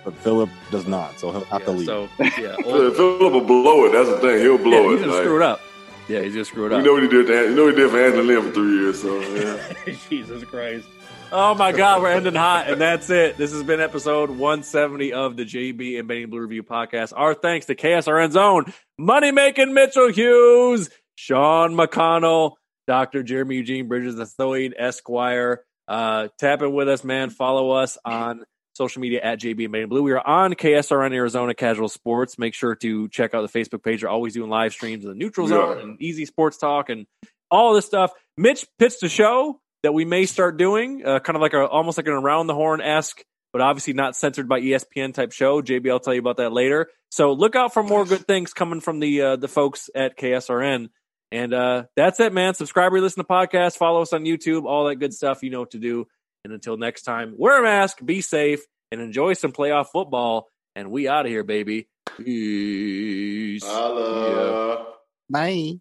But 0.03 0.15
Philip 0.17 0.49
does 0.71 0.85
not, 0.85 1.17
so 1.19 1.31
he'll 1.31 1.45
have 1.45 1.63
to 1.65 1.71
leave. 1.71 1.85
so 1.85 2.09
yeah, 2.19 2.55
Philip 2.61 3.33
will 3.33 3.41
blow 3.41 3.85
it. 3.85 3.91
That's 3.93 4.09
the 4.09 4.17
thing. 4.17 4.39
He'll 4.39 4.57
blow 4.57 4.71
yeah, 4.71 4.87
it. 4.87 4.91
he's 4.91 4.99
gonna 5.01 5.11
like, 5.13 5.23
screw 5.23 5.35
it 5.37 5.41
up. 5.41 5.61
Yeah, 6.09 6.21
he's 6.21 6.33
gonna 6.33 6.45
screw 6.45 6.65
it 6.65 6.73
up. 6.73 6.79
You 6.79 6.85
know 6.85 6.93
what 6.93 7.03
he 7.03 7.09
did? 7.09 7.27
To, 7.27 7.33
you 7.49 7.55
know 7.55 7.63
what 7.65 7.73
he 7.73 7.79
did 7.79 7.89
for 7.91 8.03
Anthony 8.03 8.23
Lynn 8.23 8.41
for 8.43 8.51
three 8.51 8.79
years. 8.79 9.01
So 9.01 9.19
yeah. 9.21 9.95
Jesus 10.09 10.43
Christ. 10.43 10.87
Oh 11.35 11.55
my 11.55 11.71
God, 11.71 12.03
we're 12.03 12.11
ending 12.11 12.35
hot, 12.35 12.69
and 12.69 12.79
that's 12.79 13.09
it. 13.09 13.37
This 13.37 13.51
has 13.53 13.63
been 13.63 13.81
episode 13.81 14.29
170 14.29 15.13
of 15.13 15.35
the 15.35 15.45
JB 15.45 15.97
and 15.97 16.07
Benny 16.07 16.25
Blue 16.25 16.41
Review 16.41 16.61
podcast. 16.61 17.11
Our 17.15 17.33
thanks 17.33 17.65
to 17.65 17.75
KSRN 17.75 18.31
Zone, 18.31 18.71
Money 18.99 19.31
Making 19.31 19.73
Mitchell 19.73 20.11
Hughes, 20.11 20.91
Sean 21.15 21.73
McConnell, 21.73 22.51
Dr. 22.85 23.23
Jeremy 23.23 23.55
Eugene 23.55 23.87
Bridges, 23.87 24.15
the 24.15 24.25
Thoid 24.25 24.73
Esquire. 24.77 25.63
Uh, 25.87 26.27
tap 26.37 26.61
in 26.61 26.71
with 26.71 26.87
us, 26.87 27.03
man. 27.03 27.31
Follow 27.31 27.71
us 27.71 27.97
on 28.05 28.43
social 28.75 29.01
media 29.01 29.19
at 29.23 29.39
JB 29.39 29.63
and 29.63 29.71
Benny 29.71 29.85
Blue. 29.85 30.03
We 30.03 30.11
are 30.11 30.25
on 30.25 30.53
KSRN 30.53 31.15
Arizona 31.15 31.55
Casual 31.55 31.89
Sports. 31.89 32.37
Make 32.37 32.53
sure 32.53 32.75
to 32.75 33.09
check 33.09 33.33
out 33.33 33.51
the 33.51 33.59
Facebook 33.59 33.81
page. 33.81 34.03
We're 34.03 34.09
always 34.09 34.35
doing 34.35 34.51
live 34.51 34.71
streams 34.73 35.03
of 35.03 35.09
the 35.09 35.17
Neutral 35.17 35.47
Zone 35.47 35.77
are. 35.77 35.79
and 35.79 35.99
Easy 35.99 36.27
Sports 36.27 36.59
Talk 36.59 36.89
and 36.89 37.07
all 37.49 37.73
this 37.73 37.87
stuff. 37.87 38.11
Mitch 38.37 38.67
pitched 38.77 39.01
a 39.01 39.09
show 39.09 39.59
that 39.83 39.93
we 39.93 40.05
may 40.05 40.25
start 40.25 40.57
doing, 40.57 41.05
uh, 41.05 41.19
kind 41.19 41.35
of 41.35 41.41
like 41.41 41.53
a 41.53 41.67
almost 41.67 41.97
like 41.97 42.07
an 42.07 42.13
around 42.13 42.47
the 42.47 42.55
horn 42.55 42.81
esque, 42.81 43.23
but 43.51 43.61
obviously 43.61 43.93
not 43.93 44.15
censored 44.15 44.49
by 44.49 44.61
ESPN 44.61 45.13
type 45.13 45.31
show. 45.31 45.61
JB, 45.61 45.91
I'll 45.91 45.99
tell 45.99 46.13
you 46.13 46.21
about 46.21 46.37
that 46.37 46.53
later. 46.53 46.89
So 47.11 47.33
look 47.33 47.55
out 47.55 47.73
for 47.73 47.83
more 47.83 48.05
good 48.05 48.25
things 48.25 48.53
coming 48.53 48.79
from 48.79 48.99
the 48.99 49.21
uh, 49.21 49.35
the 49.35 49.47
folks 49.47 49.89
at 49.93 50.17
KSRN. 50.17 50.89
And 51.31 51.53
uh, 51.53 51.83
that's 51.95 52.19
it, 52.19 52.31
man. 52.31 52.53
Subscribe, 52.53 52.93
or 52.93 53.01
listen 53.01 53.23
to 53.23 53.27
podcasts, 53.27 53.77
follow 53.77 54.01
us 54.01 54.13
on 54.13 54.23
YouTube, 54.23 54.65
all 54.65 54.85
that 54.85 54.95
good 54.95 55.13
stuff. 55.13 55.43
You 55.43 55.49
know 55.49 55.61
what 55.61 55.71
to 55.71 55.79
do. 55.79 56.07
And 56.43 56.53
until 56.53 56.77
next 56.77 57.03
time, 57.03 57.35
wear 57.37 57.59
a 57.59 57.63
mask, 57.63 58.03
be 58.03 58.21
safe, 58.21 58.61
and 58.91 59.01
enjoy 59.01 59.33
some 59.33 59.51
playoff 59.51 59.87
football. 59.87 60.49
And 60.75 60.91
we 60.91 61.07
out 61.07 61.25
of 61.25 61.31
here, 61.31 61.43
baby. 61.43 61.87
Peace. 62.17 63.63
Holla. 63.63 64.85
Bye. 65.29 65.79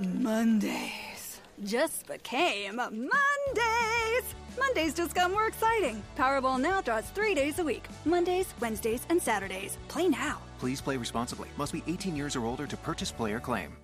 Mondays 0.00 0.99
just 1.64 2.06
became 2.06 2.76
Mondays. 2.76 4.34
Mondays 4.58 4.94
just 4.94 5.14
got 5.14 5.30
more 5.30 5.46
exciting. 5.46 6.02
Powerball 6.16 6.60
now 6.60 6.80
draws 6.80 7.04
three 7.10 7.34
days 7.34 7.58
a 7.58 7.64
week 7.64 7.86
Mondays, 8.04 8.52
Wednesdays, 8.60 9.06
and 9.08 9.20
Saturdays. 9.20 9.78
Play 9.88 10.08
now. 10.08 10.38
Please 10.58 10.80
play 10.80 10.96
responsibly. 10.96 11.48
Must 11.56 11.72
be 11.72 11.82
18 11.86 12.16
years 12.16 12.36
or 12.36 12.44
older 12.44 12.66
to 12.66 12.76
purchase 12.76 13.12
player 13.12 13.40
claim. 13.40 13.76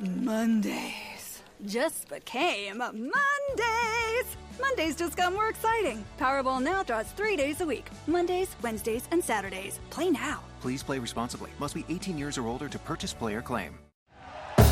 Mondays 0.00 1.42
just 1.66 2.08
became 2.08 2.78
Mondays. 2.78 4.36
Mondays 4.60 4.96
just 4.96 5.16
got 5.16 5.32
more 5.32 5.48
exciting. 5.48 6.04
Powerball 6.18 6.62
now 6.62 6.82
draws 6.82 7.06
three 7.12 7.36
days 7.36 7.60
a 7.60 7.66
week 7.66 7.88
Mondays, 8.06 8.54
Wednesdays, 8.62 9.06
and 9.10 9.22
Saturdays. 9.22 9.80
Play 9.90 10.10
now. 10.10 10.40
Please 10.60 10.82
play 10.82 10.98
responsibly. 10.98 11.50
Must 11.58 11.74
be 11.74 11.84
18 11.88 12.18
years 12.18 12.38
or 12.38 12.46
older 12.46 12.68
to 12.68 12.78
purchase 12.78 13.12
player 13.12 13.42
claim. 13.42 13.78